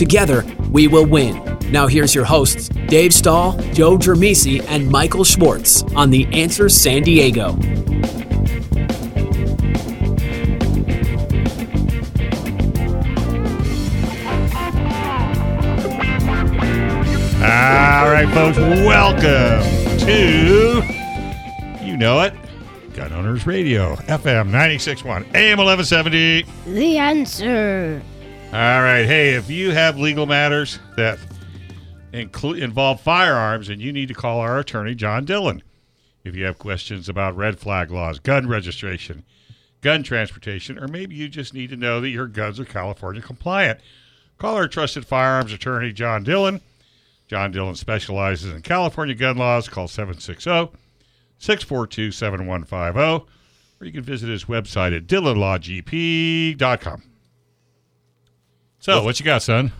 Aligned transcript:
Together, 0.00 0.46
we 0.70 0.88
will 0.88 1.04
win. 1.04 1.58
Now, 1.70 1.86
here's 1.86 2.14
your 2.14 2.24
hosts, 2.24 2.70
Dave 2.70 3.12
Stahl, 3.12 3.52
Joe 3.74 3.98
Germisi, 3.98 4.64
and 4.66 4.88
Michael 4.88 5.24
Schwartz 5.24 5.82
on 5.94 6.08
The 6.08 6.24
Answer 6.32 6.70
San 6.70 7.02
Diego. 7.02 7.48
All 17.42 18.08
right, 18.08 18.26
folks, 18.32 18.56
welcome 18.56 19.98
to 19.98 20.82
You 21.84 21.98
Know 21.98 22.22
It, 22.22 22.32
Gun 22.94 23.12
Owners 23.12 23.46
Radio, 23.46 23.96
FM 23.96 24.46
961, 24.46 25.26
AM 25.34 25.58
1170. 25.58 26.46
The 26.68 26.96
answer. 26.96 28.02
All 28.52 28.82
right, 28.82 29.04
hey, 29.04 29.34
if 29.34 29.48
you 29.48 29.70
have 29.70 29.96
legal 29.96 30.26
matters 30.26 30.80
that 30.96 31.20
include 32.12 32.58
involve 32.58 33.00
firearms, 33.00 33.68
and 33.68 33.80
you 33.80 33.92
need 33.92 34.08
to 34.08 34.14
call 34.14 34.40
our 34.40 34.58
attorney, 34.58 34.96
John 34.96 35.24
Dillon. 35.24 35.62
If 36.24 36.34
you 36.34 36.46
have 36.46 36.58
questions 36.58 37.08
about 37.08 37.36
red 37.36 37.60
flag 37.60 37.92
laws, 37.92 38.18
gun 38.18 38.48
registration, 38.48 39.22
gun 39.82 40.02
transportation, 40.02 40.80
or 40.80 40.88
maybe 40.88 41.14
you 41.14 41.28
just 41.28 41.54
need 41.54 41.70
to 41.70 41.76
know 41.76 42.00
that 42.00 42.08
your 42.08 42.26
guns 42.26 42.58
are 42.58 42.64
California 42.64 43.22
compliant, 43.22 43.78
call 44.36 44.56
our 44.56 44.66
trusted 44.66 45.06
firearms 45.06 45.52
attorney, 45.52 45.92
John 45.92 46.24
Dillon. 46.24 46.60
John 47.28 47.52
Dillon 47.52 47.76
specializes 47.76 48.52
in 48.52 48.62
California 48.62 49.14
gun 49.14 49.36
laws. 49.36 49.68
Call 49.68 49.86
760 49.86 50.76
642 51.38 52.10
7150, 52.10 53.00
or 53.80 53.86
you 53.86 53.92
can 53.92 54.02
visit 54.02 54.28
his 54.28 54.46
website 54.46 54.96
at 54.96 55.06
dillonlawgp.com. 55.06 57.02
So, 58.80 59.02
what 59.04 59.20
you 59.20 59.26
got, 59.26 59.42
son? 59.42 59.72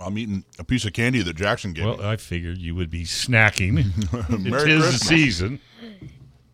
I'm 0.00 0.16
eating 0.16 0.42
a 0.58 0.64
piece 0.64 0.86
of 0.86 0.94
candy 0.94 1.22
that 1.22 1.36
Jackson 1.36 1.74
gave 1.74 1.84
Well, 1.84 1.98
me. 1.98 2.04
I 2.04 2.16
figured 2.16 2.58
you 2.58 2.74
would 2.74 2.90
be 2.90 3.04
snacking. 3.04 3.78
it 4.30 4.40
Merry 4.40 4.72
is 4.72 4.98
the 4.98 5.04
season. 5.04 5.60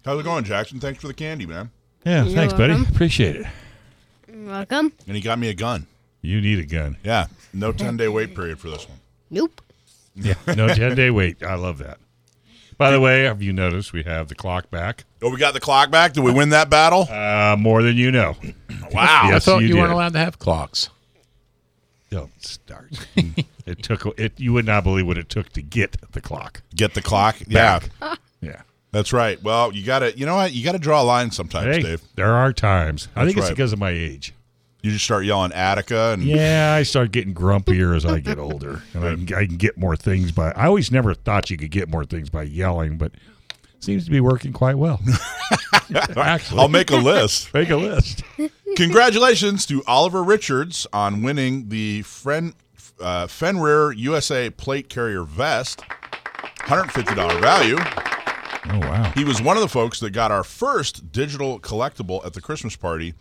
How's 0.05 0.19
it 0.21 0.25
going, 0.25 0.45
Jackson? 0.45 0.81
Thanks 0.81 1.01
for 1.01 1.07
the 1.07 1.15
candy, 1.15 1.47
man. 1.47 1.71
Yeah, 2.05 2.25
You're 2.25 2.35
thanks, 2.35 2.53
buddy. 2.53 2.75
Appreciate 2.75 3.37
it. 3.37 3.47
Welcome. 4.29 4.93
And 5.07 5.17
he 5.17 5.23
got 5.23 5.39
me 5.39 5.49
a 5.49 5.55
gun. 5.55 5.87
You 6.21 6.41
need 6.41 6.59
a 6.59 6.67
gun. 6.67 6.97
Yeah, 7.05 7.27
no 7.53 7.71
10 7.71 7.97
day 7.97 8.09
wait 8.09 8.35
period 8.35 8.59
for 8.59 8.71
this 8.71 8.89
one. 8.89 8.99
Nope. 9.31 9.61
Yeah. 10.17 10.35
No 10.49 10.69
10 10.75 10.97
day 10.97 11.11
wait. 11.11 11.43
I 11.43 11.55
love 11.55 11.79
that. 11.79 11.99
By 12.77 12.91
the 12.91 13.01
way, 13.01 13.23
have 13.23 13.41
you 13.41 13.53
noticed 13.53 13.93
we 13.93 14.03
have 14.03 14.29
the 14.29 14.35
clock 14.35 14.69
back? 14.71 15.05
Oh, 15.23 15.31
we 15.31 15.37
got 15.37 15.55
the 15.55 15.61
clock 15.61 15.93
back. 15.93 16.13
Did 16.13 16.25
we 16.25 16.33
win 16.33 16.49
that 16.49 16.69
battle? 16.69 17.07
Uh, 17.09 17.57
more 17.57 17.83
than 17.83 17.97
you 17.97 18.11
know. 18.11 18.37
Wow. 18.91 19.29
Yes, 19.29 19.47
I 19.47 19.53
thought 19.53 19.63
you 19.63 19.69
you, 19.69 19.77
weren't 19.77 19.93
allowed 19.93 20.13
to 20.15 20.19
have 20.19 20.41
clocks. 20.41 20.91
Don't 22.15 22.45
start. 22.45 23.07
it 23.67 23.83
took 23.83 24.07
it. 24.19 24.39
You 24.39 24.53
would 24.53 24.65
not 24.67 24.85
believe 24.85 25.05
what 25.07 25.19
it 25.19 25.29
took 25.29 25.49
to 25.55 25.63
get 25.63 25.97
the 26.13 26.21
clock. 26.21 26.63
Get 26.77 26.95
the 26.95 27.03
clock. 27.03 27.37
Yeah, 27.49 27.81
Yeah. 28.41 28.63
that's 28.93 29.13
right. 29.13 29.43
Well, 29.43 29.73
you 29.73 29.85
got 29.85 29.99
to, 29.99 30.17
you 30.17 30.25
know 30.25 30.37
what? 30.37 30.53
You 30.53 30.65
got 30.65 30.73
to 30.73 30.79
draw 30.79 31.03
a 31.03 31.05
line 31.05 31.33
sometimes, 31.33 31.75
Hey, 31.77 31.83
Dave. 31.83 32.03
there 32.15 32.33
are 32.33 32.53
times. 32.53 33.09
I 33.17 33.25
think 33.25 33.37
it's 33.37 33.47
right. 33.47 33.51
because 33.51 33.73
of 33.73 33.81
my 33.81 33.91
age. 33.91 34.33
You 34.83 34.93
just 34.93 35.05
start 35.05 35.25
yelling 35.25 35.51
Attica 35.53 36.13
and 36.13 36.23
Yeah, 36.25 36.75
I 36.79 36.85
start 36.85 37.11
getting 37.11 37.35
grumpier 37.35 37.97
as 37.97 38.05
I 38.05 38.21
get 38.21 38.39
older, 38.39 38.83
and 38.93 39.05
I 39.05 39.15
can, 39.17 39.35
I 39.35 39.47
can 39.47 39.57
get 39.57 39.77
more 39.77 39.97
things 39.97 40.31
by. 40.31 40.53
I 40.53 40.67
always 40.67 40.93
never 40.93 41.15
thought 41.15 41.51
you 41.51 41.57
could 41.57 41.73
get 41.73 41.89
more 41.89 42.05
things 42.05 42.31
by 42.31 42.45
yelling, 42.45 42.97
but 42.97 43.11
seems 43.85 44.05
to 44.05 44.11
be 44.11 44.21
working 44.21 44.53
quite 44.53 44.77
well. 44.77 45.01
Actually, 46.17 46.61
I'll 46.61 46.69
make 46.69 46.91
a 46.91 46.97
list. 46.97 47.53
make 47.55 47.71
a 47.71 47.77
list. 47.77 48.23
Congratulations 48.77 49.67
to 49.67 49.83
Oliver 49.87 50.25
Richards 50.25 50.87
on 50.93 51.23
winning 51.23 51.69
the 51.69 52.03
Fen, 52.03 52.55
uh, 53.01 53.27
Fenrir 53.27 53.93
USA 53.93 54.51
plate 54.51 54.89
carrier 54.89 55.23
vest, 55.23 55.83
$150 56.61 57.41
value. 57.41 57.77
Oh 58.67 58.79
wow! 58.79 59.13
He 59.15 59.25
was 59.25 59.43
one 59.43 59.59
of 59.59 59.61
the 59.63 59.69
folks 59.69 60.01
that 60.01 60.11
got 60.11 60.31
our 60.33 60.43
first 60.43 61.13
digital 61.13 61.61
collectible 61.61 62.25
at 62.25 62.33
the 62.33 62.41
Christmas 62.41 62.77
party. 62.77 63.13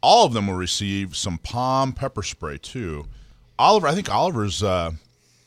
All 0.00 0.24
of 0.24 0.32
them 0.32 0.46
will 0.46 0.54
receive 0.54 1.16
some 1.16 1.38
palm 1.38 1.92
pepper 1.92 2.22
spray 2.22 2.58
too. 2.58 3.06
Oliver, 3.58 3.88
I 3.88 3.94
think 3.96 4.08
Oliver's, 4.08 4.62
uh, 4.62 4.92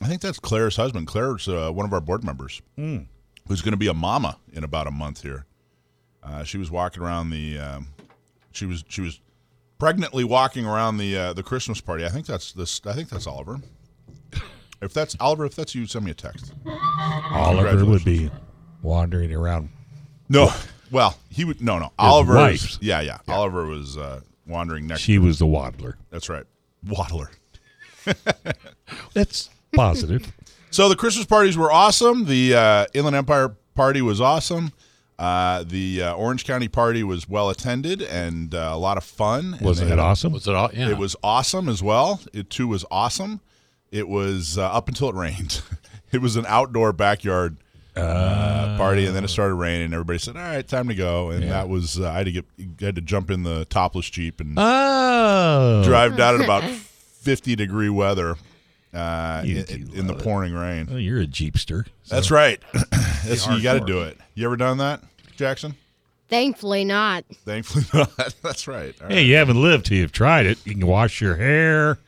I 0.01 0.07
think 0.07 0.19
that's 0.19 0.37
Claire's 0.37 0.75
husband. 0.75 1.07
Claire's 1.07 1.47
uh, 1.47 1.71
one 1.71 1.85
of 1.85 1.93
our 1.93 2.01
board 2.01 2.25
members 2.25 2.61
who's 3.51 3.61
going 3.61 3.73
to 3.73 3.77
be 3.77 3.87
a 3.87 3.93
mama 3.93 4.37
in 4.53 4.63
about 4.63 4.87
a 4.87 4.91
month 4.91 5.21
here. 5.21 5.45
Uh, 6.23 6.43
she 6.43 6.57
was 6.57 6.71
walking 6.71 7.03
around 7.03 7.29
the, 7.29 7.59
um, 7.59 7.87
she 8.51 8.65
was 8.65 8.83
she 8.87 9.01
was 9.01 9.19
pregnantly 9.77 10.23
walking 10.23 10.65
around 10.65 10.97
the 10.97 11.17
uh, 11.17 11.33
the 11.33 11.43
Christmas 11.43 11.81
party. 11.81 12.05
I 12.05 12.09
think 12.09 12.25
that's 12.25 12.53
this. 12.53 12.79
I 12.85 12.93
think 12.93 13.09
that's 13.09 13.27
Oliver. 13.27 13.59
If 14.81 14.93
that's 14.93 15.15
Oliver, 15.19 15.45
if 15.45 15.55
that's 15.55 15.75
you, 15.75 15.85
send 15.85 16.05
me 16.05 16.11
a 16.11 16.13
text. 16.13 16.53
Oliver 17.31 17.85
would 17.85 18.05
be 18.05 18.31
wandering 18.81 19.33
around. 19.33 19.69
No, 20.29 20.49
well, 20.89 21.17
he 21.29 21.45
would. 21.45 21.61
No, 21.61 21.77
no. 21.77 21.91
Oliver. 21.99 22.35
wife. 22.35 22.77
Yeah, 22.81 23.01
yeah, 23.01 23.17
Oliver 23.27 23.65
was 23.65 23.97
uh, 23.97 24.21
wandering 24.47 24.87
next. 24.87 25.01
She 25.01 25.17
was 25.17 25.39
the 25.39 25.45
waddler. 25.45 25.97
That's 26.09 26.29
right, 26.29 26.45
waddler. 26.87 27.31
That's 29.13 29.49
positive. 29.73 30.31
So 30.71 30.87
the 30.87 30.95
Christmas 30.95 31.25
parties 31.25 31.57
were 31.57 31.71
awesome. 31.71 32.25
The 32.25 32.55
uh, 32.55 32.85
Inland 32.93 33.15
Empire 33.15 33.49
party 33.75 34.01
was 34.01 34.21
awesome. 34.21 34.71
Uh, 35.19 35.63
the 35.67 36.01
uh, 36.03 36.13
Orange 36.15 36.45
County 36.45 36.67
party 36.69 37.03
was 37.03 37.27
well 37.29 37.49
attended 37.49 38.01
and 38.01 38.55
uh, 38.55 38.69
a 38.71 38.77
lot 38.77 38.97
of 38.97 39.03
fun. 39.03 39.53
And 39.55 39.61
Wasn't 39.61 39.87
they 39.87 39.93
it 39.93 39.97
had 39.97 39.99
a- 40.03 40.07
awesome? 40.07 40.31
Was 40.33 40.47
it 40.47 40.55
all? 40.55 40.69
Yeah. 40.73 40.89
It 40.89 40.97
was 40.97 41.15
awesome 41.23 41.67
as 41.69 41.83
well. 41.83 42.21
It 42.33 42.49
too 42.49 42.67
was 42.67 42.85
awesome. 42.89 43.41
It 43.91 44.07
was 44.07 44.57
uh, 44.57 44.63
up 44.71 44.87
until 44.87 45.09
it 45.09 45.15
rained. 45.15 45.61
it 46.13 46.21
was 46.21 46.37
an 46.37 46.45
outdoor 46.47 46.93
backyard 46.93 47.57
uh, 47.97 48.77
party, 48.77 49.05
and 49.05 49.13
then 49.13 49.25
it 49.25 49.27
started 49.27 49.55
raining. 49.55 49.83
and 49.85 49.93
Everybody 49.93 50.17
said, 50.17 50.37
"All 50.37 50.41
right, 50.41 50.65
time 50.65 50.87
to 50.87 50.95
go." 50.95 51.29
And 51.31 51.43
that 51.51 51.67
was 51.67 51.99
uh, 51.99 52.09
I 52.09 52.19
had 52.19 52.25
to 52.27 52.31
get 52.31 52.45
had 52.79 52.95
to 52.95 53.01
jump 53.01 53.29
in 53.29 53.43
the 53.43 53.65
topless 53.65 54.09
jeep 54.09 54.39
and 54.39 54.53
Oh, 54.57 55.81
drive 55.83 56.15
down 56.15 56.35
in 56.35 56.41
about 56.41 56.63
fifty 56.63 57.53
degree 57.57 57.89
weather 57.89 58.37
uh, 58.93 59.41
in, 59.45 59.57
in 59.93 60.07
the 60.07 60.13
love 60.13 60.21
it. 60.21 60.23
pouring 60.23 60.53
rain. 60.53 60.87
Well, 60.89 60.99
you're 60.99 61.21
a 61.21 61.27
jeepster. 61.27 61.85
so- 62.03 62.15
That's 62.15 62.31
right. 62.31 62.61
That's, 63.25 63.47
you 63.47 63.61
got 63.61 63.73
to 63.75 63.85
do 63.85 64.01
it. 64.01 64.17
You 64.35 64.45
ever 64.45 64.57
done 64.57 64.77
that, 64.79 65.01
Jackson? 65.35 65.75
Thankfully 66.29 66.85
not. 66.85 67.25
Thankfully 67.45 67.83
not. 67.93 68.33
That's 68.41 68.67
right. 68.67 68.95
All 69.01 69.07
Hey, 69.09 69.15
right. 69.15 69.25
you 69.25 69.35
haven't 69.35 69.61
lived 69.61 69.85
till 69.87 69.97
you've 69.97 70.11
tried 70.13 70.45
it. 70.45 70.65
You 70.65 70.75
can 70.75 70.87
wash 70.87 71.19
your 71.21 71.35
hair. 71.35 71.99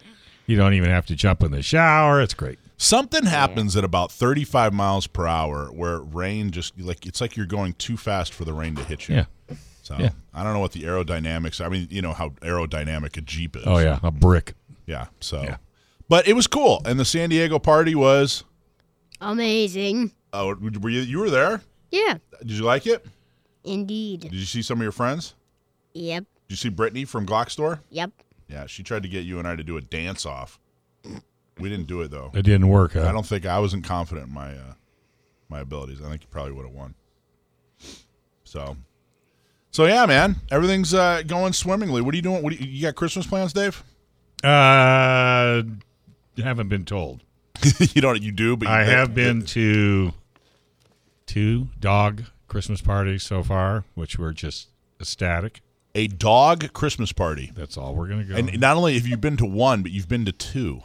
You 0.47 0.55
don't 0.57 0.73
even 0.73 0.89
have 0.89 1.05
to 1.07 1.15
jump 1.15 1.43
in 1.43 1.51
the 1.51 1.61
shower. 1.61 2.21
It's 2.21 2.33
great. 2.33 2.59
Something 2.77 3.25
happens 3.25 3.77
at 3.77 3.83
about 3.83 4.11
35 4.11 4.73
miles 4.73 5.07
per 5.07 5.25
hour 5.27 5.67
where 5.67 5.99
rain 5.99 6.51
just 6.51 6.77
like 6.79 7.05
it's 7.05 7.21
like 7.21 7.37
you're 7.37 7.45
going 7.45 7.73
too 7.73 7.95
fast 7.95 8.33
for 8.33 8.43
the 8.43 8.51
rain 8.53 8.75
to 8.75 8.83
hit 8.83 9.07
you. 9.07 9.15
Yeah. 9.15 9.25
So 9.83 9.95
Yeah. 9.99 10.09
I 10.33 10.43
don't 10.43 10.53
know 10.53 10.59
what 10.59 10.71
the 10.73 10.83
aerodynamics. 10.83 11.63
I 11.63 11.69
mean, 11.69 11.87
you 11.89 12.01
know 12.01 12.11
how 12.13 12.29
aerodynamic 12.41 13.15
a 13.17 13.21
Jeep 13.21 13.55
is. 13.55 13.63
Oh 13.65 13.77
yeah, 13.77 13.99
a 14.03 14.11
brick. 14.11 14.53
Yeah. 14.85 15.07
So, 15.21 15.43
Yeah. 15.43 15.57
But 16.09 16.27
it 16.27 16.33
was 16.33 16.47
cool, 16.47 16.81
and 16.85 16.99
the 16.99 17.05
San 17.05 17.29
Diego 17.29 17.59
party 17.59 17.95
was. 17.95 18.43
Amazing. 19.21 20.11
Oh, 20.33 20.55
were 20.55 20.89
you 20.89 21.01
you 21.01 21.19
were 21.19 21.29
there? 21.29 21.61
Yeah. 21.91 22.17
Did 22.39 22.51
you 22.51 22.63
like 22.63 22.87
it? 22.87 23.05
Indeed. 23.63 24.21
Did 24.21 24.33
you 24.33 24.45
see 24.45 24.61
some 24.61 24.79
of 24.79 24.83
your 24.83 24.91
friends? 24.91 25.35
Yep. 25.93 26.25
Did 26.47 26.53
you 26.53 26.57
see 26.57 26.69
Brittany 26.69 27.05
from 27.05 27.25
Glock 27.25 27.49
Store? 27.49 27.79
Yep. 27.91 28.11
Yeah, 28.47 28.65
she 28.65 28.83
tried 28.83 29.03
to 29.03 29.09
get 29.09 29.25
you 29.25 29.39
and 29.39 29.47
I 29.47 29.55
to 29.55 29.63
do 29.63 29.77
a 29.77 29.81
dance 29.81 30.25
off. 30.25 30.59
We 31.59 31.69
didn't 31.69 31.87
do 31.87 32.01
it 32.01 32.11
though. 32.11 32.31
It 32.33 32.43
didn't 32.43 32.67
work. 32.67 32.93
Huh? 32.93 33.07
I 33.07 33.11
don't 33.11 33.25
think 33.25 33.45
I 33.45 33.59
wasn't 33.59 33.83
confident 33.83 34.27
in 34.27 34.33
my 34.33 34.51
uh, 34.51 34.73
my 35.49 35.59
abilities. 35.59 36.01
I 36.01 36.09
think 36.09 36.23
you 36.23 36.27
probably 36.29 36.51
would 36.53 36.65
have 36.65 36.73
won. 36.73 36.95
So, 38.43 38.75
so 39.71 39.85
yeah, 39.85 40.05
man, 40.05 40.35
everything's 40.51 40.93
uh, 40.93 41.21
going 41.25 41.53
swimmingly. 41.53 42.01
What 42.01 42.13
are 42.13 42.15
you 42.15 42.21
doing? 42.21 42.43
What 42.43 42.53
do 42.53 42.59
you, 42.59 42.69
you 42.69 42.81
got 42.83 42.95
Christmas 42.95 43.25
plans, 43.25 43.53
Dave? 43.53 43.83
Uh, 44.43 45.63
haven't 46.37 46.69
been 46.69 46.85
told. 46.85 47.21
you 47.79 48.01
don't. 48.01 48.21
You 48.21 48.31
do, 48.31 48.57
but 48.57 48.67
you, 48.67 48.73
I 48.73 48.83
have 48.83 49.13
been 49.13 49.43
to 49.47 50.13
two 51.25 51.67
dog 51.79 52.23
Christmas 52.47 52.81
parties 52.81 53.23
so 53.23 53.43
far, 53.43 53.85
which 53.95 54.17
were 54.17 54.33
just 54.33 54.69
ecstatic. 54.99 55.61
a 55.95 56.07
dog 56.07 56.73
Christmas 56.73 57.11
party, 57.11 57.51
That's 57.55 57.77
all 57.77 57.93
we're 57.95 58.07
gonna 58.07 58.23
go. 58.23 58.35
and 58.35 58.59
not 58.59 58.77
only 58.77 58.95
have 58.95 59.07
you 59.07 59.17
been 59.17 59.37
to 59.37 59.45
one, 59.45 59.83
but 59.83 59.91
you've 59.91 60.09
been 60.09 60.25
to 60.25 60.31
two. 60.31 60.81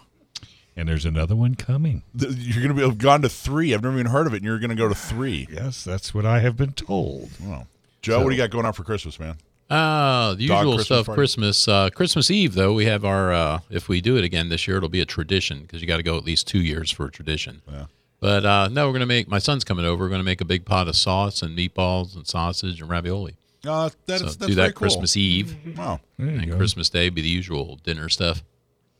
And 0.76 0.88
there's 0.88 1.04
another 1.04 1.34
one 1.34 1.56
coming. 1.56 2.04
You're 2.14 2.62
going 2.62 2.68
to 2.68 2.74
be 2.74 2.82
have 2.82 2.98
gone 2.98 3.20
to 3.22 3.28
three. 3.28 3.74
I've 3.74 3.82
never 3.82 3.98
even 3.98 4.12
heard 4.12 4.28
of 4.28 4.32
it, 4.32 4.36
and 4.36 4.44
you're 4.44 4.60
going 4.60 4.70
to 4.70 4.76
go 4.76 4.86
to 4.88 4.94
three. 4.94 5.48
Yes, 5.50 5.82
that's 5.82 6.14
what 6.14 6.24
I 6.24 6.38
have 6.38 6.56
been 6.56 6.70
told. 6.72 7.30
Wow. 7.40 7.66
Joe, 8.00 8.22
what 8.22 8.30
do 8.30 8.36
you 8.36 8.40
got 8.40 8.50
going 8.50 8.64
on 8.64 8.72
for 8.72 8.84
Christmas, 8.84 9.18
man? 9.18 9.38
Uh, 9.70 10.34
the 10.34 10.46
Dog 10.46 10.58
usual 10.60 10.74
Christmas 10.76 10.86
stuff. 10.86 11.06
party? 11.06 11.18
Christmas, 11.18 11.68
uh, 11.68 11.90
Christmas 11.90 12.30
Eve 12.30 12.54
though. 12.54 12.72
We 12.72 12.86
have 12.86 13.04
our. 13.04 13.32
Uh, 13.32 13.60
if 13.70 13.88
we 13.88 14.00
do 14.00 14.16
it 14.16 14.24
again 14.24 14.48
this 14.48 14.66
year, 14.66 14.78
it'll 14.78 14.88
be 14.88 15.00
a 15.00 15.06
tradition 15.06 15.60
because 15.62 15.80
you 15.82 15.86
got 15.86 15.98
to 15.98 16.02
go 16.02 16.16
at 16.16 16.24
least 16.24 16.46
two 16.48 16.60
years 16.62 16.90
for 16.90 17.06
a 17.06 17.10
tradition. 17.10 17.60
Yeah. 17.70 17.84
But 18.20 18.44
uh, 18.46 18.68
no, 18.68 18.86
we're 18.86 18.94
gonna 18.94 19.06
make. 19.06 19.28
My 19.28 19.38
son's 19.38 19.64
coming 19.64 19.84
over. 19.84 20.04
We're 20.04 20.10
gonna 20.10 20.22
make 20.24 20.40
a 20.40 20.44
big 20.46 20.64
pot 20.64 20.88
of 20.88 20.96
sauce 20.96 21.42
and 21.42 21.56
meatballs 21.56 22.16
and 22.16 22.26
sausage 22.26 22.80
and 22.80 22.88
ravioli. 22.90 23.36
Uh, 23.66 23.90
that's 24.06 24.20
so 24.20 24.24
that's 24.26 24.36
do 24.36 24.46
very 24.54 24.68
that 24.68 24.74
cool. 24.74 24.80
Christmas 24.88 25.16
Eve 25.16 25.56
Wow. 25.76 26.00
There 26.16 26.28
you 26.28 26.32
and 26.38 26.50
go. 26.50 26.56
Christmas 26.56 26.88
Day 26.88 27.08
be 27.10 27.20
the 27.22 27.28
usual 27.28 27.76
dinner 27.82 28.08
stuff. 28.08 28.42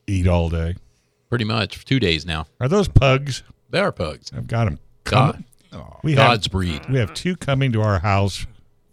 Eat 0.07 0.27
all 0.27 0.49
day. 0.51 0.75
Pretty 1.31 1.45
much 1.45 1.77
for 1.79 1.87
two 1.87 1.99
days 2.01 2.27
now. 2.27 2.47
Are 2.61 2.69
those 2.69 2.89
pugs? 2.89 3.43
They 3.71 3.79
are 3.81 3.93
pugs. 3.93 4.31
I've 4.37 4.47
got 4.47 4.65
them. 4.65 4.79
God, 5.05 5.45
We 6.03 6.15
God's 6.15 6.47
have, 6.47 6.53
breed. 6.53 6.89
we 6.89 6.99
have 6.99 7.15
two 7.15 7.37
coming 7.37 7.73
to 7.73 7.81
our 7.83 7.99
house 8.01 8.47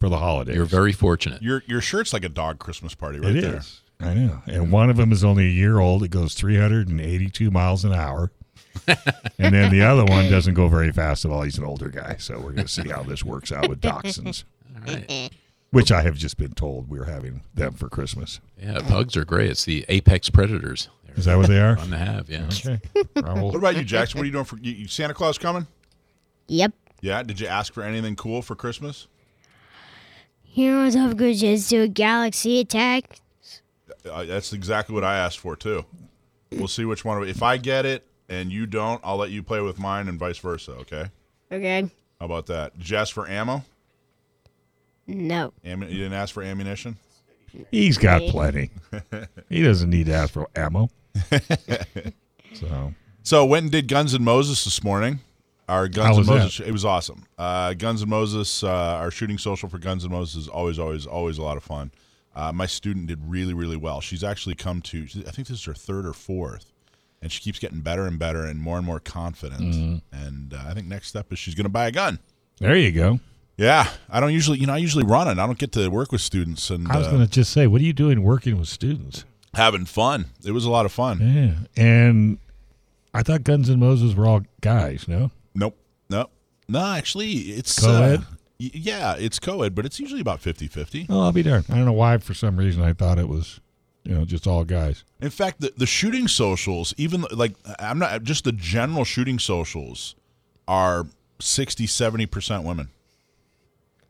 for 0.06 0.10
the 0.10 0.18
holidays. 0.18 0.56
You're 0.56 0.66
very 0.66 0.92
fortunate. 0.92 1.42
Your 1.42 1.64
your 1.66 1.82
shirt's 1.82 2.14
like 2.14 2.24
a 2.24 2.30
dog 2.30 2.60
Christmas 2.60 2.94
party 2.94 3.20
right 3.20 3.36
It 3.36 3.42
there. 3.42 3.58
is. 3.58 3.82
I 4.00 4.14
know. 4.14 4.42
And 4.46 4.72
one 4.72 4.90
of 4.90 4.98
them 4.98 5.12
is 5.12 5.24
only 5.24 5.46
a 5.46 5.50
year 5.50 5.80
old. 5.80 6.04
It 6.04 6.10
goes 6.10 6.34
382 6.36 7.50
miles 7.50 7.84
an 7.86 7.94
hour. 7.94 8.32
and 8.88 9.54
then 9.56 9.72
the 9.72 9.82
other 9.82 10.04
one 10.06 10.30
doesn't 10.30 10.54
go 10.54 10.68
very 10.68 10.92
fast 10.92 11.24
at 11.26 11.32
all. 11.32 11.42
He's 11.44 11.58
an 11.58 11.64
older 11.64 11.88
guy. 11.90 12.18
So 12.20 12.36
we're 12.36 12.52
going 12.52 12.68
to 12.68 12.68
see 12.68 12.90
how 12.90 13.04
this 13.04 13.24
works 13.24 13.52
out 13.54 13.70
with 13.70 13.80
dachshunds, 13.82 14.44
All 14.88 14.94
right. 14.94 15.30
which 15.72 15.92
I 15.94 16.02
have 16.02 16.18
just 16.18 16.38
been 16.38 16.52
told 16.54 16.90
we're 16.90 17.06
having 17.06 17.42
them 17.54 17.74
for 17.74 17.88
Christmas. 17.90 18.42
Yeah, 18.62 18.82
pugs 18.86 19.16
are 19.16 19.24
great. 19.26 19.50
It's 19.50 19.64
the 19.66 19.86
apex 19.88 20.30
predators. 20.30 20.90
They're 21.06 21.16
Is 21.16 21.26
that 21.26 21.38
what 21.38 21.48
they 21.48 21.62
are? 21.62 21.78
fun 21.78 21.90
to 21.92 21.98
have. 21.98 22.30
Yeah. 22.30 22.48
Okay. 22.48 22.80
Raoul. 23.16 23.48
What 23.48 23.56
about 23.58 23.78
you, 23.78 23.84
Jackson? 23.86 24.20
What 24.20 24.24
are 24.24 24.28
you 24.28 24.34
doing 24.34 24.46
for 24.46 24.58
you, 24.58 24.74
you- 24.74 24.88
Santa 24.90 25.14
Claus 25.14 25.38
coming? 25.38 25.66
Yep. 26.50 26.74
Yeah. 27.02 27.24
Did 27.24 27.40
you 27.40 27.48
ask 27.48 27.74
for 27.74 27.82
anything 27.82 28.16
cool 28.18 28.42
for 28.42 28.56
Christmas? 28.56 29.08
Heroes 30.56 30.96
of 30.96 31.18
Goo 31.18 31.34
Jit 31.34 31.60
Zu 31.60 31.82
a 31.82 31.88
galaxy 31.90 32.62
attack. 32.62 33.20
Uh, 34.10 34.24
that's 34.24 34.54
exactly 34.54 34.96
what 34.96 35.04
I 35.04 35.18
asked 35.18 35.40
for 35.40 35.58
too. 35.58 35.84
We'll 36.50 36.70
see 36.70 36.86
which 36.86 37.04
one. 37.04 37.22
of 37.22 37.28
If 37.28 37.44
I 37.44 37.58
get 37.58 37.86
it 37.86 38.08
and 38.30 38.54
you 38.54 38.66
don't, 38.66 39.02
I'll 39.04 39.18
let 39.18 39.32
you 39.32 39.44
play 39.44 39.60
with 39.60 39.80
mine 39.80 40.08
and 40.08 40.18
vice 40.18 40.38
versa. 40.38 40.72
Okay. 40.76 41.08
Okay. 41.52 41.90
How 42.22 42.26
about 42.26 42.46
that? 42.46 42.78
Did 42.78 42.90
you 42.90 42.96
ask 42.96 43.14
for 43.14 43.28
ammo? 43.28 43.66
No. 45.08 45.52
Ammu- 45.66 45.92
you 45.92 45.98
didn't 45.98 46.14
ask 46.14 46.34
for 46.34 46.42
ammunition. 46.42 46.96
He's 47.70 47.98
got 47.98 48.22
plenty. 48.22 48.70
He 49.50 49.62
doesn't 49.62 49.90
need 49.90 50.06
to 50.06 50.14
ask 50.14 50.32
for 50.32 50.48
ammo. 50.56 50.90
so 52.54 52.94
So 53.24 53.46
went 53.46 53.64
and 53.64 53.72
did 53.74 53.90
Guns 53.90 54.14
and 54.14 54.24
Moses 54.24 54.64
this 54.64 54.82
morning. 54.86 55.20
Our 55.68 55.88
Guns 55.88 56.18
and 56.18 56.28
Moses. 56.28 56.66
It 56.66 56.72
was 56.72 56.86
awesome. 56.86 57.26
Uh, 57.38 57.74
Guns 57.74 58.02
and 58.02 58.10
Moses. 58.10 58.64
Uh, 58.64 58.70
our 58.70 59.12
shooting 59.12 59.38
social 59.38 59.68
for 59.70 59.80
Guns 59.80 60.04
and 60.04 60.12
Moses 60.12 60.44
is 60.44 60.48
always, 60.48 60.78
always, 60.78 61.06
always 61.06 61.38
a 61.38 61.42
lot 61.42 61.58
of 61.58 61.64
fun. 61.64 61.92
Uh, 62.36 62.52
my 62.52 62.66
student 62.66 63.08
did 63.08 63.20
really, 63.26 63.54
really 63.54 63.78
well. 63.78 64.02
She's 64.02 64.24
actually 64.24 64.56
come 64.56 64.82
to. 64.84 65.08
I 65.28 65.32
think 65.32 65.48
this 65.48 65.60
is 65.60 65.64
her 65.66 65.74
third 65.74 66.06
or 66.06 66.14
fourth, 66.14 66.72
and 67.22 67.32
she 67.32 67.42
keeps 67.42 67.60
getting 67.60 67.80
better 67.80 68.06
and 68.06 68.20
better 68.20 68.44
and 68.44 68.60
more 68.60 68.78
and 68.78 68.86
more 68.86 69.00
confident. 69.00 69.62
Mm-hmm. 69.62 70.26
And 70.26 70.54
uh, 70.54 70.64
I 70.68 70.74
think 70.74 70.88
next 70.88 71.08
step 71.08 71.32
is 71.32 71.40
she's 71.40 71.56
going 71.56 71.64
to 71.66 71.70
buy 71.70 71.88
a 71.88 71.92
gun. 71.92 72.20
there 72.60 72.76
you 72.76 72.92
go. 72.92 73.20
Yeah, 73.58 73.90
I 74.10 74.20
don't 74.20 74.34
usually, 74.34 74.60
you 74.60 74.68
know, 74.68 74.74
I 74.74 74.78
usually 74.78 75.06
run 75.06 75.30
it. 75.30 75.40
I 75.40 75.46
don't 75.46 75.58
get 75.58 75.72
to 75.72 75.88
work 75.88 76.12
with 76.12 76.20
students 76.20 76.70
and 76.70 76.92
I 76.92 76.98
was 76.98 77.08
uh, 77.08 77.12
going 77.12 77.24
to 77.24 77.32
just 77.32 77.54
say, 77.54 77.68
what 77.68 77.80
are 77.80 77.86
you 77.86 77.94
doing 77.94 78.22
working 78.22 78.60
with 78.60 78.68
students? 78.68 79.24
having 79.56 79.86
fun. 79.86 80.26
It 80.46 80.52
was 80.52 80.66
a 80.66 80.70
lot 80.70 80.86
of 80.86 80.92
fun. 80.92 81.20
Yeah. 81.78 81.82
And 81.82 82.38
I 83.14 83.24
thought 83.24 83.44
Guns 83.44 83.70
N' 83.70 83.80
Moses 83.80 84.14
were 84.14 84.28
all 84.28 84.42
guys, 84.62 85.08
no? 85.08 85.32
Nope. 85.56 85.78
Nope. 86.10 86.32
No, 86.68 86.86
actually, 86.94 87.32
it's 87.32 87.80
Co-ed? 87.80 88.20
Uh, 88.20 88.24
y- 88.60 88.72
yeah, 88.74 89.16
it's 89.18 89.40
co-ed, 89.40 89.76
but 89.76 89.86
it's 89.86 90.00
usually 90.00 90.22
about 90.22 90.42
50-50. 90.42 91.08
Oh, 91.10 91.22
I'll 91.22 91.32
be 91.32 91.44
darned. 91.44 91.66
I 91.70 91.76
don't 91.76 91.86
know 91.86 91.94
why, 91.94 92.18
for 92.18 92.34
some 92.34 92.58
reason, 92.58 92.82
I 92.84 92.94
thought 92.94 93.20
it 93.20 93.28
was, 93.30 93.60
you 94.04 94.14
know, 94.16 94.26
just 94.26 94.48
all 94.48 94.64
guys. 94.64 95.04
In 95.22 95.30
fact, 95.30 95.62
the, 95.62 95.72
the 95.78 95.86
shooting 95.86 96.28
socials, 96.28 96.94
even 96.98 97.26
like 97.32 97.54
I'm 97.80 98.00
not 98.00 98.24
just 98.24 98.44
the 98.44 98.52
general 98.52 99.04
shooting 99.06 99.40
socials 99.40 100.16
are 100.68 101.06
60 101.40 101.86
70% 101.88 102.64
women. 102.64 102.90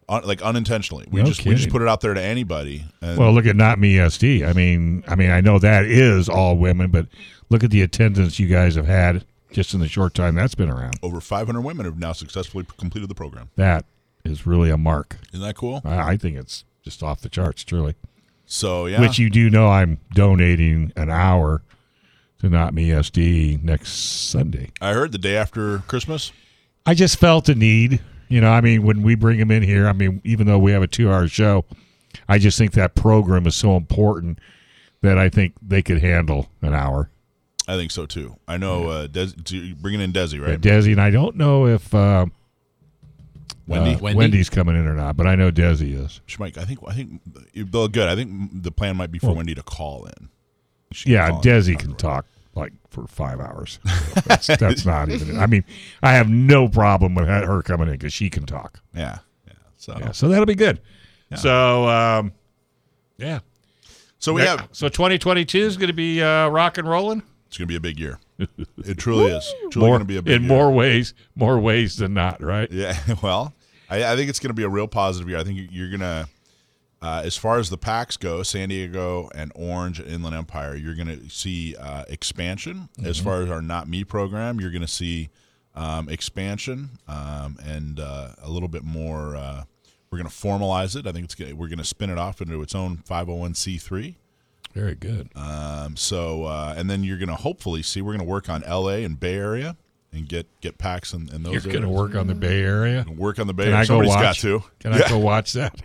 Un, 0.07 0.21
like 0.23 0.41
unintentionally. 0.43 1.07
We 1.09 1.21
No 1.21 1.25
just 1.25 1.43
we 1.45 1.55
just 1.55 1.69
put 1.71 1.81
it 1.81 1.87
out 1.87 1.99
there 2.01 2.13
to 2.13 2.21
anybody. 2.21 2.85
And 3.01 3.17
Well, 3.17 3.33
look 3.33 3.47
at 3.47 3.55
Not 3.55 3.79
Me 3.79 3.95
SD. 3.95 4.47
I 4.47 4.53
mean, 4.53 5.03
I 5.07 5.15
mean, 5.15 5.31
I 5.31 5.41
know 5.41 5.57
that 5.59 5.85
is 5.85 6.29
all 6.29 6.57
women, 6.57 6.91
but 6.91 7.07
look 7.49 7.63
at 7.63 7.71
the 7.71 7.81
attendance 7.81 8.37
you 8.37 8.47
guys 8.47 8.75
have 8.75 8.85
had 8.85 9.25
just 9.55 9.73
in 9.73 9.79
the 9.79 9.87
short 9.87 10.13
time 10.13 10.35
that's 10.35 10.53
been 10.53 10.69
around. 10.69 10.99
over 11.01 11.21
500 11.21 11.61
women 11.61 11.85
have 11.85 11.97
now 11.97 12.11
successfully 12.11 12.65
completed 12.77 13.09
the 13.09 13.15
program. 13.15 13.49
That 13.55 13.85
is 14.25 14.45
really 14.45 14.69
a 14.69 14.77
mark. 14.77 15.15
Isn't 15.31 15.45
that 15.45 15.55
cool? 15.55 15.81
I, 15.85 16.11
I 16.11 16.17
think 16.17 16.37
it's 16.37 16.65
just 16.83 17.01
off 17.01 17.21
the 17.21 17.29
charts, 17.29 17.63
truly. 17.63 17.95
So, 18.45 18.85
yeah. 18.85 18.99
Which 18.99 19.17
you 19.17 19.29
do 19.29 19.49
know 19.49 19.69
I'm 19.69 19.99
donating 20.13 20.91
an 20.97 21.09
hour 21.09 21.61
to 22.39 22.49
Not 22.49 22.73
Me 22.73 22.89
SD 22.89 23.63
next 23.63 23.93
Sunday. 23.93 24.71
I 24.81 24.91
heard 24.91 25.13
the 25.13 25.17
day 25.17 25.37
after 25.37 25.79
Christmas. 25.79 26.33
I 26.85 26.93
just 26.93 27.17
felt 27.17 27.47
a 27.47 27.55
need. 27.55 28.01
You 28.27 28.41
know, 28.41 28.51
I 28.51 28.59
mean, 28.59 28.83
when 28.83 29.03
we 29.03 29.15
bring 29.15 29.39
them 29.39 29.51
in 29.51 29.63
here, 29.63 29.87
I 29.87 29.93
mean, 29.93 30.19
even 30.25 30.47
though 30.47 30.59
we 30.59 30.73
have 30.73 30.83
a 30.83 30.87
two 30.87 31.09
hour 31.09 31.29
show, 31.29 31.63
I 32.27 32.39
just 32.39 32.57
think 32.57 32.73
that 32.73 32.93
program 32.93 33.47
is 33.47 33.55
so 33.55 33.77
important 33.77 34.39
that 35.01 35.17
I 35.17 35.29
think 35.29 35.53
they 35.61 35.81
could 35.81 36.01
handle 36.01 36.49
an 36.61 36.73
hour. 36.73 37.09
I 37.67 37.75
think 37.77 37.91
so 37.91 38.05
too. 38.05 38.35
I 38.47 38.57
know 38.57 38.89
uh, 38.89 39.07
Des, 39.07 39.27
bringing 39.79 40.01
in 40.01 40.13
Desi, 40.13 40.39
right? 40.45 40.59
Desi, 40.59 40.91
and 40.91 41.01
I 41.01 41.09
don't 41.09 41.35
know 41.35 41.65
if 41.65 41.93
uh, 41.95 42.25
Wendy. 43.67 43.95
uh, 43.95 43.99
Wendy? 43.99 44.17
Wendy's 44.17 44.49
coming 44.49 44.75
in 44.75 44.87
or 44.87 44.93
not, 44.93 45.17
but 45.17 45.25
I 45.27 45.35
know 45.35 45.51
Desi 45.51 45.93
is. 45.99 46.21
She 46.27 46.37
might. 46.37 46.57
I 46.57 46.65
think. 46.65 46.79
I 46.87 46.93
think. 46.93 47.21
Well, 47.71 47.87
good. 47.87 48.07
I 48.07 48.15
think 48.15 48.63
the 48.63 48.71
plan 48.71 48.97
might 48.97 49.11
be 49.11 49.19
for 49.19 49.27
Well- 49.27 49.37
Wendy 49.37 49.55
to 49.55 49.63
call 49.63 50.05
in. 50.05 50.29
She 50.91 51.09
Yeah, 51.11 51.29
call 51.29 51.37
in. 51.39 51.43
Desi 51.43 51.77
can 51.79 51.95
talk 51.95 52.25
like 52.53 52.73
for 52.89 53.07
five 53.07 53.39
hours. 53.39 53.79
That's, 54.25 54.47
that's 54.47 54.85
not 54.85 55.09
even. 55.09 55.37
I 55.37 55.45
mean, 55.45 55.65
I 56.01 56.13
have 56.13 56.29
no 56.29 56.69
problem 56.69 57.13
with 57.15 57.27
her 57.27 57.61
coming 57.63 57.87
in 57.87 57.95
because 57.95 58.13
she 58.13 58.29
can 58.29 58.45
talk. 58.45 58.79
Yeah. 58.95 59.17
Yeah. 59.45 59.53
So. 59.75 59.97
Yeah, 59.99 60.11
so 60.11 60.29
that'll 60.29 60.45
be 60.45 60.55
good. 60.55 60.79
So, 61.35 61.89
um, 61.89 62.31
yeah. 63.17 63.39
So 64.19 64.31
we 64.31 64.43
have. 64.43 64.69
So 64.71 64.87
2022 64.87 65.57
is 65.59 65.75
going 65.75 65.87
to 65.87 65.93
be 65.93 66.21
uh, 66.21 66.47
rock 66.47 66.77
and 66.77 66.87
rolling. 66.87 67.23
It's 67.47 67.57
going 67.57 67.67
to 67.67 67.71
be 67.71 67.75
a 67.75 67.79
big 67.81 67.99
year. 67.99 68.19
It 68.85 68.97
truly 68.97 69.31
is. 69.31 69.53
Truly 69.71 69.87
going 69.89 69.99
to 69.99 70.05
be 70.05 70.17
a 70.17 70.21
big 70.21 70.35
in 70.35 70.41
year. 70.43 70.49
more 70.49 70.71
ways, 70.71 71.13
more 71.35 71.57
ways 71.59 71.97
than 71.97 72.13
not, 72.13 72.41
right? 72.41 72.69
Yeah. 72.71 72.97
Well, 73.23 73.53
I, 73.89 74.03
I 74.13 74.15
think 74.15 74.29
it's 74.29 74.39
going 74.39 74.49
to 74.49 74.53
be 74.55 74.63
a 74.63 74.69
real 74.69 74.87
positive 74.87 75.29
year. 75.29 75.37
I 75.39 75.43
think 75.43 75.69
you're 75.71 75.89
going 75.89 75.99
to, 76.01 76.27
uh, 77.01 77.21
as 77.23 77.37
far 77.37 77.59
as 77.59 77.69
the 77.69 77.77
packs 77.77 78.17
go, 78.17 78.43
San 78.43 78.69
Diego 78.69 79.29
and 79.35 79.51
Orange 79.55 79.99
and 79.99 80.09
Inland 80.09 80.35
Empire, 80.35 80.75
you're 80.75 80.95
going 80.95 81.07
to 81.07 81.29
see 81.29 81.75
uh, 81.77 82.03
expansion. 82.09 82.89
As 83.03 83.17
Mm-hmm. 83.17 83.25
far 83.25 83.41
as 83.43 83.49
our 83.51 83.61
Not 83.61 83.87
Me 83.87 84.03
program, 84.03 84.59
you're 84.59 84.71
going 84.71 84.81
to 84.81 84.87
see 84.87 85.29
um, 85.75 86.09
expansion 86.09 86.89
um, 87.07 87.57
and 87.63 87.99
uh, 87.99 88.29
a 88.41 88.49
little 88.49 88.69
bit 88.69 88.83
more. 88.83 89.35
Uh, 89.35 89.63
we're 90.11 90.17
going 90.19 90.29
to 90.29 90.35
formalize 90.35 90.95
it. 90.95 91.05
I 91.07 91.11
think 91.11 91.25
it's 91.25 91.35
gonna, 91.35 91.55
we're 91.55 91.67
going 91.67 91.77
to 91.79 91.83
spin 91.85 92.09
it 92.09 92.17
off 92.17 92.41
into 92.41 92.61
its 92.61 92.73
own 92.75 92.97
501c3. 93.09 94.15
Very 94.75 94.93
good. 94.95 95.29
Um, 95.37 95.95
so, 95.95 96.43
uh, 96.43 96.75
and 96.77 96.89
then 96.89 97.03
you're 97.05 97.17
going 97.17 97.29
to 97.29 97.35
hopefully 97.35 97.81
see 97.81 98.01
we're 98.01 98.11
going 98.11 98.19
to 98.19 98.29
work 98.31 98.49
on 98.49 98.61
L.A. 98.65 99.05
and 99.05 99.17
Bay 99.17 99.35
Area 99.35 99.77
and 100.11 100.27
get 100.27 100.47
get 100.59 100.77
packs 100.77 101.13
in, 101.13 101.33
in 101.33 101.43
those. 101.43 101.53
You're 101.53 101.71
going 101.73 101.83
to 101.85 101.89
work 101.89 102.13
on 102.13 102.27
the 102.27 102.35
Bay 102.35 102.61
Area. 102.61 103.05
work 103.15 103.39
on 103.39 103.47
the 103.47 103.53
Bay 103.53 103.63
Can 103.63 103.73
Area. 103.73 103.83
I 103.83 103.85
go 103.85 103.87
Somebody's 103.87 104.09
watch? 104.09 104.21
got 104.21 104.35
to. 104.35 104.63
Can 104.79 104.93
I 104.93 105.09
go 105.09 105.17
watch 105.19 105.53
that? 105.53 105.81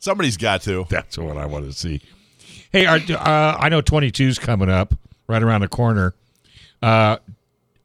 Somebody's 0.00 0.36
got 0.36 0.62
to. 0.62 0.84
That's 0.90 1.16
what 1.16 1.36
I 1.36 1.46
want 1.46 1.66
to 1.66 1.72
see. 1.72 2.00
Hey, 2.72 2.86
are, 2.86 2.96
uh, 2.96 3.56
I 3.58 3.68
know 3.68 3.80
22's 3.82 4.38
coming 4.40 4.68
up 4.68 4.94
right 5.28 5.42
around 5.42 5.60
the 5.60 5.68
corner. 5.68 6.14
Uh, 6.82 7.18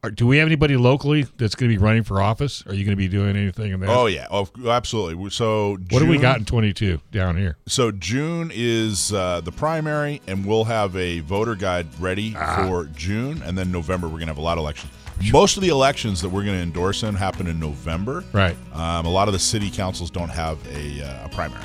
are, 0.03 0.11
do 0.11 0.27
we 0.27 0.37
have 0.37 0.47
anybody 0.47 0.75
locally 0.77 1.25
that's 1.37 1.55
going 1.55 1.71
to 1.71 1.77
be 1.77 1.81
running 1.83 2.03
for 2.03 2.21
office? 2.21 2.63
Are 2.67 2.73
you 2.73 2.83
going 2.83 2.91
to 2.95 2.97
be 2.97 3.07
doing 3.07 3.35
anything 3.37 3.71
in 3.71 3.79
that? 3.79 3.89
Oh 3.89 4.05
yeah, 4.07 4.27
oh, 4.29 4.47
absolutely. 4.67 5.29
So 5.29 5.77
what 5.89 5.99
do 5.99 6.07
we 6.07 6.17
got 6.17 6.39
in 6.39 6.45
22 6.45 6.99
down 7.11 7.37
here? 7.37 7.55
So 7.67 7.91
June 7.91 8.51
is 8.53 9.13
uh, 9.13 9.41
the 9.41 9.51
primary, 9.51 10.21
and 10.27 10.45
we'll 10.45 10.65
have 10.65 10.95
a 10.97 11.21
voter 11.21 11.55
guide 11.55 11.87
ready 11.99 12.35
Ah. 12.37 12.65
for 12.67 12.85
June, 12.95 13.41
and 13.43 13.57
then 13.57 13.71
November 13.71 14.07
we're 14.07 14.19
gonna 14.19 14.27
have 14.27 14.37
a 14.37 14.41
lot 14.41 14.57
of 14.57 14.61
elections. 14.63 14.91
Most 15.31 15.55
of 15.57 15.63
the 15.63 15.69
elections 15.69 16.21
that 16.21 16.29
we're 16.29 16.43
gonna 16.43 16.57
endorse 16.57 17.03
in 17.03 17.15
happen 17.15 17.47
in 17.47 17.59
November. 17.59 18.23
Right. 18.33 18.57
Um, 18.73 19.05
a 19.05 19.09
lot 19.09 19.27
of 19.29 19.33
the 19.33 19.39
city 19.39 19.69
councils 19.71 20.09
don't 20.11 20.29
have 20.29 20.57
a, 20.75 21.01
uh, 21.03 21.25
a 21.25 21.29
primary, 21.29 21.63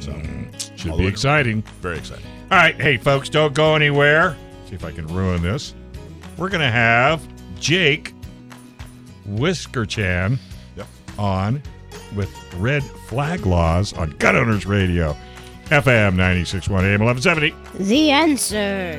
so 0.00 0.12
Should 0.76 0.98
be 0.98 1.06
exciting. 1.06 1.62
very 1.80 1.96
exciting. 1.98 2.26
All 2.50 2.58
right, 2.58 2.74
hey 2.80 2.96
folks, 2.98 3.28
don't 3.28 3.54
go 3.54 3.74
anywhere. 3.76 4.36
See 4.68 4.74
if 4.74 4.84
I 4.84 4.90
can 4.90 5.06
ruin 5.06 5.40
this. 5.40 5.72
We're 6.36 6.48
gonna 6.50 6.70
have 6.70 7.22
Jake 7.60 8.14
Wiskerchen 9.28 10.38
yep. 10.76 10.86
on 11.18 11.62
with 12.16 12.30
Red 12.54 12.82
Flag 12.82 13.46
Laws 13.46 13.92
on 13.92 14.10
Gun 14.12 14.34
Owners 14.34 14.66
Radio, 14.66 15.14
FM 15.66 16.16
961 16.16 16.84
AM 16.84 17.04
1170. 17.04 17.54
The 17.84 18.10
answer. 18.10 18.98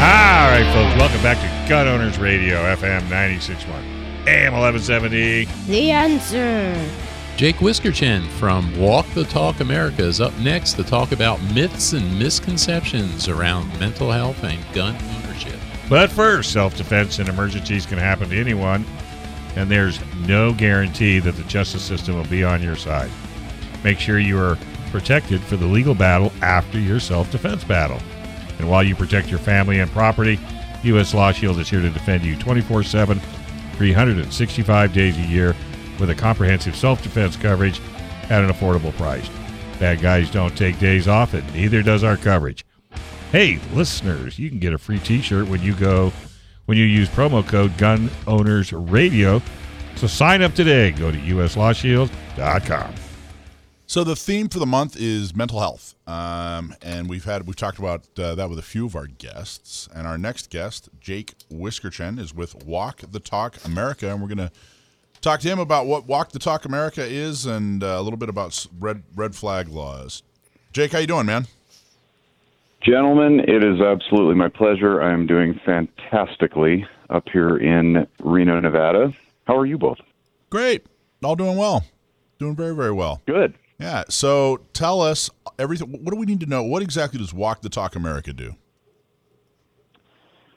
All 0.00 0.48
right, 0.50 0.64
folks, 0.72 0.98
welcome 0.98 1.22
back 1.22 1.38
to 1.38 1.68
Gun 1.68 1.86
Owners 1.86 2.18
Radio, 2.18 2.56
FM 2.74 3.02
961. 3.10 3.97
AM 4.28 4.52
1170. 4.52 5.46
The 5.68 5.90
answer. 5.90 6.90
Jake 7.38 7.56
Wiskerchen 7.56 8.26
from 8.32 8.78
Walk 8.78 9.06
the 9.14 9.24
Talk 9.24 9.60
America 9.60 10.02
is 10.02 10.20
up 10.20 10.36
next 10.38 10.74
to 10.74 10.84
talk 10.84 11.12
about 11.12 11.40
myths 11.54 11.94
and 11.94 12.18
misconceptions 12.18 13.26
around 13.26 13.66
mental 13.80 14.12
health 14.12 14.44
and 14.44 14.62
gun 14.74 14.94
ownership. 15.16 15.58
But 15.88 16.10
first, 16.10 16.52
self 16.52 16.76
defense 16.76 17.18
and 17.18 17.30
emergencies 17.30 17.86
can 17.86 17.96
happen 17.96 18.28
to 18.28 18.38
anyone, 18.38 18.84
and 19.56 19.70
there's 19.70 19.98
no 20.26 20.52
guarantee 20.52 21.20
that 21.20 21.36
the 21.36 21.44
justice 21.44 21.82
system 21.82 22.16
will 22.16 22.26
be 22.26 22.44
on 22.44 22.62
your 22.62 22.76
side. 22.76 23.10
Make 23.82 23.98
sure 23.98 24.18
you 24.18 24.38
are 24.38 24.58
protected 24.90 25.40
for 25.40 25.56
the 25.56 25.66
legal 25.66 25.94
battle 25.94 26.32
after 26.42 26.78
your 26.78 27.00
self 27.00 27.30
defense 27.30 27.64
battle. 27.64 28.00
And 28.58 28.68
while 28.68 28.82
you 28.82 28.94
protect 28.94 29.28
your 29.30 29.38
family 29.38 29.80
and 29.80 29.90
property, 29.90 30.38
U.S. 30.82 31.14
Law 31.14 31.32
Shield 31.32 31.58
is 31.60 31.70
here 31.70 31.80
to 31.80 31.88
defend 31.88 32.24
you 32.24 32.36
24 32.36 32.82
7, 32.82 33.20
365 33.78 34.92
days 34.92 35.16
a 35.16 35.22
year 35.22 35.54
with 36.00 36.10
a 36.10 36.14
comprehensive 36.14 36.76
self 36.76 37.02
defense 37.02 37.36
coverage 37.36 37.80
at 38.24 38.42
an 38.42 38.50
affordable 38.50 38.92
price. 38.96 39.28
Bad 39.78 40.02
guys 40.02 40.30
don't 40.30 40.56
take 40.56 40.78
days 40.80 41.06
off, 41.06 41.32
and 41.32 41.54
neither 41.54 41.82
does 41.82 42.02
our 42.02 42.16
coverage. 42.16 42.64
Hey, 43.30 43.60
listeners, 43.72 44.38
you 44.38 44.48
can 44.50 44.58
get 44.58 44.72
a 44.72 44.78
free 44.78 44.98
t-shirt 44.98 45.46
when 45.48 45.62
you 45.62 45.74
go 45.74 46.12
when 46.66 46.76
you 46.76 46.84
use 46.84 47.08
promo 47.08 47.46
code 47.46 47.76
Gun 47.78 48.10
Owners 48.26 48.72
Radio. 48.72 49.40
So 49.96 50.06
sign 50.06 50.42
up 50.42 50.54
today. 50.54 50.90
Go 50.90 51.10
to 51.10 51.18
uslawshield.com. 51.18 53.07
So 53.88 54.04
the 54.04 54.16
theme 54.16 54.50
for 54.50 54.58
the 54.58 54.66
month 54.66 55.00
is 55.00 55.34
mental 55.34 55.60
health, 55.60 55.94
um, 56.06 56.74
and 56.82 57.08
we've 57.08 57.24
had 57.24 57.46
we've 57.46 57.56
talked 57.56 57.78
about 57.78 58.02
uh, 58.18 58.34
that 58.34 58.50
with 58.50 58.58
a 58.58 58.62
few 58.62 58.84
of 58.84 58.94
our 58.94 59.06
guests. 59.06 59.88
And 59.94 60.06
our 60.06 60.18
next 60.18 60.50
guest, 60.50 60.90
Jake 61.00 61.32
Wiskerchen, 61.50 62.18
is 62.18 62.34
with 62.34 62.66
Walk 62.66 63.00
the 63.10 63.18
Talk 63.18 63.56
America, 63.64 64.12
and 64.12 64.20
we're 64.20 64.28
going 64.28 64.46
to 64.46 64.50
talk 65.22 65.40
to 65.40 65.48
him 65.48 65.58
about 65.58 65.86
what 65.86 66.06
Walk 66.06 66.32
the 66.32 66.38
Talk 66.38 66.66
America 66.66 67.02
is 67.02 67.46
and 67.46 67.82
uh, 67.82 67.96
a 67.98 68.02
little 68.02 68.18
bit 68.18 68.28
about 68.28 68.66
red 68.78 69.04
red 69.16 69.34
flag 69.34 69.68
laws. 69.68 70.22
Jake, 70.74 70.92
how 70.92 70.98
you 70.98 71.06
doing, 71.06 71.24
man? 71.24 71.46
Gentlemen, 72.82 73.40
it 73.40 73.64
is 73.64 73.80
absolutely 73.80 74.34
my 74.34 74.48
pleasure. 74.48 75.00
I 75.00 75.14
am 75.14 75.26
doing 75.26 75.58
fantastically 75.64 76.86
up 77.08 77.26
here 77.32 77.56
in 77.56 78.06
Reno, 78.20 78.60
Nevada. 78.60 79.14
How 79.46 79.56
are 79.56 79.64
you 79.64 79.78
both? 79.78 79.96
Great, 80.50 80.84
all 81.24 81.36
doing 81.36 81.56
well, 81.56 81.86
doing 82.38 82.54
very 82.54 82.74
very 82.74 82.92
well. 82.92 83.22
Good. 83.26 83.54
Yeah. 83.78 84.04
So 84.08 84.60
tell 84.72 85.00
us 85.00 85.30
everything. 85.58 85.90
What 86.04 86.12
do 86.12 86.16
we 86.16 86.26
need 86.26 86.40
to 86.40 86.46
know? 86.46 86.62
What 86.62 86.82
exactly 86.82 87.18
does 87.18 87.32
Walk 87.32 87.62
the 87.62 87.68
Talk 87.68 87.96
America 87.96 88.32
do? 88.32 88.54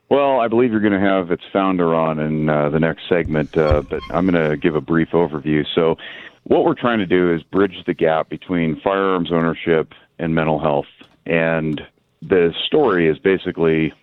Well, 0.09 0.41
I 0.41 0.49
believe 0.49 0.71
you're 0.71 0.81
going 0.81 0.91
to 0.91 0.99
have 0.99 1.31
its 1.31 1.43
founder 1.53 1.95
on 1.95 2.19
in 2.19 2.49
uh, 2.49 2.69
the 2.69 2.81
next 2.81 3.07
segment, 3.07 3.55
uh, 3.57 3.81
but 3.81 4.01
I'm 4.09 4.27
going 4.27 4.49
to 4.49 4.57
give 4.57 4.75
a 4.75 4.81
brief 4.81 5.11
overview. 5.11 5.65
So, 5.73 5.95
what 6.43 6.65
we're 6.65 6.75
trying 6.75 6.99
to 6.99 7.05
do 7.05 7.33
is 7.33 7.43
bridge 7.43 7.83
the 7.85 7.93
gap 7.93 8.27
between 8.27 8.81
firearms 8.81 9.31
ownership 9.31 9.93
and 10.19 10.35
mental 10.35 10.59
health. 10.59 10.87
And 11.25 11.79
the 12.21 12.53
story 12.65 13.07
is 13.07 13.19
basically 13.19 13.93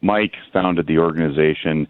Mike 0.00 0.36
founded 0.52 0.86
the 0.86 0.98
organization 0.98 1.86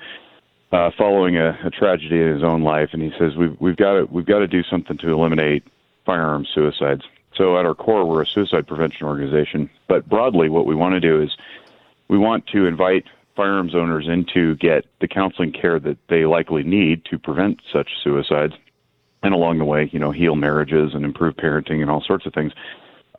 uh, 0.73 0.91
following 0.97 1.37
a, 1.37 1.59
a 1.65 1.71
tragedy 1.71 2.21
in 2.21 2.35
his 2.35 2.43
own 2.43 2.63
life, 2.63 2.91
and 2.93 3.03
he 3.03 3.13
says 3.19 3.37
we've 3.37 3.57
we've 3.61 3.77
got 3.77 3.93
to 3.93 4.05
we've 4.07 4.27
got 4.27 4.41
to 4.41 4.49
do 4.49 4.63
something 4.65 4.99
to 4.99 5.13
eliminate 5.13 5.63
firearm 6.09 6.47
suicides. 6.55 7.03
So 7.37 7.59
at 7.59 7.67
our 7.67 7.75
core, 7.75 8.07
we're 8.07 8.23
a 8.23 8.27
suicide 8.27 8.67
prevention 8.67 9.07
organization. 9.07 9.69
But 9.89 10.09
broadly, 10.09 10.49
what 10.49 10.65
we 10.65 10.75
want 10.75 10.95
to 10.95 11.01
do 11.01 11.21
is 11.21 11.37
we 12.09 12.17
want 12.17 12.47
to 12.47 12.65
invite 12.65 13.05
firearms 13.37 13.75
owners 13.75 14.09
in 14.09 14.25
to 14.33 14.57
get 14.57 14.87
the 15.03 15.07
counseling 15.07 15.53
care 15.53 15.79
that 15.79 15.99
they 16.09 16.25
likely 16.25 16.63
need 16.63 17.05
to 17.11 17.19
prevent 17.19 17.61
such 17.71 17.91
suicides, 18.03 18.55
and 19.23 19.35
along 19.35 19.59
the 19.59 19.67
way, 19.67 19.91
you 19.93 19.99
know, 19.99 20.11
heal 20.11 20.35
marriages 20.35 20.95
and 20.95 21.05
improve 21.05 21.37
parenting 21.37 21.83
and 21.83 21.91
all 21.91 22.03
sorts 22.03 22.25
of 22.25 22.33
things 22.33 22.53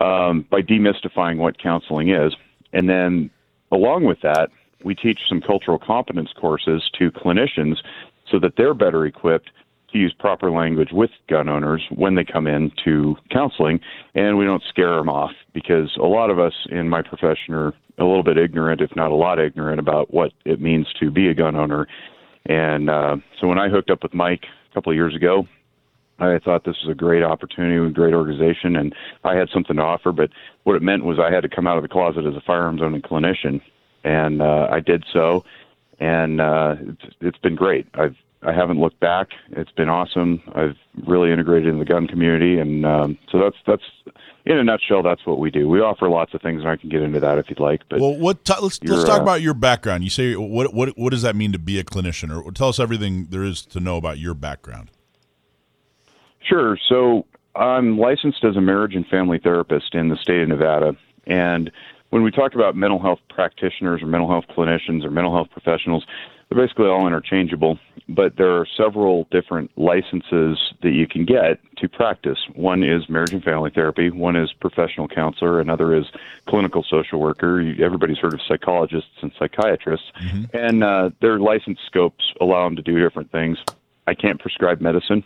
um, 0.01 0.43
by 0.49 0.61
demystifying 0.61 1.37
what 1.37 1.61
counseling 1.61 2.09
is. 2.09 2.33
And 2.73 2.89
then 2.89 3.29
along 3.71 4.05
with 4.05 4.21
that, 4.21 4.49
we 4.83 4.95
teach 4.95 5.19
some 5.29 5.41
cultural 5.41 5.77
competence 5.77 6.31
courses 6.35 6.89
to 6.97 7.11
clinicians 7.11 7.77
so 8.31 8.39
that 8.39 8.53
they're 8.57 8.73
better 8.73 9.05
equipped 9.05 9.51
to 9.91 9.97
use 9.97 10.13
proper 10.17 10.51
language 10.51 10.89
with 10.91 11.11
gun 11.29 11.49
owners 11.49 11.81
when 11.95 12.15
they 12.15 12.23
come 12.23 12.47
in 12.47 12.71
to 12.85 13.15
counseling, 13.31 13.79
and 14.15 14.37
we 14.37 14.45
don't 14.45 14.63
scare 14.69 14.95
them 14.95 15.09
off 15.09 15.31
because 15.53 15.95
a 15.97 16.05
lot 16.05 16.29
of 16.29 16.39
us 16.39 16.53
in 16.69 16.89
my 16.89 17.01
profession 17.01 17.53
are 17.53 17.73
a 17.97 18.05
little 18.05 18.23
bit 18.23 18.37
ignorant, 18.37 18.81
if 18.81 18.95
not 18.95 19.11
a 19.11 19.15
lot 19.15 19.39
ignorant, 19.39 19.79
about 19.79 20.13
what 20.13 20.31
it 20.45 20.61
means 20.61 20.87
to 20.99 21.11
be 21.11 21.27
a 21.27 21.33
gun 21.33 21.55
owner. 21.55 21.87
And 22.45 22.89
uh, 22.89 23.17
so 23.39 23.47
when 23.47 23.59
I 23.59 23.69
hooked 23.69 23.89
up 23.89 24.03
with 24.03 24.13
Mike 24.13 24.45
a 24.71 24.73
couple 24.73 24.91
of 24.91 24.95
years 24.95 25.15
ago, 25.15 25.47
I 26.19 26.39
thought 26.39 26.65
this 26.65 26.75
was 26.83 26.91
a 26.91 26.95
great 26.95 27.23
opportunity, 27.23 27.75
a 27.75 27.89
great 27.89 28.13
organization, 28.13 28.75
and 28.75 28.93
I 29.23 29.35
had 29.35 29.49
something 29.53 29.77
to 29.77 29.81
offer. 29.81 30.11
But 30.11 30.29
what 30.63 30.75
it 30.75 30.81
meant 30.81 31.05
was 31.05 31.17
I 31.19 31.33
had 31.33 31.41
to 31.41 31.49
come 31.49 31.67
out 31.67 31.77
of 31.77 31.83
the 31.83 31.89
closet 31.89 32.25
as 32.25 32.35
a 32.35 32.41
firearms 32.41 32.81
owning 32.81 33.01
clinician, 33.01 33.61
and 34.03 34.41
uh, 34.41 34.67
I 34.69 34.79
did 34.79 35.05
so, 35.13 35.45
and 35.99 36.41
uh, 36.41 36.75
it's, 36.79 37.15
it's 37.21 37.37
been 37.37 37.55
great. 37.55 37.87
I've 37.93 38.15
I 38.41 38.53
haven't 38.53 38.79
looked 38.79 38.99
back. 38.99 39.29
It's 39.51 39.71
been 39.71 39.89
awesome. 39.89 40.41
I've 40.55 40.77
really 41.05 41.31
integrated 41.31 41.67
in 41.67 41.79
the 41.79 41.85
gun 41.85 42.07
community, 42.07 42.57
and 42.57 42.85
um, 42.85 43.17
so 43.29 43.37
that's 43.37 43.57
that's 43.67 43.83
in 44.45 44.57
a 44.57 44.63
nutshell. 44.63 45.03
That's 45.03 45.25
what 45.25 45.39
we 45.39 45.51
do. 45.51 45.67
We 45.67 45.81
offer 45.81 46.09
lots 46.09 46.33
of 46.33 46.41
things, 46.41 46.61
and 46.61 46.69
I 46.69 46.77
can 46.77 46.89
get 46.89 47.01
into 47.01 47.19
that 47.19 47.37
if 47.37 47.49
you'd 47.49 47.59
like. 47.59 47.81
But 47.89 47.99
well, 47.99 48.17
what 48.17 48.45
t- 48.45 48.53
let's 48.61 48.81
let's 48.83 49.03
talk 49.03 49.19
uh, 49.19 49.23
about 49.23 49.41
your 49.41 49.53
background. 49.53 50.05
You 50.05 50.09
say 50.09 50.35
what 50.35 50.73
what 50.73 50.97
what 50.97 51.09
does 51.09 51.21
that 51.23 51.35
mean 51.35 51.51
to 51.51 51.59
be 51.59 51.79
a 51.79 51.83
clinician, 51.83 52.33
or 52.33 52.49
tell 52.51 52.69
us 52.69 52.79
everything 52.79 53.27
there 53.29 53.43
is 53.43 53.61
to 53.67 53.81
know 53.81 53.97
about 53.97 54.19
your 54.19 54.33
background. 54.33 54.89
Sure. 56.47 56.77
So 56.87 57.25
I'm 57.55 57.97
licensed 57.97 58.45
as 58.45 58.55
a 58.55 58.61
marriage 58.61 58.95
and 58.95 59.05
family 59.07 59.39
therapist 59.43 59.93
in 59.93 60.07
the 60.07 60.15
state 60.15 60.41
of 60.41 60.47
Nevada, 60.47 60.95
and 61.27 61.69
when 62.09 62.23
we 62.23 62.31
talk 62.31 62.55
about 62.55 62.75
mental 62.75 62.99
health 62.99 63.19
practitioners 63.29 64.01
or 64.01 64.07
mental 64.07 64.29
health 64.29 64.45
clinicians 64.49 65.05
or 65.05 65.11
mental 65.11 65.33
health 65.33 65.49
professionals, 65.51 66.05
they're 66.49 66.65
basically 66.65 66.87
all 66.87 67.05
interchangeable, 67.05 67.77
but 68.07 68.35
there 68.37 68.51
are 68.57 68.65
several 68.75 69.27
different 69.29 69.69
licenses 69.77 70.57
that 70.81 70.91
you 70.91 71.07
can 71.07 71.23
get 71.23 71.59
to 71.77 71.87
practice. 71.87 72.39
One 72.55 72.83
is 72.83 73.07
marriage 73.07 73.33
and 73.33 73.43
family 73.43 73.69
therapy, 73.69 74.09
one 74.09 74.35
is 74.35 74.51
professional 74.53 75.07
counselor, 75.07 75.59
another 75.59 75.95
is 75.95 76.05
clinical 76.47 76.83
social 76.83 77.19
worker. 77.19 77.61
Everybody's 77.79 78.17
heard 78.17 78.33
of 78.33 78.41
psychologists 78.47 79.11
and 79.21 79.31
psychiatrists, 79.37 80.11
and 80.53 80.83
uh, 80.83 81.11
their 81.21 81.39
license 81.39 81.79
scopes 81.85 82.33
allow 82.41 82.63
them 82.63 82.75
to 82.77 82.81
do 82.81 82.99
different 82.99 83.31
things. 83.31 83.59
I 84.07 84.15
can't 84.15 84.39
prescribe 84.39 84.81
medicine. 84.81 85.23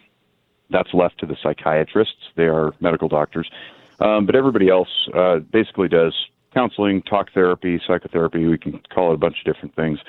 That's 0.69 0.93
left 0.93 1.19
to 1.19 1.25
the 1.25 1.37
psychiatrists. 1.41 2.31
They 2.35 2.47
are 2.47 2.73
medical 2.81 3.07
doctors. 3.07 3.49
Um, 4.01 4.25
but 4.25 4.35
everybody 4.35 4.67
else 4.67 4.89
uh, 5.13 5.37
basically 5.39 5.87
does 5.87 6.13
counseling, 6.53 7.01
talk 7.03 7.31
therapy, 7.33 7.81
psychotherapy. 7.87 8.45
We 8.45 8.57
can 8.57 8.81
call 8.93 9.11
it 9.11 9.15
a 9.15 9.17
bunch 9.17 9.37
of 9.39 9.53
different 9.53 9.75
things 9.75 9.99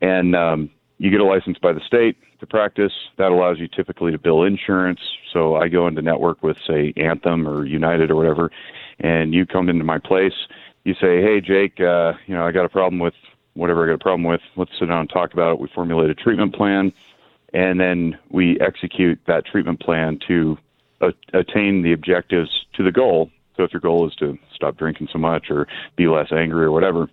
and 0.00 0.34
um, 0.34 0.70
you 0.98 1.10
get 1.10 1.20
a 1.20 1.24
license 1.24 1.58
by 1.58 1.72
the 1.72 1.80
state 1.80 2.16
to 2.40 2.46
practice. 2.46 2.92
That 3.16 3.32
allows 3.32 3.58
you 3.58 3.68
typically 3.68 4.12
to 4.12 4.18
bill 4.18 4.42
insurance. 4.42 5.00
So 5.32 5.56
I 5.56 5.68
go 5.68 5.86
into 5.86 6.02
network 6.02 6.42
with, 6.42 6.56
say, 6.66 6.92
Anthem 6.96 7.48
or 7.48 7.64
United 7.64 8.10
or 8.10 8.16
whatever, 8.16 8.50
and 9.00 9.32
you 9.32 9.46
come 9.46 9.68
into 9.68 9.84
my 9.84 9.98
place. 9.98 10.34
You 10.84 10.94
say, 10.94 11.22
"Hey, 11.22 11.40
Jake, 11.40 11.80
uh, 11.80 12.14
you 12.26 12.34
know, 12.34 12.44
I 12.44 12.52
got 12.52 12.64
a 12.64 12.68
problem 12.68 12.98
with 12.98 13.14
whatever 13.54 13.84
I 13.84 13.88
got 13.88 13.94
a 13.94 13.98
problem 13.98 14.24
with. 14.24 14.40
Let's 14.56 14.72
sit 14.78 14.86
down 14.86 15.00
and 15.00 15.10
talk 15.10 15.32
about 15.32 15.52
it." 15.52 15.60
We 15.60 15.68
formulate 15.68 16.10
a 16.10 16.14
treatment 16.14 16.54
plan, 16.54 16.92
and 17.52 17.80
then 17.80 18.18
we 18.30 18.58
execute 18.60 19.18
that 19.26 19.46
treatment 19.46 19.80
plan 19.80 20.18
to 20.28 20.58
a- 21.00 21.12
attain 21.32 21.82
the 21.82 21.92
objectives 21.92 22.50
to 22.74 22.82
the 22.82 22.92
goal. 22.92 23.30
So 23.56 23.64
if 23.64 23.72
your 23.72 23.80
goal 23.80 24.06
is 24.06 24.14
to 24.16 24.38
stop 24.54 24.76
drinking 24.76 25.08
so 25.12 25.18
much 25.18 25.50
or 25.50 25.66
be 25.96 26.06
less 26.06 26.32
angry 26.32 26.64
or 26.64 26.70
whatever, 26.70 27.08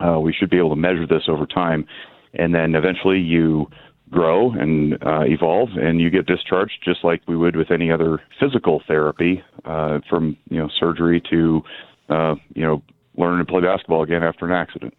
uh, 0.00 0.18
we 0.18 0.32
should 0.32 0.50
be 0.50 0.58
able 0.58 0.70
to 0.70 0.76
measure 0.76 1.06
this 1.06 1.28
over 1.28 1.46
time 1.46 1.86
and 2.34 2.54
then 2.54 2.74
eventually 2.74 3.18
you 3.18 3.68
grow 4.10 4.52
and 4.52 4.94
uh, 5.04 5.22
evolve 5.22 5.70
and 5.76 6.00
you 6.00 6.10
get 6.10 6.26
discharged 6.26 6.74
just 6.84 7.02
like 7.02 7.20
we 7.26 7.36
would 7.36 7.56
with 7.56 7.70
any 7.70 7.90
other 7.90 8.20
physical 8.38 8.82
therapy 8.86 9.42
uh, 9.64 9.98
from 10.08 10.36
you 10.50 10.58
know 10.58 10.68
surgery 10.78 11.22
to 11.30 11.62
uh, 12.10 12.34
you 12.54 12.62
know 12.62 12.82
learning 13.16 13.44
to 13.44 13.50
play 13.50 13.60
basketball 13.60 14.02
again 14.02 14.22
after 14.22 14.44
an 14.44 14.52
accident 14.52 14.94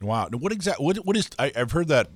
Wow. 0.00 0.28
What 0.32 0.52
exactly? 0.52 0.84
What 0.84 0.96
what 0.98 1.16
is? 1.16 1.30
I, 1.38 1.52
I've 1.56 1.72
heard 1.72 1.88
that. 1.88 2.10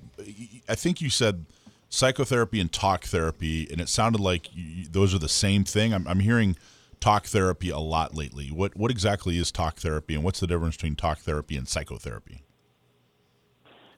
I 0.69 0.75
think 0.75 1.01
you 1.01 1.09
said 1.09 1.45
psychotherapy 1.89 2.59
and 2.59 2.71
talk 2.71 3.05
therapy, 3.05 3.67
and 3.71 3.81
it 3.81 3.89
sounded 3.89 4.21
like 4.21 4.49
you, 4.53 4.87
those 4.89 5.13
are 5.15 5.19
the 5.19 5.29
same 5.29 5.63
thing. 5.63 5.93
I'm, 5.93 6.07
I'm 6.07 6.19
hearing 6.19 6.55
talk 6.99 7.25
therapy 7.25 7.69
a 7.69 7.79
lot 7.79 8.15
lately. 8.15 8.47
What 8.47 8.75
what 8.77 8.91
exactly 8.91 9.37
is 9.37 9.51
talk 9.51 9.77
therapy, 9.77 10.13
and 10.13 10.23
what's 10.23 10.39
the 10.39 10.47
difference 10.47 10.75
between 10.75 10.95
talk 10.95 11.19
therapy 11.19 11.57
and 11.57 11.67
psychotherapy? 11.67 12.43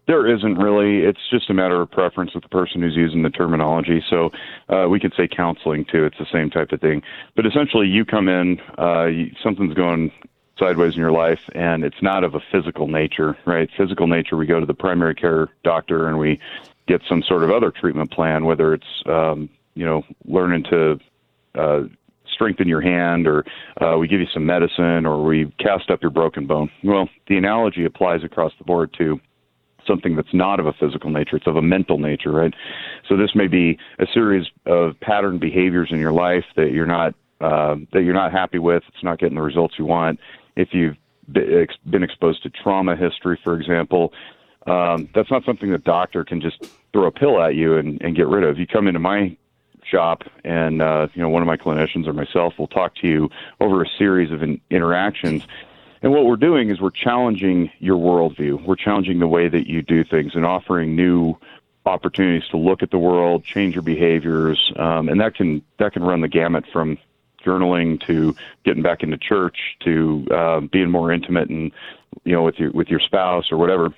There 0.05 0.27
isn't 0.27 0.57
really. 0.57 1.00
It's 1.00 1.29
just 1.31 1.50
a 1.50 1.53
matter 1.53 1.81
of 1.81 1.89
preference 1.89 2.33
with 2.33 2.43
the 2.43 2.50
person 2.50 2.81
who's 2.81 2.95
using 2.95 3.24
the 3.24 3.29
terminology. 3.29 4.03
So 4.10 4.31
uh, 4.69 4.88
we 4.89 5.00
could 5.00 5.13
say 5.15 5.27
counseling 5.27 5.86
too. 5.86 6.05
It's 6.05 6.17
the 6.17 6.27
same 6.31 6.50
type 6.50 6.72
of 6.72 6.81
thing. 6.81 7.01
But 7.36 7.45
essentially, 7.45 7.88
you 7.88 8.03
come 8.03 8.27
in, 8.27 8.60
uh, 8.77 9.05
you, 9.05 9.31
something's 9.41 9.74
going 9.74 10.12
sideways 10.60 10.93
in 10.93 11.00
your 11.00 11.12
life, 11.12 11.39
and 11.55 11.83
it's 11.83 12.01
not 12.01 12.24
of 12.24 12.36
a 12.36 12.41
physical 12.51 12.88
nature, 12.88 13.38
right? 13.45 13.69
Physical 13.77 14.07
nature, 14.07 14.38
we 14.38 14.45
go 14.45 14.60
to 14.60 14.65
the 14.65 14.74
primary 14.74 15.15
care 15.15 15.48
doctor 15.63 16.07
and 16.07 16.19
we 16.19 16.39
get 16.88 17.01
some 17.07 17.24
sort 17.24 17.43
of 17.43 17.51
other 17.51 17.72
treatment 17.72 18.12
plan, 18.12 18.45
whether 18.45 18.74
it's 18.74 19.03
um, 19.05 19.50
you 19.75 19.86
know 19.86 20.03
learning 20.25 20.63
to 20.69 21.00
uh, 21.55 21.81
strengthen 22.33 22.67
your 22.67 22.81
hand, 22.81 23.27
or 23.27 23.45
uh, 23.81 23.98
we 23.98 24.07
give 24.07 24.19
you 24.19 24.27
some 24.33 24.45
medicine, 24.45 25.05
or 25.05 25.24
we 25.24 25.51
cast 25.60 25.89
up 25.89 26.01
your 26.01 26.12
broken 26.12 26.45
bone. 26.45 26.69
Well, 26.83 27.10
the 27.27 27.38
analogy 27.38 27.86
applies 27.86 28.24
across 28.24 28.51
the 28.57 28.63
board 28.63 28.93
to 28.98 29.19
something 29.87 30.15
that's 30.15 30.33
not 30.33 30.59
of 30.59 30.65
a 30.65 30.73
physical 30.73 31.09
nature; 31.09 31.35
it's 31.37 31.47
of 31.47 31.55
a 31.55 31.61
mental 31.61 31.97
nature, 31.97 32.31
right? 32.31 32.53
So 33.07 33.17
this 33.17 33.35
may 33.35 33.47
be 33.47 33.77
a 33.99 34.05
series 34.13 34.47
of 34.65 34.99
pattern 34.99 35.39
behaviors 35.39 35.89
in 35.91 35.99
your 35.99 36.13
life 36.13 36.45
that 36.55 36.71
you're 36.71 36.87
not 36.87 37.15
uh, 37.41 37.75
that 37.91 38.03
you're 38.03 38.13
not 38.13 38.31
happy 38.31 38.59
with. 38.59 38.83
It's 38.87 39.03
not 39.03 39.19
getting 39.19 39.35
the 39.35 39.41
results 39.41 39.75
you 39.77 39.85
want. 39.85 40.19
If 40.55 40.69
you've 40.71 40.97
been 41.31 42.03
exposed 42.03 42.43
to 42.43 42.49
trauma 42.49 42.95
history, 42.95 43.39
for 43.43 43.59
example, 43.59 44.13
um, 44.67 45.09
that's 45.13 45.29
not 45.29 45.43
something 45.45 45.71
the 45.71 45.77
doctor 45.77 46.23
can 46.23 46.41
just 46.41 46.65
throw 46.93 47.05
a 47.05 47.11
pill 47.11 47.41
at 47.41 47.55
you 47.55 47.77
and, 47.77 48.01
and 48.01 48.15
get 48.15 48.27
rid 48.27 48.43
of. 48.43 48.57
You 48.57 48.67
come 48.67 48.87
into 48.87 48.99
my 48.99 49.35
shop, 49.89 50.23
and 50.43 50.81
uh, 50.81 51.07
you 51.13 51.21
know 51.21 51.29
one 51.29 51.41
of 51.41 51.47
my 51.47 51.57
clinicians 51.57 52.07
or 52.07 52.13
myself 52.13 52.53
will 52.57 52.67
talk 52.67 52.95
to 52.97 53.07
you 53.07 53.29
over 53.59 53.83
a 53.83 53.87
series 53.97 54.31
of 54.31 54.41
in- 54.41 54.61
interactions. 54.69 55.45
And 56.03 56.12
what 56.12 56.25
we're 56.25 56.36
doing 56.36 56.69
is 56.69 56.81
we're 56.81 56.89
challenging 56.89 57.72
your 57.79 57.98
worldview. 57.98 58.65
We're 58.65 58.75
challenging 58.75 59.19
the 59.19 59.27
way 59.27 59.48
that 59.48 59.67
you 59.67 59.81
do 59.81 60.03
things 60.03 60.33
and 60.36 60.45
offering 60.45 60.98
new 60.98 61.36
opportunities 61.86 62.48
to 62.50 62.57
look 62.57 62.83
at 62.83 62.91
the 62.91 62.98
world, 62.98 63.45
change 63.45 63.74
your 63.74 63.83
behaviors, 63.83 64.72
um, 64.75 65.07
and 65.07 65.19
that 65.22 65.36
can 65.36 65.63
that 65.79 65.93
can 65.93 66.03
run 66.03 66.19
the 66.19 66.27
gamut 66.27 66.65
from 66.74 66.98
journaling 67.45 68.05
to 68.05 68.36
getting 68.65 68.83
back 68.83 69.01
into 69.01 69.17
church 69.17 69.57
to 69.83 70.27
uh, 70.31 70.60
being 70.60 70.89
more 70.89 71.12
intimate 71.12 71.50
and 71.50 71.72
you 72.25 72.33
know 72.33 72.43
with 72.43 72.55
your 72.60 72.72
with 72.72 72.89
your 72.89 73.00
spouse 73.00 73.50
or 73.50 73.57
whatever, 73.57 73.89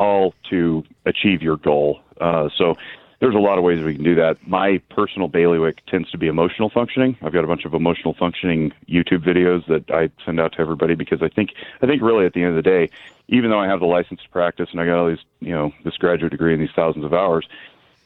all 0.00 0.34
to 0.50 0.82
achieve 1.04 1.42
your 1.42 1.56
goal. 1.56 2.00
Uh, 2.20 2.48
so 2.56 2.74
there's 3.20 3.34
a 3.34 3.38
lot 3.38 3.58
of 3.58 3.64
ways 3.64 3.82
we 3.82 3.94
can 3.94 4.04
do 4.04 4.14
that. 4.16 4.36
My 4.46 4.78
personal 4.90 5.28
bailiwick 5.28 5.84
tends 5.86 6.10
to 6.10 6.18
be 6.18 6.26
emotional 6.26 6.68
functioning. 6.68 7.16
I've 7.22 7.32
got 7.32 7.44
a 7.44 7.46
bunch 7.46 7.64
of 7.64 7.72
emotional 7.72 8.14
functioning 8.14 8.72
YouTube 8.88 9.24
videos 9.24 9.66
that 9.66 9.90
I 9.90 10.10
send 10.24 10.38
out 10.38 10.52
to 10.52 10.60
everybody 10.60 10.94
because 10.94 11.22
I 11.22 11.28
think 11.28 11.50
I 11.80 11.86
think 11.86 12.02
really 12.02 12.26
at 12.26 12.34
the 12.34 12.42
end 12.42 12.50
of 12.50 12.56
the 12.56 12.68
day, 12.70 12.90
even 13.28 13.50
though 13.50 13.58
I 13.58 13.68
have 13.68 13.80
the 13.80 13.86
license 13.86 14.22
to 14.22 14.28
practice 14.28 14.68
and 14.72 14.80
I 14.80 14.86
got 14.86 14.98
all 14.98 15.08
these 15.08 15.24
you 15.40 15.52
know 15.52 15.72
this 15.84 15.96
graduate 15.96 16.32
degree 16.32 16.52
and 16.52 16.62
these 16.62 16.74
thousands 16.76 17.04
of 17.04 17.14
hours, 17.14 17.48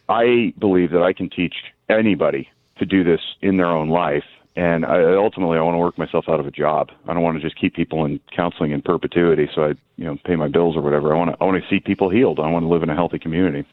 I 0.08 0.54
believe 0.58 0.92
that 0.92 1.02
I 1.02 1.12
can 1.12 1.28
teach 1.28 1.54
anybody 1.88 2.48
to 2.78 2.86
do 2.86 3.04
this 3.04 3.20
in 3.40 3.56
their 3.56 3.66
own 3.66 3.88
life. 3.88 4.24
And 4.56 4.84
I, 4.84 5.14
ultimately, 5.14 5.58
I 5.58 5.62
want 5.62 5.74
to 5.74 5.78
work 5.78 5.96
myself 5.96 6.28
out 6.28 6.40
of 6.40 6.46
a 6.46 6.50
job. 6.50 6.90
I 7.06 7.14
don't 7.14 7.22
want 7.22 7.40
to 7.40 7.42
just 7.42 7.58
keep 7.58 7.74
people 7.74 8.04
in 8.04 8.18
counseling 8.34 8.72
in 8.72 8.82
perpetuity, 8.82 9.48
so 9.54 9.62
I, 9.62 9.68
you 9.96 10.04
know, 10.04 10.18
pay 10.24 10.34
my 10.34 10.48
bills 10.48 10.76
or 10.76 10.82
whatever. 10.82 11.14
I 11.14 11.18
want 11.18 11.30
to, 11.30 11.36
I 11.40 11.44
want 11.44 11.62
to 11.62 11.68
see 11.70 11.78
people 11.78 12.10
healed. 12.10 12.40
I 12.40 12.50
want 12.50 12.64
to 12.64 12.68
live 12.68 12.82
in 12.82 12.90
a 12.90 12.94
healthy 12.94 13.20
community. 13.20 13.64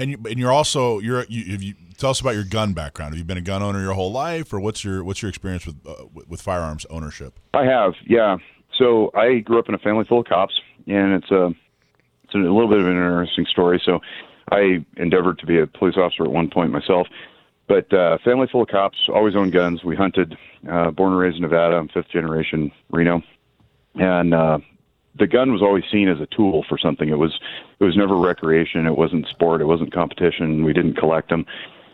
And 0.00 0.10
you, 0.10 0.18
and 0.24 0.38
you're 0.38 0.50
also 0.50 0.98
you're 0.98 1.24
you, 1.28 1.58
you 1.58 1.74
tell 1.98 2.10
us 2.10 2.20
about 2.20 2.34
your 2.34 2.44
gun 2.44 2.72
background. 2.72 3.12
Have 3.12 3.18
you 3.18 3.24
been 3.24 3.36
a 3.36 3.42
gun 3.42 3.62
owner 3.62 3.80
your 3.80 3.92
whole 3.92 4.10
life, 4.10 4.52
or 4.52 4.58
what's 4.58 4.82
your 4.82 5.04
what's 5.04 5.20
your 5.20 5.28
experience 5.28 5.66
with 5.66 5.76
uh, 5.86 6.06
with 6.26 6.40
firearms 6.40 6.86
ownership? 6.88 7.38
I 7.52 7.64
have, 7.64 7.92
yeah. 8.06 8.38
So 8.78 9.10
I 9.14 9.40
grew 9.40 9.58
up 9.58 9.68
in 9.68 9.74
a 9.74 9.78
family 9.78 10.06
full 10.08 10.20
of 10.20 10.26
cops, 10.26 10.58
and 10.86 11.12
it's 11.12 11.30
a 11.30 11.48
it's 12.24 12.34
a 12.34 12.38
little 12.38 12.68
bit 12.68 12.80
of 12.80 12.86
an 12.86 12.96
interesting 12.96 13.44
story. 13.44 13.80
So 13.84 14.00
I 14.50 14.84
endeavored 14.96 15.38
to 15.40 15.46
be 15.46 15.60
a 15.60 15.66
police 15.66 15.96
officer 15.98 16.24
at 16.24 16.30
one 16.30 16.48
point 16.48 16.72
myself, 16.72 17.06
but 17.68 17.92
uh, 17.92 18.16
family 18.24 18.48
full 18.50 18.62
of 18.62 18.68
cops, 18.68 18.96
always 19.12 19.36
owned 19.36 19.52
guns. 19.52 19.84
We 19.84 19.96
hunted. 19.96 20.36
Uh, 20.70 20.90
born 20.90 21.12
and 21.12 21.18
raised 21.18 21.36
in 21.36 21.42
Nevada. 21.42 21.76
I'm 21.76 21.88
fifth 21.88 22.10
generation 22.10 22.70
Reno, 22.90 23.22
and 23.94 24.34
uh, 24.34 24.58
the 25.18 25.26
gun 25.26 25.52
was 25.52 25.62
always 25.62 25.84
seen 25.90 26.08
as 26.08 26.20
a 26.20 26.26
tool 26.26 26.64
for 26.68 26.78
something. 26.78 27.08
It 27.08 27.18
was 27.18 27.38
it 27.78 27.84
was 27.84 27.96
never 27.96 28.16
recreation. 28.16 28.86
It 28.86 28.96
wasn't 28.96 29.26
sport. 29.28 29.60
It 29.60 29.66
wasn't 29.66 29.92
competition. 29.92 30.64
We 30.64 30.72
didn't 30.72 30.94
collect 30.94 31.28
them, 31.28 31.46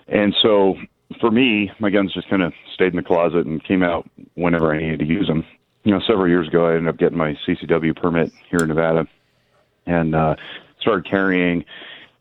and 0.08 0.34
so 0.40 0.76
for 1.20 1.30
me, 1.30 1.70
my 1.78 1.90
guns 1.90 2.12
just 2.12 2.28
kind 2.28 2.42
of 2.42 2.52
stayed 2.74 2.88
in 2.88 2.96
the 2.96 3.02
closet 3.02 3.46
and 3.46 3.62
came 3.62 3.82
out 3.82 4.08
whenever 4.34 4.74
I 4.74 4.78
needed 4.78 5.00
to 5.00 5.06
use 5.06 5.28
them. 5.28 5.44
You 5.84 5.92
know, 5.92 6.00
several 6.00 6.28
years 6.28 6.48
ago, 6.48 6.66
I 6.66 6.76
ended 6.76 6.88
up 6.88 6.98
getting 6.98 7.16
my 7.16 7.36
CCW 7.46 7.96
permit 7.96 8.32
here 8.50 8.60
in 8.60 8.68
Nevada, 8.68 9.06
and 9.86 10.14
uh, 10.14 10.34
started 10.80 11.08
carrying. 11.08 11.64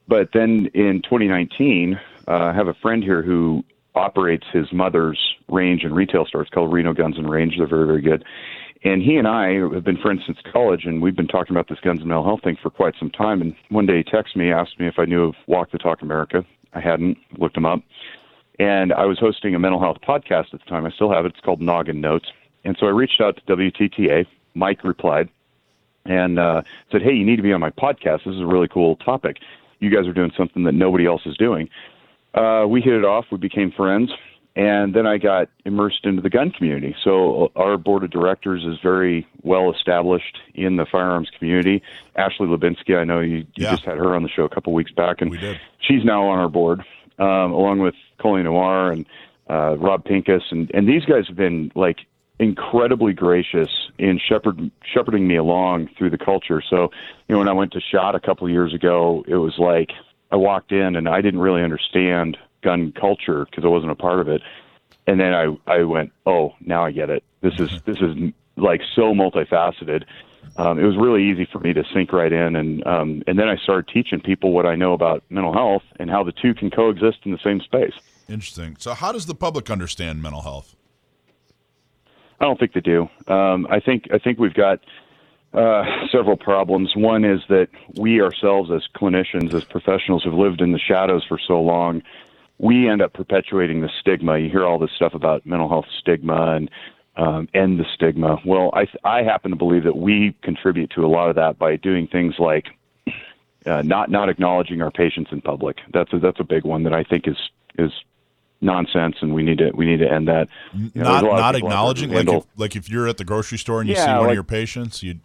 But 0.07 0.29
then 0.33 0.69
in 0.73 1.01
2019, 1.03 1.99
uh, 2.27 2.31
I 2.31 2.53
have 2.53 2.67
a 2.67 2.75
friend 2.75 3.03
here 3.03 3.23
who 3.23 3.63
operates 3.95 4.45
his 4.51 4.71
mother's 4.71 5.19
range 5.49 5.83
and 5.83 5.95
retail 5.95 6.25
store. 6.25 6.41
It's 6.41 6.51
called 6.51 6.71
Reno 6.71 6.93
Guns 6.93 7.17
and 7.17 7.29
Range. 7.29 7.55
They're 7.57 7.67
very, 7.67 7.87
very 7.87 8.01
good. 8.01 8.23
And 8.85 9.01
he 9.01 9.17
and 9.17 9.27
I 9.27 9.53
have 9.73 9.83
been 9.83 9.97
friends 9.97 10.21
since 10.27 10.37
college, 10.53 10.85
and 10.85 11.01
we've 11.01 11.15
been 11.15 11.27
talking 11.27 11.55
about 11.55 11.67
this 11.67 11.79
guns 11.79 12.01
and 12.01 12.07
mental 12.07 12.23
health 12.23 12.43
thing 12.43 12.55
for 12.61 12.69
quite 12.69 12.93
some 12.99 13.09
time. 13.09 13.41
And 13.41 13.55
one 13.69 13.87
day 13.87 13.97
he 13.97 14.03
texted 14.03 14.35
me, 14.35 14.51
asked 14.51 14.79
me 14.79 14.85
if 14.85 14.99
I 14.99 15.05
knew 15.05 15.23
of 15.23 15.35
Walk 15.47 15.71
the 15.71 15.79
Talk 15.79 16.03
America. 16.03 16.45
I 16.73 16.81
hadn't 16.81 17.17
looked 17.39 17.57
him 17.57 17.65
up. 17.65 17.81
And 18.59 18.93
I 18.93 19.05
was 19.05 19.17
hosting 19.17 19.55
a 19.55 19.59
mental 19.59 19.79
health 19.79 19.97
podcast 20.07 20.53
at 20.53 20.59
the 20.59 20.69
time. 20.69 20.85
I 20.85 20.91
still 20.91 21.11
have 21.11 21.25
it. 21.25 21.29
It's 21.29 21.39
called 21.43 21.61
Noggin 21.61 21.99
Notes. 21.99 22.27
And 22.63 22.77
so 22.79 22.85
I 22.85 22.91
reached 22.91 23.19
out 23.19 23.37
to 23.37 23.55
WTTA. 23.55 24.27
Mike 24.53 24.83
replied 24.83 25.29
and 26.05 26.37
uh, 26.37 26.61
said, 26.91 27.01
Hey, 27.01 27.13
you 27.13 27.25
need 27.25 27.37
to 27.37 27.43
be 27.43 27.53
on 27.53 27.61
my 27.61 27.71
podcast. 27.71 28.23
This 28.23 28.35
is 28.35 28.41
a 28.41 28.45
really 28.45 28.67
cool 28.67 28.97
topic. 28.97 29.37
You 29.79 29.89
guys 29.89 30.05
are 30.05 30.13
doing 30.13 30.31
something 30.37 30.63
that 30.63 30.73
nobody 30.73 31.07
else 31.07 31.23
is 31.25 31.35
doing. 31.37 31.69
Uh, 32.35 32.65
we 32.69 32.81
hit 32.81 32.93
it 32.93 33.03
off. 33.03 33.25
We 33.31 33.39
became 33.39 33.71
friends 33.71 34.11
and 34.55 34.93
then 34.93 35.05
I 35.05 35.17
got 35.17 35.49
immersed 35.65 36.05
into 36.05 36.21
the 36.21 36.29
gun 36.29 36.49
community. 36.51 36.95
So 37.03 37.51
our 37.55 37.77
board 37.77 38.03
of 38.03 38.11
directors 38.11 38.63
is 38.63 38.77
very 38.81 39.27
well 39.43 39.71
established 39.71 40.37
in 40.53 40.77
the 40.77 40.85
firearms 40.85 41.29
community. 41.37 41.83
Ashley 42.15 42.47
Hlebinsky, 42.47 42.97
I 42.97 43.03
know 43.03 43.19
you, 43.19 43.37
you 43.37 43.45
yeah. 43.57 43.71
just 43.71 43.83
had 43.83 43.97
her 43.97 44.15
on 44.15 44.23
the 44.23 44.29
show 44.29 44.43
a 44.43 44.49
couple 44.49 44.73
weeks 44.73 44.91
back, 44.91 45.21
and 45.21 45.37
she's 45.79 46.05
now 46.05 46.27
on 46.27 46.39
our 46.39 46.49
board, 46.49 46.81
um, 47.19 47.51
along 47.51 47.79
with 47.79 47.95
Colion 48.19 48.45
Noir 48.45 48.91
and 48.91 49.05
uh, 49.49 49.75
Rob 49.77 50.05
Pincus, 50.05 50.43
and 50.51 50.71
and 50.73 50.87
these 50.87 51.05
guys 51.05 51.27
have 51.27 51.35
been 51.35 51.71
like 51.75 51.99
incredibly 52.39 53.13
gracious 53.13 53.69
in 53.97 54.19
shepherd, 54.19 54.71
shepherding 54.93 55.27
me 55.27 55.35
along 55.35 55.89
through 55.97 56.09
the 56.09 56.17
culture. 56.17 56.61
So, 56.69 56.91
you 57.27 57.33
know, 57.33 57.39
when 57.39 57.47
I 57.47 57.53
went 57.53 57.71
to 57.73 57.79
SHOT 57.79 58.15
a 58.15 58.19
couple 58.19 58.45
of 58.45 58.51
years 58.51 58.73
ago, 58.73 59.23
it 59.27 59.35
was 59.35 59.57
like 59.57 59.91
I 60.31 60.35
walked 60.35 60.71
in 60.71 60.95
and 60.95 61.07
I 61.07 61.21
didn't 61.21 61.39
really 61.39 61.63
understand 61.63 62.37
gun 62.65 62.91
culture 62.91 63.45
because 63.45 63.63
I 63.63 63.67
wasn't 63.67 63.91
a 63.91 63.95
part 63.95 64.19
of 64.19 64.27
it. 64.27 64.41
And 65.07 65.19
then 65.19 65.33
I 65.33 65.55
I 65.67 65.83
went, 65.83 66.11
oh, 66.25 66.53
now 66.59 66.83
I 66.83 66.91
get 66.91 67.09
it. 67.09 67.23
This 67.41 67.59
is 67.59 67.69
this 67.85 67.97
is 68.01 68.33
like 68.57 68.81
so 68.95 69.13
multifaceted. 69.13 70.03
Um, 70.57 70.79
it 70.79 70.83
was 70.83 70.95
really 70.95 71.23
easy 71.23 71.47
for 71.51 71.59
me 71.59 71.73
to 71.73 71.83
sink 71.93 72.11
right 72.11 72.31
in, 72.31 72.55
and 72.55 72.85
um, 72.87 73.23
and 73.27 73.37
then 73.37 73.47
I 73.47 73.57
started 73.57 73.87
teaching 73.93 74.19
people 74.19 74.51
what 74.51 74.65
I 74.65 74.75
know 74.75 74.93
about 74.93 75.23
mental 75.29 75.53
health 75.53 75.83
and 75.99 76.09
how 76.09 76.23
the 76.23 76.31
two 76.31 76.53
can 76.53 76.71
coexist 76.71 77.19
in 77.23 77.31
the 77.31 77.39
same 77.43 77.61
space. 77.61 77.93
Interesting. 78.27 78.75
So, 78.79 78.93
how 78.93 79.11
does 79.11 79.25
the 79.27 79.35
public 79.35 79.69
understand 79.69 80.21
mental 80.21 80.41
health? 80.41 80.75
I 82.39 82.45
don't 82.45 82.59
think 82.59 82.73
they 82.73 82.81
do. 82.81 83.09
Um, 83.27 83.67
I 83.69 83.79
think 83.79 84.07
I 84.11 84.17
think 84.17 84.39
we've 84.39 84.53
got 84.53 84.79
uh, 85.53 85.83
several 86.11 86.37
problems. 86.37 86.95
One 86.95 87.23
is 87.23 87.41
that 87.49 87.69
we 87.95 88.21
ourselves, 88.21 88.71
as 88.71 88.83
clinicians, 88.95 89.53
as 89.53 89.63
professionals, 89.63 90.23
have 90.23 90.33
lived 90.33 90.61
in 90.61 90.71
the 90.71 90.79
shadows 90.79 91.23
for 91.27 91.39
so 91.39 91.61
long 91.61 92.01
we 92.57 92.89
end 92.89 93.01
up 93.01 93.13
perpetuating 93.13 93.81
the 93.81 93.89
stigma. 93.99 94.37
You 94.37 94.49
hear 94.49 94.65
all 94.65 94.79
this 94.79 94.91
stuff 94.95 95.13
about 95.13 95.45
mental 95.45 95.69
health 95.69 95.85
stigma 95.99 96.55
and 96.55 96.71
um, 97.17 97.47
end 97.53 97.79
the 97.79 97.85
stigma. 97.93 98.37
Well, 98.45 98.71
I 98.73 98.87
I 99.03 99.23
happen 99.23 99.51
to 99.51 99.57
believe 99.57 99.83
that 99.83 99.97
we 99.97 100.35
contribute 100.41 100.91
to 100.91 101.05
a 101.05 101.07
lot 101.07 101.29
of 101.29 101.35
that 101.35 101.57
by 101.57 101.75
doing 101.75 102.07
things 102.07 102.35
like 102.39 102.65
uh, 103.65 103.81
not 103.81 104.09
not 104.09 104.29
acknowledging 104.29 104.81
our 104.81 104.91
patients 104.91 105.31
in 105.31 105.41
public. 105.41 105.77
That's 105.93 106.11
a, 106.13 106.19
that's 106.19 106.39
a 106.39 106.43
big 106.43 106.63
one 106.63 106.83
that 106.83 106.93
I 106.93 107.03
think 107.03 107.27
is 107.27 107.37
is 107.77 107.91
nonsense, 108.61 109.17
and 109.21 109.33
we 109.33 109.43
need 109.43 109.57
to 109.59 109.71
we 109.73 109.85
need 109.85 109.97
to 109.97 110.11
end 110.11 110.27
that. 110.27 110.47
You 110.73 110.91
know, 110.95 111.03
not 111.03 111.23
not 111.23 111.55
acknowledging, 111.55 112.11
like 112.11 112.27
if, 112.27 112.43
like 112.55 112.75
if 112.75 112.89
you're 112.89 113.07
at 113.07 113.17
the 113.17 113.25
grocery 113.25 113.57
store 113.57 113.81
and 113.81 113.89
you 113.89 113.95
yeah, 113.95 114.05
see 114.05 114.11
one 114.11 114.21
like, 114.21 114.29
of 114.29 114.35
your 114.35 114.43
patients, 114.43 115.03
you 115.03 115.15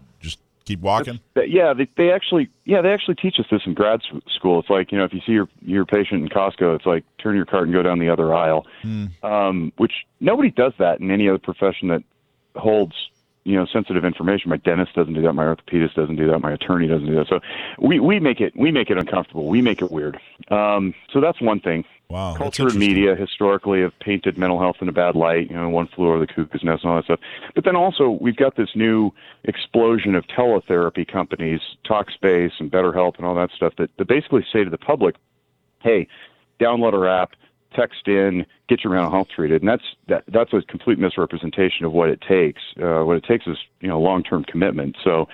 keep 0.71 0.81
walking? 0.81 1.21
Yeah, 1.37 1.75
they, 1.75 1.89
they 1.97 2.11
actually 2.13 2.49
yeah 2.65 2.83
they 2.83 2.93
actually 2.93 3.17
teach 3.17 3.39
us 3.39 3.47
this 3.51 3.63
in 3.67 3.75
grad 3.75 4.01
school. 4.29 4.61
It's 4.61 4.71
like 4.71 4.93
you 4.93 4.99
know 4.99 5.05
if 5.05 5.13
you 5.13 5.21
see 5.27 5.33
your 5.33 5.49
your 5.61 5.85
patient 5.85 6.23
in 6.23 6.29
Costco, 6.29 6.77
it's 6.77 6.87
like 6.87 7.05
turn 7.19 7.37
your 7.37 7.47
cart 7.47 7.65
and 7.65 7.73
go 7.73 7.83
down 7.83 7.99
the 7.99 8.09
other 8.09 8.35
aisle. 8.35 8.67
Hmm. 8.83 9.07
Um, 9.23 9.73
which 9.77 9.93
nobody 10.21 10.51
does 10.51 10.73
that 10.79 11.01
in 11.01 11.11
any 11.11 11.29
other 11.29 11.39
profession 11.39 11.89
that 11.89 12.03
holds 12.55 12.95
you 13.45 13.57
know 13.57 13.67
sensitive 13.67 14.05
information. 14.05 14.51
My 14.51 14.57
dentist 14.59 14.95
doesn't 14.95 15.15
do 15.15 15.23
that. 15.23 15.33
My 15.33 15.45
orthopedist 15.45 15.95
doesn't 15.95 16.17
do 16.17 16.27
that. 16.31 16.41
My 16.41 16.53
attorney 16.53 16.87
doesn't 16.87 17.07
do 17.07 17.17
that. 17.17 17.29
So 17.29 17.41
we 17.79 18.01
we 18.01 18.21
make 18.21 18.41
it 18.41 18.53
we 18.57 18.71
make 18.71 18.91
it 18.91 18.99
uncomfortable. 18.99 19.49
We 19.49 19.63
make 19.63 19.83
it 19.83 19.91
weird. 19.91 20.19
Um, 20.51 20.95
so 21.13 21.21
that's 21.21 21.41
one 21.41 21.61
thing. 21.61 21.85
Wow, 22.11 22.35
culture 22.35 22.67
and 22.67 22.75
media 22.75 23.15
historically 23.15 23.83
have 23.83 23.93
painted 24.01 24.37
mental 24.37 24.59
health 24.59 24.77
in 24.81 24.89
a 24.89 24.93
bad 24.93 25.15
light. 25.15 25.49
You 25.49 25.55
know, 25.55 25.69
one 25.69 25.87
flew 25.95 26.09
over 26.09 26.19
the 26.19 26.27
cuckoo's 26.27 26.65
nest 26.65 26.83
and 26.83 26.91
all 26.91 26.97
that 26.97 27.05
stuff. 27.05 27.21
But 27.55 27.65
then 27.65 27.77
also 27.77 28.19
we've 28.21 28.37
got 28.37 28.57
this 28.57 28.71
new 28.75 29.13
explosion 29.45 30.17
of 30.17 30.25
teletherapy 30.27 31.07
companies, 31.11 31.61
Talkspace 31.89 32.51
and 32.59 32.69
BetterHelp 32.69 33.17
and 33.17 33.25
all 33.25 33.37
that 33.37 33.51
stuff 33.55 33.75
that, 33.79 33.91
that 33.97 34.09
basically 34.09 34.45
say 34.53 34.65
to 34.65 34.71
the 34.71 34.77
public, 34.79 35.15
"Hey, 35.79 36.09
download 36.59 36.95
our 36.95 37.07
app, 37.09 37.31
text 37.77 38.09
in, 38.09 38.45
get 38.69 38.83
your 38.83 38.93
mental 38.93 39.13
health 39.13 39.29
treated, 39.35 39.63
and 39.63 39.69
that's 39.69 39.85
that 40.09 40.25
that's 40.29 40.53
a 40.53 40.63
complete 40.63 40.99
misrepresentation 40.99 41.87
of 41.87 41.93
what 41.93 42.09
it 42.09 42.21
takes. 42.21 42.63
Uh, 42.83 43.03
what 43.05 43.17
it 43.19 43.25
takes 43.25 43.47
is 43.47 43.57
you 43.81 43.89
know 43.89 44.01
long 44.01 44.25
term 44.25 44.45
commitment. 44.45 44.97
So 45.05 45.29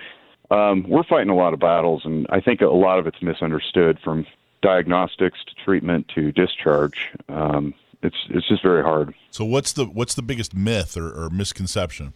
um, 0.51 0.85
we're 0.89 1.05
fighting 1.05 1.31
a 1.31 1.37
lot 1.37 1.55
of 1.55 1.61
battles, 1.61 2.03
and 2.05 2.27
I 2.31 2.41
think 2.41 2.61
a 2.61 2.67
lot 2.67 2.99
of 2.99 3.07
it's 3.07 3.23
misunderstood 3.23 3.99
from 4.05 4.27
diagnostics 4.66 5.38
to 5.44 5.64
treatment 5.64 6.11
to 6.12 6.33
discharge. 6.33 6.98
Um, 7.29 7.72
it's 8.02 8.16
it's 8.31 8.48
just 8.48 8.64
very 8.64 8.83
hard. 8.83 9.14
So 9.31 9.44
what's 9.44 9.72
the 9.72 9.85
what's 9.85 10.14
the 10.16 10.22
biggest 10.22 10.55
myth 10.57 10.96
or, 10.96 11.09
or 11.09 11.31
misconception? 11.31 12.14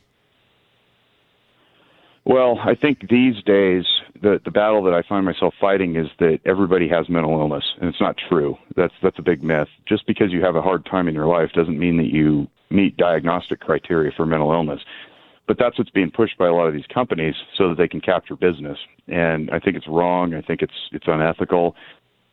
Well, 2.25 2.59
I 2.59 2.75
think 2.75 3.09
these 3.09 3.37
days 3.45 3.85
the 4.21 4.41
the 4.45 4.51
battle 4.51 4.83
that 4.83 4.95
I 4.95 5.03
find 5.09 5.25
myself 5.25 5.55
fighting 5.61 5.95
is 5.95 6.09
that 6.19 6.41
everybody 6.45 6.89
has 6.89 7.09
mental 7.09 7.39
illness, 7.39 7.65
and 7.81 7.89
it's 7.89 8.01
not 8.01 8.17
true. 8.29 8.57
That's 8.77 8.95
that's 9.01 9.19
a 9.21 9.23
big 9.23 9.45
myth. 9.45 9.69
Just 9.89 10.07
because 10.09 10.33
you 10.33 10.43
have 10.43 10.57
a 10.57 10.63
hard 10.63 10.85
time 10.85 11.07
in 11.07 11.15
your 11.15 11.27
life 11.27 11.51
doesn't 11.55 11.79
mean 11.79 11.99
that 11.99 12.13
you 12.13 12.49
meet 12.71 12.97
diagnostic 12.97 13.61
criteria 13.61 14.11
for 14.17 14.27
mental 14.27 14.51
illness. 14.53 14.81
But 15.47 15.59
that's 15.59 15.77
what's 15.79 15.91
being 15.91 16.13
pushed 16.13 16.39
by 16.39 16.47
a 16.47 16.53
lot 16.53 16.69
of 16.69 16.75
these 16.75 16.87
companies 16.95 17.35
so 17.59 17.71
that 17.71 17.77
they 17.77 17.89
can 17.89 18.01
capture 18.01 18.37
business, 18.37 18.79
and 19.09 19.51
I 19.51 19.59
think 19.59 19.77
it's 19.77 19.89
wrong. 19.89 20.33
I 20.35 20.43
think 20.43 20.63
it's 20.63 20.81
it's 20.93 21.09
unethical. 21.09 21.75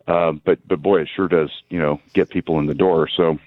Uh, 0.08 0.32
but 0.32 0.66
but 0.68 0.82
boy, 0.82 1.02
it 1.02 1.10
sure 1.16 1.28
does 1.28 1.52
you 1.70 1.80
know 1.80 2.00
get 2.14 2.30
people 2.30 2.60
in 2.60 2.66
the 2.66 2.74
door. 2.74 3.08
So 3.10 3.40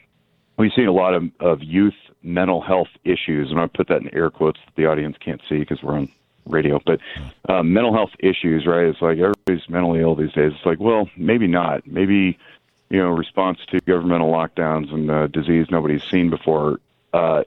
we've 0.57 0.73
seen 0.75 0.87
a 0.87 0.92
lot 0.92 1.14
of, 1.14 1.25
of 1.40 1.62
youth 1.62 1.94
mental 2.23 2.61
health 2.61 2.88
issues, 3.05 3.51
and 3.51 3.59
I 3.59 3.66
put 3.66 3.88
that 3.88 4.03
in 4.03 4.14
air 4.14 4.31
quotes 4.31 4.61
that 4.66 4.75
the 4.77 4.87
audience 4.87 5.16
can't 5.18 5.40
see 5.49 5.59
because 5.59 5.83
we're 5.83 5.94
on 5.94 6.12
radio, 6.46 6.81
but 6.85 7.01
um, 7.49 7.73
mental 7.73 7.92
health 7.92 8.11
issues, 8.18 8.66
right? 8.66 8.87
It's 8.87 9.01
like 9.01 9.18
everybody's 9.18 9.68
mentally 9.68 10.01
ill 10.01 10.14
these 10.14 10.33
days. 10.33 10.53
It's 10.55 10.66
like, 10.66 10.81
well, 10.81 11.09
maybe 11.16 11.46
not. 11.46 11.87
Maybe, 11.87 12.38
you 12.88 12.99
know, 12.99 13.09
response 13.09 13.59
to 13.70 13.81
governmental 13.81 14.31
lockdowns 14.31 14.92
and 14.92 15.11
uh, 15.11 15.27
disease 15.29 15.66
nobody's 15.70 16.03
seen 16.05 16.31
before 16.31 16.81
uh, 17.12 17.44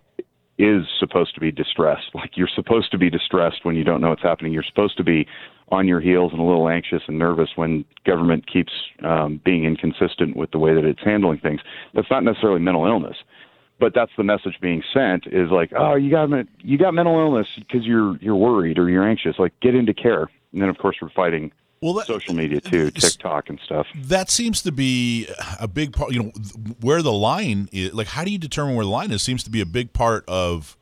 is 0.64 0.86
supposed 1.00 1.34
to 1.36 1.42
be 1.42 1.52
distressed. 1.52 2.04
Like 2.14 2.38
you're 2.38 2.50
supposed 2.54 2.92
to 2.92 2.98
be 2.98 3.10
distressed 3.10 3.64
when 3.66 3.76
you 3.76 3.84
don't 3.84 4.00
know 4.00 4.10
what's 4.10 4.24
happening. 4.24 4.54
You're 4.54 4.64
supposed 4.64 4.96
to 4.98 5.04
be 5.04 5.28
on 5.70 5.88
your 5.88 6.00
heels 6.00 6.32
and 6.32 6.40
a 6.40 6.44
little 6.44 6.70
anxious 6.70 7.02
and 7.08 7.20
nervous 7.20 7.50
when 7.56 7.84
government 8.06 8.46
keeps 8.52 8.72
um, 9.04 9.42
being 9.44 9.66
inconsistent 9.66 10.38
with 10.38 10.52
the 10.52 10.60
way 10.60 10.74
that 10.74 10.86
it's 10.86 11.02
handling 11.04 11.40
things. 11.40 11.60
That's 11.94 12.10
not 12.10 12.24
necessarily 12.24 12.60
mental 12.60 12.86
illness 12.86 13.18
but 13.80 13.92
that's 13.94 14.12
the 14.16 14.24
message 14.24 14.54
being 14.62 14.82
sent 14.94 15.28
is 15.28 15.50
like, 15.52 15.72
oh, 15.78 15.96
you 15.96 16.10
got 16.10 16.30
you 16.60 16.78
got 16.78 16.94
mental 16.94 17.20
illness 17.20 17.48
because 17.58 17.86
you're 17.86 18.16
you're 18.22 18.36
worried 18.36 18.78
or 18.78 18.90
you're 18.90 19.06
anxious. 19.06 19.36
Like, 19.38 19.52
get 19.62 19.76
into 19.76 19.94
care. 19.94 20.30
And 20.54 20.62
then, 20.62 20.70
of 20.70 20.78
course, 20.78 20.96
we're 21.02 21.10
fighting 21.10 21.52
well, 21.84 21.94
that, 21.96 22.08
social 22.08 22.34
media 22.34 22.62
too, 22.62 22.92
TikTok 22.92 23.50
and 23.50 23.60
stuff. 23.60 23.88
That 23.94 24.30
seems 24.30 24.62
to 24.62 24.72
be 24.72 25.28
a 25.60 25.68
big 25.68 25.92
part. 25.92 26.14
You 26.14 26.24
know, 26.24 26.32
where 26.80 27.02
the 27.02 27.12
line 27.12 27.68
is. 27.74 27.94
Like, 27.94 28.08
how 28.08 28.24
do 28.24 28.32
you 28.32 28.38
determine 28.38 28.76
where 28.76 28.86
the 28.86 28.92
line 28.92 29.12
is? 29.12 29.22
Seems 29.22 29.44
to 29.44 29.50
be 29.50 29.60
a 29.60 29.66
big 29.66 29.92
part 29.92 30.24
of. 30.28 30.78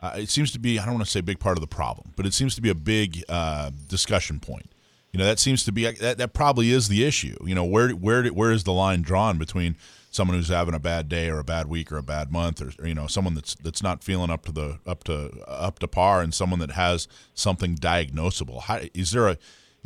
Uh, 0.00 0.14
it 0.16 0.30
seems 0.30 0.52
to 0.52 0.58
be. 0.58 0.78
I 0.78 0.86
don't 0.86 0.94
want 0.94 1.04
to 1.04 1.10
say 1.10 1.20
big 1.20 1.40
part 1.40 1.58
of 1.58 1.60
the 1.60 1.66
problem, 1.66 2.12
but 2.16 2.24
it 2.24 2.32
seems 2.32 2.54
to 2.54 2.62
be 2.62 2.70
a 2.70 2.74
big 2.74 3.22
uh, 3.28 3.70
discussion 3.86 4.40
point. 4.40 4.70
You 5.12 5.18
know, 5.18 5.26
that 5.26 5.38
seems 5.38 5.62
to 5.64 5.72
be 5.72 5.90
that, 5.90 6.16
that 6.16 6.32
probably 6.32 6.70
is 6.70 6.88
the 6.88 7.04
issue. 7.04 7.36
You 7.44 7.54
know, 7.54 7.64
where 7.64 7.90
where 7.90 8.26
where 8.28 8.50
is 8.50 8.64
the 8.64 8.72
line 8.72 9.02
drawn 9.02 9.36
between 9.36 9.76
someone 10.10 10.38
who's 10.38 10.48
having 10.48 10.74
a 10.74 10.80
bad 10.80 11.10
day 11.10 11.28
or 11.28 11.38
a 11.38 11.44
bad 11.44 11.68
week 11.68 11.92
or 11.92 11.98
a 11.98 12.02
bad 12.02 12.32
month 12.32 12.62
or, 12.62 12.72
or, 12.82 12.88
you 12.88 12.94
know 12.94 13.06
someone 13.06 13.34
that's 13.34 13.54
that's 13.56 13.82
not 13.82 14.02
feeling 14.02 14.30
up 14.30 14.46
to 14.46 14.52
the 14.52 14.78
up 14.86 15.04
to 15.04 15.30
up 15.46 15.78
to 15.78 15.86
par 15.86 16.22
and 16.22 16.32
someone 16.32 16.58
that 16.58 16.70
has 16.70 17.06
something 17.34 17.76
diagnosable 17.76 18.62
How, 18.62 18.80
is 18.94 19.10
there 19.10 19.28
a 19.28 19.36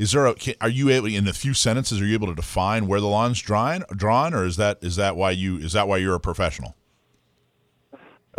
is 0.00 0.12
there 0.12 0.26
a 0.26 0.34
are 0.60 0.68
you 0.68 0.88
able 0.88 1.06
in 1.06 1.28
a 1.28 1.32
few 1.32 1.54
sentences 1.54 2.00
are 2.00 2.06
you 2.06 2.14
able 2.14 2.26
to 2.26 2.34
define 2.34 2.86
where 2.86 3.00
the 3.00 3.06
line's 3.06 3.40
drawn 3.40 3.84
drawn 3.94 4.34
or 4.34 4.44
is 4.44 4.56
that 4.56 4.78
is 4.82 4.96
that 4.96 5.14
why 5.16 5.30
you 5.30 5.58
is 5.58 5.72
that 5.72 5.86
why 5.86 5.96
you're 5.96 6.14
a 6.14 6.20
professional 6.20 6.74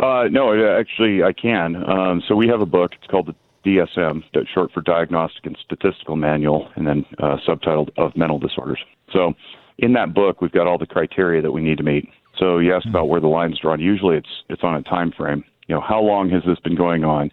uh, 0.00 0.24
no 0.30 0.78
actually 0.78 1.22
I 1.22 1.32
can 1.32 1.76
um, 1.88 2.22
so 2.26 2.34
we 2.34 2.48
have 2.48 2.60
a 2.60 2.66
book 2.66 2.92
it's 2.94 3.06
called 3.06 3.26
the 3.26 3.34
DSM 3.64 4.24
short 4.52 4.72
for 4.72 4.80
Diagnostic 4.80 5.46
and 5.46 5.56
Statistical 5.64 6.16
Manual 6.16 6.68
and 6.74 6.86
then 6.86 7.06
uh, 7.18 7.36
subtitled 7.46 7.90
of 7.96 8.16
mental 8.16 8.38
disorders 8.38 8.80
so 9.12 9.34
in 9.78 9.92
that 9.94 10.14
book, 10.14 10.40
we've 10.40 10.52
got 10.52 10.66
all 10.66 10.78
the 10.78 10.86
criteria 10.86 11.42
that 11.42 11.52
we 11.52 11.60
need 11.60 11.78
to 11.78 11.82
meet. 11.82 12.08
So 12.38 12.58
you 12.58 12.74
asked 12.74 12.86
about 12.86 13.08
where 13.08 13.20
the 13.20 13.28
line's 13.28 13.58
drawn. 13.58 13.80
Usually, 13.80 14.16
it's 14.16 14.42
it's 14.48 14.62
on 14.62 14.74
a 14.74 14.82
time 14.82 15.12
frame. 15.12 15.44
You 15.66 15.74
know, 15.74 15.80
how 15.80 16.00
long 16.00 16.30
has 16.30 16.42
this 16.44 16.58
been 16.60 16.74
going 16.76 17.04
on? 17.04 17.30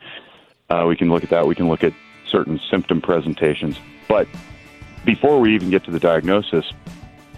Uh, 0.69 0.85
we 0.87 0.95
can 0.95 1.09
look 1.09 1.23
at 1.23 1.29
that. 1.29 1.47
We 1.47 1.55
can 1.55 1.67
look 1.69 1.83
at 1.83 1.93
certain 2.27 2.59
symptom 2.69 3.01
presentations. 3.01 3.77
But 4.09 4.27
before 5.05 5.39
we 5.39 5.55
even 5.55 5.69
get 5.69 5.85
to 5.85 5.91
the 5.91 5.99
diagnosis 5.99 6.65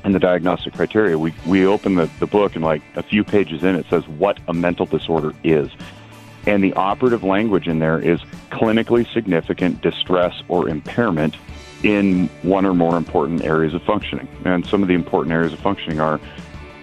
and 0.03 0.15
the 0.15 0.19
diagnostic 0.19 0.73
criteria, 0.73 1.19
we 1.19 1.31
we 1.45 1.67
open 1.67 1.93
the, 1.93 2.09
the 2.19 2.25
book 2.25 2.55
and 2.55 2.63
like 2.63 2.81
a 2.95 3.03
few 3.03 3.23
pages 3.23 3.63
in, 3.63 3.75
it 3.75 3.85
says 3.89 4.07
what 4.07 4.39
a 4.47 4.53
mental 4.53 4.87
disorder 4.87 5.33
is. 5.43 5.69
And 6.47 6.63
the 6.63 6.73
operative 6.73 7.23
language 7.23 7.67
in 7.67 7.77
there 7.77 7.99
is 7.99 8.19
clinically 8.49 9.05
significant 9.13 9.81
distress 9.81 10.41
or 10.47 10.69
impairment 10.69 11.35
in 11.83 12.27
one 12.41 12.65
or 12.65 12.73
more 12.73 12.97
important 12.97 13.43
areas 13.43 13.75
of 13.75 13.83
functioning. 13.83 14.27
And 14.45 14.65
some 14.65 14.81
of 14.81 14.87
the 14.87 14.95
important 14.95 15.33
areas 15.33 15.53
of 15.53 15.59
functioning 15.59 15.99
are 15.99 16.19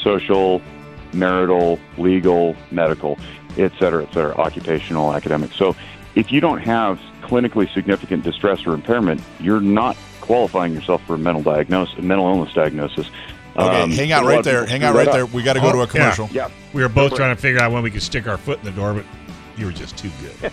social, 0.01 0.63
marital, 1.13 1.81
legal, 1.97 2.55
medical, 2.71 3.19
et 3.57 3.73
cetera, 3.81 4.05
et 4.05 4.13
cetera, 4.13 4.35
occupational, 4.37 5.13
academic. 5.13 5.53
So 5.53 5.75
if 6.15 6.31
you 6.31 6.41
don't 6.41 6.61
have 6.61 7.01
clinically 7.29 7.73
significant 7.73 8.25
distress 8.25 8.67
or 8.67 8.75
impairment, 8.75 9.21
you're 9.39 9.61
not 9.61 9.97
qualifying 10.21 10.75
yourself 10.75 11.03
for 11.07 11.15
a 11.15 11.19
mental 11.19 11.43
diagnosis, 11.43 11.99
a 11.99 12.03
mental 12.03 12.27
illness 12.27 12.53
diagnosis. 12.55 13.11
Okay, 13.57 13.83
um, 13.83 13.91
hang 13.91 14.13
out 14.13 14.25
right 14.25 14.45
there. 14.45 14.67
Hang 14.67 14.85
out 14.85 14.95
right, 14.95 15.07
right 15.07 15.13
there. 15.13 15.27
We 15.27 15.43
got 15.43 15.55
to 15.55 15.61
go 15.61 15.73
to 15.73 15.81
a 15.81 15.87
commercial. 15.87 16.29
Yeah, 16.31 16.47
yeah. 16.47 16.55
we 16.73 16.83
were 16.83 16.89
both 16.89 17.15
trying 17.15 17.35
to 17.35 17.41
figure 17.41 17.61
out 17.61 17.73
when 17.73 17.83
we 17.83 17.91
could 17.91 18.03
stick 18.03 18.29
our 18.29 18.39
foot 18.39 18.59
in 18.59 18.65
the 18.65 18.73
door, 18.73 18.95
but 18.95 19.05
you 19.57 19.67
were 19.67 19.73
just 19.73 19.97
too 19.99 20.11
good. 20.21 20.53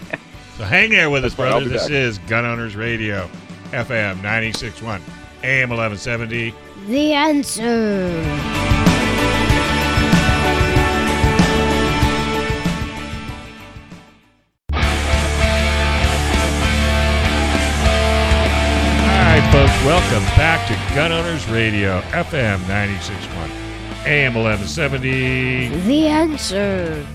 so 0.58 0.64
hang 0.64 0.90
there 0.90 1.10
with 1.10 1.24
us, 1.26 1.36
brother. 1.36 1.68
This 1.68 1.84
back. 1.84 1.92
is 1.92 2.18
Gun 2.20 2.46
Owners 2.46 2.76
Radio. 2.76 3.30
FM 3.72 4.16
961, 4.18 5.02
AM 5.44 5.70
1170. 5.70 6.54
The 6.88 7.14
answer. 7.14 8.85
Welcome 19.86 20.24
back 20.36 20.67
to 20.67 20.95
Gun 20.95 21.12
Owners 21.12 21.48
Radio, 21.48 22.02
FM 22.10 22.60
961, 22.67 23.52
AM 24.08 24.34
1170. 24.34 25.67
The 25.82 26.08
answer. 26.08 27.06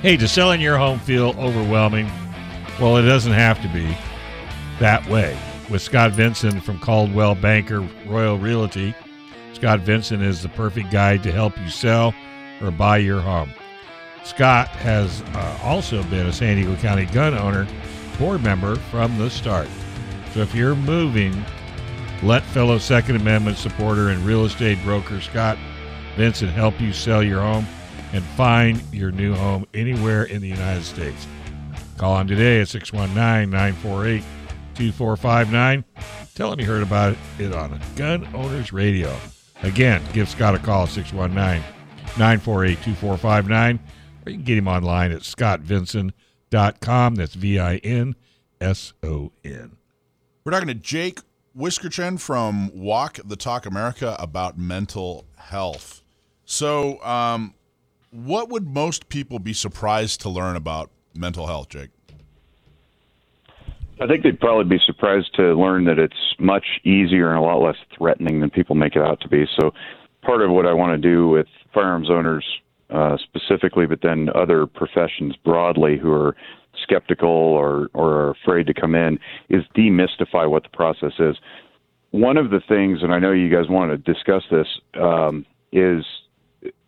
Hey, 0.00 0.16
does 0.16 0.32
selling 0.32 0.62
your 0.62 0.78
home 0.78 0.98
feel 0.98 1.34
overwhelming? 1.38 2.10
Well, 2.80 2.96
it 2.96 3.02
doesn't 3.02 3.34
have 3.34 3.60
to 3.60 3.68
be 3.68 3.94
that 4.80 5.06
way. 5.10 5.38
With 5.68 5.82
Scott 5.82 6.12
Vinson 6.12 6.58
from 6.62 6.78
Coldwell 6.78 7.34
Banker 7.34 7.86
Royal 8.06 8.38
Realty, 8.38 8.94
Scott 9.52 9.80
Vinson 9.80 10.22
is 10.22 10.40
the 10.40 10.48
perfect 10.48 10.90
guide 10.90 11.22
to 11.24 11.32
help 11.32 11.58
you 11.58 11.68
sell 11.68 12.14
or 12.62 12.70
buy 12.70 12.96
your 12.96 13.20
home. 13.20 13.52
Scott 14.24 14.68
has 14.68 15.20
uh, 15.34 15.58
also 15.62 16.02
been 16.04 16.28
a 16.28 16.32
San 16.32 16.56
Diego 16.56 16.76
County 16.76 17.04
gun 17.04 17.34
owner 17.34 17.66
board 18.18 18.42
member 18.42 18.76
from 18.76 19.18
the 19.18 19.28
start. 19.28 19.68
So 20.36 20.42
if 20.42 20.54
you're 20.54 20.76
moving, 20.76 21.34
let 22.22 22.42
fellow 22.42 22.76
Second 22.76 23.16
Amendment 23.16 23.56
supporter 23.56 24.10
and 24.10 24.22
real 24.22 24.44
estate 24.44 24.76
broker 24.84 25.18
Scott 25.22 25.56
Vinson 26.14 26.48
help 26.48 26.78
you 26.78 26.92
sell 26.92 27.22
your 27.22 27.40
home 27.40 27.66
and 28.12 28.22
find 28.22 28.82
your 28.92 29.10
new 29.10 29.34
home 29.34 29.64
anywhere 29.72 30.24
in 30.24 30.42
the 30.42 30.48
United 30.48 30.84
States. 30.84 31.26
Call 31.96 32.18
him 32.18 32.26
today 32.26 32.60
at 32.60 32.68
619 32.68 33.48
948 33.48 34.22
2459. 34.74 35.84
Tell 36.34 36.52
him 36.52 36.60
you 36.60 36.66
heard 36.66 36.82
about 36.82 37.16
it 37.38 37.54
on 37.54 37.80
Gun 37.96 38.28
Owners 38.34 38.74
Radio. 38.74 39.16
Again, 39.62 40.02
give 40.12 40.28
Scott 40.28 40.54
a 40.54 40.58
call 40.58 40.86
619 40.86 41.62
948 42.18 42.82
2459 42.82 43.80
or 44.26 44.30
you 44.30 44.36
can 44.36 44.44
get 44.44 44.58
him 44.58 44.68
online 44.68 45.12
at 45.12 45.20
scottvinson.com. 45.20 47.14
That's 47.14 47.34
V 47.34 47.58
I 47.58 47.76
N 47.76 48.14
S 48.60 48.92
O 49.02 49.32
N. 49.42 49.78
We're 50.46 50.52
talking 50.52 50.68
to 50.68 50.74
Jake 50.74 51.18
Wiskerchen 51.58 52.20
from 52.20 52.70
Walk 52.72 53.18
the 53.24 53.34
Talk 53.34 53.66
America 53.66 54.14
about 54.20 54.56
mental 54.56 55.24
health. 55.36 56.02
So, 56.44 57.02
um, 57.02 57.54
what 58.12 58.48
would 58.48 58.68
most 58.68 59.08
people 59.08 59.40
be 59.40 59.52
surprised 59.52 60.20
to 60.20 60.28
learn 60.28 60.54
about 60.54 60.92
mental 61.16 61.48
health, 61.48 61.70
Jake? 61.70 61.90
I 64.00 64.06
think 64.06 64.22
they'd 64.22 64.38
probably 64.38 64.66
be 64.66 64.80
surprised 64.86 65.34
to 65.34 65.60
learn 65.60 65.84
that 65.86 65.98
it's 65.98 66.36
much 66.38 66.78
easier 66.84 67.30
and 67.30 67.38
a 67.38 67.42
lot 67.42 67.60
less 67.60 67.78
threatening 67.98 68.38
than 68.38 68.48
people 68.48 68.76
make 68.76 68.94
it 68.94 69.02
out 69.02 69.20
to 69.22 69.28
be. 69.28 69.48
So, 69.58 69.72
part 70.22 70.42
of 70.42 70.52
what 70.52 70.64
I 70.64 70.74
want 70.74 70.92
to 70.92 71.08
do 71.08 71.26
with 71.26 71.48
firearms 71.74 72.08
owners 72.08 72.44
uh, 72.88 73.16
specifically, 73.16 73.86
but 73.86 73.98
then 74.00 74.28
other 74.32 74.64
professions 74.64 75.34
broadly 75.44 75.98
who 75.98 76.12
are 76.12 76.36
skeptical 76.82 77.28
or, 77.28 77.88
or 77.94 78.12
are 78.12 78.30
afraid 78.30 78.66
to 78.66 78.74
come 78.74 78.94
in, 78.94 79.18
is 79.48 79.62
demystify 79.76 80.48
what 80.48 80.62
the 80.62 80.68
process 80.70 81.12
is. 81.18 81.36
One 82.10 82.36
of 82.36 82.50
the 82.50 82.60
things, 82.66 83.02
and 83.02 83.12
I 83.12 83.18
know 83.18 83.32
you 83.32 83.50
guys 83.54 83.68
want 83.68 83.90
to 83.90 84.12
discuss 84.12 84.42
this, 84.50 84.66
um, 85.00 85.44
is 85.72 86.04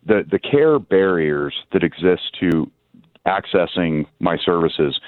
the 0.05 0.23
the 0.29 0.39
care 0.39 0.79
barriers 0.79 1.53
that 1.71 1.83
exist 1.83 2.21
to 2.39 2.69
accessing 3.27 4.05
my 4.19 4.37
services. 4.43 4.99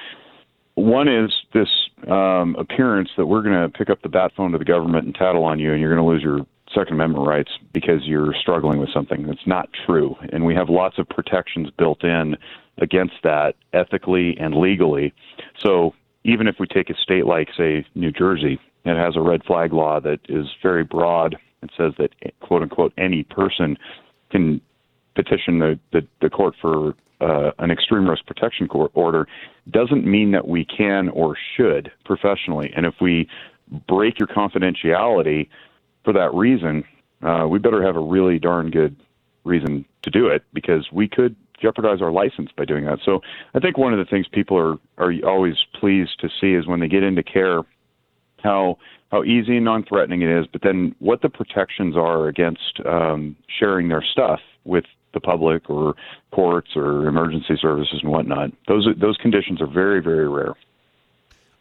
One 0.75 1.07
is 1.07 1.31
this 1.53 1.69
um, 2.09 2.55
appearance 2.57 3.09
that 3.17 3.25
we're 3.25 3.41
going 3.41 3.61
to 3.61 3.69
pick 3.69 3.89
up 3.89 4.01
the 4.01 4.09
bat 4.09 4.31
phone 4.35 4.51
to 4.51 4.57
the 4.57 4.65
government 4.65 5.05
and 5.05 5.15
tattle 5.15 5.43
on 5.43 5.59
you, 5.59 5.71
and 5.71 5.81
you're 5.81 5.93
going 5.93 6.05
to 6.05 6.09
lose 6.09 6.21
your 6.21 6.45
Second 6.73 6.93
Amendment 6.93 7.27
rights 7.27 7.51
because 7.73 8.05
you're 8.05 8.33
struggling 8.33 8.79
with 8.79 8.89
something. 8.93 9.25
That's 9.27 9.45
not 9.45 9.69
true, 9.85 10.15
and 10.31 10.45
we 10.45 10.55
have 10.55 10.69
lots 10.69 10.97
of 10.97 11.07
protections 11.09 11.69
built 11.77 12.03
in 12.03 12.37
against 12.77 13.15
that 13.23 13.55
ethically 13.73 14.37
and 14.39 14.55
legally. 14.55 15.13
So 15.59 15.93
even 16.23 16.47
if 16.47 16.55
we 16.59 16.67
take 16.67 16.89
a 16.89 16.95
state 16.95 17.25
like, 17.25 17.49
say, 17.57 17.85
New 17.95 18.11
Jersey, 18.11 18.59
it 18.85 18.97
has 18.97 19.15
a 19.15 19.21
red 19.21 19.43
flag 19.43 19.73
law 19.73 19.99
that 19.99 20.19
is 20.29 20.47
very 20.61 20.83
broad. 20.83 21.37
and 21.61 21.71
says 21.77 21.93
that 21.97 22.11
quote 22.39 22.61
unquote 22.63 22.93
any 22.97 23.23
person 23.23 23.77
can 24.31 24.61
petition 25.15 25.59
the, 25.59 25.79
the, 25.91 26.07
the 26.21 26.29
court 26.29 26.55
for 26.61 26.95
uh, 27.19 27.51
an 27.59 27.69
extreme 27.69 28.09
risk 28.09 28.25
protection 28.25 28.67
court 28.67 28.91
order 28.95 29.27
doesn't 29.69 30.05
mean 30.05 30.31
that 30.31 30.47
we 30.47 30.65
can 30.65 31.09
or 31.09 31.37
should 31.55 31.91
professionally. 32.03 32.71
And 32.75 32.85
if 32.85 32.95
we 32.99 33.27
break 33.87 34.19
your 34.19 34.27
confidentiality 34.27 35.47
for 36.03 36.13
that 36.13 36.33
reason, 36.33 36.83
uh, 37.21 37.47
we 37.49 37.59
better 37.59 37.83
have 37.83 37.95
a 37.95 38.01
really 38.01 38.39
darn 38.39 38.71
good 38.71 38.95
reason 39.43 39.85
to 40.03 40.09
do 40.09 40.27
it 40.27 40.43
because 40.53 40.87
we 40.91 41.07
could 41.07 41.35
jeopardize 41.61 42.01
our 42.01 42.11
license 42.11 42.49
by 42.57 42.65
doing 42.65 42.85
that. 42.85 42.99
So 43.05 43.21
I 43.53 43.59
think 43.59 43.77
one 43.77 43.93
of 43.93 43.99
the 43.99 44.09
things 44.09 44.27
people 44.31 44.57
are 44.57 44.77
are 44.97 45.13
always 45.25 45.55
pleased 45.79 46.19
to 46.21 46.29
see 46.39 46.53
is 46.53 46.67
when 46.67 46.79
they 46.79 46.87
get 46.87 47.03
into 47.03 47.23
care 47.23 47.61
how 48.43 48.77
how 49.11 49.23
easy 49.23 49.57
and 49.57 49.65
non-threatening 49.65 50.21
it 50.21 50.29
is, 50.29 50.47
but 50.51 50.61
then 50.63 50.95
what 50.99 51.21
the 51.21 51.29
protections 51.29 51.97
are 51.97 52.27
against 52.27 52.79
um, 52.85 53.35
sharing 53.59 53.89
their 53.89 54.03
stuff 54.03 54.39
with 54.63 54.85
the 55.13 55.19
public 55.19 55.69
or 55.69 55.95
courts 56.31 56.69
or 56.75 57.07
emergency 57.07 57.57
services 57.61 57.99
and 58.01 58.11
whatnot. 58.11 58.51
Those 58.67 58.87
those 58.97 59.17
conditions 59.17 59.61
are 59.61 59.67
very 59.67 60.01
very 60.01 60.27
rare. 60.27 60.53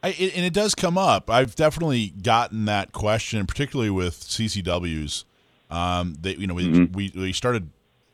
I, 0.03 0.09
and 0.09 0.45
it 0.45 0.55
does 0.55 0.75
come 0.75 0.97
up. 0.97 1.31
I've 1.31 1.55
definitely 1.55 2.09
gotten 2.09 2.65
that 2.65 2.93
question, 2.93 3.47
particularly 3.47 3.91
with 3.91 4.21
CCWs. 4.21 5.25
Um, 5.71 6.17
that 6.23 6.39
you 6.39 6.47
know, 6.47 6.55
we, 6.55 6.69
mm-hmm. 6.69 6.93
we 6.93 7.13
we 7.15 7.33
started 7.33 7.71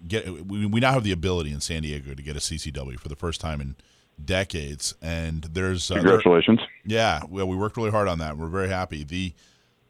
get 0.06 0.28
we, 0.46 0.66
we 0.66 0.80
now 0.80 0.92
have 0.92 1.04
the 1.04 1.12
ability 1.12 1.52
in 1.52 1.60
San 1.60 1.82
Diego 1.82 2.14
to 2.14 2.22
get 2.22 2.36
a 2.36 2.40
CCW 2.40 2.98
for 2.98 3.08
the 3.08 3.16
first 3.16 3.40
time 3.40 3.60
in 3.60 3.76
decades, 4.22 4.94
and 5.00 5.44
there's 5.44 5.90
uh, 5.90 5.94
congratulations. 5.94 6.58
There, 6.84 6.98
yeah, 6.98 7.20
well, 7.28 7.48
we 7.48 7.56
worked 7.56 7.76
really 7.76 7.90
hard 7.90 8.08
on 8.08 8.18
that. 8.18 8.36
We're 8.36 8.48
very 8.48 8.68
happy. 8.68 9.04
The 9.04 9.32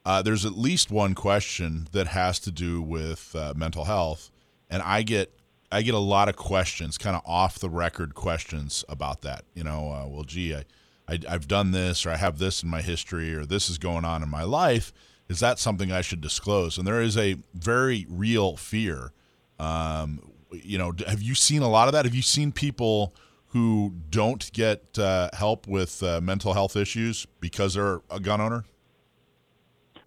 uh, 0.05 0.23
there's 0.23 0.45
at 0.45 0.53
least 0.53 0.91
one 0.91 1.15
question 1.15 1.89
that 1.93 2.09
has 2.09 2.39
to 2.41 2.51
do 2.51 2.81
with 2.81 3.35
uh, 3.35 3.55
mental 3.57 3.85
health, 3.85 4.31
and 4.71 4.83
I 4.83 5.03
get 5.03 5.33
I 5.73 5.83
get 5.83 5.95
a 5.95 5.99
lot 5.99 6.29
of 6.29 6.37
questions, 6.37 6.99
kind 6.99 7.17
of 7.17 7.23
off 7.27 7.59
the 7.59 7.71
record 7.71 8.15
questions 8.15 8.85
about 8.89 9.23
that. 9.23 9.45
You 9.55 9.65
know, 9.65 9.91
uh, 9.91 10.07
well, 10.09 10.25
gee, 10.25 10.55
I, 10.55 10.65
I 11.09 11.19
I've 11.29 11.49
done 11.49 11.73
this, 11.73 12.07
or 12.07 12.11
I 12.11 12.16
have 12.16 12.38
this 12.38 12.62
in 12.62 12.69
my 12.69 12.83
history, 12.83 13.35
or 13.35 13.45
this 13.45 13.69
is 13.69 13.79
going 13.79 14.05
on 14.05 14.23
in 14.23 14.29
my 14.29 14.42
life. 14.42 14.92
Is 15.29 15.40
that 15.40 15.59
something 15.59 15.90
I 15.90 16.03
should 16.03 16.21
disclose? 16.21 16.79
And 16.79 16.87
there 16.87 17.01
is 17.01 17.16
a 17.16 17.37
very 17.55 18.07
real 18.09 18.57
fear. 18.57 19.12
Um, 19.59 20.33
you 20.53 20.79
know, 20.79 20.92
have 21.07 21.21
you 21.21 21.35
seen 21.35 21.62
a 21.62 21.69
lot 21.69 21.88
of 21.88 21.92
that? 21.92 22.05
Have 22.05 22.14
you 22.14 22.23
seen 22.23 22.53
people 22.53 23.12
who 23.49 23.95
don't 24.11 24.53
get 24.53 24.99
uh, 24.99 25.31
help 25.33 25.66
with 25.66 26.03
uh, 26.03 26.21
mental 26.21 26.53
health 26.53 26.77
issues 26.77 27.27
because 27.40 27.75
they're 27.75 28.01
a 28.11 28.21
gun 28.21 28.40
owner? 28.40 28.64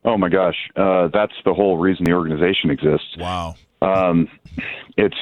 Oh 0.06 0.18
my 0.18 0.30
gosh, 0.30 0.56
uh, 0.78 1.10
that's 1.12 1.34
the 1.44 1.54
whole 1.54 1.78
reason 1.78 2.06
the 2.06 2.14
organization 2.14 2.70
exists. 2.70 3.18
Wow. 3.18 3.56
Um, 3.82 4.30
it's 4.98 5.18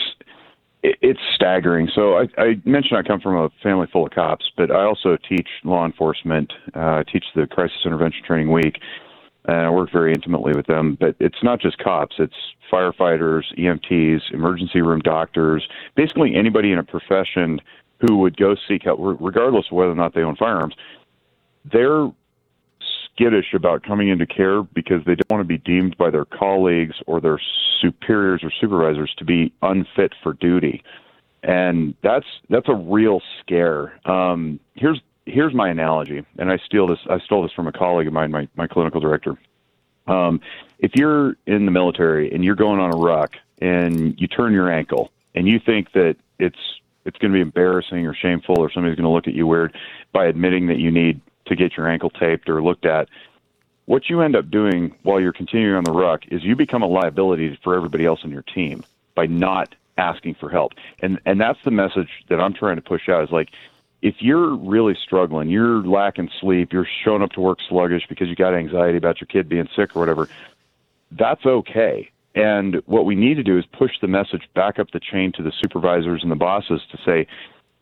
it's 0.84 1.20
staggering. 1.36 1.90
So 1.94 2.18
I, 2.18 2.28
I, 2.38 2.62
mentioned 2.66 2.98
I 2.98 3.04
come 3.04 3.20
from 3.20 3.38
a 3.38 3.50
family 3.64 3.88
full 3.92 4.06
of 4.06 4.12
cops, 4.12 4.50
but 4.56 4.72
I 4.72 4.84
also 4.84 5.18
teach 5.28 5.48
law 5.64 5.86
enforcement. 5.86 6.54
Uh, 6.76 6.80
I 6.80 7.04
teach 7.12 7.26
the 7.36 7.48
Crisis 7.48 7.78
Intervention 7.86 8.24
Training 8.26 8.52
Week, 8.52 8.80
and 9.46 9.58
I 9.58 9.70
work 9.70 9.92
very 9.92 10.14
intimately 10.14 10.54
with 10.56 10.68
them. 10.68 10.98
But 11.00 11.16
it's 11.20 11.44
not 11.44 11.60
just 11.60 11.78
cops; 11.80 12.16
it's 12.20 12.36
firefighters, 12.72 13.44
EMTs, 13.58 14.34
emergency 14.34 14.82
room 14.82 15.00
doctors, 15.00 15.68
basically 15.96 16.36
anybody 16.36 16.72
in 16.72 16.80
a 16.80 16.84
profession 16.84 17.60
who 18.08 18.18
would 18.18 18.38
go 18.38 18.56
seek 18.68 18.84
help, 18.84 19.00
regardless 19.00 19.66
of 19.72 19.76
whether 19.76 19.92
or 19.92 19.96
not 19.96 20.14
they 20.14 20.22
own 20.22 20.36
firearms. 20.36 20.76
They're 21.72 22.12
skittish 23.18 23.54
about 23.54 23.84
coming 23.84 24.10
into 24.10 24.26
care 24.26 24.64
because 24.64 25.04
they 25.06 25.16
don't 25.16 25.32
want 25.32 25.42
to 25.42 25.48
be 25.48 25.58
deemed 25.58 25.98
by 25.98 26.10
their 26.10 26.26
colleagues 26.26 26.96
or 27.08 27.20
their 27.20 27.40
superiors 27.82 28.44
or 28.44 28.52
supervisors 28.62 29.14
to 29.18 29.26
be 29.26 29.52
unfit 29.62 30.14
for 30.22 30.34
duty, 30.34 30.84
and 31.44 31.96
that's 32.04 32.28
that's 32.50 32.70
a 32.70 32.76
real 32.76 33.22
scare. 33.42 34.00
Um, 34.10 34.60
here's 34.76 35.02
here's 35.26 35.54
my 35.54 35.70
analogy, 35.70 36.26
and 36.38 36.52
I 36.52 36.58
steal 36.66 36.88
this. 36.88 37.00
I 37.10 37.20
stole 37.20 37.44
this 37.44 37.52
from 37.54 37.68
a 37.68 37.72
colleague 37.72 38.08
of 38.08 38.14
mine, 38.14 38.32
my 38.32 38.48
my 38.56 38.68
clinical 38.68 39.02
director. 39.02 39.38
Um, 40.08 40.40
if 40.80 40.92
you're 40.96 41.36
in 41.46 41.66
the 41.66 41.72
military 41.72 42.32
and 42.32 42.44
you're 42.44 42.56
going 42.56 42.80
on 42.80 42.94
a 42.94 42.98
ruck 42.98 43.36
and 43.62 44.20
you 44.20 44.28
turn 44.28 44.54
your 44.54 44.72
ankle 44.72 45.12
and 45.36 45.48
you 45.48 45.60
think 45.60 45.92
that 45.94 46.16
it's 46.40 46.60
it's 47.04 47.18
going 47.18 47.32
to 47.32 47.36
be 47.36 47.42
embarrassing 47.42 48.06
or 48.06 48.14
shameful 48.14 48.56
or 48.58 48.72
somebody's 48.72 48.96
going 48.96 49.06
to 49.06 49.12
look 49.12 49.28
at 49.28 49.34
you 49.34 49.48
weird 49.48 49.76
by 50.14 50.26
admitting 50.26 50.68
that 50.68 50.78
you 50.78 50.92
need 50.92 51.22
to 51.48 51.56
get 51.56 51.78
your 51.78 51.88
ankle 51.88 52.10
taped 52.10 52.50
or 52.50 52.62
looked 52.62 52.86
at. 52.86 53.10
What 53.86 54.10
you 54.10 54.22
end 54.22 54.36
up 54.36 54.52
doing 54.52 54.94
while 55.04 55.20
you're 55.22 55.34
continuing 55.34 55.78
on 55.78 55.84
the 55.84 55.92
ruck 55.92 56.24
is 56.28 56.44
you 56.44 56.56
become 56.56 56.82
a 56.82 56.88
liability 56.88 57.58
for 57.64 57.76
everybody 57.76 58.06
else 58.06 58.20
on 58.24 58.32
your 58.32 58.44
team 58.44 58.84
by 59.16 59.28
not 59.28 59.74
asking 59.98 60.36
for 60.36 60.50
help. 60.50 60.74
And 61.02 61.20
and 61.26 61.40
that's 61.40 61.60
the 61.64 61.72
message 61.72 62.10
that 62.30 62.40
I'm 62.40 62.54
trying 62.54 62.76
to 62.76 62.82
push 62.82 63.10
out 63.10 63.24
is 63.24 63.32
like 63.32 63.50
if 64.02 64.16
you're 64.20 64.56
really 64.56 64.96
struggling, 65.02 65.50
you're 65.50 65.84
lacking 65.84 66.30
sleep, 66.40 66.72
you're 66.72 66.88
showing 67.04 67.24
up 67.24 67.32
to 67.32 67.42
work 67.42 67.60
sluggish 67.68 68.04
because 68.08 68.28
you 68.28 68.36
got 68.36 68.54
anxiety 68.54 68.98
about 68.98 69.20
your 69.20 69.28
kid 69.28 69.50
being 69.50 69.68
sick 69.76 69.96
or 69.96 70.00
whatever, 70.00 70.30
that's 71.12 71.46
okay. 71.46 72.10
And 72.36 72.76
what 72.86 73.06
we 73.06 73.16
need 73.16 73.36
to 73.36 73.44
do 73.44 73.58
is 73.58 73.66
push 73.66 73.94
the 74.00 74.08
message 74.08 74.48
back 74.54 74.78
up 74.78 74.92
the 74.92 75.00
chain 75.00 75.32
to 75.34 75.42
the 75.44 75.52
supervisors 75.60 76.22
and 76.22 76.32
the 76.32 76.36
bosses 76.36 76.82
to 76.92 76.98
say, 77.04 77.26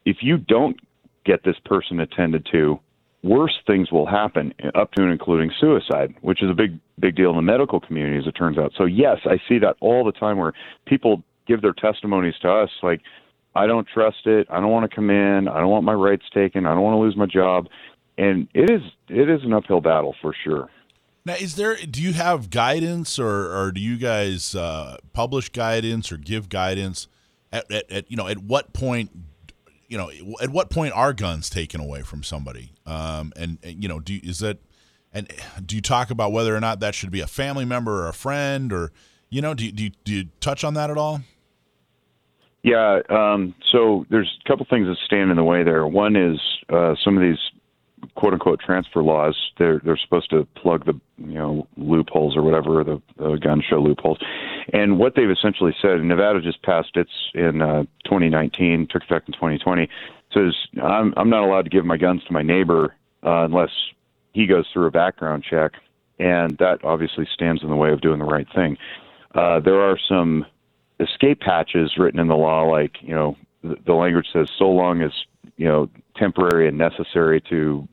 if 0.06 0.18
you 0.22 0.38
don't 0.38 0.80
get 1.26 1.44
this 1.44 1.58
person 1.66 2.00
attended 2.00 2.48
to, 2.52 2.80
worse 3.26 3.58
things 3.66 3.92
will 3.92 4.06
happen, 4.06 4.54
up 4.76 4.92
to 4.94 5.02
and 5.02 5.12
including 5.12 5.52
suicide, 5.60 6.14
which 6.22 6.42
is 6.44 6.50
a 6.50 6.54
big, 6.54 6.80
big 7.00 7.16
deal 7.16 7.32
in 7.32 7.36
the 7.36 7.42
medical 7.42 7.80
community, 7.80 8.18
as 8.18 8.28
it 8.28 8.34
turns 8.34 8.58
out. 8.58 8.72
So, 8.78 8.86
yes, 8.86 9.18
I 9.26 9.38
see 9.50 9.60
that 9.60 9.76
all 9.82 10.06
the 10.06 10.12
time 10.12 10.38
where 10.38 10.54
people 10.86 11.24
give 11.48 11.62
their 11.62 11.74
testimonies 11.74 12.36
to 12.42 12.50
us 12.50 12.70
like, 12.82 13.02
I 13.56 13.68
don't 13.68 13.88
trust 13.88 14.26
it. 14.26 14.48
I 14.50 14.60
don't 14.60 14.70
want 14.70 14.90
to 14.90 14.96
come 14.96 15.10
in. 15.10 15.48
I 15.48 15.60
don't 15.60 15.70
want 15.70 15.86
my 15.86 15.94
rights 15.94 16.26
taken. 16.34 16.66
I 16.66 16.74
don't 16.74 16.84
want 16.84 16.96
to 16.96 17.00
lose 17.00 17.16
my 17.16 17.26
job. 17.26 17.68
And 18.18 18.48
it 18.54 18.70
is 18.70 18.82
it 19.10 19.30
is 19.30 19.44
an 19.44 19.54
uphill 19.54 19.82
battle 19.82 20.14
for 20.22 20.34
sure. 20.44 20.70
Now, 21.26 21.36
is 21.36 21.56
there? 21.56 21.76
Do 21.76 22.02
you 22.02 22.14
have 22.14 22.50
guidance, 22.50 23.18
or, 23.18 23.56
or 23.58 23.72
do 23.72 23.82
you 23.82 23.98
guys 23.98 24.56
uh, 24.56 24.98
publish 25.14 25.50
guidance 25.50 26.12
or 26.12 26.18
give 26.18 26.50
guidance? 26.50 27.08
At, 27.52 27.72
at, 27.72 27.92
at, 27.92 28.12
you 28.12 28.18
know, 28.18 28.28
at 28.28 28.40
what 28.40 28.74
point, 28.74 29.12
you 29.88 29.98
know, 29.98 30.10
at 30.42 30.50
what 30.50 30.70
point 30.70 30.94
are 30.94 31.14
guns 31.14 31.50
taken 31.50 31.80
away 31.80 32.02
from 32.02 32.24
somebody? 32.24 32.72
Um, 32.86 33.34
and, 33.36 33.58
and 33.64 33.82
you 33.82 33.88
know, 33.90 34.00
do 34.00 34.20
is 34.24 34.40
that, 34.40 34.58
and 35.14 35.32
do 35.66 35.76
you 35.76 35.82
talk 35.82 36.10
about 36.10 36.32
whether 36.32 36.56
or 36.56 36.60
not 36.60 36.80
that 36.80 36.96
should 36.96 37.12
be 37.12 37.22
a 37.22 37.28
family 37.28 37.66
member 37.66 38.04
or 38.04 38.08
a 38.08 38.14
friend, 38.14 38.74
or 38.74 38.92
you 39.30 39.42
know, 39.42 39.54
do 39.54 39.72
do 39.72 39.86
you, 39.86 39.92
do 40.04 40.14
you 40.14 40.26
touch 40.40 40.64
on 40.64 40.74
that 40.74 40.90
at 40.90 40.98
all? 40.98 41.22
Yeah. 42.64 43.02
Um, 43.10 43.54
so 43.72 44.06
there's 44.10 44.40
a 44.44 44.48
couple 44.48 44.66
things 44.68 44.88
that 44.88 44.98
stand 45.06 45.30
in 45.30 45.38
the 45.38 45.44
way 45.44 45.64
there. 45.64 45.86
One 45.86 46.16
is 46.16 46.40
uh, 46.68 46.96
some 47.04 47.16
of 47.16 47.22
these 47.22 47.38
quote 48.16 48.34
unquote 48.34 48.60
transfer 48.60 49.04
laws. 49.04 49.36
They're 49.58 49.82
they're 49.84 49.98
supposed 49.98 50.30
to 50.32 50.48
plug 50.56 50.86
the 50.86 51.00
you 51.18 51.34
know 51.34 51.68
loopholes 51.78 52.36
or 52.36 52.42
whatever 52.42 52.84
the, 52.84 53.02
the 53.18 53.38
gun 53.38 53.62
show 53.68 53.78
loopholes. 53.78 54.20
And 54.74 55.00
what 55.00 55.14
they've 55.16 55.30
essentially 55.30 55.76
said, 55.82 56.02
Nevada 56.02 56.42
just 56.42 56.62
passed 56.64 56.96
its 56.96 57.12
in 57.34 57.62
uh, 57.62 57.84
2019, 58.06 58.88
took 58.90 59.04
effect 59.04 59.28
in 59.28 59.34
2020, 59.34 59.90
says 60.34 60.54
I'm 60.82 61.14
I'm 61.18 61.30
not 61.30 61.44
allowed 61.44 61.64
to 61.64 61.70
give 61.70 61.86
my 61.86 61.98
guns 61.98 62.24
to 62.26 62.34
my 62.34 62.42
neighbor 62.42 62.96
uh, 63.24 63.46
unless 63.46 63.72
he 64.34 64.48
goes 64.48 64.66
through 64.74 64.88
a 64.88 64.92
background 64.92 65.46
check, 65.50 65.74
and 66.20 66.58
that 66.58 66.84
obviously 66.84 67.28
stands 67.34 67.64
in 67.64 67.70
the 67.70 67.76
way 67.76 67.92
of 67.92 68.02
doing 68.02 68.20
the 68.20 68.26
right 68.26 68.48
thing. 68.54 68.78
Uh, 69.34 69.60
there 69.60 69.82
are 69.82 69.98
some 70.08 70.46
escape 71.00 71.42
hatches 71.42 71.94
written 71.98 72.20
in 72.20 72.28
the 72.28 72.36
law, 72.36 72.64
like 72.64 72.96
you 73.02 73.16
know 73.16 73.38
the, 73.64 73.76
the 73.86 73.94
language 73.94 74.28
says 74.32 74.50
so 74.58 74.66
long 74.66 75.02
as 75.02 75.12
you 75.58 75.66
know 75.66 75.90
temporary 76.16 76.68
and 76.68 76.78
necessary 76.78 77.42
to 77.50 77.88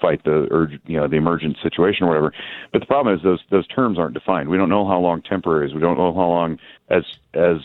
fight 0.00 0.22
the 0.24 0.46
urge, 0.50 0.78
you 0.86 0.98
know, 0.98 1.08
the 1.08 1.16
emergent 1.16 1.56
situation 1.62 2.04
or 2.04 2.08
whatever. 2.08 2.32
But 2.72 2.80
the 2.80 2.86
problem 2.86 3.14
is 3.14 3.22
those 3.22 3.40
those 3.50 3.66
terms 3.68 3.98
aren't 3.98 4.14
defined. 4.14 4.48
We 4.48 4.56
don't 4.56 4.68
know 4.68 4.86
how 4.86 4.98
long 4.98 5.22
temporary 5.22 5.66
is. 5.66 5.74
We 5.74 5.80
don't 5.80 5.96
know 5.96 6.12
how 6.12 6.28
long 6.28 6.58
as 6.90 7.04
as 7.32 7.56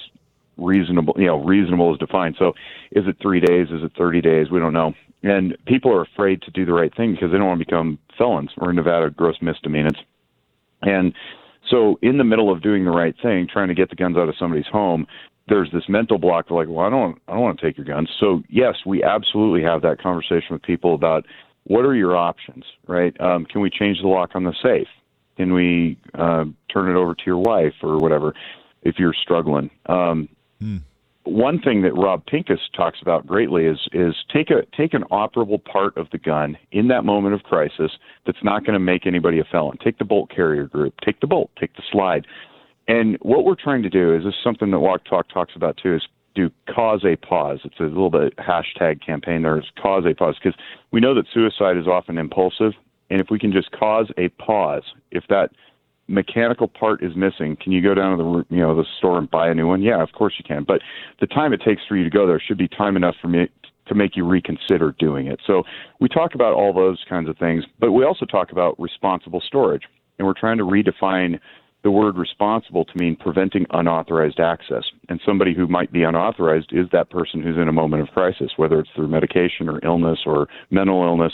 reasonable, 0.58 1.16
you 1.18 1.26
know, 1.26 1.44
reasonable 1.44 1.94
is 1.94 2.00
defined. 2.00 2.36
So, 2.40 2.54
is 2.92 3.06
it 3.08 3.18
three 3.22 3.40
days? 3.40 3.68
Is 3.72 3.84
it 3.84 3.92
thirty 3.98 4.22
days? 4.22 4.50
We 4.50 4.60
don't 4.60 4.74
know. 4.74 4.94
And 5.22 5.58
people 5.66 5.92
are 5.92 6.02
afraid 6.02 6.42
to 6.44 6.52
do 6.52 6.66
the 6.66 6.74
right 6.74 6.96
thing 6.96 7.12
because 7.12 7.32
they 7.32 7.38
don't 7.38 7.48
want 7.48 7.60
to 7.60 7.66
become 7.66 8.00
felons. 8.18 8.52
We're 8.56 8.70
in 8.70 8.78
Nevada, 8.78 9.10
gross 9.10 9.36
misdemeanors, 9.42 9.98
and 10.82 11.14
so 11.70 12.00
in 12.02 12.18
the 12.18 12.24
middle 12.24 12.52
of 12.52 12.62
doing 12.62 12.86
the 12.86 12.92
right 12.92 13.16
thing, 13.22 13.48
trying 13.52 13.68
to 13.68 13.74
get 13.74 13.90
the 13.90 13.96
guns 13.96 14.18
out 14.18 14.30
of 14.30 14.36
somebody's 14.40 14.68
home, 14.68 15.06
there's 15.50 15.72
this 15.72 15.90
mental 15.90 16.18
block. 16.18 16.48
They're 16.48 16.58
like, 16.58 16.68
well, 16.70 16.86
I 16.86 16.90
don't, 16.90 17.22
I 17.28 17.34
don't 17.34 17.42
want 17.42 17.60
to 17.60 17.66
take 17.66 17.78
your 17.78 17.86
guns. 17.86 18.10
So 18.20 18.44
yes, 18.50 18.76
we 18.86 19.04
absolutely 19.04 19.64
have 19.64 19.82
that 19.82 20.02
conversation 20.02 20.48
with 20.52 20.62
people 20.62 20.94
about 20.96 21.26
what 21.66 21.86
are 21.86 21.96
your 21.96 22.16
options, 22.16 22.64
right? 22.88 23.20
Um, 23.20 23.46
can 23.46 23.62
we 23.62 23.70
change 23.70 24.02
the 24.02 24.08
lock 24.08 24.32
on 24.36 24.44
the 24.44 24.54
safe? 24.64 24.88
Can 25.38 25.54
we 25.54 25.98
uh, 26.14 26.46
turn 26.72 26.90
it 26.90 26.98
over 26.98 27.14
to 27.16 27.22
your 27.26 27.38
wife 27.38 27.74
or 27.82 27.98
whatever 27.98 28.34
if 28.84 28.96
you're 28.98 29.14
struggling? 29.14 29.70
Um, 29.86 30.30
Hmm. 30.60 30.78
One 31.24 31.60
thing 31.62 31.84
that 31.84 31.94
Rob 31.94 32.26
Pincus 32.26 32.60
talks 32.76 33.00
about 33.02 33.28
greatly 33.28 33.66
is 33.66 33.78
is 33.92 34.16
take 34.34 34.50
a 34.50 34.64
take 34.76 34.94
an 34.94 35.04
operable 35.12 35.64
part 35.64 35.96
of 35.98 36.10
the 36.12 36.18
gun 36.18 36.58
in 36.72 36.88
that 36.88 37.06
moment 37.06 37.36
of 37.36 37.44
crisis 37.44 37.92
that's 38.26 38.44
not 38.44 38.66
going 38.66 38.74
to 38.74 38.80
make 38.80 39.06
anybody 39.06 39.40
a 39.40 39.44
felon. 39.44 39.78
Take 39.84 40.00
the 40.00 40.06
bolt 40.06 40.32
carrier 40.34 40.66
group. 40.66 40.96
Take 41.06 41.20
the 41.20 41.28
bolt. 41.28 41.52
Take 41.60 41.76
the 41.76 41.84
slide. 41.92 42.26
And 42.90 43.18
what 43.22 43.46
we're 43.46 43.56
trying 43.56 43.84
to 43.84 43.90
do 43.90 44.16
is 44.16 44.24
this 44.24 44.34
is 44.34 44.40
something 44.44 44.72
that 44.72 44.80
Walk 44.80 45.06
Talk 45.06 45.30
talks 45.30 45.54
about 45.56 45.78
too 45.78 45.96
is 45.96 46.08
do 46.34 46.50
cause 46.68 47.06
a 47.06 47.16
pause. 47.18 47.60
It's 47.64 47.80
a 47.80 47.84
little 47.84 48.10
bit 48.10 48.36
hashtag 48.38 49.06
campaign 49.06 49.44
there 49.44 49.58
is 49.60 49.66
cause 49.82 50.06
a 50.10 50.16
pause 50.16 50.36
because 50.44 50.60
we 50.92 51.00
know 51.00 51.14
that 51.14 51.26
suicide 51.32 51.78
is 51.78 51.88
often 51.88 52.18
impulsive, 52.18 52.74
and 53.12 53.22
if 53.22 53.28
we 53.30 53.38
can 53.38 53.52
just 53.52 53.72
cause 53.72 54.08
a 54.18 54.30
pause, 54.30 54.84
if 55.12 55.24
that 55.30 55.52
mechanical 56.08 56.68
part 56.68 57.04
is 57.04 57.16
missing, 57.16 57.56
can 57.62 57.72
you 57.72 57.82
go 57.82 57.94
down 57.94 58.18
to 58.18 58.24
the 58.24 58.56
you 58.56 58.62
know 58.62 58.76
the 58.76 58.86
store 58.98 59.20
and 59.20 59.30
buy 59.30 59.50
a 59.50 59.54
new 59.54 59.68
one? 59.68 59.84
Yeah, 59.84 60.02
of 60.02 60.12
course 60.14 60.34
you 60.40 60.44
can. 60.44 60.64
But 60.64 60.82
the 61.20 61.28
time 61.28 61.54
it 61.54 61.62
takes 61.64 61.84
for 61.88 61.96
you 61.96 62.04
to 62.04 62.10
go 62.10 62.26
there 62.26 62.40
should 62.40 62.58
be 62.58 62.68
time 62.68 62.98
enough 62.98 63.16
for 63.22 63.28
me 63.28 63.50
to 63.86 63.96
make 63.96 64.16
you 64.16 64.26
reconsider 64.26 64.96
doing 64.98 65.28
it. 65.28 65.40
So 65.46 65.62
we 66.00 66.10
talk 66.10 66.34
about 66.34 66.54
all 66.54 66.74
those 66.74 67.04
kinds 67.08 67.30
of 67.30 67.38
things, 67.38 67.66
but 67.80 67.92
we 67.92 68.04
also 68.04 68.26
talk 68.26 68.52
about 68.52 68.80
responsible 68.80 69.42
storage, 69.46 69.84
and 70.18 70.28
we're 70.28 70.34
trying 70.34 70.58
to 70.58 70.64
redefine 70.64 71.40
the 71.84 71.92
word 71.92 72.18
responsible 72.18 72.84
to 72.86 72.98
mean 72.98 73.16
preventing 73.16 73.66
unauthorized 73.72 74.40
access. 74.40 74.84
And 75.08 75.22
somebody 75.26 75.54
who 75.54 75.68
might 75.68 75.92
be 75.92 76.04
unauthorized 76.04 76.72
is 76.72 76.88
that 76.92 77.10
person 77.10 77.42
who's 77.42 77.58
in 77.58 77.70
a 77.70 77.74
moment 77.74 78.04
of 78.04 78.10
crisis, 78.10 78.52
whether 78.58 78.80
it's 78.80 78.90
through 78.96 79.08
medication 79.08 79.70
or 79.70 79.80
illness 79.84 80.20
or 80.26 80.48
mental 80.72 81.04
illness. 81.04 81.34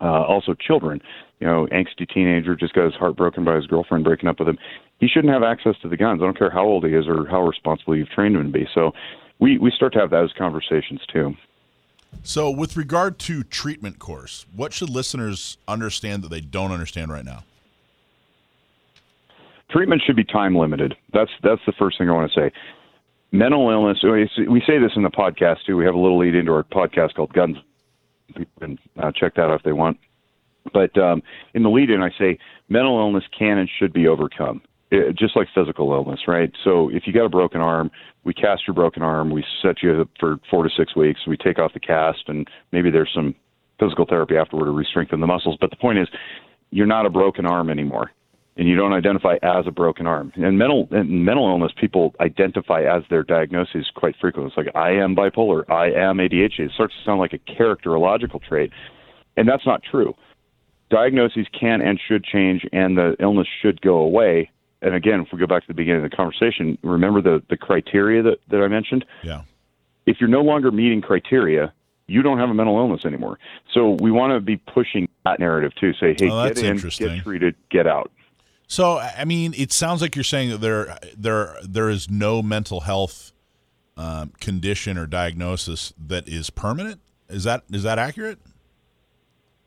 Uh, 0.00 0.24
also, 0.24 0.54
children. 0.54 1.00
You 1.40 1.46
know, 1.46 1.66
angsty 1.72 2.08
teenager 2.12 2.56
just 2.56 2.72
got 2.72 2.86
his 2.86 2.94
heart 2.94 3.16
broken 3.16 3.44
by 3.44 3.54
his 3.54 3.66
girlfriend 3.66 4.02
breaking 4.04 4.28
up 4.28 4.38
with 4.38 4.48
him. 4.48 4.58
He 4.98 5.08
shouldn't 5.08 5.32
have 5.32 5.42
access 5.42 5.74
to 5.82 5.88
the 5.88 5.96
guns. 5.96 6.20
I 6.22 6.24
don't 6.24 6.38
care 6.38 6.50
how 6.50 6.64
old 6.64 6.84
he 6.84 6.94
is 6.94 7.06
or 7.06 7.26
how 7.26 7.42
responsible 7.42 7.94
you've 7.94 8.08
trained 8.08 8.34
him 8.34 8.44
to 8.44 8.58
be. 8.58 8.66
So, 8.74 8.92
we 9.40 9.58
we 9.58 9.70
start 9.70 9.92
to 9.94 9.98
have 9.98 10.10
those 10.10 10.32
conversations 10.38 11.00
too. 11.12 11.34
So, 12.22 12.50
with 12.50 12.76
regard 12.76 13.18
to 13.20 13.42
treatment 13.42 13.98
course, 13.98 14.46
what 14.54 14.72
should 14.72 14.90
listeners 14.90 15.58
understand 15.68 16.22
that 16.22 16.30
they 16.30 16.40
don't 16.40 16.72
understand 16.72 17.10
right 17.10 17.24
now? 17.24 17.44
Treatment 19.70 20.02
should 20.04 20.16
be 20.16 20.24
time 20.24 20.54
limited. 20.54 20.96
That's 21.12 21.30
that's 21.42 21.60
the 21.66 21.72
first 21.72 21.98
thing 21.98 22.08
I 22.08 22.12
want 22.12 22.30
to 22.32 22.40
say. 22.40 22.52
Mental 23.32 23.70
illness. 23.70 23.98
We 24.02 24.60
say 24.66 24.78
this 24.78 24.92
in 24.96 25.02
the 25.02 25.10
podcast 25.10 25.64
too. 25.66 25.76
We 25.76 25.84
have 25.84 25.94
a 25.94 25.98
little 25.98 26.18
lead 26.18 26.34
into 26.34 26.52
our 26.52 26.64
podcast 26.64 27.14
called 27.14 27.32
Guns. 27.32 27.56
People 28.34 28.52
can 28.60 28.78
uh, 29.00 29.12
check 29.12 29.34
that 29.36 29.44
out 29.44 29.54
if 29.54 29.62
they 29.62 29.72
want. 29.72 29.98
But 30.72 30.96
um, 30.98 31.22
in 31.54 31.62
the 31.62 31.70
lead 31.70 31.90
in, 31.90 32.02
I 32.02 32.10
say 32.18 32.38
mental 32.68 32.98
illness 32.98 33.24
can 33.36 33.58
and 33.58 33.68
should 33.78 33.92
be 33.92 34.06
overcome, 34.06 34.62
it, 34.90 35.16
just 35.16 35.36
like 35.36 35.48
physical 35.54 35.92
illness, 35.92 36.20
right? 36.26 36.52
So 36.62 36.90
if 36.90 37.06
you 37.06 37.12
got 37.12 37.24
a 37.24 37.30
broken 37.30 37.60
arm, 37.60 37.90
we 38.24 38.34
cast 38.34 38.66
your 38.66 38.74
broken 38.74 39.02
arm, 39.02 39.30
we 39.30 39.44
set 39.62 39.82
you 39.82 40.02
up 40.02 40.08
for 40.18 40.38
four 40.50 40.62
to 40.62 40.70
six 40.76 40.94
weeks, 40.94 41.20
we 41.26 41.36
take 41.36 41.58
off 41.58 41.72
the 41.72 41.80
cast, 41.80 42.28
and 42.28 42.46
maybe 42.72 42.90
there's 42.90 43.10
some 43.14 43.34
physical 43.78 44.04
therapy 44.04 44.36
afterward 44.36 44.66
to 44.66 44.70
re-strengthen 44.70 45.20
the 45.20 45.26
muscles. 45.26 45.56
But 45.60 45.70
the 45.70 45.76
point 45.76 45.98
is, 45.98 46.08
you're 46.70 46.86
not 46.86 47.06
a 47.06 47.10
broken 47.10 47.46
arm 47.46 47.70
anymore 47.70 48.10
and 48.60 48.68
you 48.68 48.76
don't 48.76 48.92
identify 48.92 49.38
as 49.42 49.66
a 49.66 49.70
broken 49.70 50.06
arm. 50.06 50.30
And 50.36 50.58
mental 50.58 50.86
in 50.90 51.24
mental 51.24 51.48
illness, 51.48 51.72
people 51.74 52.14
identify 52.20 52.82
as 52.82 53.02
their 53.08 53.22
diagnosis 53.22 53.90
quite 53.94 54.14
frequently. 54.20 54.48
It's 54.48 54.56
like 54.56 54.76
I 54.76 54.90
am 54.90 55.16
bipolar, 55.16 55.64
I 55.70 55.86
am 55.86 56.18
ADHD. 56.18 56.60
It 56.60 56.72
starts 56.72 56.94
to 56.94 57.02
sound 57.02 57.20
like 57.20 57.32
a 57.32 57.38
characterological 57.38 58.42
trait, 58.42 58.70
and 59.38 59.48
that's 59.48 59.64
not 59.64 59.82
true. 59.82 60.14
Diagnoses 60.90 61.46
can 61.58 61.80
and 61.80 61.98
should 62.06 62.22
change, 62.22 62.66
and 62.70 62.98
the 62.98 63.16
illness 63.18 63.48
should 63.62 63.80
go 63.80 63.96
away. 63.96 64.50
And 64.82 64.94
again, 64.94 65.20
if 65.20 65.28
we 65.32 65.38
go 65.38 65.46
back 65.46 65.62
to 65.62 65.68
the 65.68 65.74
beginning 65.74 66.04
of 66.04 66.10
the 66.10 66.14
conversation, 66.14 66.76
remember 66.82 67.22
the 67.22 67.42
the 67.48 67.56
criteria 67.56 68.22
that 68.24 68.40
that 68.48 68.60
I 68.60 68.68
mentioned. 68.68 69.06
Yeah. 69.22 69.40
If 70.04 70.20
you're 70.20 70.28
no 70.28 70.42
longer 70.42 70.70
meeting 70.70 71.00
criteria, 71.00 71.72
you 72.08 72.20
don't 72.20 72.38
have 72.38 72.50
a 72.50 72.54
mental 72.54 72.76
illness 72.76 73.06
anymore. 73.06 73.38
So 73.72 73.96
we 74.02 74.10
want 74.10 74.34
to 74.34 74.40
be 74.40 74.58
pushing 74.58 75.08
that 75.24 75.40
narrative 75.40 75.72
too. 75.76 75.94
Say, 75.94 76.14
hey, 76.18 76.28
Oh, 76.30 76.46
get 76.46 76.58
in, 76.62 76.76
get 76.76 77.22
treated, 77.22 77.54
get 77.70 77.86
out. 77.86 78.10
So, 78.70 78.98
I 79.00 79.24
mean, 79.24 79.52
it 79.56 79.72
sounds 79.72 80.00
like 80.00 80.14
you're 80.14 80.22
saying 80.22 80.50
that 80.50 80.60
there, 80.60 80.96
there, 81.18 81.56
there 81.60 81.90
is 81.90 82.08
no 82.08 82.40
mental 82.40 82.82
health 82.82 83.32
um, 83.96 84.32
condition 84.40 84.96
or 84.96 85.06
diagnosis 85.06 85.92
that 85.98 86.28
is 86.28 86.50
permanent. 86.50 87.00
Is 87.28 87.42
that 87.42 87.64
is 87.72 87.82
that 87.82 87.98
accurate? 87.98 88.38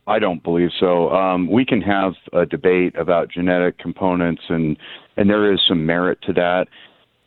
I 0.07 0.19
don't 0.19 0.41
believe 0.41 0.69
so. 0.79 1.09
Um, 1.11 1.51
we 1.51 1.65
can 1.65 1.81
have 1.81 2.13
a 2.31 2.45
debate 2.45 2.95
about 2.95 3.29
genetic 3.29 3.77
components, 3.77 4.43
and 4.47 4.77
and 5.17 5.29
there 5.29 5.51
is 5.51 5.59
some 5.67 5.85
merit 5.85 6.19
to 6.21 6.33
that. 6.33 6.67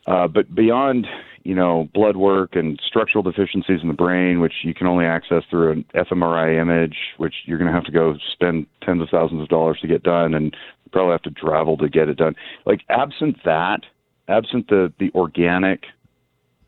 Uh, 0.07 0.29
but 0.29 0.55
beyond, 0.55 1.07
you 1.45 1.55
know, 1.55 1.91
blood 1.93 2.17
work 2.17 2.57
and 2.57 2.81
structural 2.87 3.23
deficiencies 3.23 3.81
in 3.83 3.89
the 3.89 3.95
brain, 3.95 4.41
which 4.41 4.65
you 4.65 4.73
can 4.73 4.87
only 4.87 5.05
access 5.05 5.43
through 5.51 5.73
an 5.73 5.85
fMRI 5.95 6.59
image, 6.59 6.97
which 7.19 7.35
you're 7.45 7.59
going 7.59 7.71
to 7.71 7.75
have 7.75 7.85
to 7.85 7.93
go 7.93 8.15
spend 8.33 8.67
tens 8.83 9.03
of 9.03 9.11
thousands 9.11 9.43
of 9.43 9.49
dollars 9.49 9.79
to 9.83 9.87
get 9.87 10.03
done, 10.03 10.33
and 10.33 10.57
probably 10.97 11.13
have 11.13 11.23
to 11.23 11.31
travel 11.31 11.77
to 11.77 11.91
get 11.91 12.09
it 12.09 12.17
done. 12.17 12.35
Like 12.65 12.81
absent 12.89 13.37
that, 13.45 13.81
absent 14.29 14.69
the 14.69 14.91
the 14.99 15.11
organic 15.15 15.85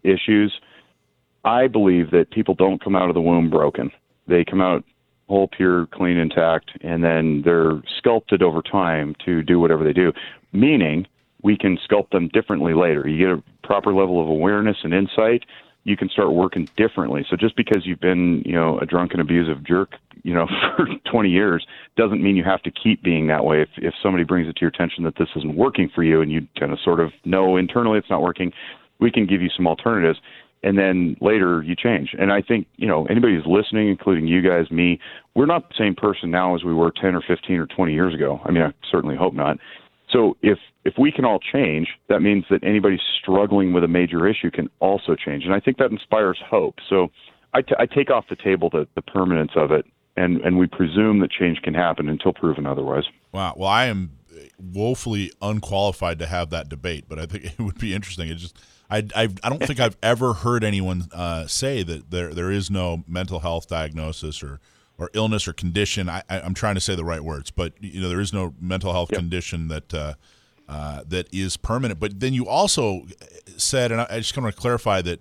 issues, 0.05 0.53
I 1.45 1.67
believe 1.67 2.11
that 2.11 2.31
people 2.31 2.55
don't 2.55 2.83
come 2.83 2.95
out 2.95 3.09
of 3.09 3.15
the 3.15 3.23
womb 3.23 3.49
broken. 3.49 3.91
They 4.27 4.45
come 4.45 4.61
out 4.61 4.85
whole, 5.29 5.49
pure, 5.49 5.87
clean, 5.87 6.19
intact, 6.19 6.73
and 6.83 7.03
then 7.03 7.43
they're 7.43 7.83
sculpted 7.99 8.43
over 8.43 8.61
time 8.61 9.15
to 9.25 9.43
do 9.43 9.59
whatever 9.59 9.83
they 9.83 9.93
do. 9.95 10.13
Meaning, 10.53 11.07
we 11.43 11.57
can 11.57 11.79
sculpt 11.79 12.11
them 12.11 12.29
differently 12.29 12.75
later. 12.75 13.09
You 13.09 13.19
get 13.19 13.39
a 13.39 13.67
proper 13.67 13.95
level 13.95 14.21
of 14.21 14.29
awareness 14.29 14.77
and 14.83 14.93
insight, 14.93 15.45
you 15.89 15.97
can 15.97 16.09
start 16.09 16.33
working 16.33 16.69
differently. 16.77 17.25
So 17.29 17.37
just 17.37 17.57
because 17.57 17.87
you've 17.87 18.01
been, 18.01 18.43
you 18.45 18.53
know, 18.53 18.79
a 18.79 18.87
drunken, 18.87 19.21
abusive 19.21 19.65
jerk, 19.65 19.95
you 20.23 20.35
know, 20.35 20.47
for 20.77 20.87
20 21.11 21.31
years, 21.31 21.67
doesn't 21.97 22.23
mean 22.23 22.37
you 22.37 22.45
have 22.45 22.63
to 22.63 22.71
keep 22.71 23.03
being 23.03 23.27
that 23.29 23.45
way. 23.45 23.63
If 23.63 23.71
if 23.79 23.95
somebody 24.03 24.25
brings 24.25 24.49
it 24.49 24.57
to 24.57 24.61
your 24.61 24.69
attention 24.69 25.05
that 25.05 25.17
this 25.17 25.29
isn't 25.37 25.57
working 25.57 25.91
for 25.95 26.03
you, 26.03 26.21
and 26.21 26.31
you 26.31 26.47
kind 26.59 26.73
of 26.73 26.79
sort 26.85 27.01
of 27.01 27.13
know 27.25 27.57
internally 27.57 27.99
it's 27.99 28.11
not 28.11 28.23
working, 28.23 28.53
we 29.01 29.11
can 29.11 29.27
give 29.27 29.41
you 29.41 29.49
some 29.57 29.67
alternatives 29.67 30.19
and 30.63 30.77
then 30.77 31.17
later 31.21 31.63
you 31.63 31.77
change. 31.77 32.15
And 32.19 32.33
I 32.33 32.43
think, 32.43 32.67
you 32.77 32.87
know, 32.87 33.07
anybody 33.07 33.37
who's 33.37 33.47
listening, 33.47 33.89
including 33.89 34.27
you 34.27 34.43
guys, 34.43 34.71
me, 34.71 34.99
we're 35.35 35.47
not 35.47 35.69
the 35.69 35.75
same 35.79 35.95
person 35.95 36.31
now 36.31 36.57
as 36.57 36.65
we 36.65 36.75
were 36.75 36.91
10 36.91 37.15
or 37.15 37.23
15 37.23 37.59
or 37.59 37.67
20 37.67 37.93
years 37.93 38.15
ago. 38.15 38.41
I 38.45 38.51
mean, 38.51 38.63
I 38.63 38.73
certainly 38.91 39.17
hope 39.17 39.35
not. 39.35 39.59
So 40.11 40.37
if 40.43 40.59
if 40.85 40.95
we 40.99 41.13
can 41.13 41.25
all 41.25 41.39
change, 41.39 41.89
that 42.09 42.21
means 42.21 42.45
that 42.51 42.65
anybody 42.65 42.99
struggling 43.21 43.73
with 43.73 43.85
a 43.85 43.89
major 43.89 44.27
issue 44.27 44.51
can 44.51 44.71
also 44.81 45.15
change. 45.15 45.45
And 45.45 45.53
I 45.53 45.61
think 45.61 45.77
that 45.79 45.91
inspires 45.91 46.39
hope. 46.49 46.77
So 46.89 47.09
I, 47.53 47.63
t- 47.63 47.75
I 47.79 47.87
take 47.87 48.11
off 48.11 48.25
the 48.31 48.37
table 48.37 48.71
the, 48.71 48.87
the 48.95 49.03
permanence 49.03 49.53
of 49.55 49.71
it, 49.71 49.85
and, 50.17 50.41
and 50.41 50.59
we 50.59 50.67
presume 50.67 51.21
that 51.21 51.31
change 51.31 51.59
can 51.63 51.75
happen 51.75 52.09
until 52.09 52.33
proven 52.33 52.67
otherwise. 52.67 53.05
Wow. 53.33 53.55
Well, 53.57 53.69
I 53.69 53.87
am 53.87 54.13
woefully 54.59 55.33
unqualified 55.43 56.19
to 56.21 56.27
have 56.27 56.51
that 56.51 56.69
debate, 56.69 57.05
but 57.09 57.19
I 57.19 57.27
think 57.27 57.45
it 57.59 57.59
would 57.59 57.79
be 57.79 57.95
interesting. 57.95 58.29
It 58.29 58.37
just 58.37 58.59
I 58.91 58.99
I, 59.15 59.29
I 59.43 59.49
don't 59.49 59.63
think 59.63 59.81
I've 59.81 59.97
ever 60.03 60.33
heard 60.35 60.65
anyone 60.65 61.09
uh, 61.13 61.47
say 61.47 61.83
that 61.83 62.11
there 62.11 62.33
there 62.33 62.51
is 62.51 62.71
no 62.71 63.05
mental 63.07 63.41
health 63.41 63.69
diagnosis 63.69 64.43
or 64.43 64.61
or 64.99 65.11
illness 65.15 65.47
or 65.47 65.53
condition. 65.53 66.09
I, 66.09 66.23
I, 66.29 66.41
I'm 66.41 66.55
trying 66.55 66.75
to 66.75 66.81
say 66.81 66.95
the 66.95 67.05
right 67.05 67.23
words, 67.23 67.51
but 67.51 67.73
you 67.81 68.01
know 68.01 68.09
there 68.09 68.21
is 68.21 68.33
no 68.33 68.55
mental 68.61 68.93
health 68.93 69.11
Yep. 69.13 69.19
condition 69.21 69.69
that 69.69 69.95
uh, 69.95 70.15
uh, 70.69 71.03
that 71.09 71.33
is 71.33 71.57
permanent. 71.57 72.01
But 72.01 72.21
then 72.21 72.35
you 72.35 72.47
also 72.49 73.03
said, 73.57 73.93
and 73.93 74.01
I, 74.01 74.07
I 74.11 74.19
just 74.19 74.37
want 74.37 74.55
to 74.55 74.61
clarify 74.61 75.01
that 75.03 75.21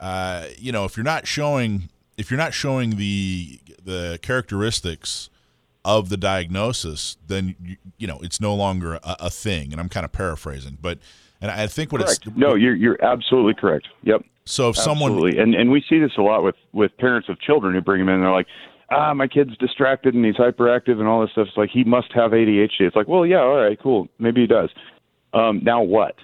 uh, 0.00 0.46
you 0.58 0.72
know 0.72 0.84
if 0.84 0.96
you're 0.96 1.04
not 1.04 1.26
showing 1.26 1.88
if 2.16 2.30
you're 2.30 2.38
not 2.38 2.54
showing 2.54 2.96
the 2.96 3.60
the 3.84 4.18
characteristics 4.22 5.30
of 5.84 6.08
the 6.08 6.16
diagnosis, 6.16 7.16
then 7.26 7.54
you, 7.62 7.76
you 7.98 8.06
know 8.06 8.18
it's 8.22 8.40
no 8.40 8.54
longer 8.54 8.94
a, 8.94 9.16
a 9.20 9.30
thing. 9.30 9.72
And 9.72 9.80
I'm 9.80 9.88
kind 9.88 10.04
of 10.04 10.12
paraphrasing, 10.12 10.78
but 10.80 10.98
and 11.40 11.50
I 11.50 11.66
think 11.66 11.92
what 11.92 12.00
Correct. 12.02 12.26
it's 12.26 12.36
No, 12.36 12.54
you're 12.54 12.74
you're 12.74 13.02
absolutely 13.04 13.54
correct. 13.54 13.88
Yep. 14.02 14.24
so 14.44 14.70
if 14.70 14.76
someone 14.76 15.12
Absolutely. 15.12 15.38
and 15.40 15.54
and 15.54 15.70
we 15.70 15.84
see 15.88 15.98
this 16.00 16.12
a 16.18 16.22
lot 16.22 16.42
with 16.42 16.56
with 16.72 16.96
parents 16.96 17.28
of 17.28 17.38
children 17.40 17.74
who 17.74 17.80
bring 17.80 18.00
them 18.00 18.08
in. 18.08 18.16
and 18.16 18.24
They're 18.24 18.32
like, 18.32 18.48
ah, 18.90 19.14
my 19.14 19.26
kid's 19.26 19.56
distracted 19.56 20.14
and 20.14 20.24
he's 20.24 20.36
hyperactive 20.36 20.98
and 20.98 21.06
all 21.06 21.20
this 21.20 21.30
stuff. 21.32 21.48
It's 21.48 21.56
like 21.56 21.70
he 21.70 21.84
must 21.84 22.12
have 22.12 22.32
ADHD. 22.32 22.80
It's 22.80 22.96
like, 22.96 23.08
well, 23.08 23.26
yeah, 23.26 23.40
all 23.40 23.56
right, 23.56 23.78
cool, 23.80 24.08
maybe 24.18 24.42
he 24.42 24.46
does. 24.46 24.70
Um, 25.32 25.60
now 25.62 25.82
what? 25.82 26.16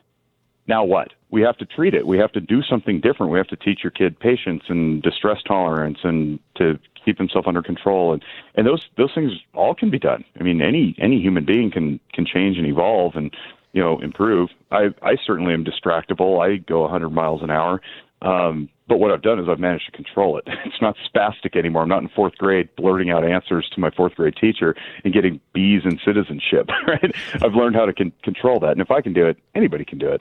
Now 0.66 0.84
what? 0.84 1.12
We 1.30 1.42
have 1.42 1.58
to 1.58 1.66
treat 1.66 1.94
it. 1.94 2.06
We 2.06 2.16
have 2.18 2.32
to 2.32 2.40
do 2.40 2.62
something 2.62 3.00
different. 3.00 3.32
We 3.32 3.38
have 3.38 3.48
to 3.48 3.56
teach 3.56 3.80
your 3.82 3.90
kid 3.90 4.18
patience 4.18 4.62
and 4.68 5.02
distress 5.02 5.42
tolerance 5.46 5.98
and 6.02 6.38
to 6.56 6.78
keep 7.04 7.18
himself 7.18 7.46
under 7.46 7.62
control. 7.62 8.12
And 8.12 8.24
and 8.54 8.66
those 8.66 8.88
those 8.96 9.12
things 9.14 9.32
all 9.52 9.74
can 9.74 9.90
be 9.90 9.98
done. 9.98 10.24
I 10.40 10.42
mean, 10.42 10.62
any 10.62 10.94
any 10.98 11.20
human 11.20 11.44
being 11.44 11.70
can 11.70 12.00
can 12.12 12.24
change 12.24 12.56
and 12.56 12.66
evolve 12.66 13.16
and 13.16 13.34
you 13.74 13.82
know, 13.82 13.98
improve. 14.00 14.50
I 14.70 14.94
I 15.02 15.16
certainly 15.26 15.52
am 15.52 15.64
distractible. 15.64 16.42
I 16.42 16.56
go 16.56 16.78
a 16.78 16.82
100 16.82 17.10
miles 17.10 17.42
an 17.42 17.50
hour. 17.50 17.82
Um, 18.22 18.68
but 18.88 18.98
what 18.98 19.10
I've 19.10 19.22
done 19.22 19.38
is 19.38 19.48
I've 19.48 19.58
managed 19.58 19.86
to 19.86 19.92
control 19.92 20.38
it. 20.38 20.44
It's 20.64 20.80
not 20.80 20.96
spastic 21.08 21.56
anymore. 21.56 21.82
I'm 21.82 21.88
not 21.88 22.02
in 22.02 22.08
fourth 22.08 22.36
grade 22.36 22.68
blurting 22.76 23.10
out 23.10 23.24
answers 23.24 23.68
to 23.74 23.80
my 23.80 23.90
fourth 23.90 24.14
grade 24.14 24.34
teacher 24.36 24.74
and 25.04 25.12
getting 25.14 25.40
B's 25.52 25.82
in 25.84 25.98
citizenship. 26.04 26.68
Right? 26.86 27.14
I've 27.34 27.54
learned 27.54 27.76
how 27.76 27.86
to 27.86 27.92
con- 27.92 28.12
control 28.22 28.60
that, 28.60 28.72
and 28.72 28.80
if 28.80 28.90
I 28.90 29.00
can 29.00 29.12
do 29.14 29.26
it, 29.26 29.38
anybody 29.54 29.84
can 29.84 29.98
do 29.98 30.08
it. 30.08 30.20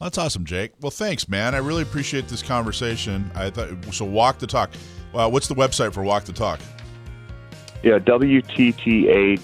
That's 0.00 0.18
awesome, 0.18 0.44
Jake. 0.44 0.72
Well, 0.80 0.90
thanks, 0.90 1.28
man. 1.28 1.54
I 1.54 1.58
really 1.58 1.82
appreciate 1.82 2.28
this 2.28 2.42
conversation. 2.42 3.30
I 3.34 3.50
thought 3.50 3.94
so. 3.94 4.04
Walk 4.04 4.38
the 4.38 4.46
talk. 4.46 4.70
Well, 5.12 5.30
what's 5.30 5.48
the 5.48 5.54
website 5.54 5.92
for 5.92 6.02
Walk 6.02 6.24
the 6.24 6.32
Talk? 6.32 6.60
Yeah, 7.82 7.98
WTTA.org, 7.98 9.40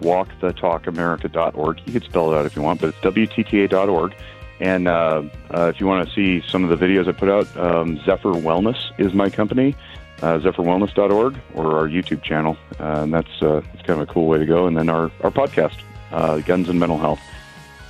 walkthetalkamerica.org. 0.00 1.80
You 1.84 1.92
can 1.92 2.02
spell 2.02 2.32
it 2.32 2.36
out 2.38 2.46
if 2.46 2.56
you 2.56 2.62
want, 2.62 2.80
but 2.80 2.88
it's 2.88 2.98
WTTA.org. 2.98 4.14
And 4.60 4.86
uh, 4.86 5.22
uh, 5.54 5.72
if 5.74 5.80
you 5.80 5.86
want 5.86 6.06
to 6.06 6.14
see 6.14 6.46
some 6.46 6.64
of 6.64 6.78
the 6.78 6.86
videos 6.86 7.08
I 7.08 7.12
put 7.12 7.30
out, 7.30 7.56
um, 7.56 7.96
Zephyr 8.04 8.32
Wellness 8.32 8.78
is 8.98 9.14
my 9.14 9.30
company, 9.30 9.74
uh, 10.20 10.38
zephyrwellness.org, 10.38 11.40
or 11.54 11.78
our 11.78 11.88
YouTube 11.88 12.22
channel. 12.22 12.56
Uh, 12.78 13.00
and 13.02 13.14
that's, 13.14 13.42
uh, 13.42 13.62
that's 13.72 13.86
kind 13.86 14.00
of 14.00 14.08
a 14.08 14.12
cool 14.12 14.26
way 14.26 14.38
to 14.38 14.46
go. 14.46 14.66
And 14.66 14.76
then 14.76 14.90
our, 14.90 15.10
our 15.22 15.30
podcast, 15.30 15.80
uh, 16.12 16.40
Guns 16.40 16.68
and 16.68 16.78
Mental 16.78 16.98
Health. 16.98 17.20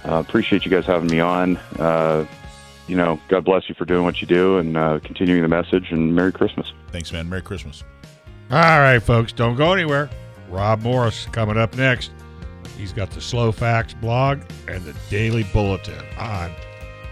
Uh, 0.04 0.14
appreciate 0.26 0.64
you 0.64 0.70
guys 0.70 0.86
having 0.86 1.10
me 1.10 1.20
on. 1.20 1.56
Uh, 1.78 2.24
you 2.86 2.96
know, 2.96 3.20
God 3.28 3.44
bless 3.44 3.68
you 3.68 3.74
for 3.74 3.84
doing 3.84 4.04
what 4.04 4.20
you 4.20 4.26
do 4.26 4.58
and 4.58 4.76
uh, 4.76 5.00
continuing 5.02 5.42
the 5.42 5.48
message. 5.48 5.90
And 5.90 6.14
Merry 6.14 6.32
Christmas. 6.32 6.72
Thanks, 6.90 7.12
man. 7.12 7.28
Merry 7.28 7.42
Christmas. 7.42 7.84
All 8.50 8.58
right, 8.58 8.98
folks, 8.98 9.32
don't 9.32 9.56
go 9.56 9.72
anywhere. 9.72 10.10
Rob 10.48 10.82
Morse 10.82 11.26
coming 11.26 11.56
up 11.56 11.76
next. 11.76 12.10
He's 12.80 12.94
got 12.94 13.10
the 13.10 13.20
Slow 13.20 13.52
Facts 13.52 13.92
blog 13.92 14.40
and 14.66 14.82
the 14.84 14.96
Daily 15.10 15.44
Bulletin 15.52 16.02
on 16.16 16.50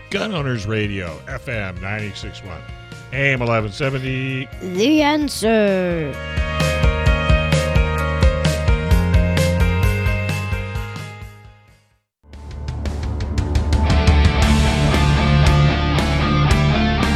Gun 0.08 0.34
Owners 0.34 0.66
Radio, 0.66 1.18
FM 1.26 1.74
961, 1.82 2.58
AM 3.12 3.40
1170. 3.40 4.48
The 4.74 5.02
answer. 5.02 6.14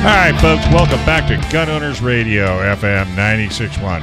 All 0.03 0.09
right, 0.09 0.39
folks, 0.43 0.67
welcome 0.75 1.03
back 1.07 1.27
to 1.29 1.51
Gun 1.51 1.71
Owners 1.71 2.03
Radio, 2.03 2.59
FM 2.59 3.07
961, 3.17 4.03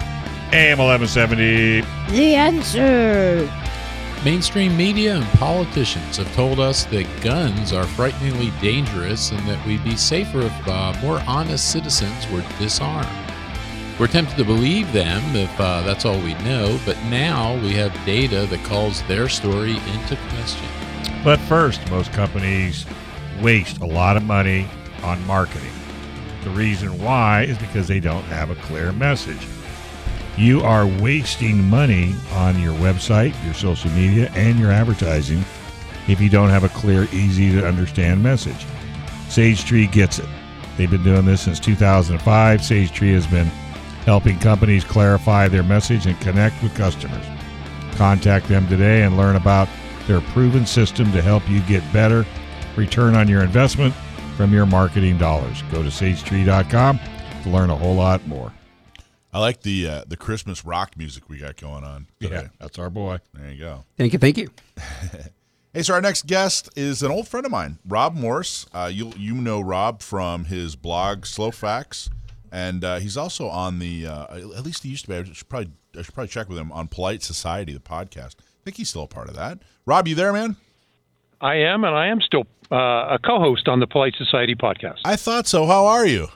AM 0.53 0.79
1170. 0.79 1.81
The 2.11 2.35
answer. 2.35 3.68
Mainstream 4.25 4.75
media 4.75 5.15
and 5.15 5.25
politicians 5.39 6.17
have 6.17 6.35
told 6.35 6.59
us 6.59 6.83
that 6.85 7.07
guns 7.21 7.71
are 7.71 7.85
frighteningly 7.85 8.51
dangerous 8.61 9.31
and 9.31 9.39
that 9.47 9.65
we'd 9.65 9.81
be 9.85 9.95
safer 9.95 10.41
if 10.41 10.67
uh, 10.67 10.93
more 11.01 11.23
honest 11.25 11.71
citizens 11.71 12.29
were 12.29 12.43
disarmed. 12.59 13.07
We're 13.97 14.07
tempted 14.07 14.35
to 14.35 14.43
believe 14.43 14.91
them 14.91 15.23
if 15.37 15.57
uh, 15.57 15.83
that's 15.83 16.03
all 16.03 16.19
we 16.19 16.33
know, 16.43 16.77
but 16.85 16.97
now 17.03 17.55
we 17.61 17.71
have 17.75 17.93
data 18.05 18.45
that 18.47 18.65
calls 18.65 19.01
their 19.03 19.29
story 19.29 19.77
into 19.93 20.17
question. 20.33 20.67
But 21.23 21.39
first, 21.41 21.89
most 21.89 22.11
companies 22.11 22.85
waste 23.41 23.79
a 23.79 23.85
lot 23.85 24.17
of 24.17 24.23
money 24.23 24.67
on 25.01 25.25
marketing. 25.27 25.71
The 26.43 26.49
reason 26.49 27.01
why 27.01 27.43
is 27.43 27.57
because 27.57 27.87
they 27.87 28.01
don't 28.01 28.23
have 28.23 28.49
a 28.49 28.55
clear 28.55 28.91
message. 28.91 29.47
You 30.39 30.61
are 30.61 30.87
wasting 30.87 31.69
money 31.69 32.15
on 32.31 32.59
your 32.61 32.73
website, 32.75 33.35
your 33.43 33.53
social 33.53 33.91
media, 33.91 34.31
and 34.35 34.57
your 34.57 34.71
advertising 34.71 35.43
if 36.07 36.19
you 36.19 36.29
don't 36.29 36.49
have 36.49 36.63
a 36.63 36.69
clear, 36.69 37.07
easy 37.11 37.51
to 37.51 37.67
understand 37.67 38.23
message. 38.23 38.65
Sage 39.27 39.63
Tree 39.63 39.85
gets 39.85 40.17
it. 40.17 40.25
They've 40.75 40.89
been 40.89 41.03
doing 41.03 41.25
this 41.25 41.41
since 41.41 41.59
2005. 41.59 42.63
Sage 42.63 42.91
Tree 42.91 43.11
has 43.11 43.27
been 43.27 43.45
helping 44.05 44.39
companies 44.39 44.83
clarify 44.83 45.47
their 45.47 45.61
message 45.61 46.07
and 46.07 46.19
connect 46.19 46.63
with 46.63 46.73
customers. 46.73 47.25
Contact 47.95 48.47
them 48.47 48.67
today 48.67 49.03
and 49.03 49.17
learn 49.17 49.35
about 49.35 49.67
their 50.07 50.21
proven 50.21 50.65
system 50.65 51.11
to 51.11 51.21
help 51.21 51.47
you 51.47 51.59
get 51.63 51.83
better 51.93 52.25
return 52.75 53.13
on 53.13 53.27
your 53.27 53.43
investment 53.43 53.93
from 54.35 54.51
your 54.51 54.65
marketing 54.65 55.17
dollars. 55.17 55.61
Go 55.71 55.83
to 55.83 55.89
sagetree.com 55.89 56.99
to 57.43 57.49
learn 57.49 57.69
a 57.69 57.75
whole 57.75 57.95
lot 57.95 58.25
more. 58.25 58.51
I 59.31 59.39
like 59.39 59.61
the 59.61 59.87
uh, 59.87 60.03
the 60.07 60.17
Christmas 60.17 60.65
rock 60.65 60.97
music 60.97 61.29
we 61.29 61.37
got 61.37 61.57
going 61.57 61.83
on. 61.83 62.07
Today. 62.19 62.35
Yeah, 62.35 62.47
that's 62.59 62.79
our 62.79 62.89
boy. 62.89 63.19
There 63.33 63.51
you 63.51 63.59
go. 63.59 63.85
Thank 63.97 64.13
you. 64.13 64.19
Thank 64.19 64.37
you. 64.37 64.49
Hey, 65.71 65.83
so 65.83 65.93
our 65.93 66.01
next 66.01 66.25
guest 66.25 66.67
is 66.75 67.03
an 67.03 67.11
old 67.11 67.27
friend 67.27 67.45
of 67.45 67.51
mine, 67.51 67.77
Rob 67.87 68.15
Morse. 68.15 68.65
Uh, 68.73 68.89
you 68.91 69.13
you 69.15 69.35
know 69.35 69.61
Rob 69.61 70.01
from 70.01 70.45
his 70.45 70.75
blog 70.75 71.27
Slow 71.27 71.51
Facts, 71.51 72.09
and 72.51 72.83
uh, 72.83 72.97
he's 72.97 73.15
also 73.15 73.47
on 73.49 73.77
the 73.77 74.07
uh, 74.07 74.35
at 74.57 74.63
least 74.63 74.81
he 74.81 74.89
used 74.89 75.05
to 75.05 75.09
be. 75.11 75.15
I 75.17 75.23
should 75.31 75.47
probably 75.47 75.69
I 75.95 76.01
should 76.01 76.15
probably 76.15 76.29
check 76.29 76.49
with 76.49 76.57
him 76.57 76.71
on 76.71 76.87
Polite 76.87 77.21
Society, 77.21 77.71
the 77.71 77.79
podcast. 77.79 78.37
I 78.39 78.63
think 78.65 78.77
he's 78.77 78.89
still 78.89 79.03
a 79.03 79.07
part 79.07 79.29
of 79.29 79.35
that. 79.35 79.59
Rob, 79.85 80.07
you 80.07 80.15
there, 80.15 80.33
man? 80.33 80.55
I 81.39 81.57
am, 81.57 81.83
and 81.83 81.95
I 81.95 82.07
am 82.07 82.19
still 82.21 82.47
uh, 82.71 82.75
a 83.15 83.19
co-host 83.23 83.67
on 83.67 83.79
the 83.79 83.85
Polite 83.85 84.15
Society 84.17 84.55
podcast. 84.55 85.01
I 85.05 85.17
thought 85.17 85.45
so. 85.45 85.67
How 85.67 85.85
are 85.85 86.05
you? 86.07 86.29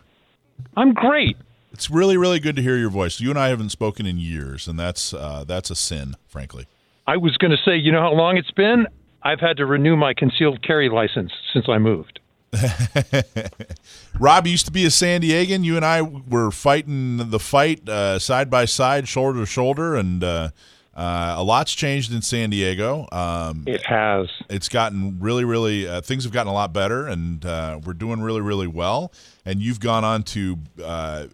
I'm 0.78 0.94
great. 0.94 1.38
It's 1.74 1.90
really 1.90 2.18
really 2.18 2.40
good 2.40 2.56
to 2.56 2.62
hear 2.62 2.78
your 2.78 2.90
voice. 2.92 3.20
You 3.20 3.32
and 3.32 3.40
I 3.40 3.50
haven't 3.50 3.70
spoken 3.70 4.06
in 4.06 4.18
years, 4.20 4.68
and 4.68 4.80
that's 4.80 5.14
uh, 5.14 5.44
that's 5.46 5.72
a 5.72 5.76
sin, 5.76 6.16
frankly. 6.28 6.68
I 7.08 7.18
was 7.18 7.36
going 7.38 7.52
to 7.52 7.58
say, 7.58 7.76
you 7.76 7.92
know 7.92 8.02
how 8.02 8.14
long 8.14 8.38
it's 8.38 8.52
been? 8.52 8.88
I've 9.24 9.40
had 9.40 9.58
to 9.58 9.66
renew 9.66 9.96
my 9.96 10.14
concealed 10.14 10.62
carry 10.62 10.90
license 10.90 11.32
since 11.52 11.68
I 11.68 11.78
moved. 11.78 12.20
Rob 14.20 14.48
used 14.48 14.66
to 14.68 14.72
be 14.72 14.86
a 14.86 14.92
San 14.92 15.22
Diegan. 15.22 15.64
You 15.64 15.76
and 15.76 15.84
I 15.84 16.02
were 16.02 16.52
fighting 16.52 17.30
the 17.30 17.40
fight 17.40 17.88
uh, 17.90 18.20
side 18.20 18.50
by 18.50 18.66
side, 18.66 19.08
shoulder 19.08 19.40
to 19.40 19.46
shoulder, 19.46 19.96
and 19.96 20.24
uh, 20.24 20.50
uh, 20.96 21.36
a 21.38 21.44
lot's 21.44 21.74
changed 21.74 22.14
in 22.14 22.22
San 22.22 22.52
Diego. 22.52 23.08
Um, 23.12 23.64
It 23.66 23.84
has. 23.86 24.30
it's 24.50 24.70
gotten 24.70 25.20
really, 25.20 25.44
really, 25.44 25.88
uh, 25.88 26.02
things 26.02 26.24
have 26.24 26.34
gotten 26.34 26.52
a 26.52 26.54
lot 26.54 26.72
better, 26.72 27.08
and 27.08 27.44
uh, 27.46 27.80
we're 27.84 27.94
doing 27.94 28.22
really, 28.22 28.42
really 28.42 28.68
well. 28.68 29.12
And 29.46 29.60
you've 29.60 29.80
gone 29.80 30.04
on 30.04 30.24
to 30.24 30.60
uh, 30.84 31.26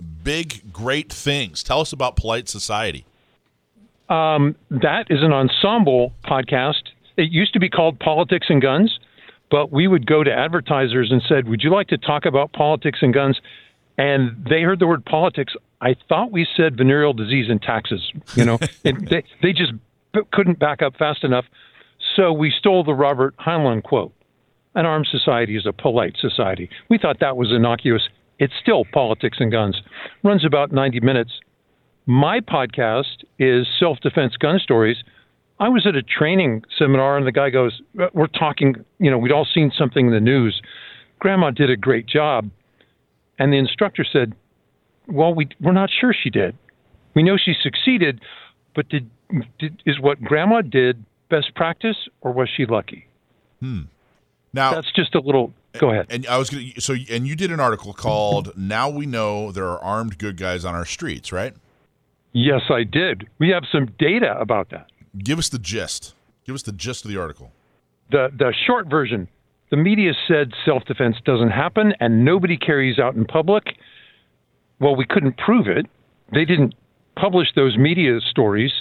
big, 0.00 0.72
great 0.72 1.12
things. 1.12 1.62
Tell 1.62 1.80
us 1.80 1.92
about 1.92 2.16
Polite 2.16 2.48
Society. 2.48 3.04
Um, 4.08 4.56
that 4.70 5.06
is 5.10 5.22
an 5.22 5.32
ensemble 5.32 6.12
podcast. 6.24 6.82
It 7.16 7.30
used 7.30 7.52
to 7.54 7.60
be 7.60 7.68
called 7.68 7.98
Politics 7.98 8.46
and 8.50 8.60
Guns, 8.60 8.98
but 9.50 9.72
we 9.72 9.86
would 9.86 10.06
go 10.06 10.22
to 10.22 10.30
advertisers 10.30 11.10
and 11.10 11.22
said, 11.28 11.48
"Would 11.48 11.62
you 11.62 11.70
like 11.70 11.88
to 11.88 11.98
talk 11.98 12.26
about 12.26 12.52
politics 12.52 12.98
and 13.02 13.14
guns?" 13.14 13.40
And 13.96 14.44
they 14.48 14.62
heard 14.62 14.80
the 14.80 14.86
word 14.86 15.04
politics. 15.04 15.54
I 15.80 15.94
thought 16.08 16.30
we 16.30 16.46
said 16.56 16.76
venereal 16.76 17.12
disease 17.12 17.46
and 17.48 17.60
taxes. 17.60 18.10
You 18.34 18.44
know, 18.44 18.58
and 18.84 19.08
they 19.08 19.24
they 19.42 19.52
just 19.52 19.72
couldn't 20.30 20.58
back 20.58 20.82
up 20.82 20.96
fast 20.96 21.24
enough. 21.24 21.44
So 22.16 22.32
we 22.32 22.50
stole 22.50 22.84
the 22.84 22.94
Robert 22.94 23.34
Heinlein 23.36 23.82
quote: 23.82 24.12
"An 24.74 24.84
armed 24.84 25.06
society 25.10 25.56
is 25.56 25.66
a 25.66 25.72
polite 25.72 26.16
society." 26.18 26.68
We 26.88 26.98
thought 26.98 27.20
that 27.20 27.36
was 27.36 27.50
innocuous. 27.50 28.08
It's 28.42 28.54
still 28.60 28.84
politics 28.84 29.36
and 29.38 29.52
guns. 29.52 29.80
Runs 30.24 30.44
about 30.44 30.72
90 30.72 30.98
minutes. 30.98 31.30
My 32.06 32.40
podcast 32.40 33.22
is 33.38 33.68
Self 33.78 34.00
Defense 34.00 34.36
Gun 34.36 34.58
Stories. 34.58 34.96
I 35.60 35.68
was 35.68 35.86
at 35.86 35.94
a 35.94 36.02
training 36.02 36.64
seminar 36.76 37.16
and 37.16 37.24
the 37.24 37.30
guy 37.30 37.50
goes, 37.50 37.80
We're 38.12 38.26
talking, 38.26 38.74
you 38.98 39.12
know, 39.12 39.18
we'd 39.18 39.30
all 39.30 39.46
seen 39.46 39.70
something 39.78 40.06
in 40.06 40.12
the 40.12 40.18
news. 40.18 40.60
Grandma 41.20 41.52
did 41.52 41.70
a 41.70 41.76
great 41.76 42.06
job. 42.06 42.50
And 43.38 43.52
the 43.52 43.58
instructor 43.58 44.04
said, 44.04 44.32
Well, 45.06 45.32
we, 45.32 45.48
we're 45.60 45.70
not 45.70 45.90
sure 46.00 46.12
she 46.12 46.28
did. 46.28 46.58
We 47.14 47.22
know 47.22 47.36
she 47.36 47.54
succeeded, 47.62 48.22
but 48.74 48.88
did, 48.88 49.08
did, 49.60 49.80
is 49.86 50.00
what 50.00 50.20
grandma 50.20 50.62
did 50.62 51.04
best 51.30 51.54
practice 51.54 52.08
or 52.22 52.32
was 52.32 52.48
she 52.52 52.66
lucky? 52.66 53.06
Hmm. 53.60 53.82
Now, 54.52 54.74
That's 54.74 54.90
just 54.90 55.14
a 55.14 55.20
little, 55.20 55.54
go 55.78 55.90
ahead. 55.90 56.06
and 56.10 56.26
I 56.26 56.38
was 56.38 56.50
going 56.50 56.72
to, 56.72 56.80
so, 56.80 56.94
and 57.10 57.26
you 57.26 57.34
did 57.36 57.50
an 57.50 57.60
article 57.60 57.92
called 57.92 58.56
Now 58.56 58.88
We 58.90 59.06
Know 59.06 59.52
There 59.52 59.66
Are 59.66 59.78
Armed 59.80 60.18
Good 60.18 60.36
Guys 60.36 60.64
on 60.64 60.74
Our 60.74 60.84
Streets, 60.84 61.32
right? 61.32 61.54
Yes, 62.32 62.62
I 62.70 62.84
did. 62.84 63.28
We 63.38 63.50
have 63.50 63.64
some 63.70 63.86
data 63.98 64.36
about 64.40 64.70
that. 64.70 64.86
Give 65.18 65.38
us 65.38 65.48
the 65.48 65.58
gist. 65.58 66.14
Give 66.46 66.54
us 66.54 66.62
the 66.62 66.72
gist 66.72 67.04
of 67.04 67.10
the 67.10 67.18
article. 67.20 67.52
the 68.10 68.28
the 68.36 68.52
short 68.66 68.88
version 68.88 69.28
the 69.70 69.76
media 69.76 70.12
said 70.28 70.52
self-defense 70.66 71.16
doesn't 71.24 71.50
happen 71.50 71.92
and 72.00 72.24
nobody 72.24 72.56
carries 72.56 72.98
out 72.98 73.14
in 73.14 73.24
public 73.24 73.64
well 74.80 74.94
we 74.96 75.06
couldn't 75.06 75.36
prove 75.38 75.66
it 75.68 75.86
they 76.34 76.44
didn't 76.44 76.74
publish 77.16 77.48
those 77.54 77.76
media 77.78 78.18
stories 78.30 78.72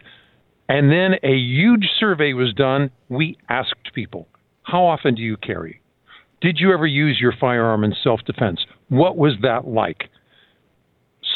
and 0.69 0.91
then 0.91 1.13
a 1.23 1.33
huge 1.35 1.87
survey 1.99 2.33
was 2.33 2.53
done 2.53 2.89
we 3.09 3.37
asked 3.49 3.93
people 3.93 4.27
how 4.63 4.85
often 4.85 5.13
do 5.15 5.21
you 5.21 5.37
carry 5.37 5.80
did 6.41 6.57
you 6.59 6.73
ever 6.73 6.87
use 6.87 7.19
your 7.19 7.33
firearm 7.39 7.83
in 7.83 7.93
self-defense 8.03 8.65
what 8.89 9.17
was 9.17 9.33
that 9.41 9.67
like 9.67 10.09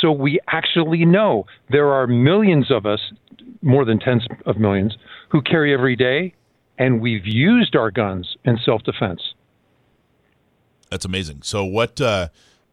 so 0.02 0.12
we 0.12 0.40
actually 0.48 1.06
know 1.06 1.46
there 1.70 1.92
are 1.92 2.08
millions 2.08 2.70
of 2.72 2.86
us 2.86 3.00
more 3.62 3.86
than 3.86 4.00
tens 4.00 4.26
of 4.46 4.58
millions 4.58 4.96
who 5.30 5.42
carry 5.42 5.74
every 5.74 5.96
day 5.96 6.34
and 6.78 7.02
we've 7.02 7.26
used 7.26 7.76
our 7.76 7.92
guns 7.92 8.36
in 8.44 8.58
self 8.64 8.84
defense. 8.84 9.22
That's 10.90 11.06
amazing. 11.06 11.42
So 11.44 11.64
what? 11.66 12.00
Uh, 12.00 12.30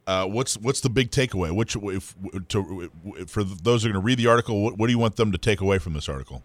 uh, 0.07 0.27
what's 0.27 0.59
what's 0.59 0.81
the 0.81 0.91
big 0.91 1.11
takeaway? 1.11 1.55
Which 1.55 1.77
if, 1.77 2.15
to, 2.49 2.91
for 3.27 3.45
those 3.45 3.83
who 3.83 3.89
are 3.89 3.93
going 3.93 4.03
to 4.03 4.05
read 4.05 4.19
the 4.19 4.27
article, 4.27 4.63
what, 4.63 4.77
what 4.77 4.89
do 4.89 4.93
you 4.93 4.99
want 4.99 5.17
them 5.17 5.33
to 5.33 5.39
take 5.39 5.61
away 5.61 5.79
from 5.79 5.93
this 5.95 6.09
article? 6.09 6.43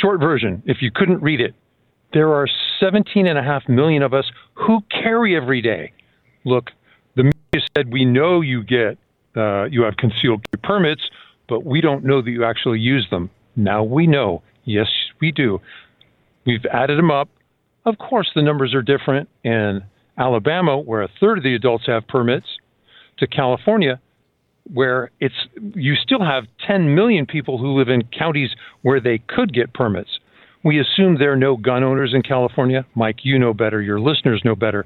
Short 0.00 0.20
version. 0.20 0.62
If 0.64 0.78
you 0.80 0.90
couldn't 0.94 1.22
read 1.22 1.40
it, 1.40 1.54
there 2.12 2.32
are 2.34 2.46
17 2.80 3.26
and 3.26 3.38
a 3.38 3.42
half 3.42 3.68
million 3.68 4.02
of 4.02 4.14
us 4.14 4.30
who 4.54 4.80
carry 4.90 5.36
every 5.36 5.62
day. 5.62 5.92
Look, 6.44 6.70
the 7.16 7.24
media 7.24 7.66
said 7.76 7.92
we 7.92 8.04
know 8.04 8.40
you 8.40 8.62
get 8.62 8.98
uh, 9.36 9.64
you 9.64 9.82
have 9.82 9.96
concealed 9.96 10.44
permits, 10.62 11.02
but 11.48 11.64
we 11.64 11.80
don't 11.80 12.04
know 12.04 12.20
that 12.20 12.30
you 12.30 12.44
actually 12.44 12.80
use 12.80 13.06
them. 13.10 13.30
Now 13.54 13.84
we 13.84 14.06
know. 14.06 14.42
Yes, 14.64 14.88
we 15.20 15.30
do. 15.30 15.60
We've 16.46 16.64
added 16.66 16.98
them 16.98 17.10
up. 17.10 17.28
Of 17.84 17.98
course, 17.98 18.30
the 18.34 18.42
numbers 18.42 18.74
are 18.74 18.82
different 18.82 19.28
in 19.44 19.82
Alabama, 20.18 20.78
where 20.78 21.02
a 21.02 21.08
third 21.20 21.38
of 21.38 21.44
the 21.44 21.54
adults 21.54 21.86
have 21.86 22.06
permits, 22.08 22.46
to 23.18 23.26
California, 23.26 24.00
where 24.72 25.10
it's 25.20 25.34
you 25.74 25.94
still 25.94 26.24
have 26.24 26.44
10 26.66 26.94
million 26.94 27.26
people 27.26 27.58
who 27.58 27.78
live 27.78 27.88
in 27.88 28.02
counties 28.04 28.50
where 28.82 29.00
they 29.00 29.18
could 29.18 29.52
get 29.52 29.72
permits. 29.72 30.19
We 30.62 30.78
assume 30.80 31.16
there 31.18 31.32
are 31.32 31.36
no 31.36 31.56
gun 31.56 31.82
owners 31.82 32.12
in 32.14 32.22
California. 32.22 32.84
Mike, 32.94 33.20
you 33.22 33.38
know 33.38 33.54
better. 33.54 33.80
Your 33.80 34.00
listeners 34.00 34.42
know 34.44 34.54
better. 34.54 34.84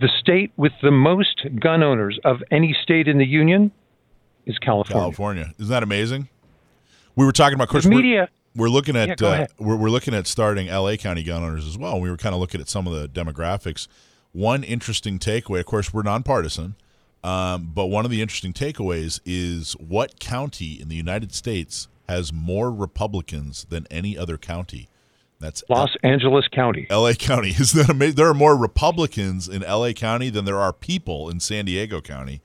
The 0.00 0.08
state 0.20 0.52
with 0.56 0.72
the 0.82 0.90
most 0.90 1.46
gun 1.60 1.82
owners 1.82 2.18
of 2.24 2.42
any 2.50 2.76
state 2.82 3.08
in 3.08 3.18
the 3.18 3.26
union 3.26 3.70
is 4.46 4.58
California. 4.58 5.02
California. 5.02 5.54
Isn't 5.58 5.70
that 5.70 5.82
amazing? 5.82 6.28
We 7.14 7.26
were 7.26 7.32
talking 7.32 7.54
about, 7.54 7.64
of 7.64 7.70
course, 7.70 7.84
the 7.84 7.90
media. 7.90 8.28
We're, 8.56 8.64
we're 8.64 8.70
looking 8.70 8.96
at 8.96 9.20
yeah, 9.20 9.28
uh, 9.28 9.46
we're, 9.58 9.76
we're 9.76 9.90
looking 9.90 10.14
at 10.14 10.26
starting 10.26 10.68
LA 10.68 10.96
County 10.96 11.22
gun 11.22 11.42
owners 11.42 11.66
as 11.66 11.76
well. 11.76 12.00
We 12.00 12.10
were 12.10 12.16
kind 12.16 12.34
of 12.34 12.40
looking 12.40 12.60
at 12.60 12.68
some 12.68 12.86
of 12.86 12.92
the 12.92 13.08
demographics. 13.08 13.86
One 14.32 14.62
interesting 14.64 15.18
takeaway, 15.18 15.60
of 15.60 15.66
course, 15.66 15.92
we're 15.92 16.02
nonpartisan, 16.02 16.76
um, 17.24 17.72
but 17.74 17.86
one 17.86 18.04
of 18.04 18.10
the 18.10 18.22
interesting 18.22 18.52
takeaways 18.52 19.20
is 19.24 19.72
what 19.74 20.20
county 20.20 20.80
in 20.80 20.88
the 20.88 20.96
United 20.96 21.34
States 21.34 21.88
has 22.08 22.32
more 22.32 22.72
Republicans 22.72 23.66
than 23.68 23.86
any 23.90 24.16
other 24.16 24.38
county? 24.38 24.88
That's 25.40 25.62
Los 25.68 25.90
L- 26.02 26.10
Angeles 26.10 26.48
County. 26.48 26.86
LA 26.90 27.12
County. 27.12 27.50
Is 27.58 27.72
that 27.72 27.88
amazing? 27.88 28.16
There 28.16 28.28
are 28.28 28.34
more 28.34 28.56
Republicans 28.56 29.48
in 29.48 29.62
LA 29.62 29.92
County 29.92 30.30
than 30.30 30.44
there 30.44 30.58
are 30.58 30.72
people 30.72 31.28
in 31.30 31.40
San 31.40 31.64
Diego 31.64 32.00
County. 32.00 32.40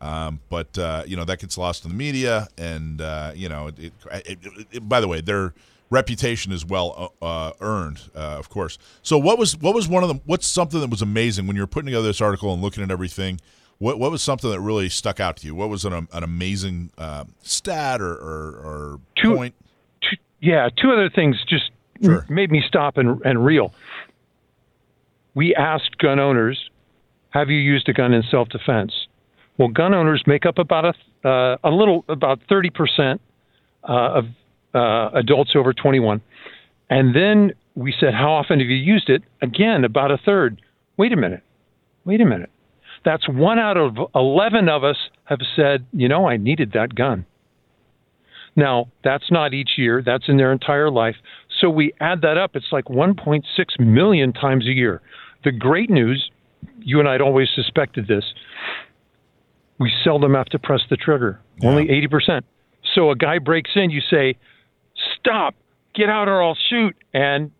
Um, 0.00 0.40
but 0.48 0.78
uh, 0.78 1.02
you 1.06 1.16
know 1.16 1.24
that 1.24 1.40
gets 1.40 1.58
lost 1.58 1.84
in 1.84 1.90
the 1.90 1.96
media, 1.96 2.46
and 2.56 3.00
uh, 3.00 3.32
you 3.34 3.48
know, 3.48 3.66
it, 3.76 3.92
it, 4.12 4.38
it, 4.70 4.88
by 4.88 5.00
the 5.00 5.08
way, 5.08 5.20
their 5.20 5.54
reputation 5.90 6.52
is 6.52 6.64
well 6.64 7.14
uh, 7.20 7.24
uh 7.24 7.52
earned, 7.60 8.02
uh, 8.14 8.36
of 8.38 8.48
course. 8.48 8.78
So, 9.02 9.18
what 9.18 9.38
was 9.38 9.56
what 9.56 9.74
was 9.74 9.88
one 9.88 10.04
of 10.04 10.08
the 10.08 10.20
what's 10.24 10.46
something 10.46 10.80
that 10.80 10.90
was 10.90 11.02
amazing 11.02 11.48
when 11.48 11.56
you 11.56 11.62
were 11.62 11.66
putting 11.66 11.86
together 11.86 12.06
this 12.06 12.20
article 12.20 12.52
and 12.52 12.62
looking 12.62 12.84
at 12.84 12.92
everything? 12.92 13.40
What 13.78 13.98
what 13.98 14.10
was 14.10 14.22
something 14.22 14.50
that 14.50 14.60
really 14.60 14.88
stuck 14.88 15.20
out 15.20 15.36
to 15.38 15.46
you? 15.46 15.54
What 15.54 15.68
was 15.68 15.84
an, 15.84 15.92
an 15.92 16.22
amazing 16.24 16.90
uh, 16.98 17.24
stat 17.42 18.00
or, 18.00 18.12
or, 18.12 18.60
or 18.64 19.00
two, 19.16 19.36
point? 19.36 19.54
Two, 20.02 20.16
yeah, 20.40 20.68
two 20.80 20.90
other 20.90 21.08
things 21.08 21.36
just 21.48 21.70
sure. 22.02 22.26
made 22.28 22.50
me 22.50 22.62
stop 22.66 22.96
and, 22.96 23.20
and 23.24 23.44
reel. 23.44 23.72
We 25.34 25.54
asked 25.54 25.98
gun 25.98 26.18
owners, 26.18 26.70
"Have 27.30 27.50
you 27.50 27.58
used 27.58 27.88
a 27.88 27.92
gun 27.92 28.12
in 28.12 28.24
self 28.30 28.48
defense?" 28.48 28.92
Well, 29.58 29.68
gun 29.68 29.94
owners 29.94 30.24
make 30.26 30.44
up 30.44 30.58
about 30.58 30.84
a 30.84 31.28
uh, 31.28 31.56
a 31.62 31.70
little 31.70 32.04
about 32.08 32.40
thirty 32.48 32.70
percent 32.70 33.20
uh, 33.88 34.22
of 34.22 34.24
uh, 34.74 35.10
adults 35.16 35.52
over 35.54 35.72
twenty 35.72 36.00
one, 36.00 36.20
and 36.90 37.14
then 37.14 37.52
we 37.76 37.94
said, 38.00 38.12
"How 38.12 38.32
often 38.32 38.58
have 38.58 38.68
you 38.68 38.76
used 38.76 39.08
it?" 39.08 39.22
Again, 39.40 39.84
about 39.84 40.10
a 40.10 40.18
third. 40.18 40.60
Wait 40.96 41.12
a 41.12 41.16
minute. 41.16 41.44
Wait 42.04 42.20
a 42.20 42.24
minute. 42.24 42.50
That's 43.08 43.26
one 43.26 43.58
out 43.58 43.78
of 43.78 43.96
eleven 44.14 44.68
of 44.68 44.84
us 44.84 44.98
have 45.24 45.38
said, 45.56 45.86
"You 45.94 46.08
know, 46.08 46.28
I 46.28 46.36
needed 46.36 46.72
that 46.72 46.94
gun." 46.94 47.24
Now, 48.54 48.88
that's 49.02 49.30
not 49.30 49.54
each 49.54 49.78
year, 49.78 50.02
that's 50.04 50.28
in 50.28 50.36
their 50.36 50.52
entire 50.52 50.90
life. 50.90 51.16
So 51.58 51.70
we 51.70 51.94
add 52.00 52.20
that 52.20 52.36
up, 52.36 52.54
it's 52.54 52.70
like 52.70 52.84
1.6 52.90 53.44
million 53.78 54.34
times 54.34 54.66
a 54.66 54.72
year. 54.72 55.00
The 55.42 55.52
great 55.52 55.88
news, 55.88 56.30
you 56.80 56.98
and 56.98 57.08
I 57.08 57.12
had 57.12 57.22
always 57.22 57.48
suspected 57.54 58.08
this, 58.08 58.24
we 59.78 59.90
seldom 60.04 60.34
have 60.34 60.46
to 60.46 60.58
press 60.58 60.82
the 60.90 60.96
trigger, 60.98 61.40
yeah. 61.62 61.70
only 61.70 61.86
80%. 61.86 62.42
So 62.94 63.10
a 63.10 63.16
guy 63.16 63.38
breaks 63.38 63.70
in, 63.74 63.90
you 63.90 64.02
say, 64.10 64.36
stop, 65.18 65.54
get 65.94 66.10
out 66.10 66.28
or 66.28 66.42
I'll 66.42 66.58
shoot. 66.68 66.94
And 67.14 67.52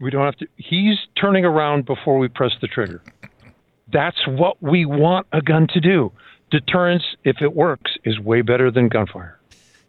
we 0.00 0.10
don't 0.10 0.24
have 0.24 0.36
to, 0.36 0.46
he's 0.56 0.96
turning 1.20 1.44
around 1.44 1.84
before 1.84 2.18
we 2.18 2.28
press 2.28 2.52
the 2.62 2.68
trigger. 2.68 3.02
That's 3.92 4.26
what 4.26 4.62
we 4.62 4.84
want 4.84 5.26
a 5.32 5.40
gun 5.40 5.66
to 5.74 5.80
do. 5.80 6.12
Deterrence, 6.50 7.04
if 7.24 7.36
it 7.40 7.54
works, 7.54 7.92
is 8.04 8.18
way 8.18 8.42
better 8.42 8.70
than 8.70 8.88
gunfire. 8.88 9.38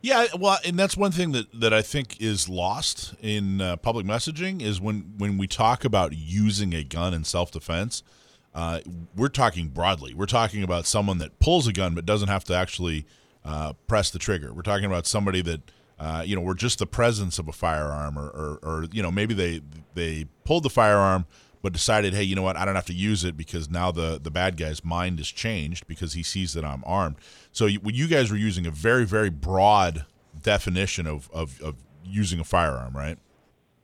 Yeah, 0.01 0.25
well, 0.39 0.57
and 0.65 0.79
that's 0.79 0.97
one 0.97 1.11
thing 1.11 1.31
that, 1.33 1.47
that 1.59 1.73
I 1.73 1.83
think 1.83 2.19
is 2.19 2.49
lost 2.49 3.13
in 3.21 3.61
uh, 3.61 3.77
public 3.77 4.05
messaging 4.05 4.61
is 4.61 4.81
when, 4.81 5.13
when 5.17 5.37
we 5.37 5.47
talk 5.47 5.85
about 5.85 6.13
using 6.13 6.73
a 6.73 6.83
gun 6.83 7.13
in 7.13 7.23
self 7.23 7.51
defense– 7.51 8.03
uh, 8.53 8.79
we're 9.15 9.29
talking 9.29 9.69
broadly. 9.69 10.13
We're 10.13 10.25
talking 10.25 10.63
about 10.63 10.85
someone 10.85 11.19
that 11.19 11.39
pulls 11.39 11.67
a 11.67 11.73
gun 11.73 11.95
but 11.95 12.05
doesn't 12.05 12.27
have 12.27 12.43
to 12.45 12.53
actually 12.53 13.05
uh, 13.45 13.73
press 13.87 14.09
the 14.09 14.19
trigger. 14.19 14.53
We're 14.53 14.61
talking 14.61 14.85
about 14.85 15.07
somebody 15.07 15.41
that 15.43 15.61
uh, 15.99 16.23
you 16.25 16.35
know, 16.35 16.41
we're 16.41 16.55
just 16.55 16.79
the 16.79 16.87
presence 16.87 17.37
of 17.37 17.47
a 17.47 17.51
firearm, 17.51 18.17
or, 18.17 18.27
or, 18.27 18.59
or, 18.63 18.85
you 18.91 19.03
know, 19.03 19.11
maybe 19.11 19.35
they 19.35 19.61
they 19.93 20.25
pulled 20.45 20.63
the 20.63 20.69
firearm 20.69 21.27
but 21.61 21.73
decided, 21.73 22.13
hey, 22.13 22.23
you 22.23 22.35
know 22.35 22.41
what, 22.41 22.57
I 22.57 22.65
don't 22.65 22.75
have 22.75 22.85
to 22.87 22.93
use 22.93 23.23
it 23.23 23.37
because 23.37 23.69
now 23.69 23.91
the 23.91 24.19
the 24.21 24.31
bad 24.31 24.57
guy's 24.57 24.83
mind 24.83 25.19
is 25.19 25.29
changed 25.29 25.87
because 25.87 26.13
he 26.13 26.23
sees 26.23 26.53
that 26.53 26.65
I'm 26.65 26.83
armed. 26.85 27.17
So 27.51 27.65
you, 27.65 27.79
you 27.85 28.07
guys 28.07 28.31
were 28.31 28.37
using 28.37 28.65
a 28.65 28.71
very 28.71 29.05
very 29.05 29.29
broad 29.29 30.05
definition 30.41 31.07
of, 31.07 31.29
of, 31.33 31.61
of 31.61 31.75
using 32.03 32.39
a 32.39 32.43
firearm, 32.43 32.95
right? 32.95 33.17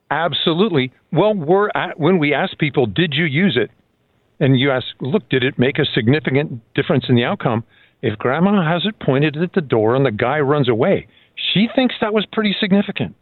Absolutely. 0.10 0.94
Well, 1.12 1.34
we're 1.34 1.70
at, 1.76 2.00
when 2.00 2.18
we 2.18 2.34
ask 2.34 2.58
people, 2.58 2.86
did 2.86 3.14
you 3.14 3.26
use 3.26 3.58
it? 3.62 3.70
and 4.40 4.60
you 4.60 4.72
ask, 4.72 4.86
look, 5.00 5.28
did 5.30 5.44
it 5.44 5.58
make 5.58 5.80
a 5.80 5.86
significant 5.86 6.62
difference 6.74 7.06
in 7.10 7.16
the 7.16 7.24
outcome? 7.24 7.64
If 8.02 8.18
grandma 8.20 8.64
has 8.64 8.86
it 8.86 9.00
pointed 9.00 9.38
at 9.38 9.54
the 9.54 9.62
door 9.62 9.96
and 9.96 10.06
the 10.06 10.12
guy 10.12 10.40
runs 10.40 10.70
away, 10.70 11.08
she 11.54 11.68
thinks 11.76 11.96
that 12.02 12.14
was 12.14 12.26
pretty 12.32 12.56
significant. 12.60 13.16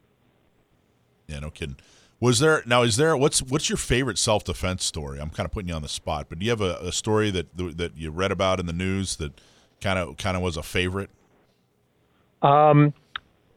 Yeah, 1.28 1.40
no 1.40 1.50
kidding. 1.50 1.78
Was 2.20 2.40
there 2.40 2.64
now? 2.66 2.84
Is 2.84 2.98
there 2.98 3.16
what's 3.18 3.42
what's 3.42 3.70
your 3.70 3.78
favorite 3.78 4.18
self 4.18 4.44
defense 4.44 4.86
story? 4.86 5.20
I'm 5.20 5.30
kind 5.30 5.46
of 5.46 5.52
putting 5.52 5.70
you 5.70 5.76
on 5.76 5.82
the 5.82 5.90
spot, 5.90 6.28
but 6.30 6.40
do 6.40 6.46
you 6.46 6.52
have 6.52 6.62
a, 6.62 6.78
a 6.78 6.92
story 6.92 7.30
that 7.32 7.48
that 7.58 7.98
you 7.98 8.10
read 8.10 8.32
about 8.32 8.60
in 8.60 8.66
the 8.66 8.74
news 8.74 9.18
that 9.18 9.34
kind 9.82 10.00
of 10.00 10.18
kind 10.18 10.38
of 10.38 10.44
was 10.44 10.58
a 10.58 10.64
favorite? 10.64 11.10
Um, 12.42 12.94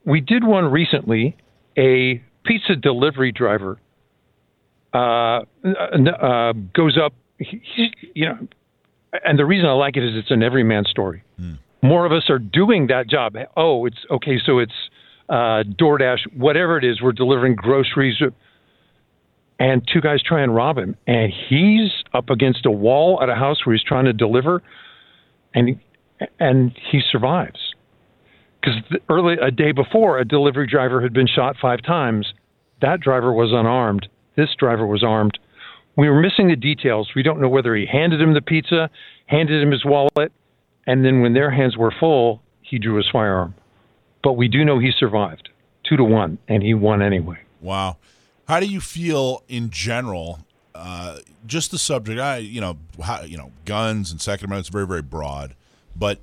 we 0.05 0.21
did 0.21 0.45
one 0.45 0.65
recently. 0.65 1.37
A 1.77 2.23
pizza 2.45 2.75
delivery 2.75 3.31
driver 3.31 3.79
uh, 4.93 5.43
uh, 5.65 6.53
goes 6.75 6.99
up 6.99 7.13
he, 7.39 7.95
you 8.15 8.27
know, 8.27 8.39
and 9.25 9.39
the 9.39 9.45
reason 9.45 9.67
I 9.67 9.73
like 9.73 9.97
it 9.97 10.05
is 10.05 10.17
it's 10.17 10.31
an 10.31 10.43
everyman 10.43 10.85
story. 10.85 11.23
Mm. 11.41 11.59
More 11.83 12.05
of 12.05 12.13
us 12.13 12.29
are 12.29 12.39
doing 12.39 12.89
that 12.89 13.09
job. 13.09 13.37
Oh, 13.57 13.87
it's 13.87 13.99
okay. 14.11 14.39
So 14.45 14.59
it's 14.59 14.73
uh, 15.29 15.63
DoorDash, 15.79 16.37
whatever 16.37 16.79
it 16.79 16.85
is. 16.85 17.01
We're 17.01 17.13
delivering 17.13 17.55
groceries, 17.55 18.21
and 19.59 19.87
two 19.93 20.01
guys 20.01 20.23
try 20.23 20.43
and 20.43 20.55
rob 20.55 20.79
him, 20.79 20.97
and 21.07 21.33
he's 21.49 21.91
up 22.15 22.31
against 22.31 22.67
a 22.67 22.71
wall 22.71 23.21
at 23.23 23.29
a 23.29 23.35
house 23.35 23.65
where 23.65 23.75
he's 23.75 23.85
trying 23.85 24.05
to 24.05 24.13
deliver, 24.13 24.63
and 25.55 25.81
and 26.41 26.73
he 26.91 27.01
survives 27.11 27.75
because 28.61 28.75
early 29.09 29.37
a 29.41 29.51
day 29.51 29.73
before, 29.73 30.19
a 30.19 30.25
delivery 30.25 30.67
driver 30.67 31.01
had 31.01 31.13
been 31.13 31.29
shot 31.29 31.57
five 31.61 31.83
times. 31.83 32.33
That 32.81 33.01
driver 33.01 33.33
was 33.33 33.51
unarmed. 33.53 34.09
This 34.37 34.55
driver 34.59 34.87
was 34.87 35.03
armed 35.03 35.39
we 35.99 36.09
were 36.09 36.21
missing 36.21 36.47
the 36.47 36.55
details. 36.55 37.11
We 37.17 37.25
don't 37.25 37.41
know 37.41 37.49
whether 37.49 37.75
he 37.75 37.85
handed 37.85 38.21
him 38.21 38.33
the 38.33 38.41
pizza, 38.41 38.89
handed 39.27 39.61
him 39.61 39.73
his 39.73 39.85
wallet, 39.85 40.33
and 40.87 41.05
then 41.05 41.23
when 41.23 41.35
their 41.35 41.51
hands 41.51 41.77
were 41.77 41.93
full, 41.99 42.41
he 42.63 42.79
drew 42.79 42.95
his 42.95 43.09
firearm. 43.13 43.57
But 44.23 44.35
we 44.35 44.47
do 44.47 44.65
know 44.65 44.79
he 44.79 44.93
survived, 44.97 45.49
two 45.83 45.97
to 45.97 46.05
one, 46.05 46.39
and 46.47 46.63
he 46.63 46.73
won 46.73 47.03
anyway. 47.03 47.39
Wow. 47.61 47.97
How 48.49 48.61
do 48.61 48.67
you 48.67 48.81
feel 48.81 49.45
in 49.49 49.71
general? 49.71 50.41
Uh, 50.75 51.19
just 51.47 51.71
the 51.71 51.79
subject, 51.79 52.21
I 52.21 52.39
you 52.39 52.61
know, 52.61 52.79
how, 53.03 53.23
you 53.23 53.37
know, 53.37 53.53
guns 53.65 54.11
and 54.11 54.21
Second 54.21 54.47
Amendment 54.47 54.67
is 54.67 54.71
very 54.71 54.87
very 54.87 55.03
broad, 55.03 55.55
but 55.95 56.19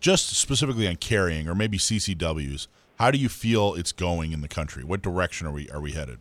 just 0.00 0.36
specifically 0.36 0.86
on 0.86 0.96
carrying 0.96 1.48
or 1.48 1.54
maybe 1.54 1.78
CCWs, 1.78 2.66
how 2.98 3.10
do 3.10 3.18
you 3.18 3.28
feel 3.28 3.74
it's 3.74 3.92
going 3.92 4.32
in 4.32 4.40
the 4.40 4.48
country? 4.48 4.84
What 4.84 5.02
direction 5.02 5.46
are 5.46 5.52
we 5.52 5.68
are 5.70 5.80
we 5.80 5.92
headed? 5.92 6.18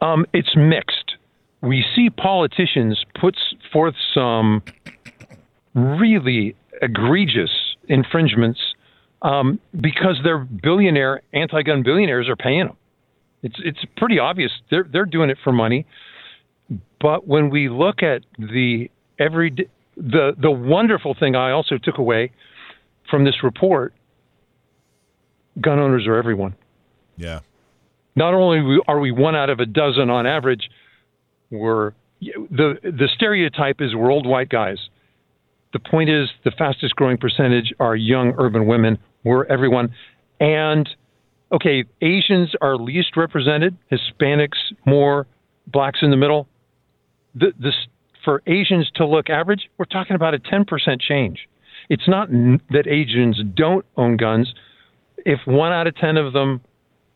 Um, 0.00 0.26
it's 0.32 0.54
mixed 0.54 1.14
we 1.64 1.84
see 1.96 2.10
politicians 2.10 3.02
put 3.18 3.36
forth 3.72 3.94
some 4.12 4.62
really 5.74 6.54
egregious 6.82 7.50
infringements 7.88 8.60
um, 9.22 9.58
because 9.80 10.18
their 10.22 10.38
billionaire 10.38 11.22
anti-gun 11.32 11.82
billionaires 11.82 12.28
are 12.28 12.36
paying 12.36 12.66
them. 12.66 12.76
It's 13.44 13.56
it's 13.62 13.84
pretty 13.98 14.18
obvious 14.18 14.50
they're 14.70 14.88
they're 14.90 15.04
doing 15.04 15.28
it 15.28 15.36
for 15.44 15.52
money. 15.52 15.86
But 16.98 17.28
when 17.28 17.50
we 17.50 17.68
look 17.68 18.02
at 18.02 18.22
the 18.38 18.90
every 19.18 19.54
the 19.96 20.32
the 20.40 20.50
wonderful 20.50 21.14
thing 21.14 21.36
I 21.36 21.50
also 21.50 21.76
took 21.76 21.98
away 21.98 22.32
from 23.10 23.24
this 23.24 23.44
report, 23.44 23.92
gun 25.60 25.78
owners 25.78 26.06
are 26.06 26.16
everyone. 26.16 26.56
Yeah. 27.18 27.40
Not 28.16 28.32
only 28.32 28.78
are 28.88 28.98
we 28.98 29.12
one 29.12 29.36
out 29.36 29.50
of 29.50 29.60
a 29.60 29.66
dozen 29.66 30.08
on 30.08 30.26
average, 30.26 30.70
we're 31.50 31.92
the 32.22 32.78
the 32.82 33.08
stereotype 33.14 33.82
is 33.82 33.94
we're 33.94 34.10
old 34.10 34.26
white 34.26 34.48
guys. 34.48 34.78
The 35.74 35.80
point 35.80 36.08
is 36.08 36.30
the 36.44 36.52
fastest 36.52 36.96
growing 36.96 37.18
percentage 37.18 37.74
are 37.78 37.94
young 37.94 38.32
urban 38.38 38.66
women. 38.66 38.98
We're 39.22 39.44
everyone, 39.44 39.92
and 40.40 40.88
okay, 41.54 41.84
Asians 42.02 42.52
are 42.60 42.76
least 42.76 43.16
represented, 43.16 43.76
Hispanics 43.90 44.58
more, 44.84 45.26
blacks 45.66 46.00
in 46.02 46.10
the 46.10 46.16
middle. 46.16 46.48
The, 47.34 47.52
this, 47.58 47.74
for 48.24 48.42
Asians 48.46 48.90
to 48.96 49.06
look 49.06 49.30
average, 49.30 49.70
we're 49.78 49.84
talking 49.84 50.16
about 50.16 50.34
a 50.34 50.38
10% 50.38 51.00
change. 51.00 51.48
It's 51.88 52.08
not 52.08 52.28
n- 52.28 52.60
that 52.70 52.86
Asians 52.86 53.40
don't 53.54 53.84
own 53.96 54.16
guns. 54.16 54.52
If 55.18 55.40
one 55.46 55.72
out 55.72 55.86
of 55.86 55.96
10 55.96 56.16
of 56.16 56.32
them 56.32 56.60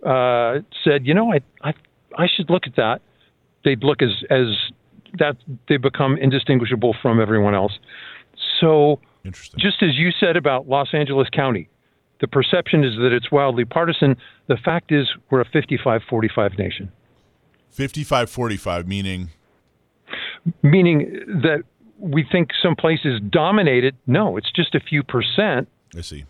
uh, 0.06 0.58
said, 0.84 1.06
you 1.06 1.14
know, 1.14 1.32
I, 1.32 1.40
I, 1.62 1.74
I 2.16 2.26
should 2.34 2.48
look 2.48 2.66
at 2.66 2.76
that, 2.76 3.00
they'd 3.64 3.82
look 3.82 4.02
as, 4.02 4.10
as 4.30 4.46
that 5.18 5.36
they 5.68 5.78
become 5.78 6.16
indistinguishable 6.18 6.94
from 7.02 7.20
everyone 7.20 7.54
else. 7.54 7.72
So, 8.60 9.00
just 9.56 9.82
as 9.82 9.96
you 9.96 10.10
said 10.18 10.36
about 10.36 10.68
Los 10.68 10.94
Angeles 10.94 11.28
County, 11.32 11.68
the 12.20 12.28
perception 12.28 12.84
is 12.84 12.96
that 12.96 13.12
it's 13.12 13.30
wildly 13.30 13.64
partisan. 13.64 14.16
The 14.46 14.56
fact 14.56 14.92
is, 14.92 15.08
we're 15.30 15.40
a 15.40 15.44
55 15.44 16.02
45 16.08 16.58
nation. 16.58 16.92
55 17.70 18.30
45, 18.30 18.88
meaning? 18.88 19.30
Meaning 20.62 21.20
that 21.42 21.62
we 21.98 22.24
think 22.30 22.50
some 22.62 22.76
places 22.76 23.20
dominated. 23.28 23.96
No, 24.06 24.36
it's 24.36 24.50
just 24.50 24.74
a 24.74 24.80
few 24.80 25.02
percent. 25.02 25.68
I 25.96 26.00
see. 26.00 26.24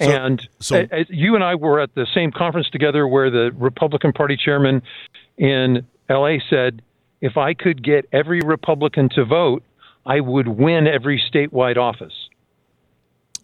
So, 0.00 0.10
and 0.10 0.48
so, 0.60 0.76
uh, 0.80 0.86
uh, 0.92 1.04
you 1.10 1.34
and 1.34 1.44
I 1.44 1.56
were 1.56 1.78
at 1.78 1.94
the 1.94 2.06
same 2.14 2.32
conference 2.32 2.70
together 2.70 3.06
where 3.06 3.30
the 3.30 3.52
Republican 3.54 4.12
Party 4.12 4.36
chairman 4.36 4.82
in 5.36 5.86
LA 6.08 6.36
said, 6.48 6.80
if 7.20 7.36
I 7.36 7.52
could 7.52 7.82
get 7.82 8.06
every 8.10 8.40
Republican 8.40 9.10
to 9.10 9.26
vote, 9.26 9.62
I 10.06 10.20
would 10.20 10.48
win 10.48 10.86
every 10.86 11.22
statewide 11.30 11.76
office. 11.76 12.14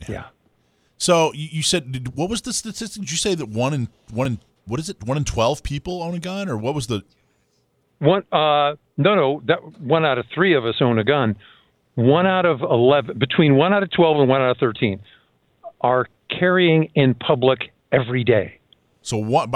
Yeah. 0.09 0.25
So 0.99 1.33
you 1.35 1.63
said 1.63 2.11
what 2.15 2.31
was 2.31 2.43
the 2.43 2.53
statistic? 2.53 3.03
Did 3.03 3.11
you 3.11 3.17
say 3.19 3.35
that 3.35 3.49
one 3.49 3.75
in 3.75 3.89
one 4.11 4.27
in 4.27 4.39
what 4.67 4.81
is 4.81 4.89
it? 4.89 5.03
One 5.05 5.17
in 5.17 5.25
twelve 5.25 5.63
people 5.63 6.03
own 6.03 6.15
a 6.15 6.19
gun, 6.19 6.49
or 6.49 6.57
what 6.57 6.75
was 6.75 6.87
the 6.87 7.03
one? 7.99 8.23
Uh, 8.33 8.77
no, 8.97 9.15
no, 9.15 9.43
that 9.47 9.59
one 9.81 10.05
out 10.05 10.19
of 10.19 10.27
three 10.35 10.55
of 10.55 10.65
us 10.65 10.77
own 10.81 10.99
a 10.99 11.05
gun. 11.05 11.37
One 11.95 12.27
out 12.27 12.47
of 12.47 12.63
eleven, 12.63 13.19
between 13.19 13.57
one 13.57 13.73
out 13.73 13.83
of 13.83 13.91
twelve 13.91 14.19
and 14.19 14.29
one 14.29 14.41
out 14.41 14.51
of 14.51 14.59
thirteen, 14.59 15.01
are 15.81 16.09
carrying 16.31 16.91
in 16.95 17.15
public 17.15 17.73
every 17.93 18.25
day. 18.25 18.59
So 19.03 19.19
what? 19.19 19.51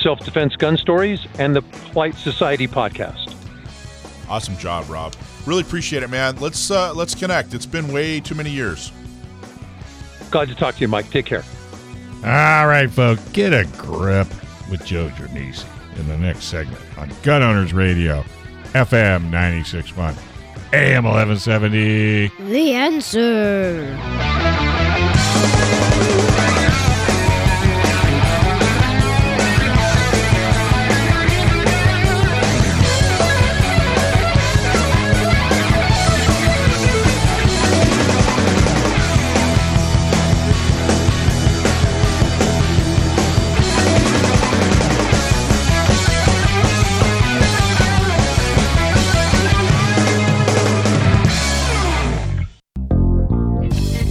self 0.00 0.18
defense 0.20 0.56
gun 0.56 0.76
stories, 0.76 1.20
and 1.38 1.54
the 1.54 1.62
Polite 1.62 2.16
Society 2.16 2.66
podcast. 2.66 3.36
Awesome 4.28 4.56
job, 4.56 4.88
Rob. 4.88 5.14
Really 5.46 5.62
appreciate 5.62 6.02
it, 6.02 6.10
man. 6.10 6.36
Let's 6.36 6.70
uh, 6.70 6.92
let's 6.94 7.14
connect. 7.14 7.54
It's 7.54 7.66
been 7.66 7.92
way 7.92 8.20
too 8.20 8.34
many 8.34 8.50
years. 8.50 8.92
Glad 10.30 10.48
to 10.48 10.54
talk 10.54 10.76
to 10.76 10.80
you, 10.80 10.88
Mike. 10.88 11.10
Take 11.10 11.26
care. 11.26 11.44
All 12.24 12.66
right, 12.66 12.90
folks, 12.90 13.26
get 13.30 13.52
a 13.52 13.64
grip 13.78 14.28
with 14.70 14.84
Joe 14.84 15.08
Germisi 15.10 15.64
in 15.98 16.06
the 16.06 16.18
next 16.18 16.44
segment 16.44 16.80
on 16.98 17.10
Gun 17.22 17.42
Owners 17.42 17.72
Radio, 17.72 18.22
FM 18.72 19.30
96.1, 19.30 20.16
AM 20.72 21.04
1170. 21.04 22.28
The 22.38 22.72
answer. 22.72 23.96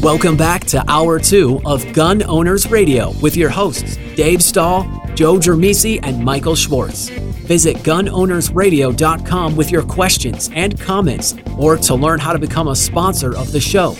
Welcome 0.02 0.38
back 0.38 0.64
to 0.68 0.82
Hour 0.90 1.20
2 1.20 1.64
of 1.66 1.92
Gun 1.92 2.24
Owners 2.24 2.72
Radio 2.72 3.12
with 3.22 3.36
your 3.36 3.50
hosts, 3.50 3.98
Dave 4.16 4.42
Stahl, 4.42 4.84
Joe 5.14 5.36
Germisi, 5.36 6.00
and 6.02 6.24
Michael 6.24 6.56
Schwartz. 6.56 7.10
Visit 7.10 7.76
gunownersradio.com 7.80 9.58
with 9.58 9.72
your 9.72 9.84
questions 9.84 10.50
and 10.56 10.80
comments 10.80 11.36
or 11.58 11.76
to 11.76 11.96
learn 11.96 12.18
how 12.18 12.32
to 12.32 12.40
become 12.40 12.70
a 12.70 12.78
sponsor 12.78 13.36
of 13.36 13.52
the 13.52 13.60
show. 13.60 13.94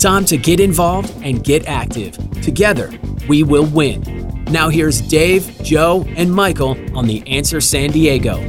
Time 0.00 0.24
to 0.24 0.36
get 0.36 0.58
involved 0.58 1.14
and 1.22 1.44
get 1.44 1.68
active. 1.68 2.18
Together, 2.42 2.92
we 3.28 3.44
will 3.44 3.66
win. 3.66 4.02
Now, 4.50 4.70
here's 4.70 5.00
Dave, 5.02 5.46
Joe, 5.62 6.04
and 6.16 6.34
Michael 6.34 6.76
on 6.98 7.06
The 7.06 7.22
Answer 7.28 7.60
San 7.60 7.92
Diego. 7.92 8.40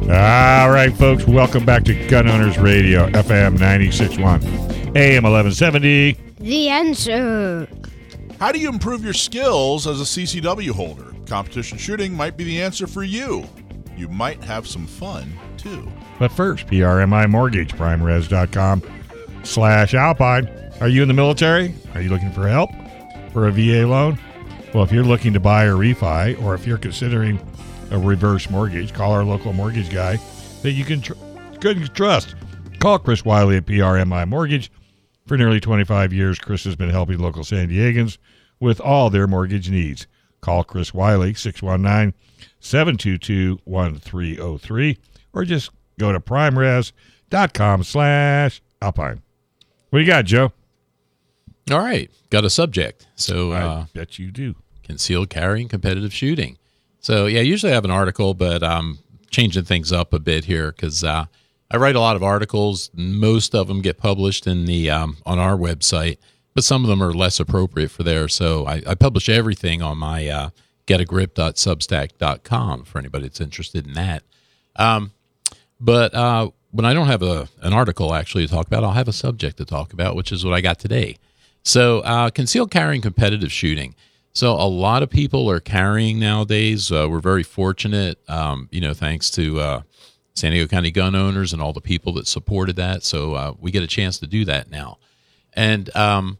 All 0.00 0.70
right, 0.70 0.92
folks, 0.94 1.24
welcome 1.28 1.64
back 1.64 1.84
to 1.84 2.08
Gun 2.08 2.26
Owners 2.26 2.58
Radio, 2.58 3.08
FM 3.10 3.52
961, 3.52 4.42
AM 4.96 5.22
1170. 5.22 6.29
The 6.40 6.70
answer. 6.70 7.68
How 8.38 8.50
do 8.50 8.58
you 8.58 8.70
improve 8.70 9.04
your 9.04 9.12
skills 9.12 9.86
as 9.86 10.00
a 10.00 10.04
CCW 10.04 10.70
holder? 10.70 11.12
Competition 11.26 11.76
shooting 11.76 12.14
might 12.14 12.38
be 12.38 12.44
the 12.44 12.62
answer 12.62 12.86
for 12.86 13.02
you. 13.04 13.46
You 13.94 14.08
might 14.08 14.42
have 14.42 14.66
some 14.66 14.86
fun 14.86 15.30
too. 15.58 15.86
But 16.18 16.32
first, 16.32 16.66
PRMI 16.66 17.28
Mortgage, 17.28 17.72
primeres.com 17.74 18.82
slash 19.42 19.92
Alpine. 19.92 20.48
Are 20.80 20.88
you 20.88 21.02
in 21.02 21.08
the 21.08 21.14
military? 21.14 21.74
Are 21.94 22.00
you 22.00 22.08
looking 22.08 22.32
for 22.32 22.48
help 22.48 22.70
for 23.34 23.46
a 23.46 23.52
VA 23.52 23.86
loan? 23.86 24.18
Well, 24.72 24.82
if 24.82 24.92
you're 24.92 25.04
looking 25.04 25.34
to 25.34 25.40
buy 25.40 25.66
or 25.66 25.74
refi, 25.74 26.42
or 26.42 26.54
if 26.54 26.66
you're 26.66 26.78
considering 26.78 27.38
a 27.90 27.98
reverse 27.98 28.48
mortgage, 28.48 28.94
call 28.94 29.12
our 29.12 29.24
local 29.24 29.52
mortgage 29.52 29.90
guy 29.90 30.18
that 30.62 30.72
you 30.72 30.86
can 30.86 31.02
tr- 31.02 31.12
good 31.60 31.94
trust. 31.94 32.34
Call 32.78 32.98
Chris 32.98 33.26
Wiley 33.26 33.58
at 33.58 33.66
PRMI 33.66 34.26
Mortgage 34.26 34.72
for 35.30 35.36
nearly 35.36 35.60
25 35.60 36.12
years, 36.12 36.40
Chris 36.40 36.64
has 36.64 36.74
been 36.74 36.90
helping 36.90 37.16
local 37.16 37.44
San 37.44 37.68
Diegans 37.68 38.18
with 38.58 38.80
all 38.80 39.10
their 39.10 39.28
mortgage 39.28 39.70
needs. 39.70 40.08
Call 40.40 40.64
Chris 40.64 40.92
Wiley, 40.92 41.34
619 41.34 42.14
722 42.58 43.60
1303, 43.62 44.98
or 45.32 45.44
just 45.44 45.70
go 46.00 46.10
to 46.10 46.18
primeres.com 46.18 47.84
slash 47.84 48.60
alpine. 48.82 49.22
What 49.90 50.00
do 50.00 50.04
you 50.04 50.10
got, 50.10 50.24
Joe? 50.24 50.52
All 51.70 51.78
right. 51.78 52.10
Got 52.30 52.44
a 52.44 52.50
subject. 52.50 53.06
So, 53.14 53.52
uh, 53.52 53.84
I 53.86 53.96
bet 53.96 54.18
you 54.18 54.32
do. 54.32 54.56
Concealed 54.82 55.30
carrying 55.30 55.68
competitive 55.68 56.12
shooting. 56.12 56.58
So, 56.98 57.26
yeah, 57.26 57.42
usually 57.42 57.70
I 57.70 57.76
have 57.76 57.84
an 57.84 57.92
article, 57.92 58.34
but 58.34 58.64
I'm 58.64 58.98
changing 59.30 59.62
things 59.62 59.92
up 59.92 60.12
a 60.12 60.18
bit 60.18 60.46
here 60.46 60.72
because 60.72 61.04
uh, 61.04 61.26
I 61.70 61.76
write 61.76 61.94
a 61.96 62.00
lot 62.00 62.16
of 62.16 62.22
articles. 62.22 62.90
Most 62.94 63.54
of 63.54 63.68
them 63.68 63.80
get 63.80 63.96
published 63.96 64.46
in 64.46 64.64
the 64.64 64.90
um, 64.90 65.18
on 65.24 65.38
our 65.38 65.56
website, 65.56 66.18
but 66.54 66.64
some 66.64 66.82
of 66.84 66.88
them 66.88 67.02
are 67.02 67.12
less 67.12 67.38
appropriate 67.38 67.90
for 67.90 68.02
there. 68.02 68.26
So 68.28 68.66
I, 68.66 68.82
I 68.86 68.94
publish 68.94 69.28
everything 69.28 69.80
on 69.80 69.98
my 69.98 70.26
uh, 70.28 70.50
getagrip.substack.com 70.86 72.84
for 72.84 72.98
anybody 72.98 73.24
that's 73.24 73.40
interested 73.40 73.86
in 73.86 73.92
that. 73.94 74.24
Um, 74.76 75.12
but 75.78 76.14
uh, 76.14 76.50
when 76.72 76.84
I 76.84 76.92
don't 76.92 77.06
have 77.06 77.22
a 77.22 77.48
an 77.62 77.72
article 77.72 78.14
actually 78.14 78.46
to 78.46 78.52
talk 78.52 78.66
about, 78.66 78.82
I'll 78.82 78.92
have 78.92 79.08
a 79.08 79.12
subject 79.12 79.56
to 79.58 79.64
talk 79.64 79.92
about, 79.92 80.16
which 80.16 80.32
is 80.32 80.44
what 80.44 80.54
I 80.54 80.60
got 80.60 80.78
today. 80.78 81.16
So 81.62 82.00
uh, 82.00 82.30
concealed 82.30 82.70
carrying 82.70 83.02
competitive 83.02 83.52
shooting. 83.52 83.94
So 84.32 84.52
a 84.52 84.66
lot 84.68 85.02
of 85.02 85.10
people 85.10 85.50
are 85.50 85.60
carrying 85.60 86.18
nowadays. 86.18 86.90
Uh, 86.92 87.08
we're 87.10 87.20
very 87.20 87.42
fortunate, 87.42 88.18
um, 88.28 88.68
you 88.70 88.80
know, 88.80 88.94
thanks 88.94 89.30
to 89.32 89.60
uh, 89.60 89.82
San 90.34 90.52
Diego 90.52 90.66
County 90.66 90.90
gun 90.90 91.14
owners 91.14 91.52
and 91.52 91.60
all 91.60 91.72
the 91.72 91.80
people 91.80 92.12
that 92.14 92.26
supported 92.26 92.76
that. 92.76 93.02
So 93.02 93.34
uh, 93.34 93.54
we 93.58 93.70
get 93.70 93.82
a 93.82 93.86
chance 93.86 94.18
to 94.18 94.26
do 94.26 94.44
that 94.46 94.70
now. 94.70 94.98
And 95.54 95.94
um, 95.96 96.38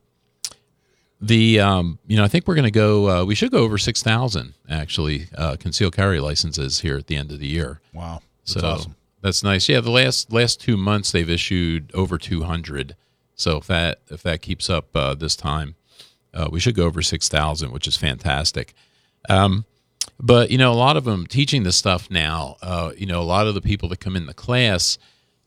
the 1.20 1.60
um, 1.60 1.98
you 2.06 2.16
know 2.16 2.24
I 2.24 2.28
think 2.28 2.46
we're 2.46 2.54
going 2.54 2.64
to 2.64 2.70
go. 2.70 3.08
Uh, 3.08 3.24
we 3.24 3.34
should 3.34 3.50
go 3.50 3.58
over 3.58 3.78
six 3.78 4.02
thousand 4.02 4.54
actually 4.68 5.28
uh, 5.36 5.56
concealed 5.58 5.94
carry 5.94 6.20
licenses 6.20 6.80
here 6.80 6.96
at 6.96 7.06
the 7.06 7.16
end 7.16 7.30
of 7.30 7.38
the 7.40 7.46
year. 7.46 7.80
Wow, 7.92 8.22
that's 8.40 8.52
so 8.52 8.66
awesome. 8.66 8.96
that's 9.20 9.42
nice. 9.42 9.68
Yeah, 9.68 9.80
the 9.80 9.90
last 9.90 10.32
last 10.32 10.60
two 10.60 10.76
months 10.76 11.12
they've 11.12 11.28
issued 11.28 11.90
over 11.94 12.16
two 12.16 12.44
hundred. 12.44 12.96
So 13.34 13.58
if 13.58 13.66
that 13.66 14.00
if 14.08 14.22
that 14.22 14.40
keeps 14.40 14.70
up 14.70 14.94
uh, 14.96 15.14
this 15.14 15.36
time, 15.36 15.74
uh, 16.32 16.48
we 16.50 16.60
should 16.60 16.74
go 16.74 16.84
over 16.84 17.02
six 17.02 17.28
thousand, 17.28 17.72
which 17.72 17.86
is 17.86 17.96
fantastic. 17.96 18.72
Um, 19.28 19.66
but 20.20 20.50
you 20.50 20.58
know, 20.58 20.72
a 20.72 20.74
lot 20.74 20.96
of 20.96 21.04
them 21.04 21.26
teaching 21.26 21.62
this 21.62 21.76
stuff 21.76 22.10
now. 22.10 22.56
Uh, 22.62 22.92
you 22.96 23.06
know, 23.06 23.20
a 23.20 23.24
lot 23.24 23.46
of 23.46 23.54
the 23.54 23.60
people 23.60 23.88
that 23.88 24.00
come 24.00 24.16
in 24.16 24.26
the 24.26 24.34
class, 24.34 24.98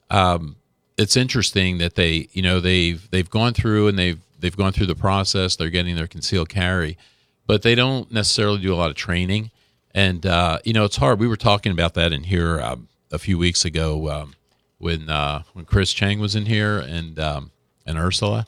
um, 0.09 0.55
it's 0.97 1.15
interesting 1.15 1.77
that 1.77 1.95
they, 1.95 2.27
you 2.33 2.41
know, 2.41 2.59
they've 2.59 3.09
they've 3.11 3.29
gone 3.29 3.53
through 3.53 3.87
and 3.87 3.97
they've 3.97 4.19
they've 4.39 4.57
gone 4.57 4.73
through 4.73 4.87
the 4.87 4.95
process. 4.95 5.55
They're 5.55 5.69
getting 5.69 5.95
their 5.95 6.07
concealed 6.07 6.49
carry, 6.49 6.97
but 7.45 7.61
they 7.61 7.75
don't 7.75 8.11
necessarily 8.11 8.59
do 8.59 8.73
a 8.73 8.75
lot 8.75 8.89
of 8.89 8.95
training. 8.95 9.51
And 9.93 10.25
uh, 10.25 10.59
you 10.63 10.73
know, 10.73 10.85
it's 10.85 10.97
hard. 10.97 11.19
We 11.19 11.27
were 11.27 11.37
talking 11.37 11.71
about 11.71 11.93
that 11.93 12.11
in 12.11 12.23
here 12.23 12.59
um, 12.59 12.87
a 13.11 13.19
few 13.19 13.37
weeks 13.37 13.63
ago 13.63 14.09
um, 14.09 14.35
when 14.79 15.09
uh, 15.09 15.43
when 15.53 15.65
Chris 15.65 15.93
Chang 15.93 16.19
was 16.19 16.35
in 16.35 16.47
here 16.47 16.79
and 16.79 17.19
um, 17.19 17.51
and 17.85 17.97
Ursula, 17.97 18.47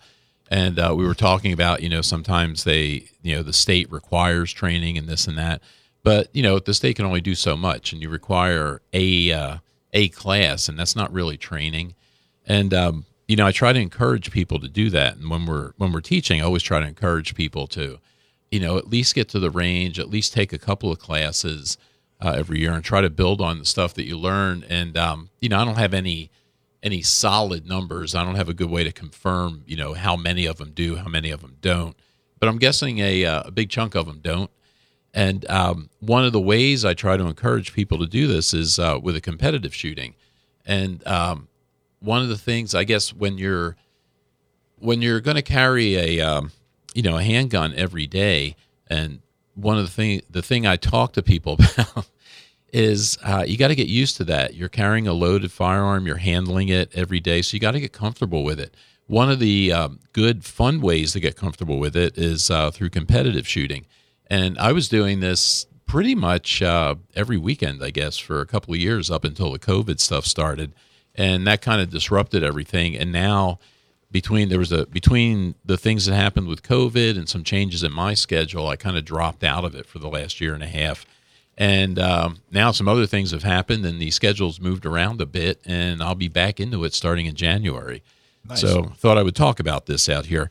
and 0.50 0.80
uh, 0.80 0.94
we 0.98 1.06
were 1.06 1.14
talking 1.14 1.54
about 1.54 1.84
you 1.84 1.90
know 1.90 2.02
sometimes 2.02 2.64
they 2.64 3.10
you 3.22 3.36
know 3.36 3.44
the 3.44 3.54
state 3.54 3.92
requires 3.92 4.52
training 4.52 4.98
and 4.98 5.08
this 5.08 5.28
and 5.28 5.38
that, 5.38 5.62
but 6.06 6.30
you 6.34 6.44
know 6.44 6.60
the 6.60 6.74
state 6.76 6.96
can 6.96 7.06
only 7.06 7.20
do 7.20 7.34
so 7.34 7.58
much, 7.58 7.92
and 7.92 8.02
you 8.02 8.10
require 8.10 8.80
a 8.94 9.32
uh, 9.32 9.58
a 9.92 10.10
class, 10.10 10.70
and 10.70 10.78
that's 10.78 10.96
not 10.96 11.12
really 11.12 11.36
training. 11.36 11.96
And 12.46 12.74
um, 12.76 13.06
you 13.28 13.36
know, 13.36 13.48
I 13.48 13.52
try 13.52 13.74
to 13.74 13.80
encourage 13.80 14.30
people 14.30 14.60
to 14.60 14.70
do 14.70 14.92
that. 14.92 15.18
And 15.18 15.32
when 15.32 15.48
we're 15.48 15.72
when 15.78 15.92
we're 15.92 16.02
teaching, 16.02 16.40
I 16.42 16.46
always 16.46 16.62
try 16.62 16.80
to 16.80 16.88
encourage 16.88 17.34
people 17.34 17.66
to, 17.68 17.98
you 18.52 18.60
know, 18.60 18.78
at 18.78 18.88
least 18.88 19.16
get 19.16 19.28
to 19.30 19.40
the 19.40 19.50
range, 19.50 20.00
at 20.00 20.10
least 20.10 20.32
take 20.32 20.54
a 20.54 20.60
couple 20.60 20.92
of 20.92 21.00
classes 21.00 21.80
uh, 22.22 22.36
every 22.38 22.60
year, 22.60 22.74
and 22.74 22.84
try 22.84 23.02
to 23.02 23.10
build 23.10 23.42
on 23.42 23.58
the 23.58 23.66
stuff 23.66 23.96
that 23.96 24.06
you 24.06 24.16
learn. 24.16 24.64
And 24.70 24.96
um, 24.96 25.32
you 25.42 25.50
know, 25.50 25.60
I 25.60 25.66
don't 25.66 25.80
have 25.80 25.96
any 25.96 26.30
any 26.84 27.02
solid 27.02 27.66
numbers. 27.66 28.14
I 28.14 28.24
don't 28.24 28.36
have 28.36 28.48
a 28.48 28.54
good 28.54 28.70
way 28.70 28.84
to 28.84 28.92
confirm, 28.92 29.64
you 29.66 29.76
know, 29.76 29.96
how 29.96 30.16
many 30.16 30.46
of 30.46 30.58
them 30.58 30.72
do, 30.72 30.98
how 30.98 31.08
many 31.08 31.32
of 31.32 31.42
them 31.42 31.58
don't. 31.62 31.96
But 32.40 32.48
I'm 32.48 32.60
guessing 32.60 33.00
a, 33.00 33.26
uh, 33.26 33.44
a 33.46 33.52
big 33.52 33.72
chunk 33.72 33.96
of 33.96 34.06
them 34.06 34.20
don't. 34.22 34.52
And 35.16 35.50
um, 35.50 35.90
one 36.02 36.26
of 36.26 36.34
the 36.34 36.42
ways 36.42 36.84
I 36.84 36.94
try 36.94 37.16
to 37.16 37.26
encourage 37.26 37.74
people 37.74 37.98
to 38.00 38.06
do 38.06 38.28
this 38.28 38.54
is 38.54 38.78
uh, 38.78 39.00
with 39.02 39.16
a 39.16 39.22
competitive 39.22 39.74
shooting. 39.74 40.14
And 40.66 41.06
um, 41.08 41.48
one 42.00 42.22
of 42.22 42.28
the 42.28 42.38
things 42.38 42.76
I 42.76 42.84
guess 42.84 43.14
when 43.14 43.38
you're 43.38 43.78
when 44.80 45.02
you're 45.02 45.22
going 45.22 45.36
to 45.36 45.42
carry 45.42 45.96
a 45.96 46.20
um, 46.20 46.52
you 46.94 47.02
know 47.02 47.18
a 47.18 47.24
handgun 47.24 47.74
every 47.76 48.08
day, 48.08 48.58
and 48.88 49.22
one 49.54 49.78
of 49.78 49.86
the 49.86 49.92
thing 49.92 50.22
the 50.30 50.42
thing 50.42 50.68
I 50.68 50.76
talk 50.76 51.14
to 51.14 51.24
people 51.24 51.54
about 51.78 52.10
is 52.74 53.18
uh, 53.24 53.46
you 53.48 53.58
got 53.58 53.70
to 53.70 53.76
get 53.76 53.88
used 53.88 54.18
to 54.18 54.26
that. 54.26 54.54
You're 54.54 54.68
carrying 54.68 55.08
a 55.08 55.14
loaded 55.14 55.50
firearm, 55.50 56.06
you're 56.06 56.18
handling 56.18 56.68
it 56.68 56.92
every 56.94 57.22
day, 57.22 57.42
so 57.42 57.56
you 57.56 57.62
got 57.62 57.72
to 57.72 57.80
get 57.80 57.94
comfortable 57.94 58.44
with 58.44 58.60
it. 58.60 58.76
One 59.08 59.32
of 59.32 59.40
the 59.40 59.72
um, 59.72 60.00
good, 60.12 60.44
fun 60.44 60.82
ways 60.82 61.14
to 61.14 61.22
get 61.22 61.38
comfortable 61.38 61.80
with 61.80 61.96
it 61.96 62.18
is 62.18 62.52
uh, 62.52 62.72
through 62.72 62.90
competitive 62.90 63.48
shooting. 63.48 63.86
And 64.28 64.58
I 64.58 64.72
was 64.72 64.90
doing 64.90 65.20
this 65.20 65.68
pretty 65.86 66.16
much 66.16 66.62
uh, 66.62 66.96
every 67.16 67.38
weekend, 67.38 67.84
I 67.84 67.92
guess, 67.92 68.18
for 68.18 68.42
a 68.42 68.46
couple 68.46 68.74
of 68.74 68.80
years 68.80 69.12
up 69.12 69.24
until 69.24 69.52
the 69.52 69.60
COVID 69.60 70.00
stuff 70.00 70.26
started 70.26 70.74
and 71.18 71.48
that 71.48 71.62
kind 71.62 71.82
of 71.82 71.90
disrupted 71.90 72.44
everything. 72.44 72.96
And 72.96 73.12
now, 73.12 73.60
between 74.12 74.50
there 74.50 74.60
was 74.60 74.72
a 74.72 74.86
between 74.86 75.56
the 75.66 75.78
things 75.78 76.06
that 76.06 76.16
happened 76.16 76.48
with 76.48 76.64
COVID 76.64 77.18
and 77.18 77.28
some 77.28 77.44
changes 77.44 77.84
in 77.84 77.92
my 77.92 78.14
schedule, 78.14 78.68
I 78.68 78.76
kind 78.76 78.98
of 78.98 79.06
dropped 79.06 79.44
out 79.44 79.66
of 79.66 79.76
it 79.76 79.86
for 79.86 80.00
the 80.00 80.10
last 80.10 80.40
year 80.40 80.54
and 80.54 80.64
a 80.64 80.68
half. 80.68 81.06
And 81.58 81.98
um, 82.00 82.40
now 82.52 82.72
some 82.72 82.88
other 82.88 83.08
things 83.08 83.32
have 83.32 83.44
happened, 83.44 83.86
and 83.86 84.00
the 84.00 84.12
schedule's 84.12 84.60
moved 84.60 84.86
around 84.86 85.22
a 85.22 85.26
bit, 85.26 85.62
and 85.66 86.04
I'll 86.04 86.16
be 86.16 86.28
back 86.28 86.60
into 86.60 86.84
it 86.84 86.94
starting 86.94 87.28
in 87.28 87.36
January. 87.36 88.04
Nice. 88.48 88.62
So 88.62 88.84
thought 88.98 89.18
I 89.18 89.24
would 89.24 89.36
talk 89.36 89.60
about 89.62 89.86
this 89.86 90.10
out 90.10 90.26
here. 90.26 90.50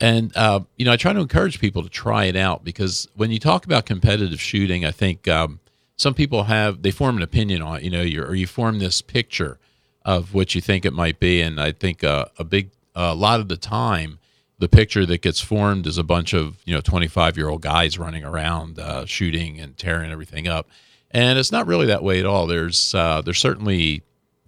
And 0.00 0.36
uh, 0.36 0.60
you 0.76 0.84
know, 0.84 0.92
I 0.92 0.96
try 0.96 1.12
to 1.12 1.20
encourage 1.20 1.58
people 1.58 1.82
to 1.82 1.88
try 1.88 2.24
it 2.24 2.36
out 2.36 2.64
because 2.64 3.08
when 3.14 3.30
you 3.30 3.38
talk 3.38 3.64
about 3.64 3.86
competitive 3.86 4.40
shooting, 4.40 4.84
I 4.84 4.90
think 4.90 5.26
um, 5.26 5.60
some 5.96 6.12
people 6.14 6.44
have 6.44 6.82
they 6.82 6.90
form 6.90 7.16
an 7.16 7.22
opinion 7.22 7.62
on 7.62 7.78
it. 7.78 7.82
You 7.82 7.90
know, 7.90 8.22
or 8.22 8.34
you 8.34 8.46
form 8.46 8.78
this 8.78 9.00
picture 9.00 9.58
of 10.06 10.32
what 10.32 10.54
you 10.54 10.60
think 10.60 10.84
it 10.84 10.92
might 10.92 11.18
be. 11.18 11.42
And 11.42 11.60
I 11.60 11.72
think 11.72 12.04
uh, 12.04 12.26
a 12.38 12.44
big, 12.44 12.70
a 12.94 13.14
lot 13.14 13.40
of 13.40 13.48
the 13.48 13.56
time, 13.56 14.18
the 14.58 14.68
picture 14.68 15.04
that 15.04 15.20
gets 15.20 15.40
formed 15.40 15.86
is 15.86 15.98
a 15.98 16.04
bunch 16.04 16.32
of 16.32 16.62
you 16.64 16.74
know 16.74 16.80
25 16.80 17.36
year 17.36 17.48
old 17.48 17.62
guys 17.62 17.98
running 17.98 18.24
around 18.24 18.78
uh, 18.78 19.04
shooting 19.04 19.60
and 19.60 19.76
tearing 19.76 20.10
everything 20.10 20.46
up, 20.46 20.68
and 21.10 21.38
it's 21.38 21.52
not 21.52 21.66
really 21.66 21.86
that 21.86 22.02
way 22.02 22.20
at 22.20 22.26
all. 22.26 22.46
There's 22.46 22.94
uh, 22.94 23.20
there's 23.22 23.38
certainly 23.40 24.02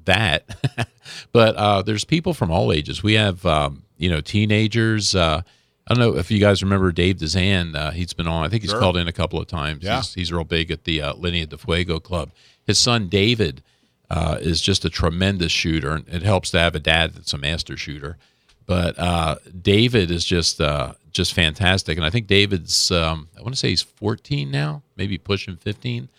that, 0.05 0.89
but 1.33 1.57
uh, 1.57 1.83
there's 1.83 2.05
people 2.05 2.33
from 2.35 2.51
all 2.51 2.73
ages. 2.73 3.03
We 3.03 3.15
have 3.15 3.45
um, 3.45 3.83
you 3.99 4.09
know 4.11 4.21
teenagers. 4.21 5.15
Uh, 5.15 5.43
I 5.87 5.95
don't 5.95 6.01
know 6.01 6.19
if 6.19 6.31
you 6.31 6.39
guys 6.39 6.63
remember 6.63 6.93
Dave 6.93 7.19
Dezan. 7.19 7.75
Uh, 7.75 7.91
he's 7.91 8.13
been 8.13 8.27
on. 8.27 8.45
I 8.45 8.49
think 8.49 8.63
he's 8.63 8.71
sure. 8.71 8.81
called 8.81 8.97
in 8.97 9.09
a 9.09 9.13
couple 9.13 9.41
of 9.41 9.47
times. 9.47 9.85
Yeah. 9.85 9.97
He's, 9.97 10.15
he's 10.15 10.33
real 10.33 10.45
big 10.45 10.71
at 10.71 10.85
the 10.85 11.01
uh, 11.01 11.15
Linea 11.15 11.47
de 11.47 11.57
Fuego 11.57 11.99
Club. 11.99 12.31
His 12.67 12.79
son 12.79 13.09
David 13.09 13.63
uh, 14.11 14.37
is 14.41 14.61
just 14.61 14.85
a 14.85 14.91
tremendous 14.91 15.53
shooter. 15.53 15.95
And 15.95 16.09
it 16.09 16.23
helps 16.23 16.51
to 16.51 16.59
have 16.59 16.75
a 16.75 16.81
dad 16.81 17.15
that's 17.15 17.33
a 17.33 17.39
master 17.39 17.77
shooter. 17.77 18.19
But 18.67 18.99
uh, 18.99 19.37
David 19.63 20.11
is 20.11 20.27
just 20.27 20.61
uh, 20.61 20.93
just 21.11 21.33
fantastic, 21.33 21.97
and 21.97 22.05
I 22.05 22.11
think 22.11 22.27
David's 22.27 22.91
um, 22.91 23.29
I 23.37 23.41
want 23.41 23.55
to 23.55 23.59
say 23.59 23.71
he's 23.71 23.81
14 23.81 24.51
now, 24.51 24.83
maybe 24.95 25.17
pushing 25.17 25.57
15, 25.57 26.11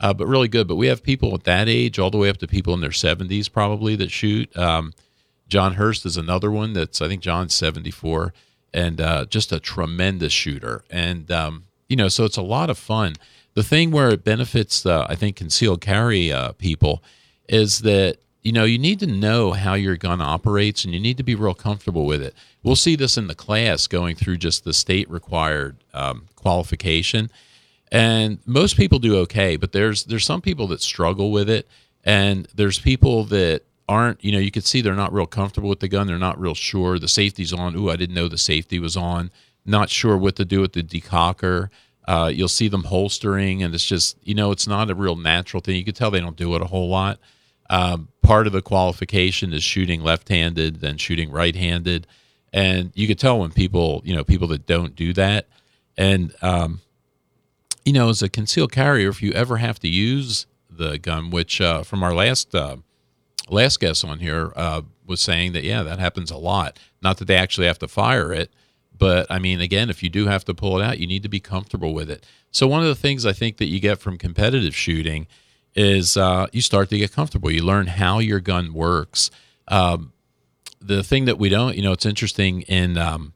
uh, 0.00 0.12
but 0.12 0.26
really 0.26 0.48
good. 0.48 0.68
But 0.68 0.76
we 0.76 0.86
have 0.88 1.02
people 1.02 1.32
at 1.32 1.44
that 1.44 1.66
age, 1.66 1.98
all 1.98 2.10
the 2.10 2.18
way 2.18 2.28
up 2.28 2.36
to 2.38 2.46
people 2.46 2.74
in 2.74 2.82
their 2.82 2.90
70s 2.90 3.50
probably 3.50 3.96
that 3.96 4.10
shoot. 4.10 4.54
Um, 4.54 4.92
John 5.48 5.74
Hurst 5.74 6.06
is 6.06 6.16
another 6.16 6.50
one 6.50 6.72
that's 6.72 7.00
I 7.02 7.08
think 7.08 7.22
John's 7.22 7.54
74, 7.54 8.32
and 8.72 9.00
uh, 9.00 9.26
just 9.26 9.52
a 9.52 9.60
tremendous 9.60 10.32
shooter. 10.32 10.84
And 10.90 11.30
um, 11.30 11.64
you 11.88 11.96
know, 11.96 12.08
so 12.08 12.24
it's 12.24 12.36
a 12.36 12.42
lot 12.42 12.70
of 12.70 12.78
fun. 12.78 13.14
The 13.54 13.62
thing 13.62 13.92
where 13.92 14.10
it 14.10 14.24
benefits, 14.24 14.84
I 14.84 15.14
think, 15.14 15.36
concealed 15.36 15.80
carry 15.80 16.32
uh, 16.32 16.52
people 16.52 17.02
is 17.48 17.80
that 17.80 18.18
you 18.44 18.52
know 18.52 18.64
you 18.64 18.78
need 18.78 19.00
to 19.00 19.06
know 19.06 19.52
how 19.52 19.74
your 19.74 19.96
gun 19.96 20.20
operates 20.20 20.84
and 20.84 20.94
you 20.94 21.00
need 21.00 21.16
to 21.16 21.22
be 21.22 21.34
real 21.34 21.54
comfortable 21.54 22.06
with 22.06 22.22
it 22.22 22.34
we'll 22.62 22.76
see 22.76 22.94
this 22.94 23.16
in 23.16 23.26
the 23.26 23.34
class 23.34 23.86
going 23.86 24.14
through 24.14 24.36
just 24.36 24.64
the 24.64 24.72
state 24.72 25.10
required 25.10 25.76
um, 25.92 26.26
qualification 26.36 27.30
and 27.90 28.38
most 28.46 28.76
people 28.76 28.98
do 28.98 29.16
okay 29.16 29.56
but 29.56 29.72
there's 29.72 30.04
there's 30.04 30.24
some 30.24 30.40
people 30.40 30.66
that 30.68 30.80
struggle 30.80 31.32
with 31.32 31.50
it 31.50 31.66
and 32.04 32.46
there's 32.54 32.78
people 32.78 33.24
that 33.24 33.62
aren't 33.88 34.24
you 34.24 34.32
know 34.32 34.38
you 34.38 34.50
could 34.50 34.64
see 34.64 34.80
they're 34.80 34.94
not 34.94 35.12
real 35.12 35.26
comfortable 35.26 35.68
with 35.68 35.80
the 35.80 35.88
gun. 35.88 36.06
They're 36.06 36.18
not 36.18 36.40
real 36.40 36.54
sure. 36.54 36.98
The 36.98 37.08
safety's 37.08 37.52
on. 37.52 37.76
Ooh 37.76 37.90
i 37.90 37.96
didn't 37.96 38.14
know 38.14 38.28
the 38.28 38.38
safety 38.38 38.78
was 38.78 38.96
on. 38.96 39.30
Not 39.66 39.90
sure 39.90 40.16
what 40.16 40.36
to 40.36 40.44
do 40.44 40.60
with 40.60 40.72
the 40.72 40.82
decocker. 40.82 41.68
Uh, 42.06 42.30
you'll 42.32 42.48
see 42.48 42.68
them 42.68 42.84
holstering 42.84 43.62
and 43.62 43.74
it's 43.74 43.86
just 43.86 44.18
you 44.22 44.34
know 44.34 44.50
it's 44.50 44.66
not 44.66 44.90
a 44.90 44.94
real 44.94 45.16
natural 45.16 45.60
thing. 45.60 45.76
You 45.76 45.84
can 45.84 45.94
tell 45.94 46.10
they 46.10 46.20
don't 46.20 46.36
do 46.36 46.54
it 46.54 46.62
a 46.62 46.66
whole 46.66 46.88
lot. 46.88 47.18
Um, 47.70 48.08
part 48.22 48.46
of 48.46 48.52
the 48.52 48.60
qualification 48.60 49.54
is 49.54 49.62
shooting 49.62 50.02
left-handed, 50.02 50.80
then 50.80 50.98
shooting 50.98 51.30
right-handed, 51.30 52.06
and 52.52 52.92
you 52.94 53.06
could 53.06 53.18
tell 53.18 53.40
when 53.40 53.52
people, 53.52 54.02
you 54.04 54.14
know, 54.14 54.22
people 54.22 54.46
that 54.48 54.66
don't 54.66 54.94
do 54.94 55.14
that, 55.14 55.48
and 55.96 56.34
um, 56.42 56.82
you 57.84 57.92
know, 57.92 58.10
as 58.10 58.22
a 58.22 58.28
concealed 58.28 58.72
carrier, 58.72 59.08
if 59.08 59.22
you 59.22 59.32
ever 59.32 59.56
have 59.56 59.78
to 59.80 59.88
use 59.88 60.46
the 60.70 60.98
gun, 60.98 61.30
which 61.30 61.60
uh, 61.60 61.82
from 61.82 62.02
our 62.02 62.14
last 62.14 62.54
uh, 62.54 62.76
last 63.48 63.80
guest 63.80 64.04
on 64.04 64.18
here 64.18 64.52
uh, 64.56 64.82
was 65.06 65.20
saying 65.20 65.52
that 65.52 65.64
yeah, 65.64 65.82
that 65.82 65.98
happens 65.98 66.30
a 66.30 66.36
lot. 66.36 66.78
Not 67.02 67.18
that 67.18 67.26
they 67.26 67.36
actually 67.36 67.66
have 67.66 67.78
to 67.80 67.88
fire 67.88 68.32
it, 68.32 68.50
but 68.96 69.26
I 69.30 69.38
mean, 69.38 69.60
again, 69.60 69.90
if 69.90 70.02
you 70.02 70.08
do 70.08 70.26
have 70.26 70.44
to 70.46 70.54
pull 70.54 70.78
it 70.78 70.84
out, 70.84 70.98
you 70.98 71.06
need 71.06 71.22
to 71.22 71.28
be 71.28 71.40
comfortable 71.40 71.92
with 71.92 72.10
it. 72.10 72.24
So 72.50 72.66
one 72.66 72.82
of 72.82 72.88
the 72.88 72.94
things 72.94 73.26
I 73.26 73.32
think 73.32 73.58
that 73.58 73.66
you 73.66 73.80
get 73.80 73.98
from 73.98 74.16
competitive 74.16 74.74
shooting 74.74 75.26
is 75.74 76.16
uh, 76.16 76.46
you 76.52 76.62
start 76.62 76.88
to 76.90 76.98
get 76.98 77.12
comfortable. 77.12 77.50
You 77.50 77.64
learn 77.64 77.88
how 77.88 78.20
your 78.20 78.40
gun 78.40 78.72
works. 78.72 79.30
Um, 79.68 80.12
the 80.80 81.02
thing 81.02 81.24
that 81.24 81.38
we 81.38 81.48
don't, 81.48 81.76
you 81.76 81.82
know, 81.82 81.92
it's 81.92 82.06
interesting 82.06 82.62
in 82.62 82.96
um, 82.96 83.32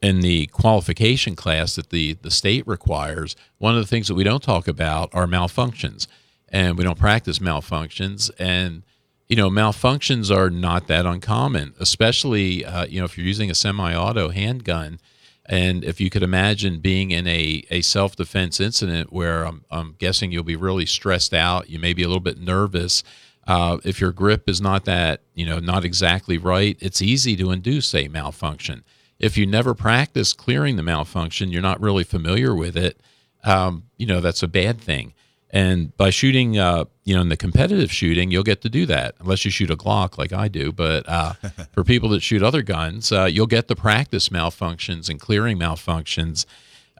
in 0.00 0.20
the 0.20 0.46
qualification 0.46 1.34
class 1.34 1.74
that 1.76 1.90
the 1.90 2.14
the 2.14 2.30
state 2.30 2.66
requires. 2.66 3.34
One 3.58 3.74
of 3.74 3.80
the 3.80 3.86
things 3.88 4.08
that 4.08 4.14
we 4.14 4.24
don't 4.24 4.42
talk 4.42 4.68
about 4.68 5.10
are 5.12 5.26
malfunctions, 5.26 6.06
and 6.48 6.78
we 6.78 6.84
don't 6.84 6.98
practice 6.98 7.38
malfunctions. 7.38 8.30
And 8.38 8.84
you 9.28 9.36
know, 9.36 9.48
malfunctions 9.48 10.34
are 10.34 10.50
not 10.50 10.86
that 10.88 11.06
uncommon, 11.06 11.74
especially 11.80 12.64
uh, 12.64 12.86
you 12.86 12.98
know 12.98 13.04
if 13.04 13.16
you're 13.16 13.26
using 13.26 13.50
a 13.50 13.54
semi-auto 13.54 14.30
handgun. 14.30 14.98
And 15.46 15.84
if 15.84 16.00
you 16.00 16.08
could 16.08 16.22
imagine 16.22 16.80
being 16.80 17.10
in 17.10 17.26
a, 17.26 17.64
a 17.70 17.82
self 17.82 18.16
defense 18.16 18.60
incident 18.60 19.12
where 19.12 19.44
I'm, 19.44 19.64
I'm 19.70 19.94
guessing 19.98 20.32
you'll 20.32 20.42
be 20.42 20.56
really 20.56 20.86
stressed 20.86 21.34
out, 21.34 21.68
you 21.68 21.78
may 21.78 21.92
be 21.92 22.02
a 22.02 22.06
little 22.06 22.20
bit 22.20 22.38
nervous. 22.38 23.02
Uh, 23.46 23.76
if 23.84 24.00
your 24.00 24.10
grip 24.10 24.48
is 24.48 24.62
not 24.62 24.86
that, 24.86 25.20
you 25.34 25.44
know, 25.44 25.58
not 25.58 25.84
exactly 25.84 26.38
right, 26.38 26.78
it's 26.80 27.02
easy 27.02 27.36
to 27.36 27.50
induce 27.50 27.94
a 27.94 28.08
malfunction. 28.08 28.84
If 29.18 29.36
you 29.36 29.44
never 29.44 29.74
practice 29.74 30.32
clearing 30.32 30.76
the 30.76 30.82
malfunction, 30.82 31.52
you're 31.52 31.60
not 31.60 31.80
really 31.80 32.04
familiar 32.04 32.54
with 32.54 32.74
it, 32.74 32.98
um, 33.44 33.84
you 33.98 34.06
know, 34.06 34.20
that's 34.20 34.42
a 34.42 34.48
bad 34.48 34.80
thing. 34.80 35.12
And 35.54 35.96
by 35.96 36.10
shooting, 36.10 36.58
uh, 36.58 36.86
you 37.04 37.14
know, 37.14 37.20
in 37.20 37.28
the 37.28 37.36
competitive 37.36 37.92
shooting, 37.92 38.32
you'll 38.32 38.42
get 38.42 38.60
to 38.62 38.68
do 38.68 38.86
that, 38.86 39.14
unless 39.20 39.44
you 39.44 39.52
shoot 39.52 39.70
a 39.70 39.76
Glock 39.76 40.18
like 40.18 40.32
I 40.32 40.48
do. 40.48 40.72
But 40.72 41.08
uh, 41.08 41.34
for 41.72 41.84
people 41.84 42.08
that 42.08 42.24
shoot 42.24 42.42
other 42.42 42.60
guns, 42.60 43.12
uh, 43.12 43.26
you'll 43.26 43.46
get 43.46 43.68
the 43.68 43.76
practice 43.76 44.30
malfunctions 44.30 45.08
and 45.08 45.20
clearing 45.20 45.56
malfunctions 45.56 46.44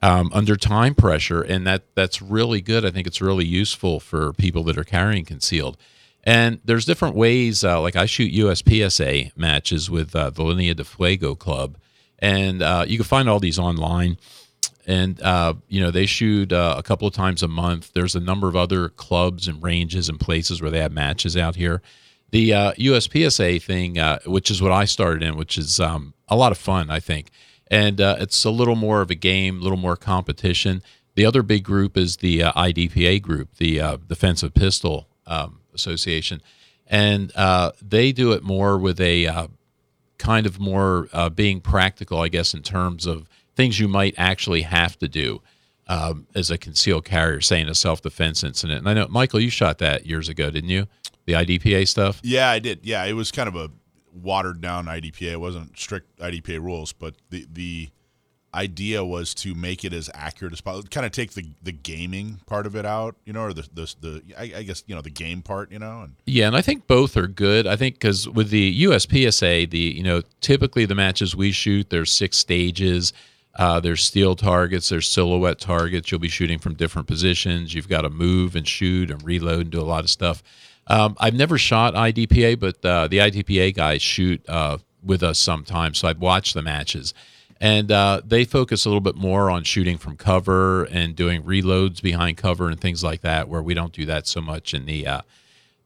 um, 0.03 0.31
under 0.33 0.55
time 0.55 0.95
pressure, 0.95 1.43
and 1.43 1.67
that 1.67 1.83
that's 1.97 2.23
really 2.23 2.61
good. 2.61 2.85
I 2.85 2.93
think 2.93 3.09
it's 3.09 3.21
really 3.21 3.45
useful 3.45 3.99
for 3.99 4.33
people 4.35 4.63
that 4.65 4.79
are 4.79 4.85
carrying 4.85 5.25
concealed. 5.25 5.77
And 6.23 6.61
there's 6.65 6.85
different 6.85 7.17
ways. 7.17 7.65
Uh, 7.65 7.81
like 7.81 7.97
I 7.97 8.07
shoot 8.07 8.33
USPSA 8.33 9.37
matches 9.37 9.91
with 9.91 10.15
uh, 10.15 10.31
the 10.31 10.45
Linea 10.45 10.75
de 10.75 10.85
Fuego 10.85 11.35
Club, 11.35 11.77
and 12.21 12.63
uh, 12.63 12.85
you 12.87 12.99
can 12.99 13.05
find 13.05 13.29
all 13.29 13.41
these 13.41 13.59
online 13.59 14.17
and 14.87 15.21
uh, 15.23 15.55
you 15.69 15.81
know 15.81 15.91
they 15.91 16.07
shoot 16.07 16.53
uh, 16.53 16.75
a 16.77 16.83
couple 16.83 17.09
of 17.09 17.15
times 17.15 17.43
a 17.43 17.49
month. 17.49 17.93
There's 17.93 18.15
a 18.15 18.21
number 18.21 18.49
of 18.49 18.57
other 18.57 18.89
clubs 18.89 19.49
and 19.49 19.63
ranges 19.63 20.09
and 20.09 20.21
places 20.21 20.61
where 20.61 20.71
they 20.71 20.81
have 20.81 20.93
matches 20.93 21.37
out 21.37 21.57
here. 21.57 21.83
The 22.31 22.53
uh, 22.53 22.73
USPSA 22.73 23.63
thing, 23.63 23.99
uh, 23.99 24.19
which 24.27 24.51
is 24.51 24.61
what 24.61 24.73
I 24.73 24.85
started 24.87 25.23
in, 25.23 25.37
which 25.37 25.57
is 25.57 25.79
um, 25.79 26.15
a 26.29 26.37
lot 26.37 26.53
of 26.53 26.59
fun, 26.59 26.91
I 26.91 27.01
think, 27.01 27.31
and 27.71 28.01
uh, 28.01 28.17
it's 28.19 28.45
a 28.45 28.51
little 28.51 28.75
more 28.75 29.01
of 29.01 29.11
a 29.11 29.15
game, 29.15 29.61
a 29.61 29.63
little 29.63 29.79
more 29.79 29.97
competition. 29.97 30.83
The 31.15 31.25
other 31.25 31.43
big 31.43 31.63
group 31.63 31.97
is 31.97 32.17
the 32.17 32.43
uh, 32.43 32.53
IDPA 32.53 33.23
group, 33.23 33.55
the 33.57 34.01
Defensive 34.09 34.53
Pistol 34.53 35.07
um, 35.27 35.61
Association, 35.75 36.43
and 36.89 37.33
they 37.81 38.11
do 38.11 38.33
it 38.33 38.43
more 38.43 38.79
with 38.79 39.01
a 39.01 39.49
kind 40.19 40.47
of 40.47 40.59
more 40.59 41.09
being 41.37 41.61
practical, 41.61 42.21
I 42.21 42.29
guess, 42.29 42.53
in 42.53 42.63
terms 42.63 43.07
of 43.07 43.29
things 43.57 43.79
you 43.79 43.89
might 43.89 44.15
actually 44.17 44.63
have 44.63 44.99
to 44.99 45.09
do 45.09 45.43
um, 45.87 46.27
as 46.35 46.51
a 46.51 46.59
concealed 46.59 47.05
carrier, 47.05 47.41
say 47.41 47.61
in 47.61 47.69
a 47.69 47.75
self 47.75 48.03
defense 48.03 48.43
incident. 48.43 48.81
And 48.81 48.89
I 48.89 48.95
know, 48.95 49.07
Michael, 49.09 49.41
you 49.41 49.51
shot 49.51 49.79
that 49.79 50.07
years 50.07 50.29
ago, 50.29 50.51
didn't 50.51 50.71
you? 50.71 50.87
The 51.27 51.35
IDPA 51.35 51.89
stuff? 51.89 52.21
Yeah, 52.23 52.51
I 52.51 52.59
did. 52.59 52.81
Yeah, 52.83 53.05
it 53.05 53.15
was 53.15 53.33
kind 53.33 53.49
of 53.49 53.57
a 53.57 53.71
watered 54.13 54.61
down 54.61 54.87
IDPA. 54.87 55.33
It 55.33 55.41
wasn't 55.41 55.79
strict 55.79 56.19
IDPA 56.19 56.63
rules, 56.63 56.93
but 56.93 57.15
the, 57.31 57.47
the 57.51 57.91
idea 58.55 59.05
was 59.05 59.35
to 59.35 59.55
make 59.55 59.85
it 59.85 59.93
as 59.93 60.09
accurate 60.15 60.53
as 60.53 60.61
possible. 60.61 60.89
Kind 60.91 61.07
of 61.07 61.13
take 61.13 61.33
the 61.33 61.51
the 61.63 61.73
gaming 61.73 62.41
part 62.47 62.67
of 62.67 62.77
it 62.77 62.87
out, 62.87 63.17
you 63.25 63.33
know, 63.33 63.43
or 63.43 63.53
the 63.53 63.69
the, 63.75 63.95
the 64.01 64.23
I, 64.39 64.59
I, 64.59 64.63
guess 64.63 64.85
you 64.87 64.95
know 64.95 65.01
the 65.01 65.11
game 65.11 65.43
part, 65.43 65.73
you 65.73 65.79
know. 65.79 66.03
And 66.03 66.15
yeah, 66.27 66.47
and 66.47 66.57
I 66.57 66.63
think 66.63 66.87
both 66.87 67.17
are 67.17 67.27
good. 67.27 67.67
I 67.67 67.77
think 67.77 67.97
because 67.97 68.29
with 68.29 68.51
the 68.51 68.85
USPSA, 68.85 69.69
the 69.71 69.79
you 69.79 70.03
know 70.03 70.23
typically 70.41 70.87
the 70.87 70.95
matches 70.95 71.35
we 71.35 71.53
shoot, 71.53 71.91
there's 71.91 72.13
six 72.13 72.39
stages. 72.39 73.13
Uh, 73.57 73.79
there's 73.79 74.03
steel 74.03 74.35
targets, 74.35 74.89
there's 74.89 75.09
silhouette 75.09 75.61
targets. 75.61 76.11
You'll 76.11 76.21
be 76.21 76.29
shooting 76.29 76.59
from 76.59 76.75
different 76.75 77.07
positions. 77.07 77.73
You've 77.73 77.89
got 77.89 78.03
to 78.03 78.11
move 78.11 78.57
and 78.57 78.67
shoot 78.67 79.11
and 79.11 79.23
reload 79.23 79.61
and 79.61 79.71
do 79.71 79.81
a 79.81 79.83
lot 79.83 80.03
of 80.05 80.11
stuff. 80.11 80.43
Um, 80.87 81.17
I've 81.19 81.35
never 81.35 81.57
shot 81.57 81.95
IDPA, 81.95 82.59
but 82.59 82.85
uh, 82.85 83.09
the 83.09 83.19
IDPA 83.19 83.75
guys 83.75 84.03
shoot 84.03 84.47
uh, 84.49 84.79
with 85.03 85.23
us 85.23 85.39
sometimes, 85.39 85.99
so 85.99 86.09
I've 86.09 86.21
watched 86.21 86.55
the 86.55 86.63
matches. 86.63 87.15
And 87.61 87.93
uh, 87.93 88.21
they 88.25 88.45
focus 88.45 88.85
a 88.85 88.89
little 88.89 89.01
bit 89.01 89.15
more 89.15 89.49
on 89.51 89.63
shooting 89.63 89.97
from 89.97 90.17
cover 90.17 90.85
and 90.85 91.15
doing 91.15 91.43
reloads 91.45 92.03
behind 92.03 92.37
cover 92.37 92.69
and 92.69 92.81
things 92.81 93.05
like 93.05 93.21
that, 93.23 93.49
where 93.49 93.63
we 93.63 93.73
don't 93.73 93.93
do 93.93 94.05
that 94.07 94.27
so 94.27 94.41
much 94.41 94.75
in 94.75 94.85
the 94.85 95.07
uh, 95.07 95.21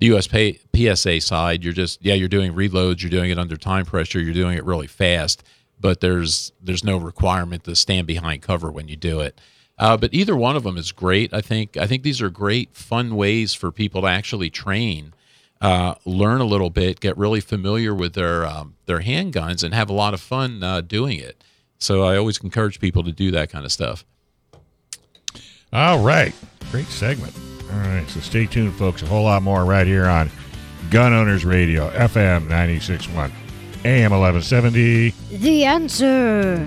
the 0.00 0.06
US 0.16 0.28
PSA 0.28 1.20
side. 1.20 1.62
You're 1.62 1.74
just 1.74 2.04
yeah, 2.04 2.14
you're 2.14 2.28
doing 2.28 2.54
reloads, 2.54 3.02
you're 3.02 3.10
doing 3.10 3.30
it 3.30 3.38
under 3.38 3.56
time 3.56 3.84
pressure, 3.84 4.20
you're 4.20 4.34
doing 4.34 4.56
it 4.56 4.64
really 4.64 4.86
fast 4.86 5.44
but 5.80 6.00
there's 6.00 6.52
there's 6.62 6.84
no 6.84 6.96
requirement 6.96 7.64
to 7.64 7.76
stand 7.76 8.06
behind 8.06 8.42
cover 8.42 8.70
when 8.70 8.88
you 8.88 8.96
do 8.96 9.20
it. 9.20 9.40
Uh, 9.78 9.96
but 9.96 10.12
either 10.12 10.34
one 10.36 10.56
of 10.56 10.64
them 10.64 10.76
is 10.76 10.90
great. 10.90 11.32
I 11.32 11.40
think 11.40 11.76
I 11.76 11.86
think 11.86 12.02
these 12.02 12.20
are 12.20 12.30
great, 12.30 12.74
fun 12.74 13.14
ways 13.14 13.54
for 13.54 13.70
people 13.70 14.02
to 14.02 14.08
actually 14.08 14.50
train, 14.50 15.14
uh, 15.60 15.94
learn 16.04 16.40
a 16.40 16.44
little 16.44 16.70
bit, 16.70 17.00
get 17.00 17.16
really 17.16 17.40
familiar 17.40 17.94
with 17.94 18.14
their 18.14 18.44
um, 18.44 18.74
their 18.86 19.00
handguns, 19.00 19.62
and 19.62 19.72
have 19.72 19.88
a 19.88 19.92
lot 19.92 20.14
of 20.14 20.20
fun 20.20 20.62
uh, 20.62 20.80
doing 20.80 21.18
it. 21.18 21.44
So 21.78 22.02
I 22.02 22.16
always 22.16 22.38
encourage 22.38 22.80
people 22.80 23.04
to 23.04 23.12
do 23.12 23.30
that 23.30 23.50
kind 23.50 23.64
of 23.64 23.70
stuff. 23.70 24.04
All 25.72 26.02
right, 26.02 26.34
great 26.72 26.86
segment. 26.86 27.34
All 27.70 27.78
right, 27.78 28.08
so 28.08 28.20
stay 28.20 28.46
tuned, 28.46 28.74
folks. 28.74 29.02
A 29.02 29.06
whole 29.06 29.24
lot 29.24 29.42
more 29.42 29.64
right 29.64 29.86
here 29.86 30.06
on 30.06 30.30
Gun 30.90 31.12
Owners 31.12 31.44
Radio, 31.44 31.90
FM 31.90 32.48
96.1. 32.48 33.30
AM 33.84 34.10
1170. 34.10 35.10
The 35.30 35.64
answer. 35.64 36.66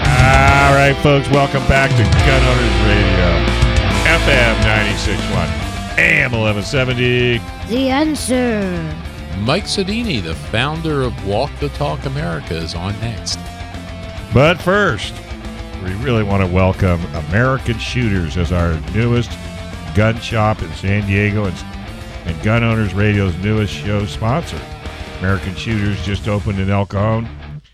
All 0.00 0.74
right, 0.74 0.96
folks, 1.02 1.28
welcome 1.30 1.66
back 1.68 1.90
to 1.90 2.02
Gun 2.26 2.42
Owners 2.44 2.78
Radio, 2.86 3.28
FM 4.18 4.54
96.1, 4.62 5.98
AM 5.98 6.32
1170. 6.32 7.38
The 7.68 7.88
answer. 7.90 9.07
Mike 9.40 9.64
Sodini, 9.64 10.22
the 10.22 10.34
founder 10.34 11.02
of 11.02 11.26
Walk 11.26 11.50
the 11.60 11.68
Talk 11.70 12.04
America, 12.04 12.54
is 12.54 12.74
on 12.74 12.98
next. 13.00 13.38
But 14.34 14.60
first, 14.60 15.14
we 15.82 15.92
really 15.94 16.22
want 16.22 16.42
to 16.42 16.52
welcome 16.52 17.02
American 17.14 17.78
Shooters 17.78 18.36
as 18.36 18.52
our 18.52 18.78
newest 18.92 19.30
gun 19.94 20.20
shop 20.20 20.60
in 20.62 20.70
San 20.74 21.06
Diego 21.06 21.44
and, 21.44 21.56
and 22.26 22.42
Gun 22.42 22.62
Owners 22.62 22.94
Radio's 22.94 23.36
newest 23.38 23.72
show 23.72 24.04
sponsor. 24.06 24.60
American 25.20 25.54
Shooters 25.54 26.04
just 26.04 26.28
opened 26.28 26.58
in 26.58 26.68
El 26.68 26.86
Cajon 26.86 27.24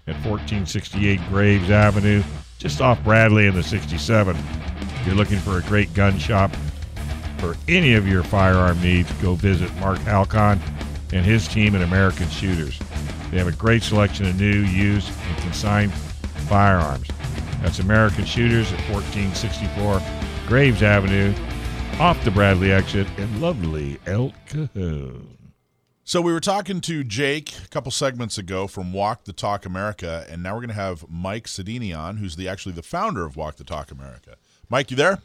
at 0.06 0.14
1468 0.24 1.20
Graves 1.28 1.70
Avenue, 1.70 2.22
just 2.58 2.80
off 2.80 3.02
Bradley 3.02 3.46
in 3.46 3.54
the 3.54 3.62
67. 3.62 4.36
If 4.36 5.06
you're 5.06 5.16
looking 5.16 5.38
for 5.38 5.58
a 5.58 5.62
great 5.62 5.92
gun 5.94 6.18
shop 6.18 6.54
for 7.38 7.56
any 7.68 7.94
of 7.94 8.06
your 8.06 8.22
firearm 8.22 8.80
needs, 8.80 9.10
go 9.14 9.34
visit 9.34 9.74
Mark 9.76 9.98
Halcon 10.00 10.60
and 11.14 11.24
his 11.24 11.48
team 11.48 11.74
at 11.74 11.82
American 11.82 12.28
Shooters. 12.28 12.78
They 13.30 13.38
have 13.38 13.46
a 13.46 13.52
great 13.52 13.82
selection 13.82 14.26
of 14.26 14.38
new, 14.38 14.62
used, 14.62 15.10
and 15.28 15.38
consigned 15.38 15.92
firearms. 16.48 17.08
That's 17.62 17.78
American 17.78 18.24
Shooters 18.24 18.72
at 18.72 18.80
1464 18.90 20.02
Graves 20.46 20.82
Avenue, 20.82 21.32
off 21.98 22.22
the 22.24 22.30
Bradley 22.30 22.72
exit 22.72 23.06
in 23.16 23.40
lovely 23.40 23.98
El 24.06 24.34
Cajon. 24.46 25.28
So 26.06 26.20
we 26.20 26.34
were 26.34 26.40
talking 26.40 26.82
to 26.82 27.02
Jake 27.02 27.54
a 27.64 27.68
couple 27.68 27.90
segments 27.90 28.36
ago 28.36 28.66
from 28.66 28.92
Walk 28.92 29.24
the 29.24 29.32
Talk 29.32 29.64
America, 29.64 30.26
and 30.28 30.42
now 30.42 30.52
we're 30.52 30.60
going 30.60 30.68
to 30.68 30.74
have 30.74 31.06
Mike 31.08 31.46
Sodini 31.46 31.96
on, 31.96 32.18
who's 32.18 32.36
the 32.36 32.46
actually 32.46 32.74
the 32.74 32.82
founder 32.82 33.24
of 33.24 33.36
Walk 33.36 33.56
the 33.56 33.64
Talk 33.64 33.90
America. 33.90 34.36
Mike, 34.68 34.90
you 34.90 34.98
there? 34.98 35.20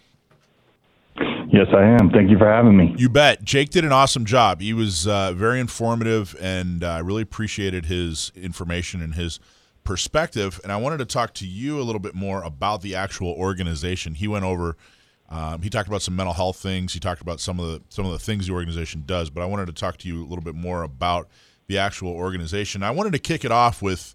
Yes, 1.52 1.68
I 1.74 1.84
am. 1.84 2.12
Thank 2.12 2.30
you 2.30 2.38
for 2.38 2.48
having 2.48 2.78
me. 2.78 2.94
You 2.98 3.10
bet. 3.10 3.44
Jake 3.44 3.72
did 3.72 3.84
an 3.84 3.92
awesome 3.92 4.24
job. 4.24 4.62
He 4.62 4.72
was 4.72 5.08
uh, 5.08 5.34
very 5.34 5.60
informative, 5.60 6.36
and 6.40 6.84
I 6.84 7.00
uh, 7.00 7.04
really 7.04 7.24
appreciated 7.24 7.88
his 7.88 8.32
information 8.36 9.02
and 9.02 9.16
his 9.16 9.40
perspective. 9.84 10.62
And 10.64 10.72
I 10.72 10.78
wanted 10.78 11.00
to 11.00 11.06
talk 11.06 11.34
to 11.36 11.48
you 11.48 11.80
a 11.80 11.84
little 11.84 12.00
bit 12.00 12.14
more 12.14 12.44
about 12.44 12.84
the 12.84 12.94
actual 12.94 13.32
organization. 13.32 14.14
He 14.14 14.28
went 14.28 14.46
over. 14.46 14.78
Um, 15.28 15.64
he 15.64 15.70
talked 15.70 15.88
about 15.88 16.04
some 16.04 16.16
mental 16.16 16.34
health 16.34 16.58
things. 16.58 16.94
He 16.94 17.00
talked 17.00 17.22
about 17.22 17.40
some 17.40 17.60
of 17.60 17.66
the 17.66 17.82
some 17.90 18.06
of 18.06 18.12
the 18.12 18.20
things 18.20 18.46
the 18.46 18.54
organization 18.54 19.04
does. 19.08 19.32
But 19.32 19.42
I 19.42 19.46
wanted 19.46 19.66
to 19.68 19.74
talk 19.74 19.98
to 19.98 20.08
you 20.08 20.24
a 20.24 20.28
little 20.28 20.44
bit 20.44 20.56
more 20.56 20.84
about 20.84 21.28
the 21.66 21.80
actual 21.80 22.12
organization. 22.12 22.84
I 22.84 22.92
wanted 22.92 23.14
to 23.14 23.20
kick 23.20 23.44
it 23.44 23.52
off 23.52 23.82
with 23.82 24.14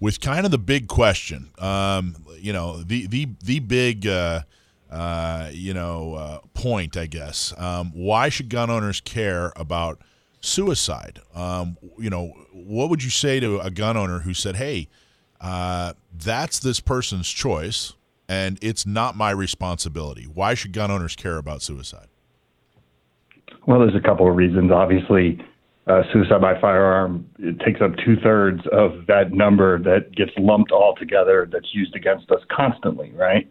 with 0.00 0.20
kind 0.20 0.44
of 0.44 0.50
the 0.50 0.58
big 0.58 0.88
question. 0.88 1.50
Um, 1.58 2.16
you 2.40 2.52
know, 2.52 2.82
the 2.82 3.06
the 3.06 3.28
the 3.44 3.60
big. 3.60 4.08
Uh, 4.08 4.40
uh, 4.96 5.50
you 5.52 5.74
know, 5.74 6.14
uh, 6.14 6.38
point, 6.54 6.96
I 6.96 7.04
guess. 7.04 7.52
Um, 7.58 7.92
why 7.94 8.30
should 8.30 8.48
gun 8.48 8.70
owners 8.70 9.00
care 9.02 9.52
about 9.54 10.00
suicide? 10.40 11.20
Um, 11.34 11.76
you 11.98 12.08
know, 12.08 12.32
what 12.52 12.88
would 12.88 13.04
you 13.04 13.10
say 13.10 13.38
to 13.40 13.60
a 13.60 13.70
gun 13.70 13.98
owner 13.98 14.20
who 14.20 14.32
said, 14.32 14.56
"Hey, 14.56 14.88
uh, 15.38 15.92
that's 16.10 16.58
this 16.58 16.80
person's 16.80 17.28
choice, 17.28 17.92
and 18.26 18.58
it's 18.62 18.86
not 18.86 19.16
my 19.16 19.30
responsibility"? 19.30 20.24
Why 20.24 20.54
should 20.54 20.72
gun 20.72 20.90
owners 20.90 21.14
care 21.14 21.36
about 21.36 21.60
suicide? 21.60 22.08
Well, 23.66 23.80
there's 23.80 23.94
a 23.94 24.00
couple 24.00 24.30
of 24.30 24.34
reasons. 24.34 24.70
Obviously, 24.72 25.38
uh, 25.88 26.04
suicide 26.10 26.40
by 26.40 26.58
firearm 26.58 27.28
it 27.38 27.60
takes 27.60 27.82
up 27.82 27.92
two 28.02 28.16
thirds 28.16 28.62
of 28.72 29.06
that 29.08 29.32
number 29.32 29.78
that 29.78 30.10
gets 30.16 30.32
lumped 30.38 30.72
all 30.72 30.94
together 30.96 31.46
that's 31.52 31.74
used 31.74 31.94
against 31.94 32.30
us 32.30 32.40
constantly, 32.50 33.12
right? 33.12 33.46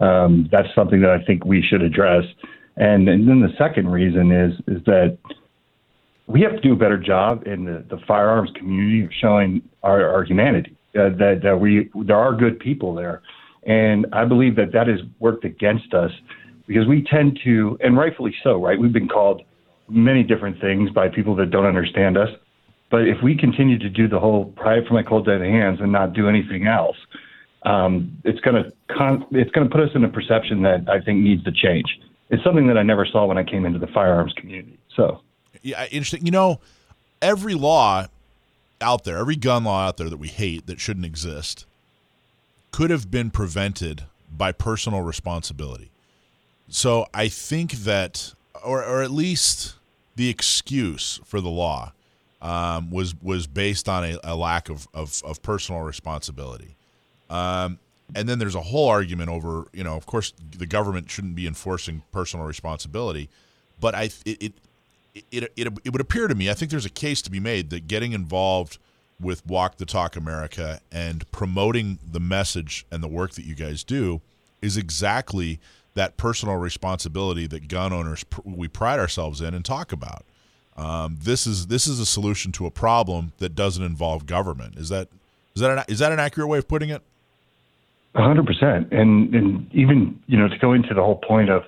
Um, 0.00 0.48
that's 0.50 0.68
something 0.74 1.00
that 1.00 1.10
I 1.10 1.24
think 1.24 1.44
we 1.44 1.62
should 1.62 1.82
address. 1.82 2.24
And, 2.76 3.08
and 3.08 3.28
then 3.28 3.40
the 3.40 3.54
second 3.56 3.88
reason 3.88 4.32
is 4.32 4.52
is 4.66 4.84
that 4.84 5.16
we 6.26 6.40
have 6.40 6.52
to 6.52 6.60
do 6.60 6.72
a 6.72 6.76
better 6.76 6.98
job 6.98 7.46
in 7.46 7.64
the, 7.64 7.84
the 7.88 7.98
firearms 8.08 8.50
community 8.56 9.04
of 9.04 9.10
showing 9.20 9.62
our, 9.82 10.08
our 10.08 10.24
humanity 10.24 10.76
uh, 10.98 11.10
that, 11.18 11.40
that 11.42 11.60
we 11.60 11.90
there 12.06 12.16
are 12.16 12.34
good 12.34 12.58
people 12.58 12.94
there, 12.94 13.22
and 13.66 14.06
I 14.12 14.24
believe 14.24 14.56
that 14.56 14.72
that 14.72 14.88
has 14.88 15.00
worked 15.20 15.44
against 15.44 15.94
us 15.94 16.10
because 16.66 16.86
we 16.86 17.04
tend 17.10 17.38
to, 17.44 17.78
and 17.80 17.96
rightfully 17.96 18.34
so, 18.42 18.62
right? 18.62 18.78
We've 18.78 18.92
been 18.92 19.08
called 19.08 19.42
many 19.88 20.22
different 20.22 20.60
things 20.60 20.90
by 20.90 21.08
people 21.08 21.36
that 21.36 21.50
don't 21.50 21.66
understand 21.66 22.16
us. 22.16 22.28
But 22.90 23.02
if 23.02 23.18
we 23.22 23.36
continue 23.36 23.78
to 23.78 23.88
do 23.88 24.08
the 24.08 24.18
whole 24.18 24.54
it 24.56 24.86
from 24.86 24.96
my 24.96 25.02
cold 25.02 25.26
dead 25.26 25.40
hands 25.40 25.80
and 25.80 25.90
not 25.90 26.12
do 26.12 26.28
anything 26.28 26.66
else, 26.66 26.96
um, 27.64 28.16
it's 28.24 28.40
going 28.40 28.62
to 28.62 28.72
it's 29.32 29.50
going 29.50 29.68
to 29.68 29.74
put 29.74 29.80
us 29.80 29.90
in 29.94 30.04
a 30.04 30.08
perception 30.08 30.62
that 30.62 30.88
I 30.88 31.00
think 31.00 31.20
needs 31.20 31.42
to 31.44 31.52
change. 31.52 31.86
It's 32.30 32.42
something 32.42 32.66
that 32.68 32.78
I 32.78 32.82
never 32.82 33.06
saw 33.06 33.26
when 33.26 33.38
I 33.38 33.44
came 33.44 33.66
into 33.66 33.78
the 33.78 33.86
firearms 33.88 34.32
community. 34.34 34.78
So, 34.96 35.20
yeah, 35.62 35.86
interesting. 35.86 36.24
You 36.24 36.32
know, 36.32 36.60
every 37.20 37.54
law 37.54 38.06
out 38.80 39.04
there, 39.04 39.18
every 39.18 39.36
gun 39.36 39.64
law 39.64 39.86
out 39.86 39.96
there 39.96 40.08
that 40.08 40.16
we 40.18 40.28
hate 40.28 40.66
that 40.66 40.80
shouldn't 40.80 41.06
exist, 41.06 41.66
could 42.70 42.90
have 42.90 43.10
been 43.10 43.30
prevented 43.30 44.04
by 44.30 44.52
personal 44.52 45.02
responsibility. 45.02 45.90
So 46.68 47.06
I 47.14 47.28
think 47.28 47.72
that 47.72 48.34
or 48.64 48.84
or 48.84 49.02
at 49.02 49.10
least 49.10 49.74
the 50.16 50.28
excuse 50.28 51.20
for 51.24 51.40
the 51.40 51.50
law 51.50 51.92
um, 52.42 52.90
was 52.90 53.14
was 53.22 53.46
based 53.46 53.88
on 53.88 54.04
a, 54.04 54.18
a 54.22 54.36
lack 54.36 54.68
of, 54.68 54.86
of, 54.92 55.22
of, 55.24 55.42
personal 55.42 55.80
responsibility. 55.80 56.76
Um, 57.34 57.78
and 58.14 58.28
then 58.28 58.38
there's 58.38 58.54
a 58.54 58.60
whole 58.60 58.88
argument 58.88 59.28
over, 59.28 59.66
you 59.72 59.82
know, 59.82 59.96
of 59.96 60.06
course, 60.06 60.32
the 60.56 60.66
government 60.66 61.10
shouldn't 61.10 61.34
be 61.34 61.46
enforcing 61.46 62.02
personal 62.12 62.46
responsibility, 62.46 63.28
but 63.80 63.94
I 63.94 64.04
it 64.24 64.42
it, 64.42 64.52
it 65.32 65.52
it 65.56 65.78
it 65.84 65.90
would 65.92 66.00
appear 66.00 66.28
to 66.28 66.34
me, 66.34 66.48
I 66.48 66.54
think 66.54 66.70
there's 66.70 66.86
a 66.86 66.90
case 66.90 67.22
to 67.22 67.30
be 67.30 67.40
made 67.40 67.70
that 67.70 67.88
getting 67.88 68.12
involved 68.12 68.78
with 69.20 69.44
Walk 69.46 69.78
the 69.78 69.86
Talk 69.86 70.16
America 70.16 70.80
and 70.92 71.28
promoting 71.32 71.98
the 72.08 72.20
message 72.20 72.86
and 72.90 73.02
the 73.02 73.08
work 73.08 73.32
that 73.32 73.44
you 73.44 73.54
guys 73.54 73.82
do 73.82 74.20
is 74.60 74.76
exactly 74.76 75.60
that 75.94 76.16
personal 76.16 76.56
responsibility 76.56 77.46
that 77.46 77.68
gun 77.68 77.92
owners 77.92 78.24
we 78.44 78.68
pride 78.68 79.00
ourselves 79.00 79.40
in 79.40 79.54
and 79.54 79.64
talk 79.64 79.92
about. 79.92 80.24
Um, 80.76 81.18
this 81.20 81.46
is 81.46 81.66
this 81.66 81.86
is 81.88 81.98
a 81.98 82.06
solution 82.06 82.52
to 82.52 82.66
a 82.66 82.70
problem 82.70 83.32
that 83.38 83.56
doesn't 83.56 83.82
involve 83.84 84.26
government. 84.26 84.76
Is 84.76 84.88
that 84.90 85.08
is 85.56 85.62
that 85.62 85.78
an, 85.78 85.84
is 85.88 85.98
that 86.00 86.12
an 86.12 86.20
accurate 86.20 86.48
way 86.48 86.58
of 86.58 86.68
putting 86.68 86.90
it? 86.90 87.02
Hundred 88.22 88.46
percent. 88.46 88.92
And 88.92 89.34
and 89.34 89.72
even 89.74 90.20
you 90.26 90.38
know 90.38 90.48
to 90.48 90.58
go 90.58 90.72
into 90.72 90.94
the 90.94 91.02
whole 91.02 91.20
point 91.26 91.50
of 91.50 91.62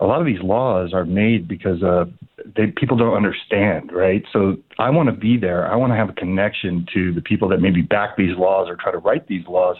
a 0.00 0.04
lot 0.04 0.20
of 0.20 0.26
these 0.26 0.42
laws 0.42 0.92
are 0.92 1.06
made 1.06 1.48
because 1.48 1.82
uh, 1.82 2.04
they, 2.54 2.66
people 2.76 2.96
don't 2.98 3.14
understand, 3.14 3.90
right? 3.92 4.22
So 4.30 4.56
I 4.78 4.90
want 4.90 5.08
to 5.08 5.14
be 5.14 5.38
there. 5.38 5.70
I 5.70 5.76
want 5.76 5.90
to 5.92 5.96
have 5.96 6.10
a 6.10 6.12
connection 6.12 6.86
to 6.92 7.14
the 7.14 7.22
people 7.22 7.48
that 7.48 7.60
maybe 7.60 7.80
back 7.80 8.16
these 8.16 8.36
laws 8.36 8.68
or 8.68 8.76
try 8.76 8.92
to 8.92 8.98
write 8.98 9.26
these 9.26 9.46
laws 9.48 9.76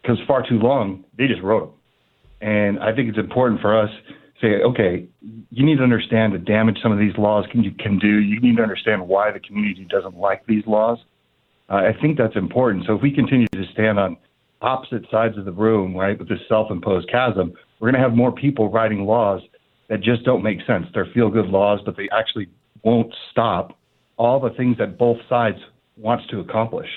because 0.00 0.18
far 0.26 0.46
too 0.48 0.58
long 0.58 1.04
they 1.18 1.26
just 1.26 1.42
wrote 1.42 1.66
them. 1.66 1.78
And 2.40 2.80
I 2.80 2.94
think 2.94 3.08
it's 3.08 3.18
important 3.18 3.60
for 3.60 3.78
us 3.78 3.90
say, 4.40 4.60
okay, 4.64 5.06
you 5.50 5.64
need 5.64 5.76
to 5.76 5.84
understand 5.84 6.34
the 6.34 6.38
damage 6.38 6.78
some 6.82 6.90
of 6.90 6.98
these 6.98 7.16
laws 7.16 7.46
can, 7.52 7.62
you 7.62 7.70
can 7.70 7.98
do. 7.98 8.18
You 8.18 8.40
need 8.40 8.56
to 8.56 8.62
understand 8.62 9.06
why 9.06 9.30
the 9.30 9.38
community 9.38 9.86
doesn't 9.88 10.16
like 10.16 10.44
these 10.46 10.66
laws. 10.66 10.98
Uh, 11.70 11.76
I 11.76 11.92
think 12.00 12.18
that's 12.18 12.34
important. 12.34 12.84
So 12.86 12.96
if 12.96 13.02
we 13.02 13.14
continue 13.14 13.46
to 13.52 13.64
stand 13.72 14.00
on 14.00 14.16
opposite 14.62 15.04
sides 15.10 15.36
of 15.38 15.44
the 15.44 15.52
room, 15.52 15.96
right, 15.96 16.18
with 16.18 16.28
this 16.28 16.40
self-imposed 16.48 17.10
chasm, 17.10 17.52
we're 17.80 17.90
going 17.90 18.00
to 18.00 18.08
have 18.08 18.16
more 18.16 18.32
people 18.32 18.70
writing 18.70 19.04
laws 19.04 19.42
that 19.88 20.00
just 20.00 20.24
don't 20.24 20.42
make 20.42 20.58
sense. 20.66 20.86
They're 20.94 21.08
feel-good 21.12 21.46
laws, 21.46 21.80
but 21.84 21.96
they 21.96 22.08
actually 22.16 22.48
won't 22.82 23.12
stop 23.30 23.78
all 24.16 24.40
the 24.40 24.50
things 24.50 24.78
that 24.78 24.98
both 24.98 25.18
sides 25.28 25.58
wants 25.96 26.26
to 26.28 26.40
accomplish. 26.40 26.88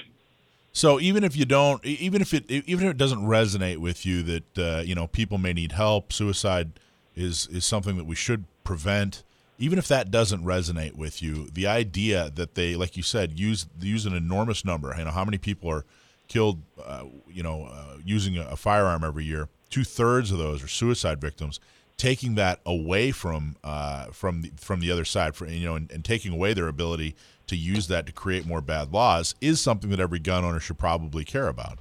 So 0.72 1.00
even 1.00 1.24
if 1.24 1.38
you 1.38 1.46
don't, 1.46 1.84
even 1.86 2.22
if 2.22 2.34
it 2.34 2.52
even 2.52 2.88
if 2.88 2.92
it 2.92 2.98
doesn't 2.98 3.22
resonate 3.22 3.78
with 3.78 4.06
you 4.06 4.24
that 4.24 4.58
uh, 4.58 4.82
you 4.82 4.94
know 4.94 5.08
people 5.08 5.38
may 5.38 5.54
need 5.54 5.72
help, 5.72 6.12
suicide 6.12 6.72
is 7.16 7.48
is 7.48 7.64
something 7.64 7.96
that 7.96 8.04
we 8.04 8.16
should 8.16 8.44
prevent. 8.66 9.24
Even 9.58 9.80
if 9.80 9.88
that 9.88 10.12
doesn't 10.12 10.44
resonate 10.44 10.96
with 10.96 11.24
you, 11.24 11.48
the 11.54 11.66
idea 11.66 12.30
that 12.36 12.56
they, 12.56 12.76
like 12.76 12.98
you 12.98 13.04
said, 13.04 13.40
use 13.40 13.68
use 13.80 14.06
an 14.06 14.14
enormous 14.14 14.66
number. 14.66 14.94
You 14.98 15.06
know 15.06 15.12
how 15.12 15.24
many 15.24 15.38
people 15.38 15.72
are 15.72 15.86
killed, 16.28 16.62
uh, 16.84 17.06
you 17.28 17.44
know, 17.44 17.66
uh, 17.66 17.98
using 18.04 18.38
a, 18.38 18.46
a 18.48 18.56
firearm 18.56 19.04
every 19.04 19.26
year. 19.26 19.50
Two 19.70 19.84
thirds 19.84 20.32
of 20.32 20.38
those 20.38 20.64
are 20.64 20.68
suicide 20.68 21.20
victims. 21.20 21.60
Taking 21.98 22.36
that 22.36 22.60
away 22.66 23.12
from 23.12 23.56
uh, 23.64 24.08
from 24.08 24.42
the, 24.42 24.52
from 24.58 24.82
the 24.82 24.92
other 24.92 25.06
side, 25.06 25.34
for 25.36 25.48
you 25.48 25.66
know, 25.66 25.76
and, 25.76 25.90
and 25.92 26.04
taking 26.04 26.34
away 26.34 26.54
their 26.54 26.68
ability 26.68 27.16
to 27.48 27.56
use 27.56 27.88
that 27.88 28.06
to 28.06 28.12
create 28.12 28.46
more 28.46 28.62
bad 28.62 28.92
laws 28.92 29.36
is 29.40 29.62
something 29.62 29.90
that 29.92 30.00
every 30.00 30.20
gun 30.20 30.44
owner 30.44 30.60
should 30.60 30.78
probably 30.78 31.24
care 31.24 31.48
about. 31.48 31.80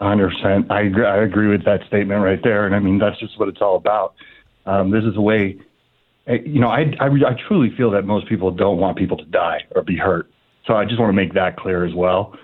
100%. 0.00 0.70
I 0.70 0.82
agree, 0.82 1.06
I 1.06 1.22
agree 1.22 1.48
with 1.48 1.64
that 1.64 1.86
statement 1.86 2.22
right 2.22 2.42
there. 2.42 2.66
And 2.66 2.74
I 2.74 2.78
mean, 2.78 2.98
that's 2.98 3.18
just 3.18 3.38
what 3.38 3.48
it's 3.48 3.60
all 3.60 3.76
about. 3.76 4.14
Um, 4.66 4.90
this 4.90 5.04
is 5.04 5.16
a 5.16 5.20
way, 5.20 5.58
eh, 6.26 6.38
you 6.44 6.60
know, 6.60 6.68
I, 6.68 6.94
I, 7.00 7.06
I 7.06 7.36
truly 7.48 7.74
feel 7.76 7.90
that 7.92 8.04
most 8.04 8.28
people 8.28 8.50
don't 8.50 8.78
want 8.78 8.98
people 8.98 9.16
to 9.16 9.24
die 9.24 9.64
or 9.74 9.82
be 9.82 9.96
hurt. 9.96 10.30
So 10.66 10.74
I 10.74 10.84
just 10.84 10.98
want 10.98 11.10
to 11.10 11.14
make 11.14 11.34
that 11.34 11.56
clear 11.56 11.84
as 11.84 11.94
well. 11.94 12.36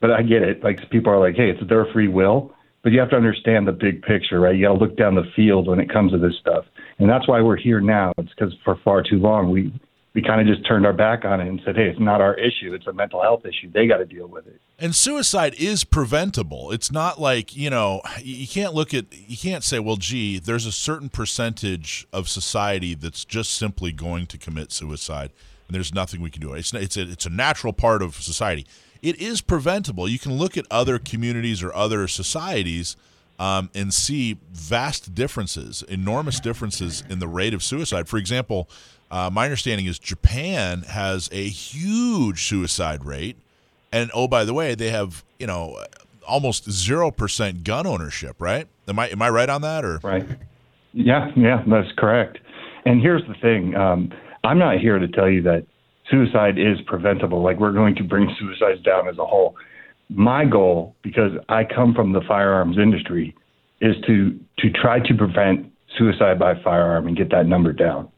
But 0.00 0.10
I 0.10 0.22
get 0.22 0.42
it. 0.42 0.62
Like 0.62 0.90
people 0.90 1.12
are 1.12 1.18
like, 1.18 1.36
hey, 1.36 1.50
it's 1.50 1.68
their 1.68 1.86
free 1.92 2.08
will. 2.08 2.52
But 2.82 2.92
you 2.92 3.00
have 3.00 3.10
to 3.10 3.16
understand 3.16 3.66
the 3.66 3.72
big 3.72 4.02
picture, 4.02 4.38
right? 4.38 4.54
You 4.54 4.66
got 4.66 4.74
to 4.74 4.78
look 4.78 4.96
down 4.96 5.16
the 5.16 5.24
field 5.34 5.66
when 5.66 5.80
it 5.80 5.92
comes 5.92 6.12
to 6.12 6.18
this 6.18 6.34
stuff. 6.40 6.64
And 6.98 7.10
that's 7.10 7.26
why 7.26 7.40
we're 7.40 7.56
here 7.56 7.80
now. 7.80 8.12
It's 8.18 8.30
because 8.30 8.54
for 8.64 8.78
far 8.84 9.02
too 9.02 9.18
long 9.18 9.50
we 9.50 9.72
we 10.16 10.22
kind 10.22 10.40
of 10.40 10.46
just 10.46 10.66
turned 10.66 10.86
our 10.86 10.94
back 10.94 11.26
on 11.26 11.42
it 11.42 11.46
and 11.46 11.60
said, 11.62 11.76
hey, 11.76 11.88
it's 11.88 12.00
not 12.00 12.22
our 12.22 12.34
issue. 12.36 12.72
It's 12.72 12.86
a 12.86 12.92
mental 12.94 13.20
health 13.20 13.44
issue. 13.44 13.70
They 13.70 13.86
got 13.86 13.98
to 13.98 14.06
deal 14.06 14.26
with 14.26 14.46
it. 14.46 14.58
And 14.78 14.94
suicide 14.94 15.54
is 15.58 15.84
preventable. 15.84 16.72
It's 16.72 16.90
not 16.90 17.20
like, 17.20 17.54
you 17.54 17.68
know, 17.68 18.00
you 18.22 18.48
can't 18.48 18.72
look 18.72 18.94
at, 18.94 19.04
you 19.12 19.36
can't 19.36 19.62
say, 19.62 19.78
well, 19.78 19.96
gee, 19.96 20.38
there's 20.38 20.64
a 20.64 20.72
certain 20.72 21.10
percentage 21.10 22.06
of 22.14 22.30
society 22.30 22.94
that's 22.94 23.26
just 23.26 23.52
simply 23.52 23.92
going 23.92 24.26
to 24.28 24.38
commit 24.38 24.72
suicide 24.72 25.32
and 25.66 25.74
there's 25.74 25.92
nothing 25.92 26.20
we 26.20 26.30
can 26.30 26.40
do. 26.40 26.52
It's, 26.52 26.72
it's, 26.72 26.96
a, 26.96 27.02
it's 27.02 27.26
a 27.26 27.30
natural 27.30 27.72
part 27.72 28.02
of 28.02 28.16
society. 28.16 28.66
It 29.02 29.20
is 29.20 29.40
preventable. 29.40 30.08
You 30.08 30.18
can 30.18 30.32
look 30.32 30.56
at 30.56 30.64
other 30.70 30.98
communities 30.98 31.62
or 31.62 31.74
other 31.74 32.08
societies 32.08 32.96
um, 33.38 33.70
and 33.74 33.92
see 33.92 34.38
vast 34.52 35.14
differences, 35.14 35.82
enormous 35.88 36.40
differences 36.40 37.04
in 37.08 37.18
the 37.18 37.28
rate 37.28 37.54
of 37.54 37.62
suicide. 37.62 38.08
For 38.08 38.16
example, 38.16 38.68
uh, 39.10 39.30
my 39.32 39.44
understanding 39.44 39.86
is 39.86 39.98
Japan 39.98 40.82
has 40.82 41.28
a 41.32 41.48
huge 41.48 42.46
suicide 42.48 43.04
rate, 43.04 43.36
and 43.92 44.10
oh 44.14 44.26
by 44.26 44.44
the 44.44 44.54
way, 44.54 44.74
they 44.74 44.90
have 44.90 45.24
you 45.38 45.46
know 45.46 45.78
almost 46.26 46.70
zero 46.70 47.10
percent 47.10 47.62
gun 47.62 47.86
ownership. 47.86 48.36
Right? 48.38 48.66
Am 48.88 48.98
I 48.98 49.08
am 49.08 49.22
I 49.22 49.30
right 49.30 49.48
on 49.48 49.62
that? 49.62 49.84
Or 49.84 50.00
right? 50.02 50.26
Yeah, 50.92 51.30
yeah, 51.36 51.62
that's 51.66 51.92
correct. 51.96 52.38
And 52.84 53.00
here's 53.00 53.22
the 53.28 53.34
thing: 53.34 53.76
um, 53.76 54.12
I'm 54.46 54.58
not 54.58 54.78
here 54.78 54.98
to 54.98 55.08
tell 55.08 55.28
you 55.28 55.42
that 55.42 55.66
suicide 56.08 56.56
is 56.56 56.80
preventable. 56.86 57.42
Like 57.42 57.58
we're 57.58 57.72
going 57.72 57.96
to 57.96 58.04
bring 58.04 58.32
suicides 58.38 58.80
down 58.82 59.08
as 59.08 59.18
a 59.18 59.26
whole. 59.26 59.56
My 60.08 60.44
goal, 60.44 60.94
because 61.02 61.32
I 61.48 61.64
come 61.64 61.94
from 61.94 62.12
the 62.12 62.20
firearms 62.28 62.78
industry, 62.78 63.34
is 63.80 63.96
to 64.06 64.38
to 64.58 64.70
try 64.70 65.00
to 65.00 65.14
prevent 65.14 65.66
suicide 65.98 66.38
by 66.38 66.54
firearm 66.62 67.08
and 67.08 67.16
get 67.16 67.30
that 67.30 67.46
number 67.46 67.72
down. 67.72 68.08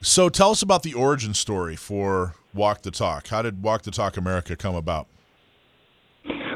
So 0.00 0.28
tell 0.28 0.50
us 0.50 0.62
about 0.62 0.82
the 0.82 0.94
origin 0.94 1.32
story 1.32 1.76
for 1.76 2.34
Walk 2.52 2.82
the 2.82 2.90
Talk. 2.90 3.28
How 3.28 3.42
did 3.42 3.62
Walk 3.62 3.82
the 3.82 3.92
Talk 3.92 4.16
America 4.16 4.56
come 4.56 4.74
about? 4.74 5.06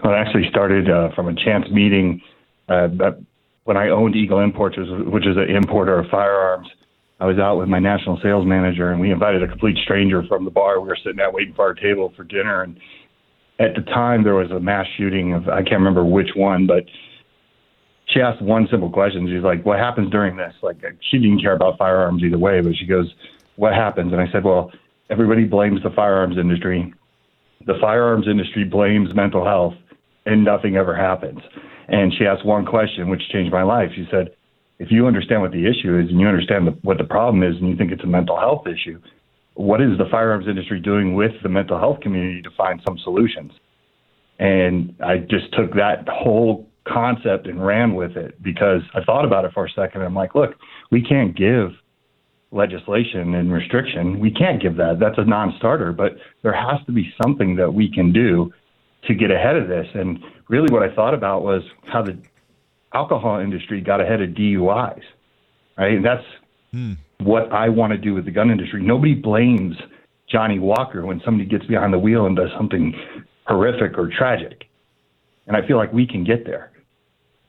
Well, 0.02 0.12
it 0.12 0.16
actually 0.16 0.48
started 0.50 0.90
uh, 0.90 1.10
from 1.14 1.28
a 1.28 1.34
chance 1.34 1.70
meeting 1.70 2.20
uh, 2.68 2.88
when 3.64 3.76
I 3.76 3.88
owned 3.90 4.16
Eagle 4.16 4.40
Imports, 4.40 4.76
which 4.78 5.26
is 5.26 5.36
an 5.36 5.54
importer 5.54 5.96
of 6.00 6.10
firearms. 6.10 6.68
I 7.18 7.26
was 7.26 7.38
out 7.38 7.56
with 7.58 7.68
my 7.68 7.78
national 7.78 8.20
sales 8.22 8.46
manager, 8.46 8.90
and 8.92 9.00
we 9.00 9.10
invited 9.10 9.42
a 9.42 9.48
complete 9.48 9.78
stranger 9.82 10.22
from 10.28 10.44
the 10.44 10.50
bar. 10.50 10.80
We 10.80 10.88
were 10.88 10.98
sitting 11.02 11.20
at 11.20 11.32
waiting 11.32 11.54
for 11.54 11.64
our 11.64 11.74
table 11.74 12.12
for 12.14 12.24
dinner, 12.24 12.62
and 12.62 12.78
at 13.58 13.74
the 13.74 13.82
time 13.82 14.22
there 14.22 14.34
was 14.34 14.50
a 14.50 14.60
mass 14.60 14.86
shooting 14.98 15.32
of 15.32 15.48
I 15.48 15.62
can't 15.62 15.80
remember 15.80 16.04
which 16.04 16.30
one, 16.34 16.66
but 16.66 16.84
she 18.06 18.20
asked 18.20 18.42
one 18.42 18.68
simple 18.70 18.90
question. 18.90 19.26
She's 19.28 19.42
like, 19.42 19.64
"What 19.64 19.78
happens 19.78 20.10
during 20.10 20.36
this?" 20.36 20.54
Like 20.62 20.76
she 21.10 21.18
didn't 21.18 21.40
care 21.40 21.54
about 21.54 21.78
firearms 21.78 22.22
either 22.22 22.38
way, 22.38 22.60
but 22.60 22.76
she 22.76 22.86
goes, 22.86 23.12
"What 23.56 23.72
happens?" 23.72 24.12
And 24.12 24.20
I 24.20 24.30
said, 24.30 24.44
"Well, 24.44 24.70
everybody 25.08 25.44
blames 25.44 25.82
the 25.82 25.90
firearms 25.90 26.36
industry. 26.36 26.92
The 27.66 27.78
firearms 27.80 28.28
industry 28.28 28.64
blames 28.64 29.14
mental 29.14 29.42
health, 29.44 29.74
and 30.26 30.44
nothing 30.44 30.76
ever 30.76 30.94
happens." 30.94 31.40
And 31.88 32.12
she 32.12 32.26
asked 32.26 32.44
one 32.44 32.66
question, 32.66 33.08
which 33.08 33.26
changed 33.30 33.52
my 33.52 33.62
life. 33.62 33.90
She 33.94 34.06
said, 34.10 34.35
"If 34.78 34.90
you 34.90 35.06
understand 35.06 35.42
what 35.42 35.52
the 35.52 35.66
issue 35.66 35.98
is, 35.98 36.10
and 36.10 36.20
you 36.20 36.26
understand 36.26 36.66
the, 36.66 36.72
what 36.82 36.98
the 36.98 37.04
problem 37.04 37.42
is, 37.42 37.56
and 37.56 37.68
you 37.68 37.76
think 37.76 37.92
it's 37.92 38.04
a 38.04 38.06
mental 38.06 38.38
health 38.38 38.66
issue, 38.66 39.00
what 39.54 39.80
is 39.80 39.96
the 39.98 40.06
firearms 40.10 40.46
industry 40.48 40.80
doing 40.80 41.14
with 41.14 41.32
the 41.42 41.48
mental 41.48 41.78
health 41.78 42.00
community 42.00 42.42
to 42.42 42.50
find 42.50 42.80
some 42.86 42.98
solutions?" 42.98 43.52
And 44.38 44.94
I 45.02 45.18
just 45.18 45.52
took 45.54 45.74
that 45.74 46.06
whole 46.08 46.68
concept 46.86 47.46
and 47.46 47.64
ran 47.64 47.94
with 47.94 48.16
it 48.16 48.40
because 48.42 48.82
I 48.94 49.02
thought 49.02 49.24
about 49.24 49.44
it 49.44 49.52
for 49.52 49.64
a 49.64 49.70
second. 49.70 50.02
I'm 50.02 50.14
like, 50.14 50.34
look, 50.34 50.54
we 50.90 51.02
can't 51.02 51.36
give 51.36 51.72
legislation 52.52 53.34
and 53.34 53.52
restriction. 53.52 54.20
We 54.20 54.30
can't 54.30 54.62
give 54.62 54.76
that. 54.76 54.98
That's 55.00 55.18
a 55.18 55.24
non-starter. 55.24 55.92
But 55.92 56.16
there 56.42 56.52
has 56.52 56.84
to 56.86 56.92
be 56.92 57.12
something 57.22 57.56
that 57.56 57.72
we 57.72 57.90
can 57.92 58.12
do 58.12 58.52
to 59.06 59.14
get 59.14 59.30
ahead 59.30 59.56
of 59.56 59.68
this. 59.68 59.86
And 59.94 60.18
really, 60.48 60.72
what 60.72 60.82
I 60.82 60.94
thought 60.94 61.14
about 61.14 61.42
was 61.42 61.62
how 61.86 62.02
the 62.02 62.16
alcohol 62.96 63.40
industry 63.40 63.80
got 63.80 64.00
ahead 64.00 64.22
of 64.22 64.30
DUIs. 64.30 65.02
Right, 65.76 65.92
and 65.92 66.04
that's 66.04 66.24
hmm. 66.72 66.94
what 67.18 67.52
I 67.52 67.68
want 67.68 67.92
to 67.92 67.98
do 67.98 68.14
with 68.14 68.24
the 68.24 68.30
gun 68.30 68.50
industry. 68.50 68.82
Nobody 68.82 69.14
blames 69.14 69.76
Johnnie 70.30 70.58
Walker 70.58 71.04
when 71.04 71.20
somebody 71.24 71.48
gets 71.48 71.66
behind 71.66 71.92
the 71.92 71.98
wheel 71.98 72.24
and 72.26 72.34
does 72.34 72.48
something 72.56 72.94
horrific 73.46 73.98
or 73.98 74.08
tragic. 74.08 74.64
And 75.46 75.56
I 75.56 75.66
feel 75.66 75.76
like 75.76 75.92
we 75.92 76.06
can 76.06 76.24
get 76.24 76.46
there. 76.46 76.72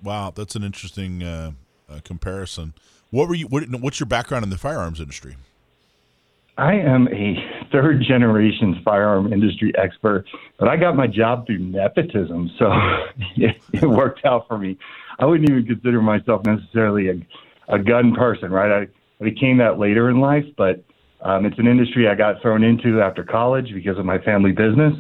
Wow, 0.04 0.32
that's 0.36 0.56
an 0.56 0.64
interesting 0.64 1.24
uh, 1.24 1.52
uh, 1.89 2.00
comparison. 2.04 2.74
What 3.10 3.30
were 3.30 3.36
you? 3.36 3.48
What, 3.48 3.64
what's 3.80 4.00
your 4.00 4.08
background 4.08 4.43
in 4.43 4.50
the 4.50 4.58
firearms 4.58 5.00
industry? 5.00 5.38
I 6.58 6.74
am 6.74 7.08
a 7.10 7.36
third 7.72 8.04
generation 8.08 8.82
firearm 8.84 9.32
industry 9.32 9.72
expert, 9.78 10.26
but 10.60 10.68
I 10.68 10.76
got 10.76 10.95
my 10.95 11.06
job 11.06 11.45
through 11.45 11.60
nepotism, 11.60 12.50
so 12.58 12.72
it, 13.38 13.56
it 13.74 13.86
worked 13.86 14.26
out 14.26 14.48
for 14.48 14.58
me. 14.58 14.78
I 15.20 15.26
wouldn't 15.26 15.49
even 15.49 15.65
consider 15.65 16.01
myself 16.01 16.45
necessarily 16.45 17.09
a, 17.09 17.76
a 17.76 17.80
gun 17.80 18.13
person, 18.13 18.51
right? 18.51 18.84
I, 18.84 18.88
I 19.20 19.24
became 19.24 19.57
that 19.57 19.80
later 19.80 20.09
in 20.09 20.20
life, 20.20 20.45
but 20.57 20.84
um, 21.22 21.45
it's 21.45 21.57
an 21.57 21.68
industry 21.68 22.07
I 22.07 22.15
got 22.15 22.41
thrown 22.41 22.63
into 22.63 23.01
after 23.01 23.24
college 23.24 23.72
because 23.74 23.97
of 23.97 24.05
my 24.05 24.20
family 24.20 24.51
business, 24.51 24.93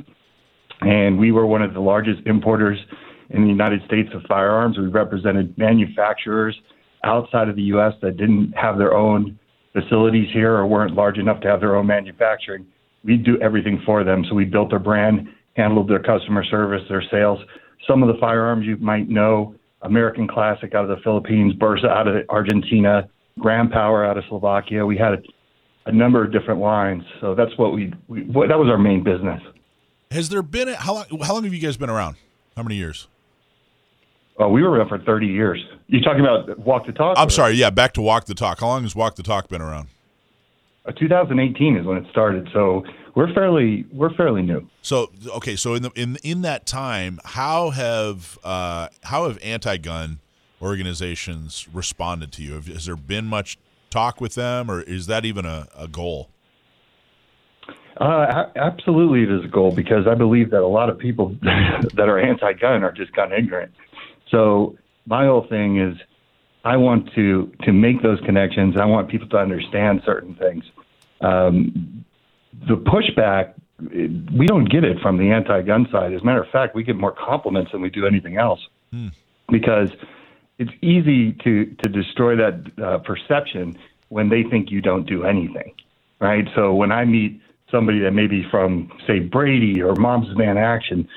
and 0.81 1.19
we 1.19 1.31
were 1.31 1.45
one 1.45 1.61
of 1.61 1.73
the 1.73 1.79
largest 1.79 2.21
importers 2.25 2.79
in 3.29 3.43
the 3.43 3.49
United 3.49 3.81
States 3.85 4.09
of 4.13 4.23
firearms. 4.27 4.77
We 4.77 4.87
represented 4.87 5.55
manufacturers 5.57 6.57
outside 7.03 7.49
of 7.49 7.55
the 7.55 7.63
U.S. 7.63 7.93
that 8.01 8.17
didn't 8.17 8.53
have 8.53 8.77
their 8.77 8.95
own 8.95 9.37
facilities 9.73 10.29
here 10.33 10.53
or 10.53 10.65
weren't 10.65 10.95
large 10.95 11.17
enough 11.17 11.39
to 11.41 11.47
have 11.47 11.59
their 11.59 11.75
own 11.75 11.85
manufacturing. 11.85 12.65
We 13.03 13.17
do 13.17 13.39
everything 13.41 13.81
for 13.85 14.03
them. 14.03 14.25
So 14.27 14.33
we 14.33 14.45
built 14.45 14.71
their 14.71 14.79
brand, 14.79 15.27
handled 15.55 15.89
their 15.89 16.01
customer 16.01 16.43
service, 16.43 16.81
their 16.89 17.03
sales. 17.11 17.39
Some 17.87 18.01
of 18.01 18.07
the 18.07 18.19
firearms 18.19 18.65
you 18.65 18.77
might 18.77 19.07
know 19.07 19.55
American 19.87 20.27
Classic 20.27 20.75
out 20.75 20.83
of 20.83 20.89
the 20.89 21.01
Philippines, 21.03 21.53
Bersa 21.55 21.89
out 21.89 22.07
of 22.07 22.15
Argentina, 22.29 23.07
Grand 23.39 23.71
Power 23.71 24.05
out 24.05 24.17
of 24.17 24.23
Slovakia. 24.29 24.85
We 24.85 24.97
had 24.97 25.13
a, 25.13 25.17
a 25.87 25.91
number 25.91 26.23
of 26.23 26.31
different 26.31 26.59
lines. 26.59 27.03
So 27.21 27.33
that's 27.33 27.57
what 27.57 27.73
we, 27.73 27.93
we 28.07 28.23
what, 28.23 28.49
that 28.49 28.59
was 28.59 28.69
our 28.69 28.77
main 28.77 29.03
business. 29.03 29.41
Has 30.11 30.29
there 30.29 30.41
been 30.41 30.69
a, 30.69 30.75
how 30.75 30.93
long, 30.93 31.05
how 31.23 31.33
long 31.33 31.43
have 31.43 31.53
you 31.53 31.59
guys 31.59 31.77
been 31.77 31.89
around? 31.89 32.15
How 32.55 32.63
many 32.63 32.75
years? 32.75 33.07
Oh, 34.39 34.49
we 34.49 34.61
were 34.61 34.71
around 34.71 34.89
for 34.89 34.99
30 34.99 35.25
years. 35.25 35.63
You 35.87 36.01
talking 36.01 36.21
about 36.21 36.59
Walk 36.59 36.85
the 36.85 36.91
Talk? 36.91 37.17
I'm 37.17 37.27
or? 37.27 37.31
sorry. 37.31 37.53
Yeah, 37.53 37.71
back 37.71 37.93
to 37.93 38.01
Walk 38.01 38.25
the 38.25 38.35
Talk. 38.35 38.59
How 38.59 38.67
long 38.67 38.83
has 38.83 38.95
Walk 38.95 39.15
the 39.15 39.23
Talk 39.23 39.47
been 39.49 39.61
around? 39.61 39.87
Uh, 40.85 40.91
2018 40.91 41.77
is 41.77 41.85
when 41.85 41.97
it 41.97 42.05
started. 42.11 42.47
So 42.53 42.83
we're 43.17 43.33
fairly 43.33 43.83
we're 43.91 44.13
fairly 44.13 44.43
new. 44.43 44.69
So 44.83 45.09
okay, 45.37 45.55
so 45.55 45.73
in 45.73 45.81
the 45.81 45.91
in 45.95 46.17
in 46.23 46.43
that 46.43 46.67
time, 46.67 47.19
how 47.25 47.71
have 47.71 48.37
uh, 48.43 48.89
how 49.01 49.27
have 49.27 49.39
anti-gun 49.41 50.19
organizations 50.61 51.67
responded 51.73 52.31
to 52.33 52.43
you? 52.43 52.53
Have, 52.53 52.67
has 52.67 52.85
there 52.85 52.95
been 52.95 53.25
much 53.25 53.57
talk 53.89 54.21
with 54.21 54.35
them, 54.35 54.69
or 54.69 54.81
is 54.81 55.07
that 55.07 55.25
even 55.25 55.47
a, 55.47 55.67
a 55.75 55.87
goal? 55.87 56.29
Uh, 57.99 58.43
absolutely, 58.55 59.23
it 59.23 59.31
is 59.31 59.43
a 59.45 59.51
goal 59.51 59.73
because 59.73 60.05
I 60.05 60.13
believe 60.13 60.51
that 60.51 60.61
a 60.61 60.67
lot 60.67 60.87
of 60.91 60.99
people 60.99 61.35
that 61.41 62.07
are 62.07 62.19
anti-gun 62.19 62.83
are 62.83 62.91
just 62.91 63.13
gun 63.13 63.33
ignorant. 63.33 63.71
So 64.29 64.77
my 65.07 65.25
whole 65.25 65.47
thing 65.49 65.79
is 65.81 65.97
I 66.63 66.77
want 66.77 67.11
to 67.15 67.51
to 67.63 67.73
make 67.73 68.03
those 68.03 68.19
connections. 68.27 68.75
I 68.79 68.85
want 68.85 69.09
people 69.09 69.27
to 69.29 69.37
understand 69.37 70.03
certain 70.05 70.35
things. 70.35 70.63
Um, 71.21 72.05
the 72.67 72.75
pushback 72.75 73.53
we 73.79 74.47
don't 74.47 74.65
get 74.65 74.83
it 74.83 74.97
from 75.01 75.17
the 75.17 75.31
anti-gun 75.31 75.87
side. 75.91 76.13
As 76.13 76.21
a 76.21 76.25
matter 76.25 76.41
of 76.41 76.49
fact, 76.49 76.75
we 76.75 76.83
get 76.83 76.95
more 76.95 77.11
compliments 77.11 77.71
than 77.71 77.81
we 77.81 77.89
do 77.89 78.07
anything 78.07 78.37
else 78.37 78.59
hmm. 78.91 79.09
because 79.49 79.89
it's 80.57 80.71
easy 80.81 81.33
to 81.43 81.65
to 81.83 81.89
destroy 81.89 82.35
that 82.35 82.71
uh, 82.83 82.97
perception 82.99 83.77
when 84.09 84.29
they 84.29 84.43
think 84.43 84.71
you 84.71 84.81
don't 84.81 85.05
do 85.05 85.25
anything, 85.25 85.73
right? 86.19 86.47
So 86.55 86.73
when 86.73 86.91
I 86.91 87.05
meet 87.05 87.41
somebody 87.69 87.99
that 87.99 88.11
may 88.11 88.27
be 88.27 88.47
from 88.49 88.91
say 89.05 89.19
Brady 89.19 89.81
or 89.81 89.93
Moms 89.95 90.29
Demand 90.29 90.57
Action, 90.57 91.07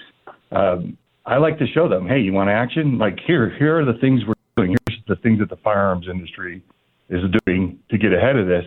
um, 0.53 0.99
I 1.25 1.39
like 1.39 1.59
to 1.61 1.67
show 1.67 1.89
them, 1.89 2.07
hey, 2.07 2.21
you 2.21 2.33
want 2.33 2.51
action? 2.51 2.99
Like 2.99 3.19
here, 3.27 3.55
here 3.59 3.79
are 3.79 3.85
the 3.85 3.99
things 4.01 4.23
we're 4.27 4.35
doing. 4.57 4.77
Here's 4.87 5.01
the 5.07 5.17
things 5.17 5.39
that 5.39 5.49
the 5.49 5.57
firearms 5.57 6.09
industry 6.11 6.63
is 7.09 7.23
doing 7.47 7.79
to 7.91 7.97
get 7.97 8.13
ahead 8.13 8.37
of 8.37 8.47
this. 8.47 8.65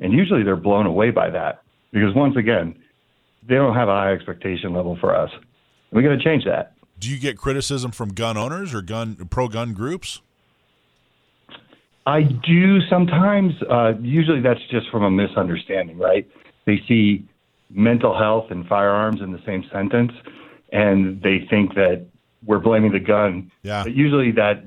And 0.00 0.12
usually 0.12 0.42
they're 0.42 0.56
blown 0.56 0.86
away 0.86 1.10
by 1.10 1.30
that 1.30 1.62
because 1.92 2.14
once 2.14 2.36
again, 2.36 2.74
they 3.46 3.54
don't 3.54 3.74
have 3.74 3.88
a 3.88 3.92
high 3.92 4.12
expectation 4.12 4.72
level 4.74 4.96
for 5.00 5.14
us. 5.14 5.30
We 5.90 6.02
got 6.02 6.10
to 6.10 6.22
change 6.22 6.44
that. 6.44 6.74
Do 6.98 7.10
you 7.10 7.18
get 7.18 7.36
criticism 7.36 7.90
from 7.90 8.10
gun 8.10 8.36
owners 8.36 8.72
or 8.72 8.80
gun 8.82 9.16
pro 9.30 9.48
gun 9.48 9.72
groups? 9.72 10.20
I 12.06 12.22
do 12.22 12.80
sometimes. 12.88 13.52
Uh, 13.68 13.92
usually 14.00 14.40
that's 14.40 14.60
just 14.70 14.90
from 14.90 15.04
a 15.04 15.10
misunderstanding, 15.10 15.98
right? 15.98 16.28
They 16.66 16.80
see 16.88 17.28
mental 17.70 18.16
health 18.16 18.50
and 18.50 18.66
firearms 18.66 19.20
in 19.20 19.32
the 19.32 19.40
same 19.46 19.64
sentence 19.72 20.12
and 20.72 21.20
they 21.22 21.46
think 21.48 21.74
that 21.74 22.06
we're 22.44 22.58
blaming 22.58 22.92
the 22.92 23.00
gun. 23.00 23.50
Yeah. 23.62 23.84
But 23.84 23.94
usually 23.94 24.32
that 24.32 24.64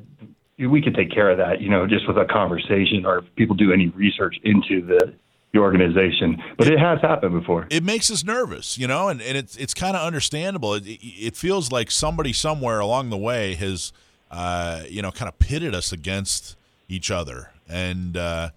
we 0.57 0.81
can 0.81 0.93
take 0.93 1.11
care 1.11 1.29
of 1.29 1.37
that, 1.37 1.61
you 1.61 1.69
know, 1.69 1.85
just 1.87 2.07
with 2.07 2.17
a 2.17 2.25
conversation 2.25 3.05
or 3.05 3.19
if 3.19 3.25
people 3.35 3.55
do 3.55 3.73
any 3.73 3.89
research 3.89 4.35
into 4.43 4.85
the 4.85 5.13
the 5.55 5.61
organization. 5.61 6.41
But 6.57 6.67
it, 6.67 6.73
it 6.73 6.79
has 6.79 7.01
happened 7.01 7.39
before. 7.39 7.67
It 7.71 7.83
makes 7.83 8.11
us 8.11 8.23
nervous, 8.23 8.77
you 8.77 8.87
know, 8.87 9.09
and, 9.09 9.21
and 9.21 9.37
it's 9.37 9.55
it's 9.55 9.73
kind 9.73 9.95
of 9.95 10.05
understandable. 10.05 10.75
It, 10.75 10.83
it, 10.85 11.35
feels 11.35 11.71
like 11.71 11.89
somebody 11.89 12.33
somewhere 12.33 12.79
along 12.79 13.09
the 13.09 13.17
way 13.17 13.55
has, 13.55 13.91
uh, 14.29 14.83
you 14.87 15.01
know, 15.01 15.11
kind 15.11 15.29
of 15.29 15.39
pitted 15.39 15.73
us 15.73 15.91
against 15.91 16.55
each 16.87 17.09
other, 17.09 17.51
and 17.67 18.15
uh, 18.15 18.49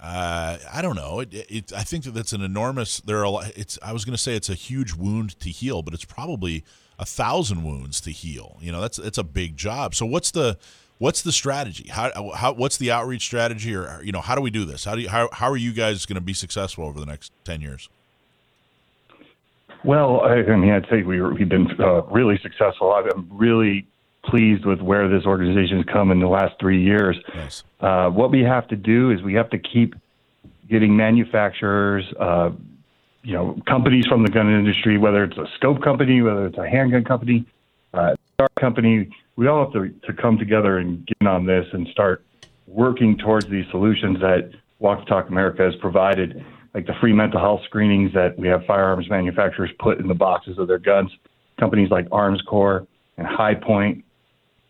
uh, 0.00 0.58
I 0.72 0.80
don't 0.80 0.96
know. 0.96 1.20
It, 1.20 1.34
it, 1.34 1.72
I 1.72 1.82
think 1.82 2.04
that 2.04 2.12
that's 2.12 2.32
an 2.32 2.42
enormous. 2.42 3.00
There 3.00 3.18
are 3.18 3.24
a 3.24 3.30
lot. 3.30 3.52
It's. 3.56 3.78
I 3.82 3.92
was 3.92 4.04
going 4.04 4.16
to 4.16 4.22
say 4.22 4.34
it's 4.36 4.50
a 4.50 4.54
huge 4.54 4.94
wound 4.94 5.38
to 5.40 5.50
heal, 5.50 5.82
but 5.82 5.92
it's 5.92 6.04
probably 6.04 6.64
a 6.98 7.04
thousand 7.04 7.64
wounds 7.64 8.00
to 8.02 8.10
heal. 8.10 8.56
You 8.60 8.72
know, 8.72 8.80
that's 8.80 8.98
it's 8.98 9.18
a 9.18 9.24
big 9.24 9.56
job. 9.56 9.94
So 9.94 10.06
what's 10.06 10.30
the 10.30 10.58
what's 11.04 11.20
the 11.20 11.32
strategy? 11.32 11.86
How 11.90 12.32
how 12.34 12.54
what's 12.54 12.78
the 12.78 12.90
outreach 12.90 13.22
strategy, 13.22 13.74
or 13.74 14.00
you 14.02 14.10
know, 14.10 14.22
how 14.22 14.34
do 14.34 14.40
we 14.40 14.50
do 14.50 14.64
this? 14.64 14.86
How 14.86 14.94
do 14.94 15.02
you, 15.02 15.10
how 15.10 15.28
how 15.32 15.50
are 15.50 15.56
you 15.56 15.74
guys 15.74 16.06
going 16.06 16.14
to 16.14 16.22
be 16.22 16.32
successful 16.32 16.86
over 16.86 16.98
the 16.98 17.04
next 17.04 17.30
ten 17.44 17.60
years? 17.60 17.90
Well, 19.84 20.22
I, 20.22 20.36
I 20.36 20.56
mean, 20.56 20.70
I'd 20.70 20.86
say 20.88 21.02
we 21.02 21.20
we've 21.20 21.48
been 21.48 21.68
uh, 21.78 22.02
really 22.04 22.38
successful. 22.42 22.90
I'm 22.94 23.28
really 23.30 23.86
pleased 24.24 24.64
with 24.64 24.80
where 24.80 25.06
this 25.10 25.26
organization 25.26 25.76
has 25.76 25.86
come 25.92 26.10
in 26.10 26.20
the 26.20 26.26
last 26.26 26.54
three 26.58 26.82
years. 26.82 27.18
Nice. 27.34 27.62
Uh, 27.80 28.08
what 28.08 28.30
we 28.30 28.40
have 28.40 28.66
to 28.68 28.76
do 28.76 29.10
is 29.10 29.22
we 29.22 29.34
have 29.34 29.50
to 29.50 29.58
keep 29.58 29.94
getting 30.70 30.96
manufacturers, 30.96 32.06
uh, 32.18 32.50
you 33.22 33.34
know, 33.34 33.60
companies 33.68 34.06
from 34.06 34.22
the 34.22 34.30
gun 34.30 34.48
industry, 34.50 34.96
whether 34.96 35.22
it's 35.24 35.36
a 35.36 35.46
scope 35.56 35.82
company, 35.82 36.22
whether 36.22 36.46
it's 36.46 36.56
a 36.56 36.66
handgun 36.66 37.04
company, 37.04 37.44
uh, 37.92 38.14
our 38.38 38.48
company, 38.58 39.10
we 39.36 39.48
all 39.48 39.64
have 39.64 39.72
to, 39.72 39.88
to 40.06 40.12
come 40.12 40.38
together 40.38 40.78
and 40.78 41.06
get 41.06 41.26
on 41.26 41.46
this 41.46 41.66
and 41.72 41.88
start 41.88 42.24
working 42.66 43.18
towards 43.18 43.48
these 43.48 43.64
solutions 43.70 44.20
that 44.20 44.50
Walk 44.78 45.00
the 45.00 45.06
Talk 45.06 45.28
America 45.28 45.62
has 45.62 45.74
provided, 45.76 46.44
like 46.74 46.86
the 46.86 46.94
free 47.00 47.12
mental 47.12 47.40
health 47.40 47.60
screenings 47.64 48.12
that 48.14 48.38
we 48.38 48.48
have 48.48 48.64
firearms 48.66 49.08
manufacturers 49.08 49.70
put 49.78 49.98
in 49.98 50.08
the 50.08 50.14
boxes 50.14 50.58
of 50.58 50.68
their 50.68 50.78
guns. 50.78 51.10
Companies 51.58 51.90
like 51.90 52.08
Armscor 52.08 52.86
and 53.16 53.26
Hi-Point, 53.26 54.04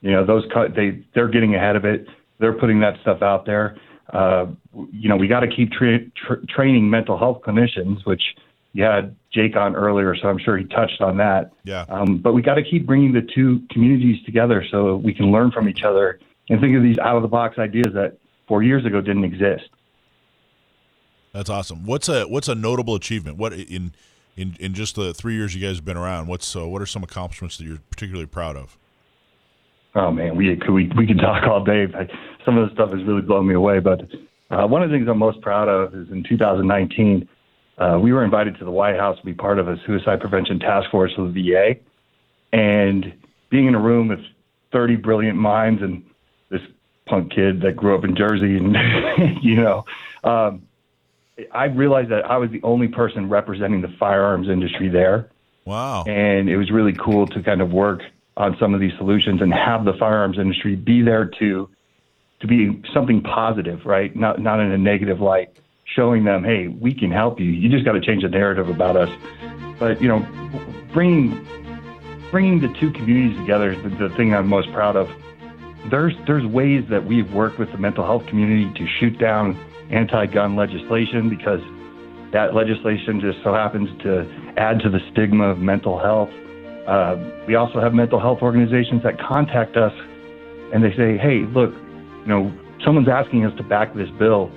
you 0.03 0.11
know, 0.11 0.25
those 0.25 0.45
they 0.77 1.03
they're 1.15 1.29
getting 1.29 1.55
ahead 1.55 1.77
of 1.77 1.85
it. 1.85 2.07
They're 2.39 2.53
putting 2.53 2.81
that 2.81 3.01
stuff 3.01 3.23
out 3.23 3.47
there. 3.47 3.77
Uh, 4.13 4.47
you 4.93 5.09
know, 5.09 5.17
we 5.17 5.27
got 5.27 5.41
to 5.41 5.49
keep 5.49 5.73
tra- 5.73 6.11
tra- 6.11 6.45
training 6.47 6.91
mental 6.91 7.17
health 7.17 7.41
clinicians, 7.43 8.05
which 8.05 8.23
you 8.75 8.83
had 8.83 9.15
Jake 9.33 9.57
on 9.57 9.75
earlier, 9.75 10.15
so 10.21 10.29
I'm 10.29 10.39
sure 10.39 10.59
he 10.59 10.65
touched 10.65 11.01
on 11.01 11.17
that. 11.19 11.53
Yeah. 11.63 11.87
Um, 11.89 12.19
but 12.19 12.35
we 12.35 12.43
got 12.43 12.57
to 12.57 12.63
keep 12.63 12.87
bringing 12.87 13.13
the 13.13 13.23
two 13.35 13.63
communities 13.71 14.23
together 14.27 14.65
so 14.71 14.97
we 14.97 15.15
can 15.15 15.31
learn 15.31 15.53
from 15.53 15.69
each 15.69 15.85
other 15.85 16.19
and 16.51 16.61
think 16.61 16.77
of 16.77 16.83
these 16.83 16.99
out 16.99 17.17
of 17.17 17.23
the 17.23 17.29
box 17.29 17.57
ideas 17.59 17.95
that 17.95 18.19
four 18.47 18.63
years 18.63 18.85
ago 18.85 19.01
didn't 19.01 19.25
exist. 19.25 19.71
That's 21.33 21.49
awesome. 21.49 21.87
What's 21.87 22.09
a 22.09 22.25
what's 22.25 22.49
a 22.49 22.55
notable 22.55 22.95
achievement? 22.95 23.39
What 23.39 23.53
in 23.53 23.93
in 24.37 24.57
in 24.59 24.75
just 24.75 24.97
the 24.97 25.15
three 25.15 25.35
years 25.35 25.55
you 25.55 25.65
guys 25.65 25.77
have 25.77 25.85
been 25.85 25.97
around? 25.97 26.27
What's 26.27 26.55
uh, 26.55 26.67
what 26.67 26.83
are 26.83 26.87
some 26.87 27.03
accomplishments 27.03 27.57
that 27.59 27.65
you're 27.65 27.79
particularly 27.91 28.27
proud 28.27 28.57
of? 28.57 28.77
Oh 29.95 30.11
man, 30.11 30.37
we 30.37 30.55
could 30.57 30.71
we 30.71 30.91
we 30.97 31.07
could 31.07 31.19
talk 31.19 31.45
all 31.49 31.65
day. 31.65 31.87
Some 32.45 32.59
of 32.59 32.69
the 32.69 32.75
stuff 32.75 32.91
has 32.91 33.05
really 33.07 33.23
blown 33.23 33.47
me 33.47 33.55
away. 33.55 33.79
But 33.79 34.03
uh, 34.51 34.67
one 34.67 34.83
of 34.83 34.91
the 34.91 34.97
things 34.97 35.09
I'm 35.09 35.19
most 35.19 35.41
proud 35.41 35.69
of 35.69 35.95
is 35.95 36.09
in 36.11 36.25
2019, 36.29 37.29
uh, 37.79 37.99
we 38.01 38.13
were 38.13 38.25
invited 38.25 38.59
to 38.59 38.65
the 38.65 38.71
White 38.71 38.97
House 38.97 39.19
to 39.19 39.25
be 39.25 39.35
part 39.35 39.59
of 39.59 39.69
a 39.69 39.77
suicide 39.87 40.21
prevention 40.21 40.59
task 40.59 40.91
force 40.91 41.13
with 41.17 41.35
the 41.35 41.51
VA, 41.51 41.77
and 42.53 43.13
being 43.51 43.67
in 43.67 43.75
a 43.75 43.81
room 43.81 44.09
with 44.09 44.21
30 44.73 44.97
brilliant 44.97 45.39
minds 45.39 45.83
and 45.83 46.05
this 46.51 46.61
punk 47.07 47.33
kid 47.33 47.61
that 47.63 47.77
grew 47.77 47.97
up 47.97 48.05
in 48.05 48.17
Jersey, 48.17 48.57
and 48.57 48.77
you 49.43 49.57
know, 49.57 49.85
um, 50.23 50.63
I 51.53 51.65
realized 51.65 52.11
that 52.11 52.25
I 52.31 52.37
was 52.37 52.51
the 52.51 52.63
only 52.63 52.89
person 52.89 53.29
representing 53.29 53.81
the 53.81 53.93
firearms 53.99 54.49
industry 54.49 54.89
there. 54.89 55.31
Wow! 55.65 56.05
And 56.07 56.49
it 56.49 56.57
was 56.57 56.71
really 56.71 56.93
cool 56.93 57.27
to 57.29 57.43
kind 57.43 57.61
of 57.61 57.73
work 57.73 58.03
on 58.37 58.57
some 58.61 58.75
of 58.75 58.81
these 58.81 58.93
solutions 58.99 59.41
and 59.41 59.53
have 59.53 59.85
the 59.85 59.95
firearms 59.99 60.39
industry 60.39 60.77
be 60.77 61.03
there 61.03 61.31
to 61.39 61.69
to 62.41 62.47
be 62.47 62.83
something 62.93 63.23
positive, 63.23 63.81
right? 63.85 64.15
Not 64.15 64.41
not 64.41 64.61
in 64.61 64.71
a 64.71 64.79
negative 64.79 65.21
light, 65.21 65.59
showing 65.95 66.25
them, 66.25 66.45
hey, 66.45 66.69
we 66.69 66.95
can 66.95 67.11
help 67.11 67.41
you. 67.41 67.47
You 67.47 67.69
just 67.69 67.85
got 67.85 67.93
to 67.93 68.01
change 68.01 68.23
the 68.23 68.29
narrative 68.29 68.69
about 68.69 68.97
us. 68.97 69.11
But 69.79 70.01
you 70.01 70.09
know, 70.09 70.21
bringing 70.93 71.47
bringing 72.31 72.61
the 72.61 72.69
two 72.81 72.91
communities 72.91 73.39
together 73.39 73.73
is 73.73 73.83
the, 73.83 74.09
the 74.09 74.15
thing 74.17 74.35
I'm 74.35 74.49
most 74.49 74.73
proud 74.73 74.97
of. 74.97 75.09
There's 75.91 76.15
there's 76.27 76.47
ways 76.47 76.85
that 76.91 77.07
we've 77.07 77.33
worked 77.33 77.59
with 77.59 77.71
the 77.73 77.79
mental 77.79 78.05
health 78.05 78.27
community 78.27 78.73
to 78.79 78.87
shoot 78.99 79.19
down 79.19 79.59
anti-gun 79.91 80.57
legislation 80.57 81.29
because 81.29 81.61
that 82.33 82.55
legislation 82.55 83.21
just 83.21 83.43
so 83.45 83.53
happens 83.55 83.89
to 84.03 84.27
add 84.57 84.81
to 84.81 84.91
the 84.91 85.01
stigma 85.13 85.51
of 85.51 85.59
mental 85.59 85.99
health. 85.99 86.31
Uh, 86.87 87.17
we 87.47 87.55
also 87.55 87.81
have 87.81 87.95
mental 87.95 88.19
health 88.19 88.41
organizations 88.43 89.03
that 89.03 89.19
contact 89.21 89.77
us 89.77 89.93
and 90.73 90.83
they 90.83 90.91
say, 90.97 91.17
hey, 91.17 91.47
look, 91.55 91.73
you 91.73 92.27
know, 92.27 92.53
someone's 92.85 93.09
asking 93.09 93.45
us 93.47 93.57
to 93.57 93.63
back 93.63 93.95
this 93.95 94.11
bill. 94.19 94.51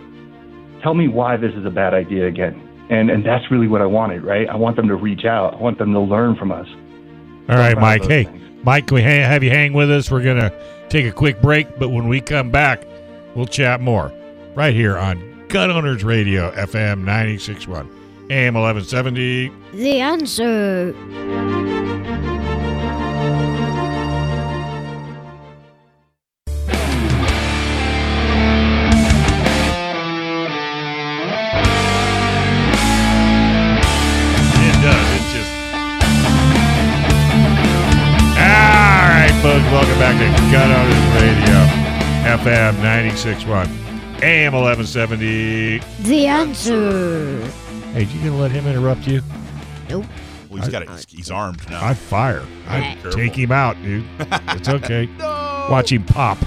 Tell 0.87 0.93
me 0.93 1.09
why 1.09 1.35
this 1.35 1.53
is 1.53 1.65
a 1.65 1.69
bad 1.69 1.93
idea 1.93 2.27
again. 2.27 2.87
And, 2.89 3.09
and 3.09 3.25
that's 3.25 3.51
really 3.51 3.67
what 3.67 3.81
I 3.81 3.85
wanted, 3.85 4.23
right? 4.23 4.47
I 4.47 4.55
want 4.55 4.77
them 4.77 4.87
to 4.87 4.95
reach 4.95 5.25
out. 5.25 5.55
I 5.55 5.57
want 5.57 5.77
them 5.79 5.91
to 5.91 5.99
learn 5.99 6.37
from 6.37 6.49
us. 6.49 6.65
All 7.49 7.57
right, 7.57 7.77
Mike. 7.77 8.03
Hey, 8.03 8.23
things. 8.23 8.63
Mike, 8.63 8.87
can 8.87 8.95
we 8.95 9.01
have 9.01 9.43
you 9.43 9.49
hang 9.49 9.73
with 9.73 9.91
us? 9.91 10.09
We're 10.09 10.23
going 10.23 10.39
to 10.39 10.53
take 10.87 11.05
a 11.05 11.11
quick 11.11 11.41
break, 11.41 11.77
but 11.77 11.89
when 11.89 12.07
we 12.07 12.21
come 12.21 12.51
back, 12.51 12.85
we'll 13.35 13.47
chat 13.47 13.81
more 13.81 14.13
right 14.55 14.73
here 14.73 14.97
on 14.97 15.45
Gun 15.49 15.71
Owners 15.71 16.05
Radio, 16.05 16.51
FM 16.51 16.99
961, 16.99 17.89
AM 18.29 18.53
1170. 18.53 19.51
The 19.73 19.99
answer. 19.99 21.76
961, 43.25 43.67
AM 44.23 44.53
1170. 44.53 45.79
The 46.03 46.27
answer. 46.27 47.43
Hey, 47.93 48.03
you 48.03 48.19
gonna 48.29 48.39
let 48.39 48.51
him 48.51 48.67
interrupt 48.67 49.07
you? 49.07 49.23
Nope. 49.89 50.05
Well, 50.51 50.61
he's 50.61 50.69
got 50.69 50.83
it. 50.83 51.05
He's 51.09 51.31
armed 51.31 51.67
now. 51.67 51.83
I'd 51.83 51.97
fire. 51.97 52.43
I'd 52.67 52.99
take 53.11 53.33
him 53.35 53.51
out, 53.51 53.75
dude. 53.81 54.05
It's 54.49 54.69
okay. 54.69 55.07
no. 55.17 55.67
Watch 55.71 55.91
him 55.91 56.03
pop. 56.05 56.37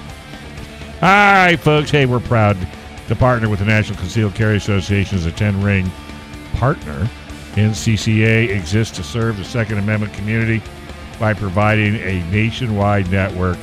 All 1.01 1.09
right, 1.09 1.57
folks. 1.57 1.91
Hey, 1.91 2.05
we're 2.05 2.21
proud 2.21 2.55
to 3.09 3.15
partner 3.17 3.49
with 3.49 3.59
the 3.59 3.65
National 3.65 3.99
Concealed 3.99 4.33
Carry 4.33 4.55
Association 4.55 5.17
as 5.17 5.25
a 5.25 5.31
10 5.33 5.61
ring 5.61 5.91
partner. 6.53 7.09
NCCA 7.55 8.47
exists 8.47 8.95
to 8.95 9.03
serve 9.03 9.35
the 9.35 9.43
Second 9.43 9.77
Amendment 9.77 10.13
community 10.13 10.63
by 11.19 11.33
providing 11.33 11.95
a 11.97 12.23
nationwide 12.31 13.11
network 13.11 13.57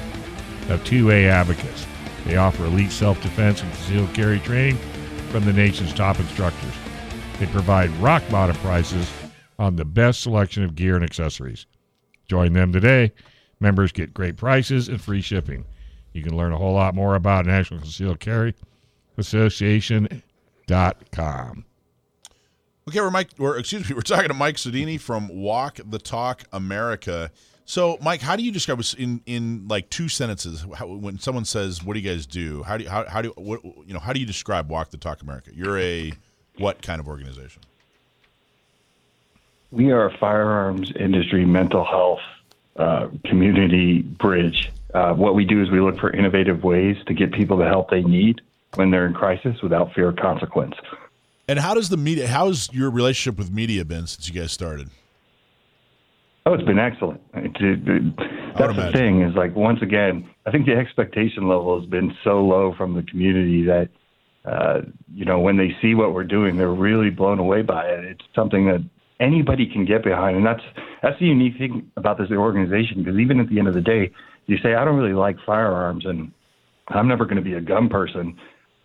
of 0.68 0.84
2A 0.84 1.24
advocates. 1.24 1.86
They 2.24 2.36
offer 2.36 2.64
elite 2.64 2.92
self 2.92 3.20
defense 3.22 3.62
and 3.62 3.72
concealed 3.72 4.14
carry 4.14 4.40
training 4.40 4.76
from 5.30 5.44
the 5.44 5.52
nation's 5.52 5.94
top 5.94 6.18
instructors. 6.18 6.74
They 7.38 7.46
provide 7.46 7.90
rock 7.96 8.22
bottom 8.30 8.56
prices 8.56 9.10
on 9.58 9.76
the 9.76 9.84
best 9.84 10.22
selection 10.22 10.64
of 10.64 10.74
gear 10.74 10.94
and 10.94 11.04
accessories. 11.04 11.66
Join 12.28 12.52
them 12.52 12.72
today. 12.72 13.12
Members 13.60 13.92
get 13.92 14.14
great 14.14 14.36
prices 14.36 14.88
and 14.88 15.00
free 15.00 15.20
shipping. 15.20 15.64
You 16.12 16.22
can 16.22 16.36
learn 16.36 16.52
a 16.52 16.58
whole 16.58 16.74
lot 16.74 16.94
more 16.94 17.14
about 17.14 17.46
National 17.46 17.80
Concealed 17.80 18.20
Carry 18.20 18.54
Association.com. 19.16 21.64
Okay, 22.88 23.00
we're 23.00 23.10
Mike. 23.10 23.30
We're 23.36 23.58
excuse 23.58 23.88
me. 23.88 23.94
We're 23.94 24.00
talking 24.00 24.28
to 24.28 24.34
Mike 24.34 24.56
Sodini 24.56 24.98
from 24.98 25.28
Walk 25.28 25.78
the 25.84 25.98
Talk 25.98 26.44
America. 26.52 27.30
So, 27.68 27.98
Mike, 28.00 28.22
how 28.22 28.34
do 28.34 28.42
you 28.42 28.50
describe 28.50 28.82
in 28.96 29.20
in 29.26 29.68
like 29.68 29.90
two 29.90 30.08
sentences 30.08 30.64
how, 30.74 30.86
when 30.86 31.18
someone 31.18 31.44
says, 31.44 31.84
"What 31.84 31.92
do 31.92 32.00
you 32.00 32.10
guys 32.10 32.24
do?" 32.24 32.62
How 32.62 32.78
do 32.78 32.84
you, 32.84 32.88
how, 32.88 33.06
how 33.06 33.20
do 33.20 33.28
what, 33.36 33.62
you 33.62 33.92
know 33.92 34.00
how 34.00 34.14
do 34.14 34.20
you 34.20 34.24
describe 34.24 34.70
Walk 34.70 34.90
the 34.90 34.96
Talk 34.96 35.20
America? 35.20 35.50
You're 35.54 35.78
a 35.78 36.14
what 36.56 36.80
kind 36.80 36.98
of 36.98 37.06
organization? 37.06 37.60
We 39.70 39.92
are 39.92 40.06
a 40.06 40.16
firearms 40.16 40.92
industry 40.98 41.44
mental 41.44 41.84
health 41.84 42.20
uh, 42.76 43.08
community 43.26 44.00
bridge. 44.00 44.72
Uh, 44.94 45.12
what 45.12 45.34
we 45.34 45.44
do 45.44 45.62
is 45.62 45.70
we 45.70 45.82
look 45.82 45.98
for 45.98 46.10
innovative 46.10 46.64
ways 46.64 46.96
to 47.06 47.12
get 47.12 47.32
people 47.32 47.58
the 47.58 47.68
help 47.68 47.90
they 47.90 48.02
need 48.02 48.40
when 48.76 48.90
they're 48.90 49.04
in 49.04 49.12
crisis 49.12 49.60
without 49.60 49.92
fear 49.92 50.08
of 50.08 50.16
consequence. 50.16 50.74
And 51.46 51.58
how 51.58 51.74
does 51.74 51.90
the 51.90 51.98
media? 51.98 52.28
How's 52.28 52.72
your 52.72 52.90
relationship 52.90 53.38
with 53.38 53.52
media 53.52 53.84
been 53.84 54.06
since 54.06 54.26
you 54.26 54.40
guys 54.40 54.52
started? 54.52 54.88
Oh, 56.48 56.54
it's 56.54 56.64
been 56.64 56.78
excellent. 56.78 57.20
It, 57.34 57.54
it, 57.60 58.16
that's 58.56 58.74
the 58.74 58.90
thing 58.90 59.20
is 59.20 59.34
like 59.34 59.54
once 59.54 59.80
again, 59.82 60.26
I 60.46 60.50
think 60.50 60.64
the 60.64 60.72
expectation 60.72 61.46
level 61.46 61.78
has 61.78 61.86
been 61.90 62.16
so 62.24 62.40
low 62.40 62.72
from 62.74 62.94
the 62.94 63.02
community 63.02 63.64
that 63.64 63.90
uh, 64.46 64.80
you 65.12 65.26
know 65.26 65.40
when 65.40 65.58
they 65.58 65.76
see 65.82 65.94
what 65.94 66.14
we're 66.14 66.24
doing, 66.24 66.56
they're 66.56 66.72
really 66.72 67.10
blown 67.10 67.38
away 67.38 67.60
by 67.60 67.84
it. 67.84 68.02
It's 68.04 68.24
something 68.34 68.64
that 68.64 68.82
anybody 69.20 69.66
can 69.70 69.84
get 69.84 70.02
behind, 70.02 70.38
and 70.38 70.46
that's 70.46 70.62
that's 71.02 71.18
the 71.20 71.26
unique 71.26 71.58
thing 71.58 71.90
about 71.98 72.16
this 72.16 72.30
organization. 72.30 73.04
Because 73.04 73.18
even 73.18 73.40
at 73.40 73.50
the 73.50 73.58
end 73.58 73.68
of 73.68 73.74
the 73.74 73.82
day, 73.82 74.10
you 74.46 74.56
say 74.62 74.74
I 74.74 74.86
don't 74.86 74.96
really 74.96 75.12
like 75.12 75.36
firearms, 75.44 76.06
and 76.06 76.32
I'm 76.88 77.08
never 77.08 77.26
going 77.26 77.36
to 77.36 77.42
be 77.42 77.54
a 77.54 77.60
gun 77.60 77.90
person, 77.90 78.38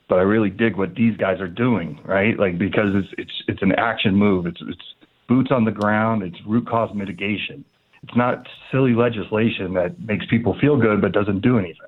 but 0.10 0.16
I 0.16 0.24
really 0.24 0.50
dig 0.50 0.76
what 0.76 0.96
these 0.96 1.16
guys 1.16 1.40
are 1.40 1.48
doing, 1.48 1.98
right? 2.04 2.38
Like 2.38 2.58
because 2.58 2.90
it's 2.94 3.14
it's 3.18 3.44
it's 3.48 3.62
an 3.62 3.72
action 3.78 4.18
move. 4.18 4.48
It's 4.48 4.62
it's 4.68 5.03
boots 5.28 5.52
on 5.52 5.66
the 5.66 5.72
ground. 5.72 6.24
It's 6.24 6.38
root 6.46 6.68
cause 6.68 6.94
mitigation. 6.94 7.66
It's 8.04 8.16
not 8.16 8.48
silly 8.72 8.94
legislation 8.94 9.74
that 9.76 10.00
makes 10.00 10.26
people 10.26 10.58
feel 10.60 10.78
good 10.78 11.02
but 11.02 11.14
doesn't 11.14 11.42
do 11.42 11.58
anything. 11.58 11.88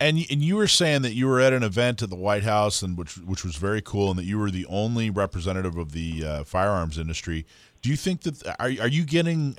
And 0.00 0.24
and 0.30 0.42
you 0.42 0.54
were 0.54 0.68
saying 0.68 1.02
that 1.02 1.14
you 1.14 1.26
were 1.26 1.40
at 1.40 1.52
an 1.52 1.64
event 1.64 2.02
at 2.02 2.10
the 2.10 2.16
White 2.16 2.44
House, 2.44 2.82
and 2.82 2.96
which 2.96 3.18
which 3.18 3.44
was 3.44 3.56
very 3.56 3.82
cool, 3.82 4.10
and 4.10 4.18
that 4.18 4.26
you 4.26 4.38
were 4.38 4.50
the 4.50 4.64
only 4.66 5.10
representative 5.10 5.76
of 5.76 5.90
the 5.90 6.24
uh, 6.24 6.44
firearms 6.44 6.98
industry. 6.98 7.44
Do 7.82 7.90
you 7.90 7.96
think 7.96 8.22
that 8.22 8.46
are 8.60 8.70
are 8.80 8.88
you 8.88 9.04
getting 9.04 9.56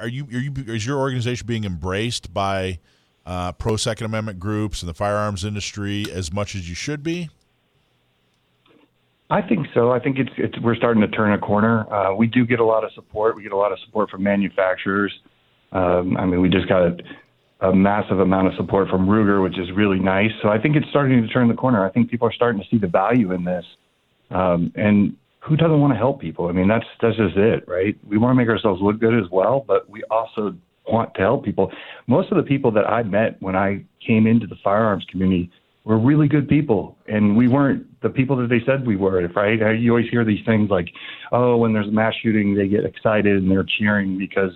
are 0.00 0.08
you 0.08 0.24
are 0.24 0.38
you 0.38 0.52
is 0.68 0.86
your 0.86 0.98
organization 0.98 1.46
being 1.46 1.64
embraced 1.64 2.32
by 2.32 2.78
uh, 3.26 3.52
pro 3.52 3.76
Second 3.76 4.06
Amendment 4.06 4.38
groups 4.38 4.80
and 4.80 4.88
the 4.88 4.94
firearms 4.94 5.44
industry 5.44 6.06
as 6.10 6.32
much 6.32 6.54
as 6.54 6.66
you 6.66 6.74
should 6.74 7.02
be? 7.02 7.28
I 9.34 9.42
think 9.42 9.66
so. 9.74 9.90
I 9.90 9.98
think 9.98 10.20
it's 10.20 10.30
it's 10.38 10.56
we're 10.60 10.76
starting 10.76 11.00
to 11.00 11.08
turn 11.08 11.32
a 11.32 11.38
corner. 11.38 11.92
Uh, 11.92 12.14
we 12.14 12.28
do 12.28 12.46
get 12.46 12.60
a 12.60 12.64
lot 12.64 12.84
of 12.84 12.92
support. 12.92 13.34
We 13.34 13.42
get 13.42 13.50
a 13.50 13.56
lot 13.56 13.72
of 13.72 13.80
support 13.84 14.08
from 14.08 14.22
manufacturers. 14.22 15.12
Um, 15.72 16.16
I 16.16 16.24
mean, 16.24 16.40
we 16.40 16.48
just 16.48 16.68
got 16.68 16.82
a, 16.82 17.68
a 17.68 17.74
massive 17.74 18.20
amount 18.20 18.46
of 18.46 18.54
support 18.54 18.88
from 18.88 19.08
Ruger, 19.08 19.42
which 19.42 19.58
is 19.58 19.72
really 19.74 19.98
nice. 19.98 20.30
So 20.40 20.50
I 20.50 20.58
think 20.60 20.76
it's 20.76 20.88
starting 20.88 21.20
to 21.20 21.26
turn 21.26 21.48
the 21.48 21.54
corner. 21.54 21.84
I 21.84 21.90
think 21.90 22.12
people 22.12 22.28
are 22.28 22.32
starting 22.32 22.60
to 22.62 22.66
see 22.70 22.78
the 22.78 22.86
value 22.86 23.32
in 23.32 23.42
this. 23.42 23.64
Um, 24.30 24.72
and 24.76 25.16
who 25.40 25.56
doesn't 25.56 25.80
want 25.80 25.92
to 25.92 25.98
help 25.98 26.20
people? 26.20 26.46
I 26.46 26.52
mean, 26.52 26.68
that's 26.68 26.86
that's 27.02 27.16
just 27.16 27.36
it, 27.36 27.66
right? 27.66 27.98
We 28.08 28.18
want 28.18 28.30
to 28.30 28.36
make 28.36 28.48
ourselves 28.48 28.80
look 28.80 29.00
good 29.00 29.14
as 29.14 29.28
well, 29.32 29.64
but 29.66 29.90
we 29.90 30.04
also 30.12 30.54
want 30.86 31.12
to 31.14 31.20
help 31.22 31.44
people. 31.44 31.72
Most 32.06 32.30
of 32.30 32.36
the 32.36 32.44
people 32.44 32.70
that 32.70 32.88
I 32.88 33.02
met 33.02 33.42
when 33.42 33.56
I 33.56 33.84
came 34.06 34.28
into 34.28 34.46
the 34.46 34.56
firearms 34.62 35.04
community 35.10 35.50
were 35.84 35.98
really 35.98 36.28
good 36.28 36.48
people, 36.48 36.96
and 37.06 37.36
we 37.36 37.46
weren't 37.46 38.00
the 38.00 38.08
people 38.08 38.36
that 38.36 38.48
they 38.48 38.60
said 38.66 38.86
we 38.86 38.96
were. 38.96 39.26
Right? 39.28 39.78
You 39.78 39.90
always 39.90 40.10
hear 40.10 40.24
these 40.24 40.44
things 40.46 40.70
like, 40.70 40.88
"Oh, 41.32 41.56
when 41.56 41.72
there's 41.72 41.88
a 41.88 41.92
mass 41.92 42.14
shooting, 42.22 42.54
they 42.54 42.68
get 42.68 42.84
excited 42.84 43.36
and 43.36 43.50
they're 43.50 43.66
cheering 43.78 44.18
because 44.18 44.52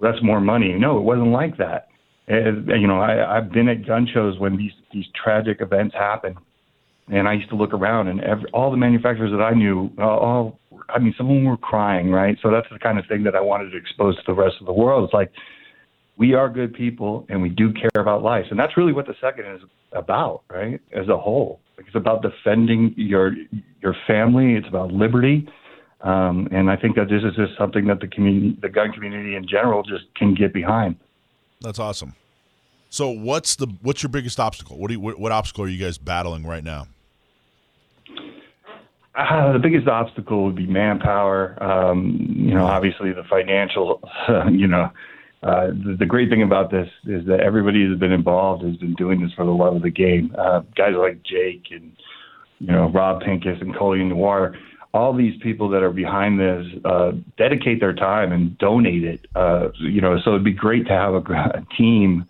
that's 0.00 0.22
more 0.22 0.40
money." 0.40 0.72
No, 0.74 0.98
it 0.98 1.02
wasn't 1.02 1.28
like 1.28 1.56
that. 1.58 1.88
And, 2.28 2.68
you 2.68 2.86
know, 2.86 3.00
I, 3.00 3.36
I've 3.36 3.50
been 3.50 3.68
at 3.68 3.86
gun 3.86 4.06
shows 4.12 4.38
when 4.38 4.56
these 4.56 4.72
these 4.92 5.06
tragic 5.22 5.60
events 5.60 5.94
happen, 5.94 6.36
and 7.08 7.28
I 7.28 7.34
used 7.34 7.50
to 7.50 7.56
look 7.56 7.74
around, 7.74 8.08
and 8.08 8.20
every, 8.20 8.50
all 8.52 8.70
the 8.70 8.76
manufacturers 8.76 9.32
that 9.32 9.42
I 9.42 9.52
knew, 9.52 9.90
all 9.98 10.58
I 10.88 10.98
mean, 10.98 11.14
some 11.16 11.28
of 11.28 11.34
them 11.34 11.44
were 11.44 11.56
crying, 11.56 12.10
right? 12.10 12.36
So 12.42 12.50
that's 12.50 12.68
the 12.72 12.78
kind 12.78 12.98
of 12.98 13.06
thing 13.06 13.24
that 13.24 13.34
I 13.34 13.40
wanted 13.40 13.70
to 13.70 13.76
expose 13.76 14.16
to 14.16 14.22
the 14.26 14.34
rest 14.34 14.56
of 14.60 14.66
the 14.66 14.72
world. 14.72 15.04
It's 15.04 15.14
like 15.14 15.32
we 16.22 16.34
are 16.34 16.48
good 16.48 16.72
people, 16.72 17.26
and 17.28 17.42
we 17.42 17.48
do 17.48 17.72
care 17.72 18.00
about 18.00 18.22
life, 18.22 18.46
and 18.50 18.60
that's 18.60 18.76
really 18.76 18.92
what 18.92 19.08
the 19.08 19.14
second 19.20 19.44
is 19.56 19.60
about, 19.90 20.42
right? 20.48 20.80
As 20.92 21.08
a 21.08 21.18
whole, 21.18 21.58
it's 21.78 21.96
about 21.96 22.22
defending 22.22 22.94
your 22.96 23.32
your 23.82 23.96
family. 24.06 24.54
It's 24.54 24.68
about 24.68 24.92
liberty. 24.92 25.48
Um, 26.02 26.46
and 26.52 26.70
I 26.70 26.76
think 26.76 26.94
that 26.94 27.08
this 27.08 27.24
is 27.24 27.34
just 27.34 27.58
something 27.58 27.88
that 27.88 27.98
the 27.98 28.06
community, 28.06 28.56
the 28.62 28.68
gun 28.68 28.92
community 28.92 29.34
in 29.34 29.48
general, 29.48 29.82
just 29.82 30.04
can 30.14 30.32
get 30.32 30.52
behind. 30.52 30.94
That's 31.60 31.80
awesome. 31.80 32.14
So, 32.88 33.08
what's 33.10 33.56
the 33.56 33.66
what's 33.82 34.04
your 34.04 34.10
biggest 34.10 34.38
obstacle? 34.38 34.78
What 34.78 34.88
do 34.88 34.94
you, 34.94 35.00
what, 35.00 35.18
what 35.18 35.32
obstacle 35.32 35.64
are 35.64 35.68
you 35.68 35.84
guys 35.84 35.98
battling 35.98 36.46
right 36.46 36.62
now? 36.62 36.86
Uh, 39.16 39.52
the 39.52 39.58
biggest 39.58 39.88
obstacle 39.88 40.44
would 40.44 40.54
be 40.54 40.68
manpower. 40.68 41.60
Um, 41.60 42.16
you 42.28 42.54
know, 42.54 42.66
obviously 42.66 43.12
the 43.12 43.24
financial. 43.24 44.00
Uh, 44.28 44.46
you 44.52 44.68
know, 44.68 44.92
uh, 45.42 45.68
the, 45.68 45.96
the, 45.98 46.06
great 46.06 46.30
thing 46.30 46.42
about 46.42 46.70
this 46.70 46.88
is 47.04 47.26
that 47.26 47.40
everybody 47.40 47.84
who's 47.84 47.98
been 47.98 48.12
involved 48.12 48.64
has 48.64 48.76
been 48.76 48.94
doing 48.94 49.20
this 49.20 49.32
for 49.32 49.44
the 49.44 49.50
love 49.50 49.74
of 49.74 49.82
the 49.82 49.90
game. 49.90 50.32
Uh, 50.38 50.60
guys 50.76 50.94
like 50.96 51.22
Jake 51.24 51.66
and 51.70 51.96
you 52.60 52.68
know 52.68 52.88
Rob 52.90 53.22
Pincus 53.22 53.58
and 53.60 53.74
Colion 53.74 54.08
Noir 54.08 54.54
all 54.94 55.14
these 55.14 55.34
people 55.42 55.68
that 55.70 55.82
are 55.82 55.92
behind 55.92 56.38
this 56.38 56.66
uh, 56.84 57.12
dedicate 57.38 57.80
their 57.80 57.94
time 57.94 58.30
and 58.32 58.56
donate 58.58 59.04
it. 59.04 59.26
Uh, 59.34 59.68
you 59.80 60.00
know, 60.00 60.18
so 60.22 60.30
it'd 60.30 60.44
be 60.44 60.52
great 60.52 60.86
to 60.86 60.92
have 60.92 61.14
a, 61.14 61.18
a 61.54 61.66
team, 61.76 62.26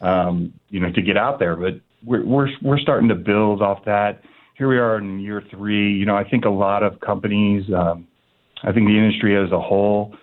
um, 0.00 0.52
you 0.68 0.80
know, 0.80 0.92
to 0.92 1.02
get 1.02 1.16
out 1.16 1.38
there. 1.38 1.56
But 1.56 1.80
we're 2.04 2.24
we're 2.24 2.48
we're 2.60 2.78
starting 2.78 3.08
to 3.08 3.14
build 3.14 3.62
off 3.62 3.84
that. 3.86 4.22
Here 4.56 4.68
we 4.68 4.78
are 4.78 4.98
in 4.98 5.20
year 5.20 5.42
three. 5.50 5.92
You 5.92 6.04
know, 6.04 6.16
I 6.16 6.28
think 6.28 6.44
a 6.44 6.50
lot 6.50 6.82
of 6.82 7.00
companies, 7.00 7.64
um, 7.72 8.06
I 8.62 8.72
think 8.72 8.86
the 8.86 8.98
industry 8.98 9.36
as 9.42 9.50
a 9.50 9.60
whole, 9.60 10.14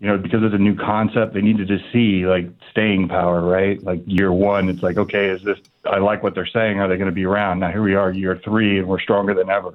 you 0.00 0.06
know, 0.06 0.16
because 0.16 0.42
it's 0.42 0.54
a 0.54 0.58
new 0.58 0.74
concept, 0.74 1.34
they 1.34 1.42
needed 1.42 1.68
to 1.68 1.78
see 1.92 2.26
like 2.26 2.50
staying 2.70 3.08
power, 3.08 3.42
right? 3.42 3.82
Like 3.82 4.02
year 4.06 4.32
one, 4.32 4.70
it's 4.70 4.82
like, 4.82 4.96
okay, 4.96 5.26
is 5.28 5.42
this? 5.42 5.58
I 5.84 5.98
like 5.98 6.22
what 6.22 6.34
they're 6.34 6.46
saying. 6.46 6.80
Are 6.80 6.88
they 6.88 6.96
going 6.96 7.10
to 7.10 7.14
be 7.14 7.26
around? 7.26 7.60
Now 7.60 7.70
here 7.70 7.82
we 7.82 7.94
are, 7.94 8.10
year 8.10 8.40
three, 8.42 8.78
and 8.78 8.88
we're 8.88 9.00
stronger 9.00 9.34
than 9.34 9.50
ever. 9.50 9.74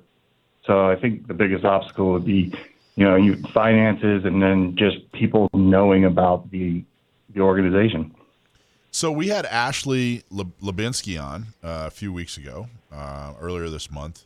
So 0.66 0.90
I 0.90 0.96
think 0.96 1.28
the 1.28 1.36
biggest 1.36 1.64
obstacle 1.64 2.12
would 2.14 2.26
be, 2.26 2.52
you 2.96 3.06
know, 3.06 3.16
you, 3.16 3.36
finances 3.54 4.26
and 4.26 4.42
then 4.42 4.76
just 4.76 5.12
people 5.12 5.48
knowing 5.54 6.06
about 6.06 6.50
the 6.50 6.84
the 7.36 7.42
organization. 7.42 8.16
So 8.90 9.12
we 9.12 9.28
had 9.28 9.46
Ashley 9.46 10.24
Hlebinsky 10.32 11.22
on 11.22 11.48
uh, 11.64 11.84
a 11.88 11.92
few 11.92 12.14
weeks 12.14 12.38
ago, 12.38 12.70
uh, 12.92 13.34
earlier 13.40 13.70
this 13.70 13.92
month, 13.92 14.24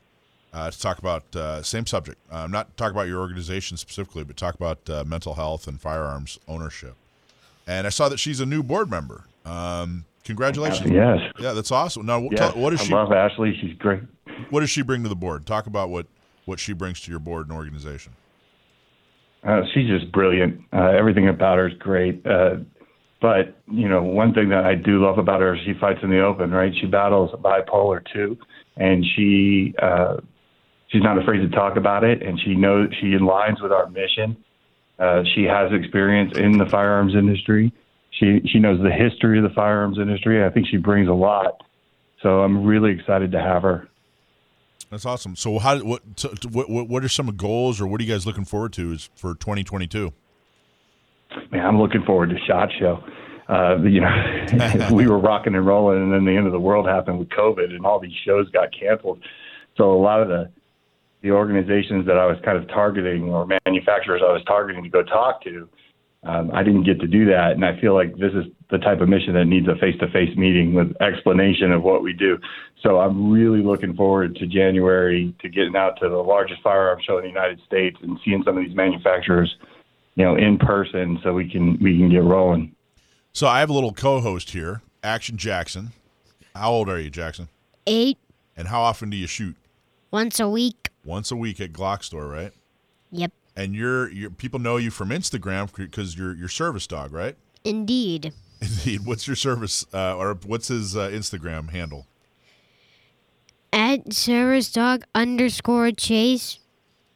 uh, 0.53 0.71
to 0.71 0.80
talk 0.80 0.97
about 0.97 1.35
uh, 1.35 1.61
same 1.61 1.85
subject. 1.85 2.19
Uh, 2.31 2.47
not 2.47 2.76
talk 2.77 2.91
about 2.91 3.07
your 3.07 3.19
organization 3.19 3.77
specifically, 3.77 4.23
but 4.23 4.38
talk 4.38 4.55
about 4.55 4.89
uh, 4.89 5.03
mental 5.05 5.35
health 5.35 5.67
and 5.67 5.80
firearms 5.80 6.39
ownership. 6.47 6.95
And 7.67 7.85
I 7.85 7.89
saw 7.89 8.09
that 8.09 8.17
she's 8.17 8.39
a 8.39 8.45
new 8.45 8.63
board 8.63 8.89
member. 8.89 9.26
Um, 9.45 10.05
congratulations! 10.23 10.89
Yes. 10.89 11.19
Yeah, 11.39 11.53
that's 11.53 11.71
awesome. 11.71 12.05
Now, 12.05 12.21
yes, 12.21 12.39
tell, 12.39 12.51
what 12.53 12.73
is 12.73 12.81
she? 12.81 12.93
I 12.93 12.97
love 12.97 13.11
Ashley. 13.11 13.57
She's 13.61 13.77
great. 13.77 14.01
What 14.49 14.61
does 14.61 14.69
she 14.69 14.81
bring 14.81 15.03
to 15.03 15.09
the 15.09 15.15
board? 15.15 15.45
Talk 15.45 15.67
about 15.67 15.89
what 15.89 16.07
what 16.45 16.59
she 16.59 16.73
brings 16.73 16.99
to 17.01 17.11
your 17.11 17.19
board 17.19 17.47
and 17.47 17.55
organization? 17.55 18.13
Uh, 19.43 19.61
she's 19.73 19.88
just 19.88 20.11
brilliant. 20.11 20.61
Uh, 20.73 20.89
everything 20.89 21.30
about 21.30 21.57
her 21.57 21.67
is 21.67 21.77
great. 21.77 22.26
Uh, 22.26 22.55
but 23.21 23.55
you 23.71 23.88
know, 23.88 24.01
one 24.01 24.34
thing 24.34 24.49
that 24.49 24.65
I 24.65 24.76
do 24.76 25.05
love 25.05 25.17
about 25.17 25.41
her 25.41 25.55
is 25.55 25.61
she 25.65 25.73
fights 25.80 25.99
in 26.01 26.09
the 26.09 26.21
open. 26.21 26.51
Right? 26.51 26.73
She 26.81 26.88
battles 26.88 27.31
bipolar 27.39 28.01
too, 28.11 28.38
and 28.77 29.05
she 29.15 29.76
uh, 29.81 30.17
she's 30.90 31.02
not 31.02 31.18
afraid 31.18 31.40
to 31.40 31.49
talk 31.49 31.78
about 31.78 32.03
it. 32.03 32.22
And 32.22 32.40
she 32.40 32.56
knows 32.56 32.90
she 32.99 33.07
aligns 33.07 33.61
with 33.61 33.72
our 33.72 33.90
mission. 33.90 34.38
Uh, 34.99 35.24
she 35.34 35.44
has 35.44 35.72
experience 35.72 36.38
in 36.38 36.57
the 36.57 36.66
firearms 36.66 37.16
industry. 37.16 37.72
She 38.11 38.41
she 38.52 38.60
knows 38.60 38.82
the 38.82 38.91
history 38.91 39.38
of 39.38 39.44
the 39.44 39.56
firearms 39.56 39.98
industry. 39.98 40.44
I 40.44 40.49
think 40.49 40.68
she 40.68 40.78
brings 40.78 41.07
a 41.07 41.14
lot. 41.14 41.64
So 42.22 42.41
I'm 42.41 42.66
really 42.66 42.91
excited 42.91 43.32
to 43.32 43.40
have 43.40 43.61
her. 43.61 43.88
That's 44.90 45.06
awesome. 45.06 45.36
So, 45.36 45.60
how 45.60 45.80
what 45.80 46.02
what 46.52 46.90
what 46.90 47.03
are 47.03 47.10
some 47.10 47.28
goals, 47.38 47.80
or 47.80 47.88
what 47.88 48.02
are 48.02 48.03
you 48.03 48.11
guys 48.11 48.26
looking 48.26 48.44
forward 48.44 48.74
to 48.74 48.91
is 48.91 49.10
for 49.16 49.36
2022? 49.36 50.11
Man, 51.52 51.66
I'm 51.66 51.80
looking 51.80 52.03
forward 52.03 52.30
to 52.32 52.38
Shot 52.48 52.70
Show. 52.80 53.03
Uh, 53.48 53.78
you 53.84 54.02
know, 54.02 54.90
we 54.91 55.07
were 55.07 55.20
rocking 55.20 55.56
and 55.56 55.66
rolling, 55.66 56.02
and 56.02 56.11
then 56.11 56.26
the 56.26 56.36
end 56.36 56.48
of 56.48 56.52
the 56.52 56.60
world 56.60 56.88
happened 56.88 57.20
with 57.20 57.30
COVID, 57.30 57.66
and 57.66 57.86
all 57.86 57.99
these 57.99 58.16
shows 58.26 58.49
got 58.49 58.70
canceled. 58.78 59.20
So 59.78 59.91
a 59.91 60.02
lot 60.02 60.22
of 60.22 60.28
the 60.28 60.52
the 61.22 61.32
organizations 61.32 62.06
that 62.06 62.18
I 62.18 62.26
was 62.26 62.38
kind 62.44 62.58
of 62.58 62.68
targeting, 62.68 63.30
or 63.30 63.46
manufacturers 63.66 64.22
I 64.24 64.32
was 64.32 64.44
targeting 64.46 64.84
to 64.84 64.90
go 64.90 65.04
talk 65.04 65.44
to, 65.44 65.70
um, 66.24 66.52
I 66.54 66.64
didn't 66.64 66.84
get 66.84 67.00
to 67.00 67.08
do 67.08 67.26
that, 67.26 67.52
and 67.54 67.64
I 67.64 67.80
feel 67.80 67.94
like 67.94 68.18
this 68.18 68.34
is 68.34 68.46
the 68.70 68.78
type 68.78 69.00
of 69.00 69.08
mission 69.08 69.34
that 69.36 69.46
needs 69.46 69.68
a 69.68 69.76
face-to-face 69.76 70.36
meeting 70.36 70.74
with 70.74 70.94
explanation 71.02 71.72
of 71.72 71.82
what 71.82 72.04
we 72.04 72.14
do. 72.14 72.38
So 72.84 73.00
I'm 73.00 73.32
really 73.32 73.64
looking 73.64 73.96
forward 73.96 74.36
to 74.36 74.46
January 74.46 75.34
to 75.41 75.50
getting 75.50 75.76
out 75.76 75.98
to 76.02 76.10
the 76.10 76.18
largest 76.18 76.62
firearm 76.62 77.00
show 77.06 77.18
in 77.18 77.24
the 77.24 77.30
United 77.30 77.62
States 77.66 77.98
and 78.02 78.20
seeing 78.24 78.44
some 78.44 78.58
of 78.58 78.66
these 78.66 78.76
manufacturers, 78.76 79.56
you 80.16 80.26
know, 80.26 80.36
in 80.36 80.58
person, 80.58 81.20
so 81.24 81.34
we 81.34 81.50
can 81.50 81.80
we 81.82 81.98
can 81.98 82.10
get 82.10 82.24
rolling. 82.24 82.76
So 83.32 83.48
I 83.48 83.62
have 83.62 83.70
a 83.70 83.74
little 83.74 83.94
co-host 83.94 84.52
here, 84.52 84.82
Action 85.04 85.38
Jackson. 85.38 85.94
How 86.54 86.72
old 86.72 86.90
are 86.90 87.00
you, 87.00 87.10
Jackson? 87.10 87.48
Eight. 87.88 88.18
And 88.58 88.68
how 88.68 88.82
often 88.82 89.10
do 89.10 89.16
you 89.16 89.28
shoot? 89.28 89.56
Once 90.12 90.40
a 90.40 90.50
week. 90.50 90.89
Once 91.03 91.31
a 91.31 91.35
week 91.35 91.59
at 91.61 91.71
Glock 91.71 92.03
store, 92.03 92.27
right? 92.27 92.51
Yep 93.11 93.31
and 93.59 93.76
you're, 93.76 94.09
you're 94.09 94.30
people 94.30 94.57
know 94.57 94.77
you 94.77 94.89
from 94.89 95.09
Instagram 95.09 95.73
because 95.76 96.17
you're 96.17 96.34
your 96.34 96.47
service 96.47 96.88
dog, 96.88 97.11
right? 97.11 97.35
Indeed. 97.65 98.34
Indeed. 98.61 99.05
What's 99.05 99.27
your 99.27 99.35
service 99.35 99.85
uh, 99.93 100.15
or 100.15 100.35
what's 100.45 100.69
his 100.69 100.95
uh, 100.95 101.09
Instagram 101.09 101.69
handle? 101.71 102.07
At 103.73 104.13
service 104.13 104.71
dog 104.71 105.03
underscore 105.13 105.91
chase. 105.91 106.59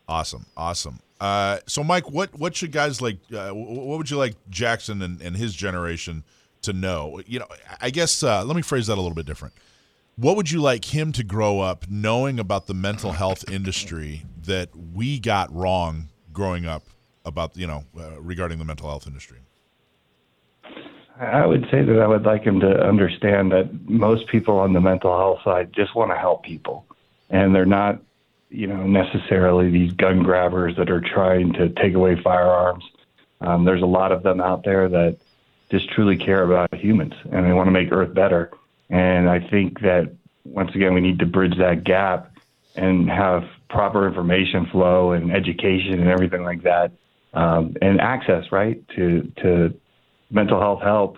Awesome, 0.07 0.45
awesome. 0.57 0.99
Uh, 1.21 1.59
so, 1.65 1.83
Mike, 1.83 2.11
what 2.11 2.37
what 2.37 2.55
should 2.55 2.73
guys 2.73 3.01
like? 3.01 3.17
Uh, 3.33 3.51
what 3.51 3.97
would 3.97 4.09
you 4.09 4.17
like 4.17 4.35
Jackson 4.49 5.01
and, 5.01 5.21
and 5.21 5.37
his 5.37 5.53
generation 5.53 6.25
to 6.63 6.73
know? 6.73 7.21
You 7.25 7.39
know, 7.39 7.47
I 7.79 7.89
guess 7.89 8.21
uh, 8.21 8.43
let 8.43 8.57
me 8.57 8.61
phrase 8.61 8.87
that 8.87 8.95
a 8.95 9.01
little 9.01 9.15
bit 9.15 9.25
different. 9.25 9.53
What 10.15 10.35
would 10.35 10.51
you 10.51 10.61
like 10.61 10.93
him 10.93 11.11
to 11.13 11.23
grow 11.23 11.59
up 11.59 11.85
knowing 11.89 12.39
about 12.39 12.67
the 12.67 12.75
mental 12.75 13.13
health 13.13 13.49
industry 13.49 14.25
that 14.45 14.69
we 14.75 15.19
got 15.19 15.53
wrong 15.53 16.09
growing 16.31 16.67
up 16.67 16.83
about 17.25 17.57
you 17.57 17.65
know 17.65 17.85
uh, 17.97 18.21
regarding 18.21 18.59
the 18.59 18.65
mental 18.65 18.87
health 18.89 19.07
industry? 19.07 19.39
I 21.19 21.45
would 21.45 21.67
say 21.71 21.83
that 21.83 21.99
I 21.99 22.07
would 22.07 22.23
like 22.23 22.43
him 22.43 22.59
to 22.59 22.83
understand 22.83 23.51
that 23.51 23.89
most 23.89 24.27
people 24.27 24.59
on 24.59 24.73
the 24.73 24.81
mental 24.81 25.15
health 25.17 25.39
side 25.43 25.73
just 25.73 25.95
want 25.95 26.11
to 26.11 26.17
help 26.17 26.43
people, 26.43 26.85
and 27.29 27.55
they're 27.55 27.65
not, 27.65 27.99
you 28.49 28.67
know, 28.67 28.85
necessarily 28.85 29.71
these 29.71 29.93
gun 29.93 30.21
grabbers 30.21 30.75
that 30.77 30.91
are 30.91 31.01
trying 31.01 31.53
to 31.53 31.69
take 31.69 31.93
away 31.93 32.21
firearms. 32.21 32.83
Um, 33.41 33.65
there's 33.65 33.81
a 33.81 33.87
lot 33.87 34.11
of 34.11 34.21
them 34.23 34.41
out 34.41 34.63
there 34.63 34.87
that 34.89 35.17
just 35.69 35.89
truly 35.89 36.17
care 36.17 36.43
about 36.43 36.73
humans 36.73 37.13
and 37.31 37.45
they 37.45 37.51
want 37.51 37.67
to 37.67 37.71
make 37.71 37.91
Earth 37.91 38.13
better. 38.13 38.51
And 38.89 39.29
I 39.29 39.39
think 39.39 39.81
that 39.81 40.13
once 40.45 40.71
again, 40.75 40.93
we 40.93 41.01
need 41.01 41.19
to 41.19 41.25
bridge 41.25 41.57
that 41.57 41.83
gap 41.83 42.31
and 42.75 43.09
have 43.09 43.43
proper 43.69 44.07
information 44.07 44.67
flow 44.71 45.11
and 45.11 45.31
education 45.31 45.99
and 45.99 46.09
everything 46.09 46.43
like 46.43 46.63
that, 46.63 46.91
um, 47.33 47.75
and 47.81 47.99
access 48.01 48.51
right 48.51 48.83
to 48.95 49.31
to 49.41 49.73
mental 50.31 50.59
health 50.59 50.81
help 50.81 51.17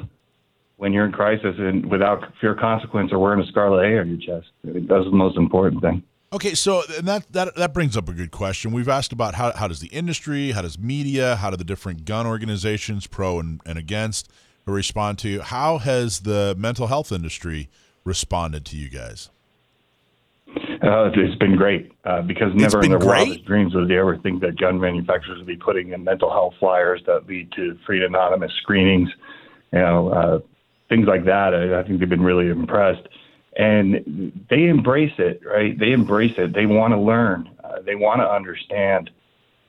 when 0.77 0.91
you're 0.91 1.05
in 1.05 1.11
crisis 1.11 1.55
and 1.57 1.85
without 1.89 2.23
fear 2.39 2.51
of 2.51 2.59
consequence 2.59 3.11
or 3.13 3.19
wearing 3.19 3.39
a 3.39 3.47
scarlet 3.47 3.85
A 3.85 3.99
on 3.99 4.09
your 4.09 4.17
chest. 4.17 4.51
That's 4.63 5.05
the 5.05 5.11
most 5.11 5.37
important 5.37 5.81
thing. 5.81 6.03
Okay, 6.33 6.53
so 6.53 6.81
that, 7.01 7.31
that 7.31 7.55
that 7.55 7.73
brings 7.73 7.95
up 7.95 8.09
a 8.09 8.13
good 8.13 8.31
question. 8.31 8.73
We've 8.73 8.89
asked 8.89 9.13
about 9.13 9.35
how, 9.35 9.53
how 9.53 9.69
does 9.69 9.79
the 9.79 9.87
industry, 9.87 10.51
how 10.51 10.63
does 10.63 10.77
media, 10.77 11.37
how 11.37 11.49
do 11.49 11.55
the 11.55 11.63
different 11.63 12.03
gun 12.03 12.27
organizations, 12.27 13.07
pro 13.07 13.39
and, 13.39 13.61
and 13.65 13.77
against, 13.77 14.29
respond 14.73 15.19
to 15.19 15.29
you? 15.29 15.41
How 15.41 15.77
has 15.77 16.21
the 16.21 16.55
mental 16.57 16.87
health 16.87 17.11
industry 17.11 17.69
responded 18.03 18.65
to 18.65 18.77
you 18.77 18.89
guys? 18.89 19.29
Uh, 20.85 21.09
it's 21.15 21.35
been 21.39 21.55
great 21.55 21.91
uh, 22.05 22.21
because 22.21 22.53
never 22.53 22.81
in 22.83 22.89
their 22.89 22.99
great? 22.99 23.27
wildest 23.27 23.45
dreams 23.45 23.73
would 23.73 23.89
they 23.89 23.97
ever 23.97 24.17
think 24.17 24.41
that 24.41 24.57
gun 24.57 24.79
manufacturers 24.79 25.37
would 25.37 25.47
be 25.47 25.57
putting 25.57 25.91
in 25.91 26.03
mental 26.03 26.29
health 26.29 26.53
flyers 26.59 27.01
that 27.07 27.27
lead 27.27 27.51
to 27.53 27.77
free 27.85 28.05
anonymous 28.05 28.51
screenings, 28.61 29.09
you 29.73 29.79
know, 29.79 30.09
uh, 30.09 30.39
things 30.87 31.07
like 31.07 31.25
that. 31.25 31.55
I, 31.55 31.79
I 31.79 31.83
think 31.83 31.99
they've 31.99 32.09
been 32.09 32.21
really 32.21 32.49
impressed, 32.49 33.07
and 33.57 34.31
they 34.49 34.65
embrace 34.65 35.13
it. 35.17 35.41
Right? 35.45 35.77
They 35.77 35.91
embrace 35.91 36.37
it. 36.37 36.53
They 36.53 36.65
want 36.67 36.93
to 36.93 36.99
learn. 36.99 37.49
Uh, 37.63 37.81
they 37.81 37.95
want 37.95 38.21
to 38.21 38.29
understand. 38.29 39.09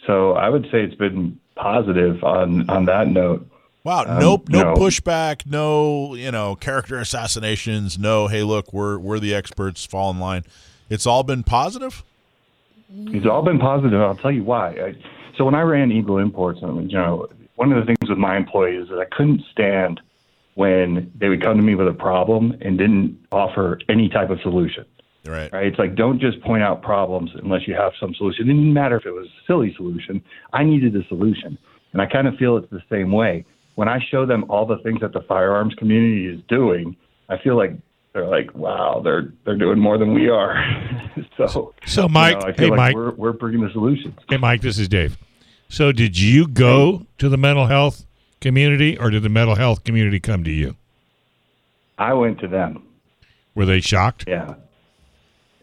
So 0.06 0.32
I 0.32 0.50
would 0.50 0.64
say 0.64 0.82
it's 0.82 0.94
been 0.94 1.40
positive 1.54 2.22
on 2.22 2.68
on 2.68 2.84
that 2.86 3.08
note. 3.08 3.48
Wow, 3.86 4.04
Um, 4.04 4.18
no, 4.18 4.42
no 4.48 4.58
you 4.58 4.80
pushback, 4.80 5.46
no, 5.46 6.16
you 6.16 6.32
know, 6.32 6.56
character 6.56 6.98
assassinations, 6.98 7.96
no. 7.96 8.26
Hey, 8.26 8.42
look, 8.42 8.72
we're 8.72 8.98
we're 8.98 9.20
the 9.20 9.32
experts. 9.32 9.84
Fall 9.84 10.10
in 10.10 10.18
line. 10.18 10.42
It's 10.90 11.06
all 11.06 11.22
been 11.22 11.44
positive. 11.44 12.02
It's 12.90 13.26
all 13.26 13.42
been 13.42 13.60
positive. 13.60 14.00
I'll 14.00 14.16
tell 14.16 14.32
you 14.32 14.42
why. 14.42 14.70
I, 14.70 14.94
so 15.38 15.44
when 15.44 15.54
I 15.54 15.60
ran 15.60 15.92
Eagle 15.92 16.18
Imports, 16.18 16.58
I 16.64 16.66
mean, 16.66 16.90
you 16.90 16.98
know, 16.98 17.28
one 17.54 17.72
of 17.72 17.78
the 17.78 17.86
things 17.86 18.10
with 18.10 18.18
my 18.18 18.36
employees 18.36 18.82
is 18.82 18.88
that 18.88 18.98
I 18.98 19.04
couldn't 19.04 19.42
stand 19.52 20.00
when 20.54 21.12
they 21.16 21.28
would 21.28 21.40
come 21.40 21.56
to 21.56 21.62
me 21.62 21.76
with 21.76 21.86
a 21.86 21.92
problem 21.92 22.56
and 22.62 22.76
didn't 22.76 23.16
offer 23.30 23.78
any 23.88 24.08
type 24.08 24.30
of 24.30 24.40
solution. 24.40 24.84
Right. 25.24 25.52
Right? 25.52 25.66
It's 25.68 25.78
like 25.78 25.94
don't 25.94 26.20
just 26.20 26.40
point 26.40 26.64
out 26.64 26.82
problems 26.82 27.30
unless 27.40 27.68
you 27.68 27.74
have 27.74 27.92
some 28.00 28.14
solution. 28.14 28.50
It 28.50 28.52
didn't 28.52 28.74
matter 28.74 28.96
if 28.96 29.06
it 29.06 29.12
was 29.12 29.26
a 29.26 29.46
silly 29.46 29.72
solution. 29.76 30.24
I 30.52 30.64
needed 30.64 30.96
a 30.96 31.06
solution, 31.06 31.56
and 31.92 32.02
I 32.02 32.06
kind 32.06 32.26
of 32.26 32.34
feel 32.34 32.56
it's 32.56 32.70
the 32.70 32.82
same 32.90 33.12
way. 33.12 33.44
When 33.76 33.88
I 33.88 34.00
show 34.10 34.26
them 34.26 34.44
all 34.48 34.66
the 34.66 34.78
things 34.78 35.00
that 35.00 35.12
the 35.12 35.20
firearms 35.22 35.74
community 35.74 36.26
is 36.26 36.40
doing, 36.48 36.96
I 37.28 37.38
feel 37.38 37.56
like 37.56 37.72
they're 38.12 38.26
like, 38.26 38.54
wow, 38.54 39.00
they're 39.04 39.32
they're 39.44 39.58
doing 39.58 39.78
more 39.78 39.98
than 39.98 40.12
we 40.14 40.28
are. 40.30 40.54
so, 41.36 41.74
So, 41.84 42.02
you 42.02 42.08
Mike, 42.08 42.40
know, 42.40 42.46
I 42.48 42.52
hey, 42.52 42.66
like 42.70 42.76
Mike. 42.76 42.94
we're 42.94 43.10
we're 43.12 43.32
bringing 43.32 43.60
the 43.60 43.70
solutions. 43.72 44.14
Hey, 44.28 44.38
Mike, 44.38 44.62
this 44.62 44.78
is 44.78 44.88
Dave. 44.88 45.18
So, 45.68 45.92
did 45.92 46.18
you 46.18 46.48
go 46.48 47.06
to 47.18 47.28
the 47.28 47.36
mental 47.36 47.66
health 47.66 48.06
community, 48.40 48.98
or 48.98 49.10
did 49.10 49.22
the 49.22 49.28
mental 49.28 49.54
health 49.56 49.84
community 49.84 50.20
come 50.20 50.42
to 50.44 50.50
you? 50.50 50.76
I 51.98 52.12
went 52.14 52.40
to 52.40 52.48
them. 52.48 52.82
Were 53.54 53.66
they 53.66 53.80
shocked? 53.80 54.24
Yeah. 54.26 54.54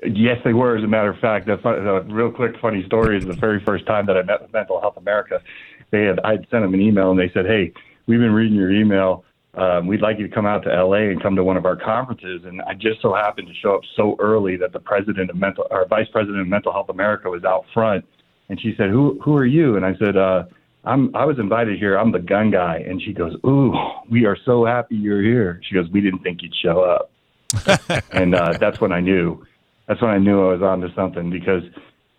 Yes, 0.06 0.40
they 0.44 0.54
were. 0.54 0.76
As 0.78 0.84
a 0.84 0.88
matter 0.88 1.10
of 1.10 1.18
fact, 1.20 1.48
fun, 1.48 1.84
the 1.86 2.02
real 2.14 2.30
quick 2.32 2.56
funny 2.60 2.86
story 2.86 3.18
is 3.18 3.26
the 3.26 3.34
very 3.34 3.60
first 3.64 3.86
time 3.86 4.06
that 4.08 4.18
I 4.18 4.22
met 4.24 4.42
with 4.42 4.52
Mental 4.52 4.82
Health 4.82 4.98
America, 4.98 5.42
they 5.92 6.04
had 6.04 6.20
I'd 6.24 6.40
sent 6.52 6.64
them 6.64 6.74
an 6.74 6.82
email 6.82 7.10
and 7.12 7.20
they 7.20 7.32
said, 7.34 7.46
"Hey, 7.46 7.72
we've 8.08 8.20
been 8.20 8.34
reading 8.34 8.58
your 8.58 8.72
email. 8.72 9.24
Um, 9.56 9.86
we'd 9.86 10.02
like 10.02 10.18
you 10.18 10.28
to 10.28 10.34
come 10.34 10.48
out 10.48 10.64
to 10.64 10.70
LA 10.70 11.10
and 11.12 11.22
come 11.22 11.36
to 11.36 11.44
one 11.44 11.58
of 11.58 11.66
our 11.66 11.76
conferences." 11.76 12.42
And 12.46 12.62
I 12.64 12.74
just 12.74 13.02
so 13.02 13.14
happened 13.14 13.48
to 13.48 13.54
show 13.54 13.76
up 13.76 13.82
so 13.96 14.16
early 14.20 14.58
that 14.58 14.74
the 14.74 14.80
president 14.80 15.30
of 15.30 15.36
mental, 15.36 15.68
our 15.72 15.86
vice 15.86 16.08
president 16.12 16.42
of 16.42 16.48
Mental 16.48 16.72
Health 16.72 16.90
America, 16.90 17.30
was 17.30 17.44
out 17.44 17.66
front, 17.74 18.06
and 18.50 18.60
she 18.60 18.74
said, 18.78 18.90
"Who 18.90 19.20
who 19.24 19.36
are 19.36 19.46
you?" 19.46 19.76
And 19.76 19.86
I 19.86 19.96
said, 19.98 20.18
uh, 20.18 20.46
"I'm 20.86 21.16
I 21.16 21.26
was 21.26 21.40
invited 21.40 21.78
here. 21.78 21.98
I'm 21.98 22.12
the 22.12 22.20
gun 22.20 22.52
guy." 22.52 22.84
And 22.88 23.02
she 23.02 23.14
goes, 23.14 23.36
"Ooh, 23.46 23.74
we 24.10 24.26
are 24.26 24.38
so 24.46 24.66
happy 24.66 24.96
you're 24.96 25.22
here." 25.22 25.62
She 25.64 25.76
goes, 25.76 25.90
"We 25.92 26.02
didn't 26.02 26.24
think 26.24 26.42
you'd 26.42 26.56
show 26.56 26.82
up." 26.82 27.12
and 28.12 28.36
uh, 28.36 28.58
that's 28.60 28.82
when 28.82 28.92
I 28.92 29.00
knew. 29.00 29.46
That's 29.88 30.02
when 30.02 30.12
I 30.12 30.18
knew 30.18 30.48
I 30.48 30.54
was 30.54 30.62
onto 30.62 30.94
something 30.96 31.30
because, 31.30 31.64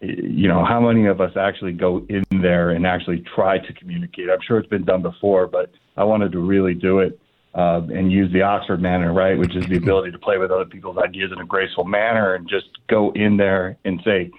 you 0.04 0.48
know, 0.48 0.64
how 0.64 0.80
many 0.80 1.06
of 1.06 1.20
us 1.20 1.36
actually 1.36 1.72
go 1.72 2.04
in 2.08 2.24
there 2.30 2.70
and 2.70 2.86
actually 2.86 3.24
try 3.34 3.58
to 3.58 3.72
communicate? 3.72 4.30
I'm 4.30 4.40
sure 4.46 4.58
it's 4.58 4.68
been 4.68 4.84
done 4.84 5.02
before, 5.02 5.46
but 5.46 5.70
I 5.96 6.04
wanted 6.04 6.32
to 6.32 6.40
really 6.40 6.74
do 6.74 6.98
it 6.98 7.18
uh, 7.54 7.82
and 7.92 8.10
use 8.10 8.32
the 8.32 8.42
Oxford 8.42 8.80
manner, 8.80 9.12
right, 9.12 9.38
which 9.38 9.54
is 9.56 9.66
the 9.66 9.76
ability 9.76 10.10
to 10.12 10.18
play 10.18 10.38
with 10.38 10.50
other 10.50 10.64
people's 10.64 10.98
ideas 10.98 11.30
in 11.32 11.40
a 11.40 11.46
graceful 11.46 11.84
manner 11.84 12.34
and 12.34 12.48
just 12.48 12.66
go 12.88 13.12
in 13.12 13.36
there 13.36 13.76
and 13.84 14.00
say, 14.04 14.30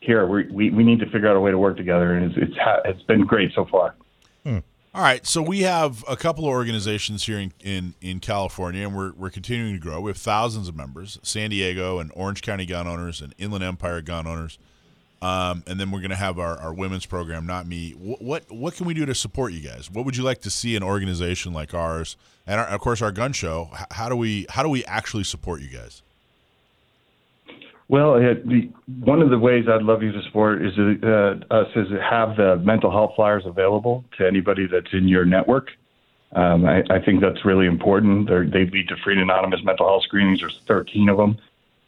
"Here, 0.00 0.26
we 0.26 0.46
we, 0.50 0.70
we 0.70 0.84
need 0.84 1.00
to 1.00 1.06
figure 1.06 1.28
out 1.28 1.36
a 1.36 1.40
way 1.40 1.50
to 1.50 1.58
work 1.58 1.76
together," 1.76 2.14
and 2.14 2.30
it's 2.30 2.36
it's 2.36 2.56
it's 2.84 3.02
been 3.02 3.24
great 3.24 3.52
so 3.54 3.64
far. 3.64 3.94
All 4.94 5.02
right, 5.02 5.26
so 5.26 5.42
we 5.42 5.62
have 5.62 6.04
a 6.06 6.16
couple 6.16 6.44
of 6.44 6.50
organizations 6.50 7.24
here 7.24 7.40
in, 7.40 7.52
in, 7.64 7.94
in 8.00 8.20
California, 8.20 8.86
and 8.86 8.96
we're, 8.96 9.12
we're 9.14 9.28
continuing 9.28 9.72
to 9.74 9.80
grow. 9.80 10.00
We 10.00 10.10
have 10.10 10.16
thousands 10.16 10.68
of 10.68 10.76
members: 10.76 11.18
San 11.24 11.50
Diego 11.50 11.98
and 11.98 12.12
Orange 12.14 12.42
County 12.42 12.64
gun 12.64 12.86
owners 12.86 13.20
and 13.20 13.34
Inland 13.36 13.64
Empire 13.64 14.00
gun 14.02 14.28
owners, 14.28 14.56
um, 15.24 15.64
and 15.66 15.80
then 15.80 15.90
we're 15.90 16.00
going 16.00 16.10
to 16.10 16.16
have 16.16 16.38
our, 16.38 16.58
our 16.58 16.74
women's 16.74 17.06
program. 17.06 17.46
Not 17.46 17.66
me. 17.66 17.92
What, 17.92 18.20
what 18.20 18.50
what 18.50 18.74
can 18.74 18.84
we 18.84 18.92
do 18.92 19.06
to 19.06 19.14
support 19.14 19.54
you 19.54 19.60
guys? 19.60 19.90
What 19.90 20.04
would 20.04 20.18
you 20.18 20.22
like 20.22 20.42
to 20.42 20.50
see 20.50 20.76
an 20.76 20.82
organization 20.82 21.54
like 21.54 21.72
ours, 21.72 22.18
and 22.46 22.60
our, 22.60 22.66
of 22.66 22.80
course 22.80 23.00
our 23.00 23.10
gun 23.10 23.32
show? 23.32 23.70
How 23.90 24.10
do 24.10 24.16
we 24.16 24.44
how 24.50 24.62
do 24.62 24.68
we 24.68 24.84
actually 24.84 25.24
support 25.24 25.62
you 25.62 25.68
guys? 25.68 26.02
Well, 27.88 28.16
uh, 28.16 28.34
the, 28.44 28.70
one 29.00 29.22
of 29.22 29.30
the 29.30 29.38
ways 29.38 29.64
I'd 29.66 29.82
love 29.82 30.02
you 30.02 30.12
to 30.12 30.22
support 30.24 30.62
is 30.62 30.72
uh, 30.78 31.36
us 31.50 31.68
is 31.74 31.88
have 32.02 32.36
the 32.36 32.56
mental 32.62 32.90
health 32.90 33.12
flyers 33.16 33.44
available 33.46 34.04
to 34.18 34.26
anybody 34.26 34.66
that's 34.66 34.92
in 34.92 35.08
your 35.08 35.24
network. 35.24 35.70
Um, 36.32 36.66
I, 36.66 36.82
I 36.90 36.98
think 37.02 37.22
that's 37.22 37.44
really 37.46 37.66
important. 37.66 38.28
They're, 38.28 38.46
they 38.46 38.66
lead 38.66 38.88
to 38.88 38.96
free 38.96 39.14
and 39.14 39.22
anonymous 39.22 39.60
mental 39.64 39.86
health 39.86 40.02
screenings. 40.02 40.40
There's 40.40 40.60
13 40.66 41.08
of 41.08 41.16
them. 41.16 41.38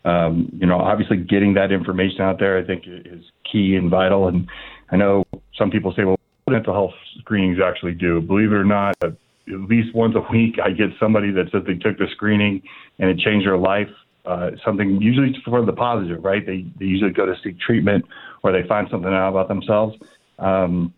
Um, 0.06 0.48
you 0.56 0.66
know, 0.66 0.78
obviously 0.78 1.16
getting 1.16 1.54
that 1.54 1.72
information 1.72 2.20
out 2.20 2.38
there, 2.38 2.56
I 2.58 2.64
think, 2.64 2.84
is 2.86 3.24
key 3.50 3.74
and 3.74 3.90
vital. 3.90 4.28
And 4.28 4.46
I 4.90 4.96
know 4.96 5.24
some 5.58 5.70
people 5.70 5.92
say, 5.96 6.04
well, 6.04 6.16
what 6.44 6.52
mental 6.52 6.72
health 6.72 6.94
screenings 7.18 7.58
actually 7.62 7.94
do? 7.94 8.20
Believe 8.20 8.52
it 8.52 8.54
or 8.54 8.64
not, 8.64 8.94
at 9.02 9.14
least 9.48 9.94
once 9.96 10.14
a 10.14 10.32
week, 10.32 10.58
I 10.62 10.70
get 10.70 10.90
somebody 11.00 11.32
that 11.32 11.50
says 11.50 11.62
they 11.66 11.74
took 11.74 11.98
the 11.98 12.06
screening 12.12 12.62
and 13.00 13.10
it 13.10 13.18
changed 13.18 13.46
their 13.46 13.58
life. 13.58 13.88
Uh, 14.24 14.52
something 14.64 15.00
usually 15.02 15.36
for 15.44 15.64
the 15.64 15.72
positive, 15.72 16.22
right? 16.24 16.44
They 16.44 16.66
they 16.80 16.84
usually 16.84 17.12
go 17.12 17.26
to 17.26 17.34
seek 17.44 17.60
treatment 17.60 18.04
or 18.42 18.50
they 18.50 18.66
find 18.66 18.88
something 18.90 19.12
out 19.12 19.28
about 19.30 19.46
themselves. 19.46 19.96
Um, 20.40 20.92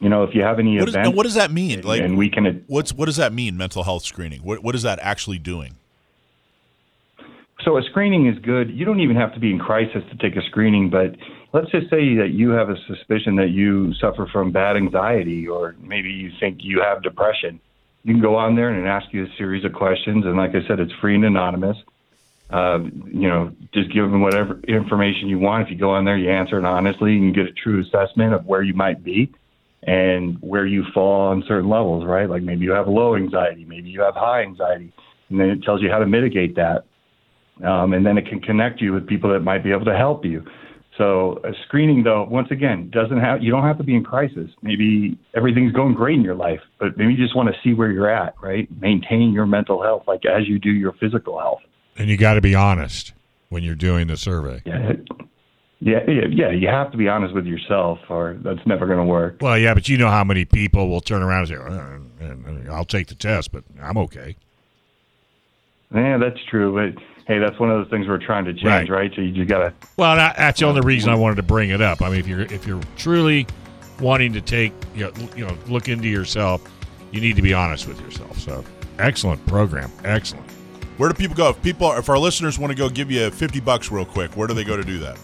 you 0.00 0.08
know, 0.08 0.24
if 0.24 0.34
you 0.34 0.42
have 0.42 0.58
any 0.58 0.78
What, 0.78 0.88
is, 0.88 0.94
events, 0.94 1.16
what 1.16 1.22
does 1.24 1.34
that 1.34 1.50
mean? 1.50 1.82
Like, 1.82 2.00
and 2.00 2.16
we 2.16 2.30
can 2.30 2.64
what's 2.68 2.94
what 2.94 3.04
does 3.04 3.16
that 3.16 3.34
mean? 3.34 3.58
Mental 3.58 3.84
health 3.84 4.04
screening. 4.04 4.40
What 4.40 4.62
what 4.62 4.74
is 4.74 4.82
that 4.82 4.98
actually 5.02 5.38
doing? 5.38 5.76
So 7.64 7.76
a 7.76 7.82
screening 7.82 8.26
is 8.26 8.38
good. 8.38 8.70
You 8.70 8.84
don't 8.84 9.00
even 9.00 9.16
have 9.16 9.34
to 9.34 9.40
be 9.40 9.50
in 9.50 9.58
crisis 9.58 10.02
to 10.10 10.16
take 10.16 10.36
a 10.36 10.42
screening, 10.46 10.88
but 10.88 11.16
let's 11.52 11.70
just 11.70 11.90
say 11.90 12.16
that 12.16 12.30
you 12.32 12.50
have 12.50 12.70
a 12.70 12.76
suspicion 12.86 13.36
that 13.36 13.50
you 13.50 13.92
suffer 13.94 14.26
from 14.32 14.50
bad 14.50 14.76
anxiety 14.76 15.46
or 15.46 15.76
maybe 15.80 16.10
you 16.10 16.30
think 16.40 16.58
you 16.60 16.80
have 16.80 17.02
depression. 17.02 17.60
You 18.04 18.14
can 18.14 18.22
go 18.22 18.36
on 18.36 18.56
there 18.56 18.70
and 18.70 18.88
ask 18.88 19.12
you 19.12 19.24
a 19.24 19.28
series 19.36 19.64
of 19.64 19.74
questions, 19.74 20.24
and 20.24 20.36
like 20.36 20.54
I 20.54 20.66
said, 20.66 20.80
it's 20.80 20.92
free 21.02 21.14
and 21.14 21.24
anonymous. 21.24 21.76
Uh, 22.48 22.78
you 23.06 23.28
know, 23.28 23.52
just 23.74 23.92
give 23.92 24.10
them 24.10 24.22
whatever 24.22 24.58
information 24.66 25.28
you 25.28 25.38
want. 25.38 25.66
If 25.66 25.70
you 25.70 25.78
go 25.78 25.90
on 25.90 26.06
there, 26.06 26.16
you 26.16 26.30
answer 26.30 26.58
it 26.58 26.64
honestly, 26.64 27.12
you 27.12 27.20
can 27.20 27.32
get 27.32 27.46
a 27.46 27.52
true 27.52 27.82
assessment 27.82 28.32
of 28.32 28.46
where 28.46 28.62
you 28.62 28.74
might 28.74 29.04
be 29.04 29.30
and 29.82 30.38
where 30.40 30.66
you 30.66 30.84
fall 30.94 31.28
on 31.28 31.44
certain 31.46 31.68
levels, 31.68 32.04
right? 32.06 32.28
Like 32.28 32.42
maybe 32.42 32.64
you 32.64 32.72
have 32.72 32.88
low 32.88 33.16
anxiety, 33.16 33.66
maybe 33.66 33.90
you 33.90 34.00
have 34.00 34.14
high 34.14 34.42
anxiety, 34.42 34.92
and 35.28 35.38
then 35.38 35.50
it 35.50 35.62
tells 35.62 35.82
you 35.82 35.90
how 35.90 35.98
to 35.98 36.06
mitigate 36.06 36.56
that 36.56 36.84
um, 37.64 37.92
and 37.92 38.04
then 38.04 38.18
it 38.18 38.26
can 38.26 38.40
connect 38.40 38.80
you 38.80 38.92
with 38.92 39.06
people 39.06 39.32
that 39.32 39.40
might 39.40 39.62
be 39.62 39.70
able 39.70 39.84
to 39.84 39.96
help 39.96 40.24
you. 40.24 40.44
So 40.98 41.40
a 41.44 41.52
screening, 41.66 42.02
though, 42.02 42.24
once 42.24 42.48
again, 42.50 42.90
doesn't 42.90 43.20
have 43.20 43.42
you 43.42 43.50
don't 43.50 43.62
have 43.62 43.78
to 43.78 43.84
be 43.84 43.94
in 43.94 44.04
crisis. 44.04 44.50
Maybe 44.60 45.18
everything's 45.34 45.72
going 45.72 45.94
great 45.94 46.16
in 46.16 46.22
your 46.22 46.34
life, 46.34 46.60
but 46.78 46.98
maybe 46.98 47.14
you 47.14 47.16
just 47.16 47.34
want 47.34 47.48
to 47.48 47.54
see 47.64 47.74
where 47.74 47.90
you're 47.90 48.10
at, 48.10 48.34
right? 48.42 48.68
Maintain 48.80 49.32
your 49.32 49.46
mental 49.46 49.82
health 49.82 50.04
like 50.06 50.26
as 50.26 50.46
you 50.46 50.58
do 50.58 50.70
your 50.70 50.92
physical 51.00 51.38
health. 51.38 51.60
And 51.96 52.08
you 52.08 52.16
got 52.16 52.34
to 52.34 52.40
be 52.40 52.54
honest 52.54 53.14
when 53.48 53.62
you're 53.62 53.74
doing 53.74 54.08
the 54.08 54.16
survey. 54.16 54.62
Yeah, 54.64 56.00
yeah, 56.06 56.26
yeah. 56.30 56.50
you 56.50 56.68
have 56.68 56.90
to 56.92 56.98
be 56.98 57.08
honest 57.08 57.34
with 57.34 57.46
yourself, 57.46 57.98
or 58.10 58.36
that's 58.44 58.60
never 58.66 58.86
going 58.86 58.98
to 58.98 59.04
work. 59.04 59.36
Well, 59.40 59.56
yeah, 59.56 59.72
but 59.72 59.88
you 59.88 59.96
know 59.96 60.10
how 60.10 60.24
many 60.24 60.44
people 60.44 60.88
will 60.88 61.00
turn 61.00 61.22
around 61.22 61.50
and 61.50 62.10
say, 62.18 62.68
"Uh, 62.68 62.72
"I'll 62.74 62.84
take 62.84 63.06
the 63.06 63.14
test, 63.14 63.52
but 63.52 63.64
I'm 63.80 63.96
okay." 63.96 64.36
Yeah, 65.94 66.18
that's 66.18 66.38
true, 66.50 66.74
but 66.74 67.02
hey, 67.26 67.38
that's 67.38 67.58
one 67.58 67.70
of 67.70 67.78
the 67.84 67.90
things 67.90 68.06
we're 68.08 68.18
trying 68.18 68.44
to 68.46 68.52
change, 68.52 68.64
Right. 68.64 68.90
right? 68.90 69.12
So 69.14 69.20
you 69.20 69.32
just 69.32 69.48
got 69.48 69.58
to 69.58 69.72
Well, 69.96 70.16
that, 70.16 70.36
that's 70.36 70.60
the 70.60 70.66
only 70.66 70.80
reason 70.80 71.10
I 71.10 71.14
wanted 71.14 71.36
to 71.36 71.42
bring 71.42 71.70
it 71.70 71.80
up. 71.80 72.02
I 72.02 72.08
mean, 72.10 72.20
if 72.20 72.26
you're 72.26 72.40
if 72.42 72.66
you're 72.66 72.80
truly 72.96 73.46
wanting 74.00 74.32
to 74.32 74.40
take 74.40 74.72
you 74.94 75.04
know, 75.04 75.12
you 75.36 75.46
know 75.46 75.56
look 75.68 75.88
into 75.88 76.08
yourself, 76.08 76.62
you 77.12 77.20
need 77.20 77.36
to 77.36 77.42
be 77.42 77.52
honest 77.54 77.86
with 77.86 78.00
yourself. 78.00 78.38
So, 78.38 78.64
excellent 78.98 79.44
program, 79.46 79.90
excellent. 80.04 80.46
Where 80.96 81.08
do 81.08 81.14
people 81.14 81.34
go? 81.36 81.48
If 81.50 81.62
people, 81.62 81.90
if 81.92 82.08
our 82.10 82.18
listeners 82.18 82.58
want 82.58 82.70
to 82.72 82.76
go 82.76 82.88
give 82.88 83.10
you 83.10 83.30
fifty 83.30 83.60
bucks 83.60 83.90
real 83.90 84.04
quick, 84.04 84.36
where 84.36 84.46
do 84.46 84.54
they 84.54 84.64
go 84.64 84.76
to 84.76 84.82
do 84.84 84.98
that? 84.98 85.18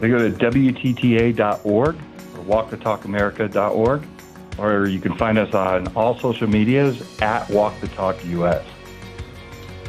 They 0.00 0.08
go 0.08 0.18
to 0.18 0.30
WTTA.org 0.30 1.96
or 1.96 2.44
walkthetalkamerica.org, 2.44 4.02
or 4.58 4.86
you 4.86 5.00
can 5.00 5.16
find 5.16 5.38
us 5.38 5.54
on 5.54 5.88
all 5.96 6.18
social 6.18 6.46
medias 6.48 7.02
at 7.20 7.48
Walk 7.50 7.78
the 7.80 7.88
Talk 7.88 8.16
US. 8.24 8.64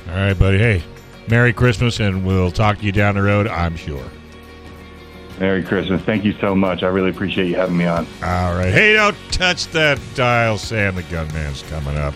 All 0.09 0.15
right, 0.15 0.37
buddy. 0.37 0.57
Hey, 0.57 0.83
Merry 1.27 1.53
Christmas, 1.53 1.99
and 1.99 2.25
we'll 2.25 2.51
talk 2.51 2.79
to 2.79 2.85
you 2.85 2.91
down 2.91 3.15
the 3.15 3.21
road. 3.21 3.47
I'm 3.47 3.75
sure. 3.75 4.03
Merry 5.39 5.63
Christmas. 5.63 6.01
Thank 6.03 6.23
you 6.23 6.33
so 6.33 6.53
much. 6.53 6.83
I 6.83 6.87
really 6.87 7.09
appreciate 7.09 7.47
you 7.47 7.55
having 7.55 7.77
me 7.77 7.85
on. 7.85 8.05
All 8.23 8.53
right. 8.53 8.71
Hey, 8.71 8.93
don't 8.93 9.17
touch 9.31 9.67
that 9.67 9.99
dial. 10.13 10.57
Sam 10.57 10.95
the 10.95 11.03
Gunman's 11.03 11.63
coming 11.63 11.97
up. 11.97 12.13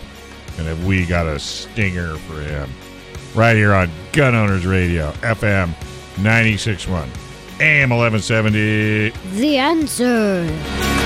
And 0.58 0.68
if 0.68 0.82
we 0.84 1.04
got 1.04 1.26
a 1.26 1.38
stinger 1.38 2.16
for 2.16 2.40
him 2.40 2.70
right 3.34 3.56
here 3.56 3.74
on 3.74 3.90
Gun 4.12 4.34
Owners 4.34 4.64
Radio, 4.64 5.10
FM 5.22 5.74
96.1, 6.16 7.08
AM 7.60 7.90
1170. 7.90 9.10
The 9.38 9.58
answer. 9.58 11.05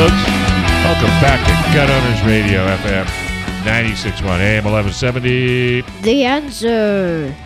Folks. 0.00 0.24
Welcome 0.82 1.12
back 1.20 1.40
to 1.44 1.74
Gun 1.76 1.90
Owners 1.90 2.22
Radio, 2.24 2.66
FM 2.66 3.04
96.1 3.64 4.38
AM 4.38 4.64
1170. 4.64 5.82
The 6.00 6.24
answer. 6.24 7.36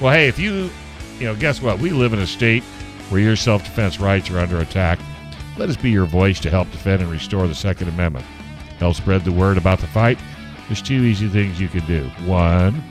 Well, 0.00 0.14
hey, 0.14 0.26
if 0.26 0.38
you, 0.38 0.70
you 1.18 1.26
know, 1.26 1.36
guess 1.36 1.60
what? 1.60 1.80
We 1.80 1.90
live 1.90 2.14
in 2.14 2.20
a 2.20 2.26
state 2.26 2.62
where 3.10 3.20
your 3.20 3.36
self 3.36 3.62
defense 3.64 4.00
rights 4.00 4.30
are 4.30 4.38
under 4.38 4.58
attack. 4.60 5.00
Let 5.58 5.68
us 5.68 5.76
be 5.76 5.90
your 5.90 6.06
voice 6.06 6.40
to 6.40 6.50
help 6.50 6.70
defend 6.70 7.02
and 7.02 7.10
restore 7.10 7.46
the 7.46 7.54
Second 7.54 7.88
Amendment. 7.88 8.24
Help 8.78 8.96
spread 8.96 9.22
the 9.24 9.32
word 9.32 9.58
about 9.58 9.78
the 9.78 9.86
fight. 9.86 10.18
There's 10.68 10.80
two 10.80 11.02
easy 11.02 11.28
things 11.28 11.60
you 11.60 11.68
can 11.68 11.84
do. 11.84 12.04
One, 12.24 12.82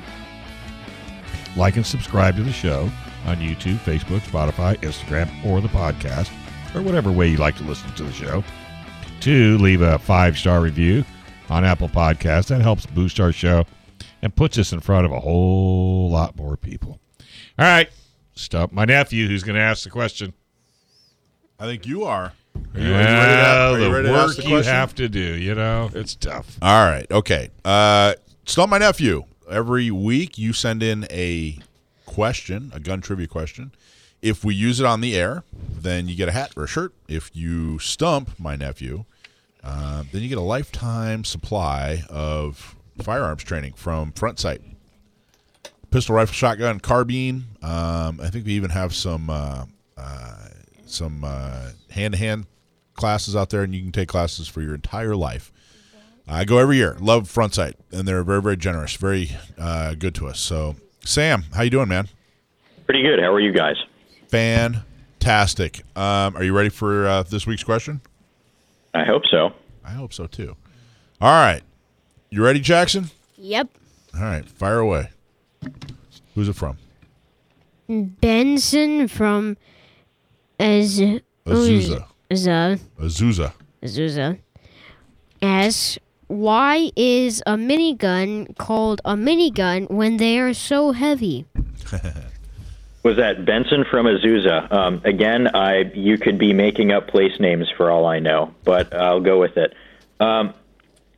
like 1.56 1.76
and 1.76 1.86
subscribe 1.86 2.36
to 2.36 2.44
the 2.44 2.54
show 2.54 2.92
on 3.26 3.38
YouTube, 3.38 3.78
Facebook, 3.78 4.20
Spotify, 4.20 4.78
Instagram, 4.82 5.44
or 5.44 5.60
the 5.60 5.70
podcast, 5.70 6.30
or 6.76 6.84
whatever 6.84 7.12
way 7.12 7.30
you 7.30 7.38
like 7.38 7.56
to 7.56 7.64
listen 7.64 7.92
to 7.96 8.04
the 8.04 8.14
show. 8.14 8.44
Two, 9.22 9.60
leave 9.60 9.82
a 9.82 10.00
five 10.00 10.36
star 10.36 10.62
review 10.62 11.06
on 11.48 11.64
Apple 11.64 11.88
Podcasts. 11.88 12.48
That 12.48 12.62
helps 12.62 12.88
boost 12.88 13.20
our 13.20 13.32
show 13.32 13.66
and 14.24 14.36
puts 14.36 14.58
us 14.58 14.74
in 14.74 14.80
front 14.80 15.06
of 15.06 15.12
a 15.12 15.20
whole 15.20 16.10
lot 16.10 16.36
more 16.36 16.58
people. 16.58 17.00
All 17.60 17.66
right, 17.66 17.88
stop 18.34 18.72
my 18.72 18.86
nephew 18.86 19.28
who's 19.28 19.44
going 19.44 19.58
to 19.58 19.62
ask 19.62 19.84
the 19.84 19.92
question. 19.92 20.34
I 21.60 21.66
think 21.66 21.86
you 21.86 22.04
are. 22.04 22.34
Are 22.74 22.80
you, 22.80 22.82
are 22.82 22.88
you 22.88 22.90
Yeah, 22.90 23.20
ready 23.20 23.36
to, 23.36 23.48
are 23.48 23.78
you 23.78 23.84
the 23.86 23.92
ready 23.92 24.08
to 24.08 24.14
work 24.14 24.36
the 24.36 24.44
you 24.50 24.56
have 24.64 24.96
to 24.96 25.08
do, 25.08 25.20
you 25.38 25.54
know, 25.54 25.92
it's 25.94 26.16
tough. 26.16 26.58
All 26.60 26.86
right. 26.86 27.06
Okay. 27.12 27.50
Uh, 27.64 28.16
Stump 28.46 28.72
my 28.72 28.80
nephew. 28.80 29.26
Every 29.50 29.92
week 29.92 30.40
you 30.40 30.52
send 30.52 30.82
in 30.82 31.06
a 31.12 31.60
question, 32.08 32.72
a 32.74 32.80
gun 32.80 33.02
trivia 33.02 33.28
question. 33.28 33.72
If 34.24 34.44
we 34.44 34.56
use 34.56 34.80
it 34.80 34.86
on 34.86 35.02
the 35.02 35.16
air, 35.16 35.44
then 35.54 36.08
you 36.08 36.16
get 36.16 36.28
a 36.28 36.32
hat 36.32 36.54
or 36.58 36.64
a 36.64 36.68
shirt. 36.68 36.94
If 37.08 37.30
you 37.36 37.78
stump 37.80 38.40
my 38.40 38.56
nephew, 38.56 39.06
uh, 39.64 40.04
then 40.12 40.22
you 40.22 40.30
get 40.30 40.38
a 40.38 40.42
lifetime 40.42 41.24
supply 41.24 42.04
of 42.10 42.76
firearms 43.02 43.44
training 43.44 43.74
from 43.74 44.12
Front 44.14 44.40
Sight. 44.40 44.62
Pistol, 45.92 46.16
rifle, 46.16 46.34
shotgun, 46.34 46.80
carbine. 46.80 47.46
Um, 47.62 48.20
I 48.22 48.30
think 48.30 48.46
we 48.46 48.54
even 48.54 48.70
have 48.70 48.96
some 48.96 49.30
uh, 49.30 49.66
uh, 49.98 50.38
some 50.86 51.24
uh, 51.24 51.72
hand-to-hand 51.90 52.46
classes 52.96 53.36
out 53.36 53.50
there, 53.50 53.64
and 53.64 53.74
you 53.76 53.82
can 53.82 53.92
take 53.92 54.08
classes 54.08 54.48
for 54.48 54.62
your 54.62 54.74
entire 54.74 55.16
life. 55.16 55.52
I 56.28 56.46
go 56.46 56.60
every 56.60 56.78
year. 56.78 56.96
Love 57.00 57.30
Front 57.30 57.56
Sight, 57.56 57.76
and 57.92 58.08
they're 58.08 58.24
very, 58.24 58.42
very 58.42 58.58
generous, 58.58 58.96
very 58.96 59.32
uh, 59.58 59.96
good 59.96 60.16
to 60.16 60.28
us. 60.28 60.40
So, 60.40 60.76
Sam, 61.04 61.44
how 61.54 61.64
you 61.64 61.70
doing, 61.70 61.90
man? 61.90 62.08
Pretty 62.86 63.04
good. 63.04 63.20
How 63.20 63.34
are 63.34 63.40
you 63.40 63.52
guys? 63.52 63.76
Fantastic. 64.30 65.82
Um, 65.96 66.38
are 66.38 66.44
you 66.44 66.56
ready 66.56 66.70
for 66.70 67.06
uh, 67.06 67.24
this 67.24 67.46
week's 67.46 67.64
question? 67.64 68.02
I 68.94 69.04
hope 69.04 69.24
so. 69.30 69.54
I 69.86 69.92
hope 69.92 70.14
so 70.14 70.28
too. 70.28 70.56
All 71.20 71.30
right, 71.32 71.62
you 72.30 72.44
ready, 72.44 72.60
Jackson? 72.60 73.10
Yep. 73.38 73.70
All 74.16 74.22
right, 74.22 74.48
fire 74.50 74.80
away. 74.80 75.10
Who's 76.36 76.50
it 76.50 76.56
from? 76.56 76.78
Benson 77.88 79.08
from 79.08 79.58
Az- 80.60 81.00
Azusa. 81.46 82.06
Azusa. 82.30 82.80
Azusa. 83.00 83.54
Azusa 83.84 84.38
asks, 85.42 85.98
why 86.28 86.92
is 86.96 87.42
a 87.46 87.56
minigun 87.56 88.56
called 88.58 89.02
a 89.04 89.16
minigun 89.16 89.90
when 89.90 90.18
they 90.18 90.40
are 90.40 90.54
so 90.54 90.92
heavy? 90.92 91.46
Was 93.04 93.18
that 93.18 93.46
Benson 93.46 93.84
from 93.90 94.06
Azusa? 94.06 94.72
Um, 94.72 95.02
again, 95.04 95.48
I 95.56 95.92
you 95.96 96.18
could 96.18 96.38
be 96.38 96.54
making 96.54 96.92
up 96.92 97.08
place 97.08 97.32
names 97.40 97.68
for 97.76 97.90
all 97.90 98.06
I 98.06 98.20
know, 98.20 98.54
but 98.64 98.94
I'll 98.94 99.22
go 99.22 99.40
with 99.40 99.58
it. 99.58 99.74
Um, 100.20 100.54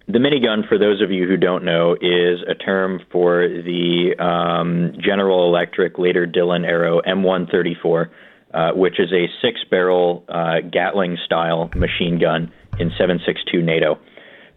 the 0.07 0.19
minigun, 0.19 0.67
for 0.67 0.77
those 0.77 1.01
of 1.01 1.11
you 1.11 1.27
who 1.27 1.37
don't 1.37 1.63
know, 1.63 1.93
is 1.93 2.39
a 2.47 2.55
term 2.55 3.01
for 3.11 3.47
the 3.47 4.15
um, 4.19 4.93
General 4.99 5.47
Electric, 5.47 5.97
later 5.97 6.25
Dillon 6.25 6.65
Aero 6.65 7.01
M134, 7.01 8.09
uh, 8.53 8.71
which 8.73 8.99
is 8.99 9.11
a 9.13 9.27
six-barrel 9.41 10.25
uh, 10.27 10.59
Gatling-style 10.69 11.71
machine 11.75 12.19
gun 12.19 12.51
in 12.79 12.91
7.62 12.91 13.63
NATO. 13.63 13.97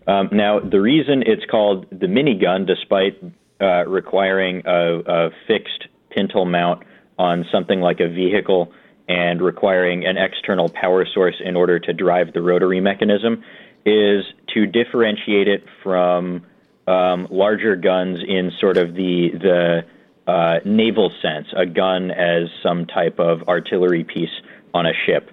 Um, 0.08 0.30
now, 0.32 0.58
the 0.60 0.80
reason 0.80 1.22
it's 1.24 1.44
called 1.48 1.86
the 1.90 2.06
minigun, 2.06 2.66
despite 2.66 3.22
uh, 3.60 3.86
requiring 3.86 4.62
a, 4.66 4.98
a 4.98 5.30
fixed 5.46 5.86
pintle 6.10 6.44
mount 6.44 6.82
on 7.18 7.46
something 7.50 7.80
like 7.80 8.00
a 8.00 8.08
vehicle 8.08 8.72
and 9.08 9.40
requiring 9.40 10.04
an 10.04 10.16
external 10.16 10.68
power 10.68 11.06
source 11.06 11.36
in 11.44 11.56
order 11.56 11.78
to 11.78 11.92
drive 11.92 12.32
the 12.32 12.42
rotary 12.42 12.80
mechanism, 12.80 13.42
is 13.84 14.24
to 14.52 14.66
differentiate 14.66 15.48
it 15.48 15.64
from 15.82 16.44
um, 16.86 17.28
larger 17.30 17.76
guns 17.76 18.18
in 18.26 18.52
sort 18.60 18.76
of 18.76 18.94
the 18.94 19.30
the 19.40 19.84
uh, 20.30 20.58
naval 20.64 21.12
sense, 21.22 21.46
a 21.56 21.64
gun 21.66 22.10
as 22.10 22.48
some 22.62 22.84
type 22.86 23.20
of 23.20 23.48
artillery 23.48 24.02
piece 24.02 24.30
on 24.74 24.86
a 24.86 24.92
ship. 25.06 25.30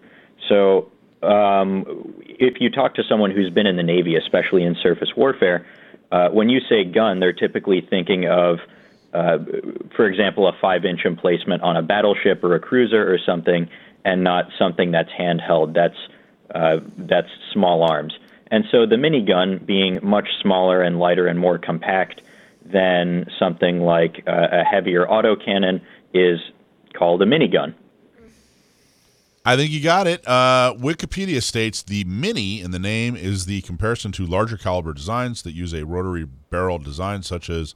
So 0.50 0.92
um, 1.24 2.14
if 2.22 2.62
you 2.62 2.70
talk 2.70 2.96
to 2.96 3.04
someone 3.10 3.32
who's 3.32 3.50
been 3.50 3.66
in 3.66 3.76
the 3.76 3.84
Navy, 3.84 4.16
especially 4.16 4.64
in 4.64 4.76
surface 4.84 5.10
warfare, 5.18 5.66
uh, 6.12 6.30
when 6.30 6.50
you 6.50 6.60
say 6.70 6.84
gun, 6.84 7.20
they're 7.20 7.34
typically 7.34 7.82
thinking 7.82 8.28
of, 8.28 8.60
uh, 9.14 9.38
for 9.96 10.08
example, 10.08 10.48
a 10.48 10.54
five 10.60 10.86
inch 10.86 11.06
emplacement 11.06 11.62
on 11.62 11.78
a 11.78 11.82
battleship 11.82 12.44
or 12.44 12.56
a 12.56 12.60
cruiser 12.60 13.12
or 13.12 13.18
something, 13.26 13.70
and 14.04 14.24
not 14.24 14.50
something 14.58 14.92
that's 14.92 15.10
handheld. 15.12 15.74
That's, 15.74 15.98
uh, 16.54 16.80
that's 16.98 17.30
small 17.52 17.84
arms. 17.84 18.14
And 18.48 18.66
so 18.72 18.86
the 18.86 18.98
minigun, 18.98 19.66
being 19.66 20.00
much 20.04 20.28
smaller 20.42 20.82
and 20.82 21.00
lighter 21.00 21.28
and 21.28 21.40
more 21.40 21.58
compact 21.58 22.22
than 22.66 23.28
something 23.40 23.82
like 23.82 24.24
uh, 24.28 24.48
a 24.52 24.64
heavier 24.64 25.06
autocannon, 25.06 25.82
is 26.14 26.40
called 26.94 27.22
a 27.22 27.26
minigun. 27.26 27.74
I 29.46 29.58
think 29.58 29.72
you 29.72 29.82
got 29.84 30.08
it. 30.08 30.26
Uh, 30.26 30.74
Wikipedia 30.78 31.44
states 31.44 31.84
the 31.84 32.06
mini 32.06 32.62
in 32.62 32.72
the 32.72 32.80
name 32.80 33.18
is 33.18 33.46
the 33.46 33.62
comparison 33.62 34.14
to 34.14 34.26
larger 34.26 34.56
caliber 34.56 34.94
designs 34.94 35.42
that 35.42 35.54
use 35.54 35.74
a 35.74 35.86
rotary 35.86 36.24
barrel 36.24 36.80
design, 36.80 37.24
such 37.24 37.50
as 37.50 37.76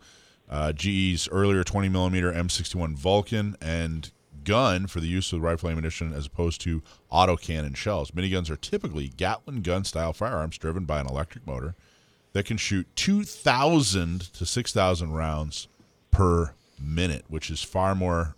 uh, 0.50 0.72
GE's 0.74 1.28
earlier 1.30 1.64
20 1.64 1.90
millimeter 1.90 2.32
M61 2.32 2.96
Vulcan 2.96 3.56
and 3.62 4.12
gun 4.44 4.88
for 4.88 5.02
the 5.02 5.08
use 5.08 5.34
of 5.34 5.42
rifle 5.42 5.70
ammunition 5.70 6.14
as 6.14 6.26
opposed 6.26 6.62
to 6.62 6.82
autocannon 7.12 7.76
shells. 7.76 8.12
Miniguns 8.12 8.50
are 8.50 8.56
typically 8.56 9.10
Gatling 9.10 9.62
gun 9.62 9.84
style 9.84 10.14
firearms 10.14 10.58
driven 10.58 10.86
by 10.86 11.00
an 11.02 11.08
electric 11.08 11.46
motor 11.46 11.76
that 12.34 12.46
can 12.46 12.58
shoot 12.58 12.88
2,000 12.96 14.22
to 14.34 14.46
6,000 14.46 15.12
rounds 15.12 15.68
per 16.12 16.54
minute, 16.80 17.26
which 17.28 17.50
is 17.50 17.62
far 17.62 17.96
more 17.96 18.36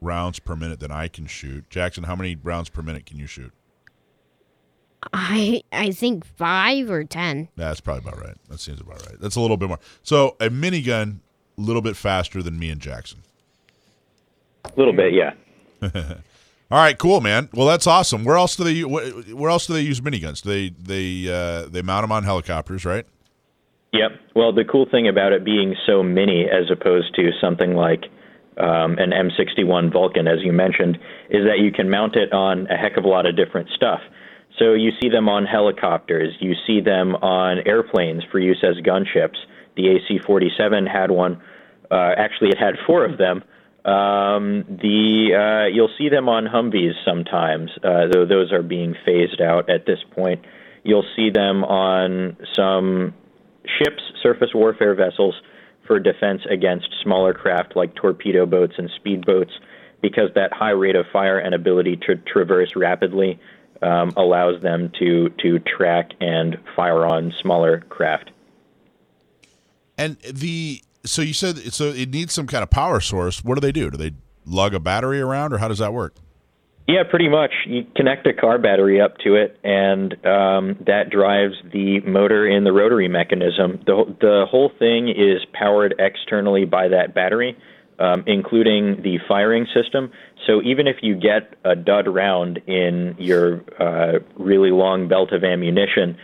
rounds 0.00 0.38
per 0.38 0.54
minute 0.56 0.80
than 0.80 0.90
I 0.90 1.08
can 1.08 1.26
shoot. 1.26 1.68
Jackson, 1.70 2.04
how 2.04 2.16
many 2.16 2.36
rounds 2.36 2.68
per 2.68 2.82
minute 2.82 3.06
can 3.06 3.18
you 3.18 3.26
shoot? 3.26 3.52
I 5.12 5.62
I 5.72 5.92
think 5.92 6.26
five 6.26 6.90
or 6.90 7.04
ten. 7.04 7.48
That's 7.56 7.80
probably 7.80 8.06
about 8.06 8.20
right. 8.20 8.36
That 8.50 8.60
seems 8.60 8.80
about 8.82 9.06
right. 9.06 9.18
That's 9.18 9.36
a 9.36 9.40
little 9.40 9.56
bit 9.56 9.68
more. 9.68 9.78
So 10.02 10.36
a 10.40 10.50
minigun, 10.50 11.20
a 11.60 11.66
little 11.66 11.82
bit 11.82 11.96
faster 11.96 12.42
than 12.42 12.58
me 12.58 12.70
and 12.70 12.80
Jackson. 12.80 13.20
A 14.64 14.72
little 14.76 14.92
bit, 14.92 15.12
yeah. 15.12 15.32
All 16.70 16.78
right, 16.78 16.96
cool, 16.96 17.20
man. 17.20 17.48
Well, 17.52 17.66
that's 17.66 17.86
awesome. 17.86 18.24
Where 18.24 18.36
else 18.36 18.54
do 18.54 18.64
they 18.64 18.82
where 18.82 19.50
else 19.50 19.66
do 19.66 19.72
they 19.72 19.80
use 19.80 20.00
miniguns? 20.00 20.42
They 20.42 20.68
they 20.68 21.28
uh, 21.28 21.68
they 21.68 21.82
mount 21.82 22.04
them 22.04 22.12
on 22.12 22.22
helicopters, 22.22 22.84
right? 22.84 23.04
Yep. 23.92 24.12
Well, 24.36 24.52
the 24.52 24.64
cool 24.64 24.86
thing 24.88 25.08
about 25.08 25.32
it 25.32 25.44
being 25.44 25.74
so 25.86 26.02
mini 26.02 26.46
as 26.48 26.70
opposed 26.70 27.14
to 27.16 27.30
something 27.40 27.74
like 27.74 28.04
um, 28.56 28.98
an 28.98 29.10
M61 29.10 29.92
Vulcan, 29.92 30.28
as 30.28 30.38
you 30.42 30.52
mentioned, 30.52 30.96
is 31.28 31.44
that 31.46 31.58
you 31.58 31.72
can 31.72 31.90
mount 31.90 32.14
it 32.14 32.32
on 32.32 32.68
a 32.68 32.76
heck 32.76 32.96
of 32.96 33.04
a 33.04 33.08
lot 33.08 33.26
of 33.26 33.36
different 33.36 33.68
stuff. 33.74 34.00
So 34.58 34.74
you 34.74 34.90
see 35.00 35.08
them 35.08 35.28
on 35.28 35.46
helicopters, 35.46 36.34
you 36.38 36.54
see 36.66 36.80
them 36.80 37.16
on 37.16 37.66
airplanes 37.66 38.22
for 38.30 38.38
use 38.38 38.62
as 38.62 38.76
gunships. 38.84 39.38
The 39.76 39.88
AC 39.88 40.20
47 40.26 40.86
had 40.86 41.10
one, 41.10 41.40
uh, 41.90 42.12
actually, 42.16 42.50
it 42.50 42.58
had 42.58 42.74
four 42.86 43.04
of 43.04 43.18
them. 43.18 43.42
Um, 43.84 44.64
the 44.68 45.34
uh, 45.34 45.66
you'll 45.74 45.94
see 45.96 46.10
them 46.10 46.28
on 46.28 46.44
Humvees 46.44 46.92
sometimes, 47.04 47.70
uh, 47.82 48.08
though 48.12 48.26
those 48.26 48.52
are 48.52 48.62
being 48.62 48.94
phased 49.06 49.40
out 49.40 49.70
at 49.70 49.86
this 49.86 49.98
point. 50.14 50.44
You'll 50.82 51.06
see 51.16 51.30
them 51.30 51.64
on 51.64 52.36
some 52.54 53.14
ships, 53.78 54.02
surface 54.22 54.50
warfare 54.54 54.94
vessels, 54.94 55.34
for 55.86 55.98
defense 55.98 56.42
against 56.50 56.88
smaller 57.02 57.32
craft 57.32 57.74
like 57.74 57.94
torpedo 57.94 58.46
boats 58.46 58.74
and 58.76 58.90
speedboats, 59.02 59.50
because 60.02 60.28
that 60.34 60.52
high 60.52 60.70
rate 60.70 60.96
of 60.96 61.06
fire 61.12 61.38
and 61.38 61.54
ability 61.54 61.96
to 62.06 62.16
traverse 62.16 62.76
rapidly 62.76 63.40
um, 63.82 64.12
allows 64.16 64.60
them 64.62 64.92
to 64.98 65.30
to 65.42 65.58
track 65.60 66.10
and 66.20 66.58
fire 66.76 67.06
on 67.06 67.32
smaller 67.40 67.80
craft. 67.88 68.30
And 69.96 70.18
the 70.20 70.82
so 71.04 71.22
you 71.22 71.32
said 71.32 71.56
so 71.72 71.86
it 71.86 72.10
needs 72.10 72.32
some 72.32 72.46
kind 72.46 72.62
of 72.62 72.70
power 72.70 73.00
source. 73.00 73.44
What 73.44 73.54
do 73.54 73.60
they 73.60 73.72
do? 73.72 73.90
Do 73.90 73.96
they 73.96 74.12
lug 74.44 74.74
a 74.74 74.80
battery 74.80 75.20
around, 75.20 75.52
or 75.52 75.58
how 75.58 75.68
does 75.68 75.78
that 75.78 75.92
work? 75.92 76.14
Yeah, 76.90 77.04
pretty 77.08 77.28
much. 77.28 77.52
You 77.66 77.86
connect 77.94 78.26
a 78.26 78.32
car 78.32 78.58
battery 78.58 79.00
up 79.00 79.16
to 79.18 79.36
it, 79.36 79.56
and 79.62 80.14
um, 80.26 80.76
that 80.86 81.08
drives 81.08 81.54
the 81.72 82.00
motor 82.00 82.48
in 82.48 82.64
the 82.64 82.72
rotary 82.72 83.06
mechanism. 83.06 83.80
The, 83.86 84.16
the 84.20 84.46
whole 84.50 84.72
thing 84.76 85.08
is 85.08 85.46
powered 85.52 85.94
externally 86.00 86.64
by 86.64 86.88
that 86.88 87.14
battery, 87.14 87.56
um, 88.00 88.24
including 88.26 89.02
the 89.02 89.18
firing 89.28 89.68
system. 89.72 90.10
So 90.48 90.62
even 90.62 90.88
if 90.88 90.96
you 91.00 91.14
get 91.14 91.54
a 91.64 91.76
dud 91.76 92.08
round 92.08 92.58
in 92.66 93.14
your 93.20 93.62
uh, 93.78 94.18
really 94.36 94.72
long 94.72 95.06
belt 95.06 95.30
of 95.30 95.44
ammunition, 95.44 96.16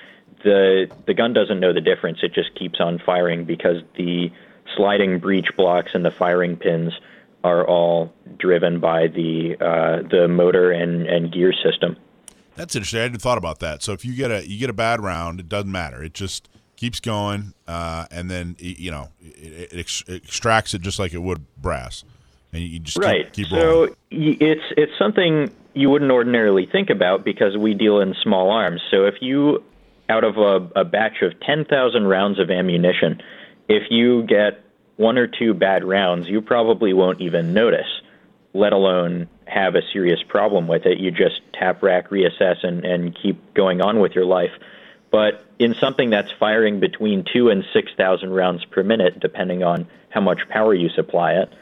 the 0.42 0.86
the 1.06 1.14
gun 1.14 1.32
doesn't 1.32 1.60
know 1.60 1.72
the 1.72 1.80
difference. 1.80 2.18
It 2.22 2.34
just 2.34 2.58
keeps 2.58 2.80
on 2.80 3.00
firing 3.06 3.44
because 3.44 3.82
the 3.96 4.30
sliding 4.76 5.18
breech 5.18 5.48
blocks 5.56 5.92
and 5.94 6.04
the 6.04 6.10
firing 6.10 6.56
pins 6.56 6.92
are 7.44 7.64
all 7.66 8.12
driven 8.38 8.80
by 8.80 9.06
the 9.06 9.56
uh, 9.60 10.02
the 10.08 10.26
motor 10.28 10.72
and, 10.72 11.06
and 11.06 11.32
gear 11.32 11.52
system. 11.52 11.96
That's 12.56 12.74
interesting. 12.74 13.00
I 13.00 13.02
hadn't 13.04 13.20
thought 13.20 13.38
about 13.38 13.60
that. 13.60 13.82
So 13.82 13.92
if 13.92 14.04
you 14.04 14.14
get 14.14 14.30
a 14.30 14.46
you 14.48 14.58
get 14.58 14.70
a 14.70 14.74
bad 14.74 15.00
round, 15.00 15.40
it 15.40 15.48
doesn't 15.48 15.70
matter. 15.70 16.02
It 16.02 16.14
just 16.14 16.48
keeps 16.76 17.00
going, 17.00 17.54
uh, 17.66 18.06
and 18.10 18.30
then 18.30 18.56
you 18.58 18.90
know 18.90 19.08
it, 19.20 19.72
it, 19.72 19.78
ex- 19.78 20.04
it, 20.06 20.24
extracts 20.24 20.74
it 20.74 20.82
just 20.82 20.98
like 20.98 21.12
it 21.12 21.22
would 21.22 21.44
brass, 21.56 22.04
and 22.52 22.62
you 22.62 22.78
just 22.78 22.96
right. 22.96 23.32
Keep, 23.32 23.48
keep 23.48 23.58
so 23.58 23.94
it's 24.10 24.64
it's 24.76 24.92
something 24.98 25.50
you 25.74 25.90
wouldn't 25.90 26.10
ordinarily 26.10 26.66
think 26.66 26.90
about 26.90 27.24
because 27.24 27.56
we 27.56 27.74
deal 27.74 28.00
in 28.00 28.14
small 28.22 28.50
arms. 28.50 28.80
So 28.90 29.04
if 29.04 29.16
you 29.20 29.62
out 30.08 30.24
of 30.24 30.38
a, 30.38 30.80
a 30.80 30.84
batch 30.84 31.22
of 31.22 31.38
ten 31.40 31.64
thousand 31.64 32.06
rounds 32.06 32.38
of 32.38 32.50
ammunition, 32.50 33.20
if 33.68 33.84
you 33.90 34.22
get 34.22 34.62
one 34.96 35.18
or 35.18 35.26
two 35.26 35.54
bad 35.54 35.84
rounds, 35.84 36.28
you 36.28 36.40
probably 36.40 36.92
won't 36.92 37.20
even 37.20 37.52
notice, 37.52 37.86
let 38.54 38.72
alone 38.72 39.28
have 39.46 39.74
a 39.74 39.82
serious 39.92 40.22
problem 40.22 40.66
with 40.66 40.86
it. 40.86 40.98
You 40.98 41.10
just 41.10 41.40
tap 41.52 41.82
rack, 41.82 42.10
reassess, 42.10 42.64
and, 42.64 42.84
and 42.84 43.16
keep 43.22 43.54
going 43.54 43.80
on 43.80 44.00
with 44.00 44.12
your 44.12 44.24
life. 44.24 44.52
But 45.10 45.44
in 45.58 45.74
something 45.74 46.10
that's 46.10 46.30
firing 46.32 46.80
between 46.80 47.24
two 47.32 47.48
and 47.48 47.64
6,000 47.72 48.30
rounds 48.30 48.64
per 48.64 48.82
minute, 48.82 49.20
depending 49.20 49.62
on 49.62 49.86
how 50.10 50.20
much 50.20 50.48
power 50.48 50.74
you 50.74 50.88
supply 50.88 51.34
it, 51.34 51.52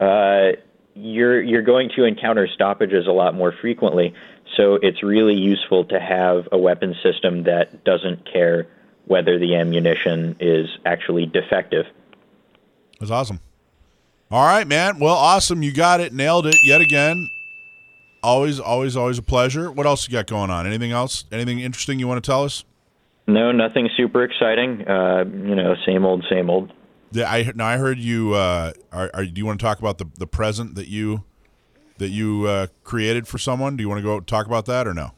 uh, 0.00 0.60
you're, 0.94 1.42
you're 1.42 1.62
going 1.62 1.90
to 1.96 2.04
encounter 2.04 2.46
stoppages 2.46 3.06
a 3.06 3.12
lot 3.12 3.34
more 3.34 3.52
frequently. 3.52 4.14
So 4.56 4.78
it's 4.80 5.02
really 5.02 5.34
useful 5.34 5.86
to 5.86 5.98
have 5.98 6.48
a 6.52 6.58
weapon 6.58 6.94
system 7.02 7.44
that 7.44 7.84
doesn't 7.84 8.30
care 8.30 8.68
whether 9.06 9.38
the 9.38 9.54
ammunition 9.54 10.36
is 10.40 10.68
actually 10.84 11.26
defective. 11.26 11.86
That's 13.00 13.10
awesome. 13.10 13.40
All 14.30 14.44
right, 14.44 14.66
man. 14.66 14.98
Well, 14.98 15.14
awesome. 15.14 15.62
You 15.62 15.72
got 15.72 16.00
it. 16.00 16.12
Nailed 16.12 16.46
it 16.46 16.56
yet 16.64 16.80
again. 16.80 17.28
Always, 18.22 18.58
always, 18.58 18.96
always 18.96 19.18
a 19.18 19.22
pleasure. 19.22 19.70
What 19.70 19.86
else 19.86 20.08
you 20.08 20.12
got 20.12 20.26
going 20.26 20.50
on? 20.50 20.66
Anything 20.66 20.92
else? 20.92 21.24
Anything 21.30 21.60
interesting 21.60 21.98
you 21.98 22.08
want 22.08 22.24
to 22.24 22.28
tell 22.28 22.42
us? 22.44 22.64
No, 23.26 23.52
nothing 23.52 23.88
super 23.96 24.24
exciting. 24.24 24.86
Uh, 24.88 25.24
you 25.24 25.54
know, 25.54 25.74
same 25.86 26.04
old, 26.04 26.24
same 26.30 26.50
old. 26.50 26.72
Yeah, 27.12 27.30
I 27.30 27.52
now 27.54 27.66
I 27.66 27.76
heard 27.76 27.98
you. 27.98 28.34
Uh, 28.34 28.72
are, 28.92 29.10
are, 29.14 29.24
do 29.24 29.32
you 29.36 29.46
want 29.46 29.60
to 29.60 29.64
talk 29.64 29.78
about 29.78 29.98
the 29.98 30.06
the 30.18 30.26
present 30.26 30.74
that 30.74 30.88
you 30.88 31.22
that 31.98 32.08
you 32.08 32.46
uh, 32.46 32.66
created 32.82 33.28
for 33.28 33.38
someone? 33.38 33.76
Do 33.76 33.82
you 33.82 33.88
want 33.88 33.98
to 33.98 34.02
go 34.02 34.20
talk 34.20 34.46
about 34.46 34.66
that 34.66 34.86
or 34.86 34.94
no? 34.94 35.12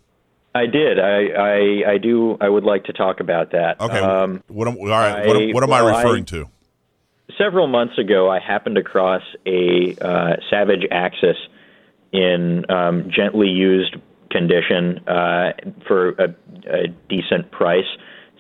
I 0.57 0.67
did. 0.67 0.99
I, 0.99 1.27
I 1.29 1.93
I 1.93 1.99
do. 1.99 2.37
I 2.41 2.49
would 2.49 2.65
like 2.65 2.85
to 2.85 2.93
talk 2.93 3.21
about 3.21 3.53
that. 3.53 3.81
Okay. 3.81 3.99
Um, 3.99 4.43
what 4.49 4.69
am, 4.69 4.77
all 4.79 4.87
right. 4.87 5.25
I, 5.25 5.27
what, 5.27 5.37
am, 5.37 5.53
what 5.53 5.63
am 5.63 5.71
well, 5.71 5.87
I 5.87 5.99
referring 5.99 6.23
I, 6.23 6.27
to? 6.27 6.49
several 7.39 7.67
months 7.67 7.99
ago, 7.99 8.31
I 8.31 8.39
happened 8.41 8.79
across 8.79 9.23
a 9.47 9.97
uh, 10.01 10.37
Savage 10.51 10.87
Axis 10.91 11.37
in 12.13 12.65
um, 12.71 13.11
gently 13.15 13.49
used 13.49 13.97
condition 14.31 15.07
uh, 15.07 15.53
for 15.87 16.11
a, 16.11 16.35
a 16.69 16.89
decent 17.09 17.51
price. 17.51 17.85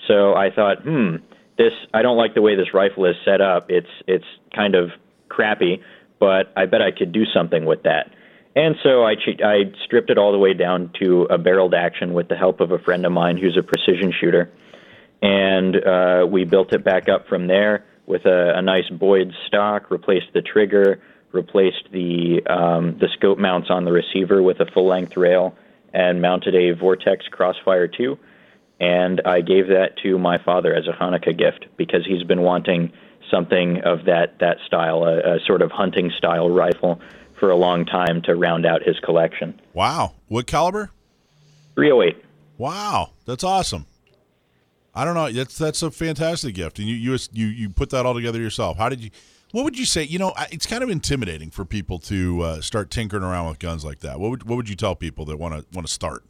So 0.08 0.34
I 0.34 0.50
thought, 0.54 0.82
hmm, 0.82 1.16
this 1.58 1.72
I 1.92 2.02
don't 2.02 2.16
like 2.16 2.34
the 2.34 2.42
way 2.42 2.56
this 2.56 2.72
rifle 2.74 3.06
is 3.06 3.16
set 3.24 3.40
up. 3.40 3.66
It's 3.70 3.88
it's 4.06 4.24
kind 4.54 4.74
of 4.74 4.90
crappy, 5.28 5.82
but 6.18 6.52
I 6.56 6.66
bet 6.66 6.82
I 6.82 6.90
could 6.96 7.12
do 7.12 7.24
something 7.34 7.64
with 7.64 7.82
that. 7.84 8.10
And 8.56 8.74
so 8.82 9.04
I, 9.04 9.16
I 9.44 9.64
stripped 9.84 10.08
it 10.08 10.16
all 10.16 10.32
the 10.32 10.38
way 10.38 10.54
down 10.54 10.90
to 11.00 11.24
a 11.24 11.36
barreled 11.36 11.74
action 11.74 12.14
with 12.14 12.28
the 12.28 12.36
help 12.36 12.60
of 12.60 12.72
a 12.72 12.78
friend 12.78 13.04
of 13.04 13.12
mine 13.12 13.36
who's 13.36 13.58
a 13.58 13.62
precision 13.62 14.12
shooter. 14.18 14.50
And 15.20 15.76
uh, 15.76 16.26
we 16.28 16.44
built 16.44 16.72
it 16.72 16.82
back 16.82 17.10
up 17.10 17.28
from 17.28 17.48
there 17.48 17.84
with 18.06 18.24
a, 18.24 18.56
a 18.56 18.62
nice 18.62 18.88
Boyd 18.88 19.32
stock, 19.46 19.90
replaced 19.90 20.32
the 20.32 20.40
trigger, 20.40 21.02
replaced 21.32 21.90
the 21.92 22.40
um, 22.46 22.96
the 22.98 23.08
scope 23.14 23.38
mounts 23.38 23.68
on 23.68 23.84
the 23.84 23.92
receiver 23.92 24.42
with 24.42 24.60
a 24.60 24.66
full 24.72 24.86
length 24.86 25.16
rail, 25.18 25.54
and 25.92 26.22
mounted 26.22 26.54
a 26.54 26.72
Vortex 26.72 27.26
Crossfire 27.28 27.88
2. 27.88 28.18
And 28.80 29.20
I 29.24 29.42
gave 29.42 29.68
that 29.68 29.98
to 30.02 30.18
my 30.18 30.38
father 30.38 30.74
as 30.74 30.86
a 30.86 30.92
Hanukkah 30.92 31.36
gift 31.36 31.66
because 31.76 32.06
he's 32.06 32.22
been 32.22 32.42
wanting 32.42 32.92
something 33.30 33.82
of 33.82 34.04
that 34.06 34.38
that 34.38 34.58
style, 34.66 35.04
a, 35.04 35.36
a 35.36 35.40
sort 35.46 35.60
of 35.60 35.70
hunting 35.70 36.10
style 36.16 36.48
rifle, 36.48 37.00
for 37.38 37.50
a 37.50 37.56
long 37.56 37.84
time 37.84 38.22
to 38.22 38.34
round 38.34 38.66
out 38.66 38.82
his 38.82 38.98
collection. 39.00 39.60
Wow, 39.74 40.14
what 40.28 40.46
caliber? 40.46 40.90
308. 41.74 42.24
Wow, 42.58 43.10
that's 43.24 43.44
awesome. 43.44 43.86
I 44.94 45.04
don't 45.04 45.14
know. 45.14 45.30
That's 45.30 45.58
that's 45.58 45.82
a 45.82 45.90
fantastic 45.90 46.54
gift, 46.54 46.78
and 46.78 46.88
you 46.88 46.94
you 46.94 47.18
you 47.32 47.46
you 47.48 47.68
put 47.68 47.90
that 47.90 48.06
all 48.06 48.14
together 48.14 48.40
yourself. 48.40 48.78
How 48.78 48.88
did 48.88 49.04
you? 49.04 49.10
What 49.52 49.64
would 49.64 49.78
you 49.78 49.84
say? 49.84 50.02
You 50.02 50.18
know, 50.18 50.32
it's 50.50 50.64
kind 50.64 50.82
of 50.82 50.88
intimidating 50.88 51.50
for 51.50 51.66
people 51.66 51.98
to 52.00 52.40
uh, 52.40 52.60
start 52.62 52.90
tinkering 52.90 53.22
around 53.22 53.48
with 53.50 53.58
guns 53.58 53.84
like 53.84 54.00
that. 54.00 54.18
What 54.18 54.30
would 54.30 54.48
what 54.48 54.56
would 54.56 54.70
you 54.70 54.76
tell 54.76 54.94
people 54.94 55.26
that 55.26 55.36
want 55.36 55.54
to 55.54 55.66
want 55.74 55.86
to 55.86 55.92
start? 55.92 56.24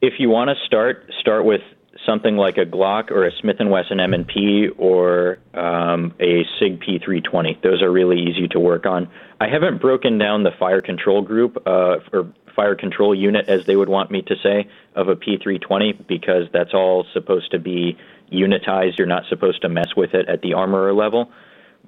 If 0.00 0.14
you 0.18 0.30
want 0.30 0.48
to 0.48 0.56
start, 0.66 1.10
start 1.20 1.44
with 1.44 1.60
something 2.06 2.36
like 2.36 2.56
a 2.56 2.64
Glock 2.64 3.10
or 3.10 3.26
a 3.26 3.32
Smith 3.40 3.56
and 3.58 3.70
Wesson 3.70 4.00
M&P 4.00 4.68
or 4.78 5.38
um, 5.52 6.14
a 6.20 6.44
Sig 6.58 6.80
P320. 6.80 7.62
Those 7.62 7.82
are 7.82 7.90
really 7.90 8.20
easy 8.20 8.48
to 8.48 8.60
work 8.60 8.86
on. 8.86 9.10
I 9.40 9.48
haven't 9.48 9.80
broken 9.80 10.16
down 10.16 10.44
the 10.44 10.52
fire 10.58 10.80
control 10.80 11.20
group 11.22 11.56
uh, 11.66 11.98
or 12.12 12.32
fire 12.54 12.74
control 12.74 13.14
unit, 13.14 13.48
as 13.48 13.66
they 13.66 13.76
would 13.76 13.88
want 13.88 14.10
me 14.10 14.22
to 14.22 14.34
say, 14.42 14.68
of 14.94 15.08
a 15.08 15.16
P320 15.16 16.06
because 16.06 16.44
that's 16.52 16.72
all 16.72 17.04
supposed 17.12 17.50
to 17.50 17.58
be 17.58 17.98
unitized. 18.32 18.96
You're 18.98 19.06
not 19.06 19.24
supposed 19.28 19.62
to 19.62 19.68
mess 19.68 19.94
with 19.96 20.14
it 20.14 20.28
at 20.28 20.40
the 20.40 20.54
armorer 20.54 20.94
level. 20.94 21.30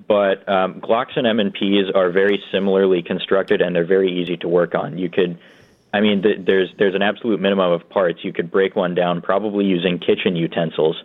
But 0.06 0.48
um, 0.48 0.80
Glocks 0.80 1.16
and 1.16 1.26
M&Ps 1.26 1.90
are 1.94 2.10
very 2.10 2.40
similarly 2.52 3.02
constructed, 3.02 3.60
and 3.60 3.74
they're 3.74 3.84
very 3.84 4.20
easy 4.20 4.36
to 4.38 4.48
work 4.48 4.74
on. 4.74 4.96
You 4.96 5.08
could, 5.08 5.38
I 5.92 6.00
mean, 6.00 6.22
th- 6.22 6.44
there's 6.44 6.70
there's 6.76 6.94
an 6.94 7.02
absolute 7.02 7.40
minimum 7.40 7.72
of 7.72 7.88
parts. 7.88 8.22
You 8.22 8.32
could 8.32 8.50
break 8.50 8.76
one 8.76 8.94
down 8.94 9.22
probably 9.22 9.64
using 9.64 9.98
kitchen 9.98 10.36
utensils, 10.36 11.02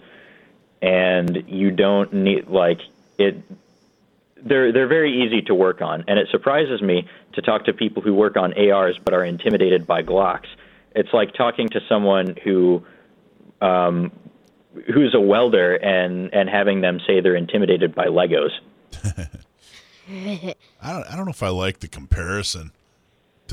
and 0.82 1.44
you 1.48 1.72
don't 1.72 2.14
need 2.14 2.48
like 2.48 2.82
it 3.18 3.44
they're 4.44 4.72
they're 4.72 4.88
very 4.88 5.24
easy 5.24 5.42
to 5.44 5.56
work 5.56 5.82
on, 5.82 6.04
and 6.08 6.20
it 6.20 6.28
surprises 6.30 6.82
me 6.82 7.08
to 7.34 7.42
talk 7.42 7.66
to 7.66 7.74
people 7.74 8.02
who 8.02 8.14
work 8.14 8.36
on 8.36 8.54
ARs 8.54 9.00
but 9.04 9.14
are 9.14 9.24
intimidated 9.24 9.88
by 9.88 10.04
Glocks. 10.04 10.48
It's 10.96 11.14
like 11.14 11.34
talking 11.34 11.70
to 11.70 11.82
someone 11.88 12.36
who 12.44 12.86
um, 13.62 14.12
who's 14.88 15.16
a 15.16 15.22
welder 15.22 15.76
and 15.76 16.34
and 16.34 16.50
having 16.50 16.82
them 16.82 17.00
say 17.08 17.22
they're 17.22 17.36
intimidated 17.36 17.96
by 17.96 18.08
Legos. 18.08 18.52
I 20.10 20.56
don't 20.84 21.08
I 21.08 21.16
don't 21.16 21.26
know 21.26 21.32
if 21.32 21.44
I 21.44 21.50
like 21.50 21.80
the 21.80 21.88
comparison 21.88 22.72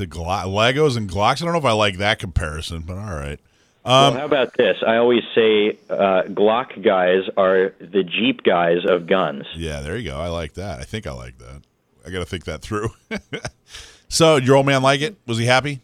to 0.01 0.07
Glo- 0.07 0.25
Legos 0.25 0.97
and 0.97 1.09
Glocks. 1.09 1.41
I 1.41 1.45
don't 1.45 1.53
know 1.53 1.59
if 1.59 1.65
I 1.65 1.71
like 1.71 1.97
that 1.97 2.19
comparison, 2.19 2.81
but 2.81 2.97
all 2.97 3.15
right. 3.15 3.39
Um, 3.83 4.13
well, 4.13 4.13
how 4.13 4.25
about 4.25 4.57
this? 4.57 4.77
I 4.85 4.97
always 4.97 5.23
say 5.33 5.77
uh, 5.89 6.23
Glock 6.27 6.83
guys 6.83 7.23
are 7.35 7.73
the 7.79 8.03
Jeep 8.03 8.43
guys 8.43 8.85
of 8.87 9.07
guns. 9.07 9.45
Yeah, 9.55 9.81
there 9.81 9.97
you 9.97 10.09
go. 10.11 10.19
I 10.19 10.27
like 10.27 10.53
that. 10.53 10.79
I 10.79 10.83
think 10.83 11.07
I 11.07 11.11
like 11.13 11.37
that. 11.39 11.61
I 12.05 12.09
got 12.09 12.19
to 12.19 12.25
think 12.25 12.45
that 12.45 12.61
through. 12.61 12.89
so, 14.09 14.35
your 14.35 14.55
old 14.55 14.65
man 14.65 14.83
like 14.83 15.01
it? 15.01 15.15
Was 15.25 15.37
he 15.37 15.45
happy? 15.45 15.81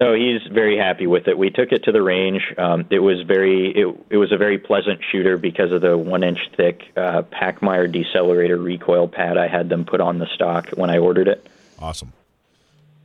Oh, 0.00 0.14
he's 0.14 0.42
very 0.50 0.76
happy 0.76 1.06
with 1.06 1.28
it. 1.28 1.38
We 1.38 1.50
took 1.50 1.70
it 1.70 1.84
to 1.84 1.92
the 1.92 2.02
range. 2.02 2.42
Um, 2.58 2.86
it 2.90 2.98
was 2.98 3.22
very, 3.22 3.70
it, 3.70 3.86
it 4.10 4.16
was 4.16 4.32
a 4.32 4.36
very 4.36 4.58
pleasant 4.58 5.00
shooter 5.12 5.36
because 5.36 5.70
of 5.70 5.80
the 5.80 5.96
one-inch 5.96 6.40
thick 6.56 6.82
uh, 6.96 7.22
Pachmayr 7.22 7.88
decelerator 7.88 8.60
recoil 8.60 9.06
pad 9.06 9.38
I 9.38 9.46
had 9.46 9.68
them 9.68 9.84
put 9.84 10.00
on 10.00 10.18
the 10.18 10.26
stock 10.34 10.70
when 10.70 10.90
I 10.90 10.98
ordered 10.98 11.28
it. 11.28 11.46
Awesome. 11.78 12.12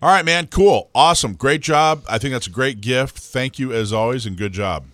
All 0.01 0.09
right, 0.09 0.25
man. 0.25 0.47
Cool. 0.47 0.89
Awesome. 0.93 1.33
Great 1.33 1.61
job. 1.61 2.03
I 2.07 2.17
think 2.17 2.33
that's 2.33 2.47
a 2.47 2.51
great 2.51 2.81
gift. 2.81 3.17
Thank 3.17 3.57
you 3.57 3.73
as 3.73 3.91
always, 3.91 4.25
and 4.25 4.37
good 4.37 4.53
job. 4.53 4.85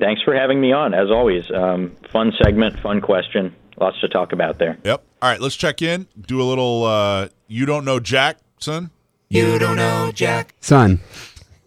Thanks 0.00 0.22
for 0.22 0.34
having 0.34 0.60
me 0.60 0.72
on, 0.72 0.94
as 0.94 1.10
always. 1.10 1.48
Um, 1.50 1.96
fun 2.10 2.32
segment, 2.42 2.80
fun 2.80 3.00
question. 3.00 3.54
Lots 3.78 4.00
to 4.00 4.08
talk 4.08 4.32
about 4.32 4.58
there. 4.58 4.78
Yep. 4.84 5.02
All 5.20 5.28
right, 5.28 5.40
let's 5.40 5.54
check 5.54 5.80
in. 5.80 6.06
Do 6.20 6.40
a 6.40 6.44
little. 6.44 6.84
Uh, 6.84 7.28
you 7.46 7.66
don't 7.66 7.84
know 7.84 8.00
Jack, 8.00 8.38
son. 8.58 8.90
You 9.28 9.58
don't 9.58 9.76
know 9.76 10.10
Jack, 10.12 10.54
son. 10.60 11.00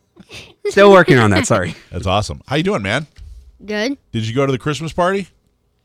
Still 0.67 0.91
working 0.91 1.17
on 1.17 1.29
that. 1.31 1.47
Sorry. 1.47 1.75
That's 1.91 2.07
awesome. 2.07 2.41
How 2.47 2.57
you 2.57 2.63
doing, 2.63 2.81
man? 2.81 3.07
Good. 3.65 3.97
Did 4.11 4.27
you 4.27 4.35
go 4.35 4.45
to 4.45 4.51
the 4.51 4.57
Christmas 4.57 4.91
party? 4.91 5.29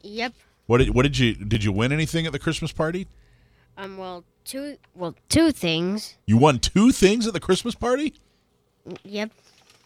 Yep. 0.02 0.32
What 0.66 0.78
did 0.78 0.90
What 0.90 1.02
did 1.02 1.18
you 1.18 1.34
Did 1.34 1.62
you 1.62 1.72
win 1.72 1.92
anything 1.92 2.26
at 2.26 2.32
the 2.32 2.38
Christmas 2.38 2.72
party? 2.72 3.06
Um, 3.80 3.96
well, 3.96 4.24
two, 4.44 4.76
well, 4.94 5.14
two 5.30 5.52
things. 5.52 6.16
You 6.26 6.36
won 6.36 6.58
two 6.58 6.92
things 6.92 7.26
at 7.26 7.32
the 7.32 7.40
Christmas 7.40 7.74
party. 7.74 8.12
Yep. 9.04 9.30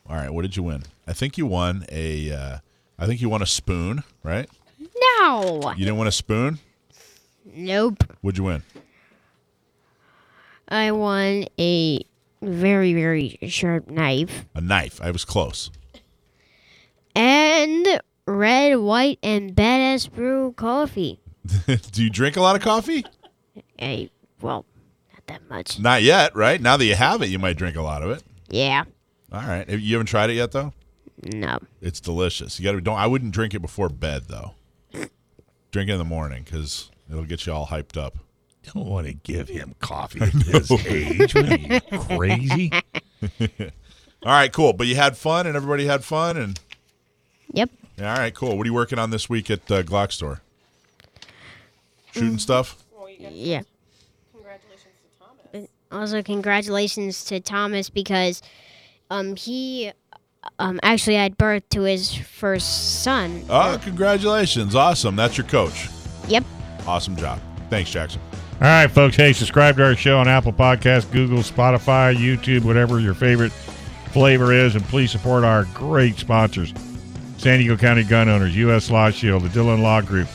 All 0.09 0.16
right, 0.16 0.31
what 0.31 0.43
did 0.43 0.57
you 0.57 0.65
win? 0.65 0.83
I 1.07 1.12
think 1.12 1.39
you 1.39 1.47
won 1.47 1.85
a. 1.91 2.33
Uh, 2.33 2.59
I 2.99 3.07
think 3.07 3.21
you 3.21 3.29
won 3.29 3.41
a 3.43 3.47
spoon, 3.47 4.03
right? 4.23 4.49
No. 5.21 5.73
You 5.77 5.85
didn't 5.85 5.99
win 5.99 6.09
a 6.09 6.12
spoon. 6.12 6.59
Nope. 7.55 8.03
What'd 8.21 8.39
you 8.39 8.45
win? 8.45 8.62
I 10.69 10.91
won 10.93 11.47
a 11.59 12.01
very, 12.43 12.95
very 12.95 13.39
sharp 13.49 13.89
knife 13.89 14.45
A 14.55 14.61
knife. 14.61 15.01
I 15.03 15.11
was 15.11 15.25
close. 15.25 15.71
and 17.15 18.01
red, 18.27 18.77
white, 18.77 19.19
and 19.23 19.55
badass 19.55 20.11
brew 20.11 20.53
coffee. 20.57 21.21
Do 21.93 22.03
you 22.03 22.11
drink 22.11 22.37
a 22.37 22.41
lot 22.41 22.57
of 22.57 22.62
coffee? 22.62 23.05
Hey, 23.79 24.11
well, 24.41 24.65
not 25.13 25.27
that 25.27 25.49
much. 25.49 25.79
Not 25.79 26.03
yet, 26.03 26.35
right? 26.35 26.61
Now 26.61 26.77
that 26.77 26.85
you 26.85 26.95
have 26.95 27.23
it, 27.23 27.29
you 27.29 27.39
might 27.39 27.57
drink 27.57 27.77
a 27.77 27.83
lot 27.83 28.03
of 28.03 28.11
it. 28.11 28.23
Yeah. 28.49 28.85
All 29.33 29.43
right. 29.43 29.69
You 29.69 29.95
haven't 29.95 30.07
tried 30.07 30.31
it 30.31 30.35
yet, 30.35 30.53
though. 30.53 30.73
No. 31.23 31.59
It's 31.81 32.01
delicious. 32.01 32.59
You 32.59 32.65
got 32.65 32.73
to 32.73 32.81
don't. 32.81 32.99
I 32.99 33.07
wouldn't 33.07 33.33
drink 33.33 33.55
it 33.55 33.61
before 33.61 33.89
bed, 33.89 34.25
though. 34.29 34.53
Drink 35.71 35.89
it 35.89 35.93
in 35.93 35.99
the 35.99 36.05
morning 36.05 36.43
because 36.45 36.91
it'll 37.11 37.25
get 37.25 37.47
you 37.47 37.53
all 37.53 37.67
hyped 37.67 37.97
up. 37.97 38.17
Don't 38.75 38.87
want 38.87 39.07
to 39.07 39.13
give 39.15 39.49
him 39.49 39.75
coffee 39.81 40.21
at 40.23 40.29
his 40.33 40.71
age. 40.87 41.35
What 41.35 41.49
are 41.49 41.57
you 41.57 41.81
crazy? 42.01 42.71
All 44.23 44.31
right, 44.33 44.53
cool. 44.53 44.73
But 44.73 44.87
you 44.87 44.95
had 44.97 45.17
fun, 45.17 45.47
and 45.47 45.57
everybody 45.57 45.87
had 45.87 46.05
fun, 46.05 46.37
and 46.37 46.61
Yep. 47.53 47.71
all 48.01 48.05
right, 48.07 48.35
cool. 48.35 48.57
What 48.57 48.65
are 48.65 48.69
you 48.69 48.75
working 48.75 48.99
on 48.99 49.11
this 49.11 49.29
week 49.29 49.51
at 49.51 49.71
uh, 49.71 49.83
Glock 49.83 50.13
Store? 50.13 50.41
Shooting 52.13 52.39
stuff. 52.39 52.84
Yeah. 53.33 53.63
Congratulations 54.33 54.95
to 55.03 55.25
Thomas. 55.25 55.47
And 55.53 55.69
also, 55.93 56.23
congratulations 56.23 57.25
to 57.27 57.41
Thomas 57.41 57.91
because 57.91 58.43
um 59.11 59.37
he 59.37 59.93
um 60.59 60.79
actually 60.83 61.17
had 61.17 61.37
birth 61.37 61.69
to 61.71 61.83
his 61.83 62.15
first 62.15 63.03
son. 63.03 63.45
Oh, 63.49 63.79
congratulations! 63.83 64.75
Awesome. 64.75 65.17
That's 65.17 65.37
your 65.37 65.47
coach. 65.47 65.89
Yep. 66.29 66.45
Awesome 66.87 67.17
job. 67.17 67.41
Thanks, 67.71 67.91
Jackson. 67.91 68.21
All 68.55 68.69
right, 68.69 68.87
folks. 68.91 69.17
Hey, 69.17 69.33
subscribe 69.33 69.77
to 69.79 69.85
our 69.85 69.97
show 69.97 70.19
on 70.19 70.29
Apple 70.29 70.53
Podcasts, 70.53 71.11
Google, 71.11 71.39
Spotify, 71.39 72.15
YouTube, 72.17 72.65
whatever 72.65 73.01
your 73.01 73.15
favorite 73.15 73.53
flavor 74.13 74.53
is, 74.53 74.77
and 74.77 74.85
please 74.85 75.11
support 75.11 75.43
our 75.45 75.65
great 75.75 76.17
sponsors: 76.17 76.73
San 77.37 77.59
Diego 77.59 77.77
County 77.77 78.05
Gun 78.05 78.29
Owners, 78.29 78.57
U.S. 78.57 78.91
Law 78.91 79.11
Shield, 79.11 79.43
the 79.43 79.49
Dillon 79.49 79.83
Law 79.83 80.01
Group, 80.03 80.29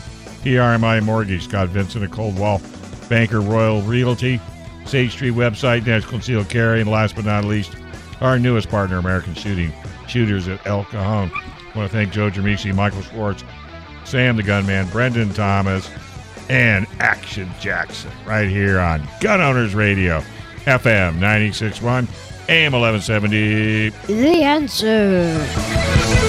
PRMI 0.44 1.02
Mortgage, 1.04 1.46
Scott 1.46 1.70
Vincent 1.70 2.04
of 2.04 2.12
Coldwell, 2.12 2.62
Banker 3.10 3.42
Royal 3.42 3.82
Realty, 3.82 4.40
Sage 4.86 5.12
Street 5.12 5.34
website, 5.34 5.86
National 5.86 6.12
Concealed 6.12 6.50
Carry, 6.50 6.82
and 6.82 6.90
last 6.90 7.16
but 7.16 7.26
not 7.26 7.44
least, 7.44 7.76
our 8.22 8.40
newest 8.40 8.70
partner, 8.70 8.98
American 8.98 9.34
Shooting 9.34 9.74
Shooters 10.08 10.48
at 10.48 10.66
El 10.66 10.86
Cajon. 10.86 11.32
I 11.34 11.78
want 11.78 11.90
to 11.92 11.96
thank 11.96 12.12
Joe 12.12 12.30
Germisi, 12.30 12.74
Michael 12.74 13.02
Schwartz, 13.02 13.44
Sam 14.06 14.38
the 14.38 14.44
Gunman, 14.44 14.88
Brendan 14.90 15.34
Thomas, 15.34 15.90
and 16.50 16.88
Action 17.00 17.50
Jackson 17.60 18.12
right 18.26 18.50
here 18.50 18.80
on 18.80 19.08
Gun 19.22 19.42
Owners 19.42 19.76
Radio, 19.76 20.22
FM 20.66 21.16
961, 21.16 22.08
AM 22.50 22.74
1170. 22.74 23.90
The 24.08 24.44
answer. 24.44 26.29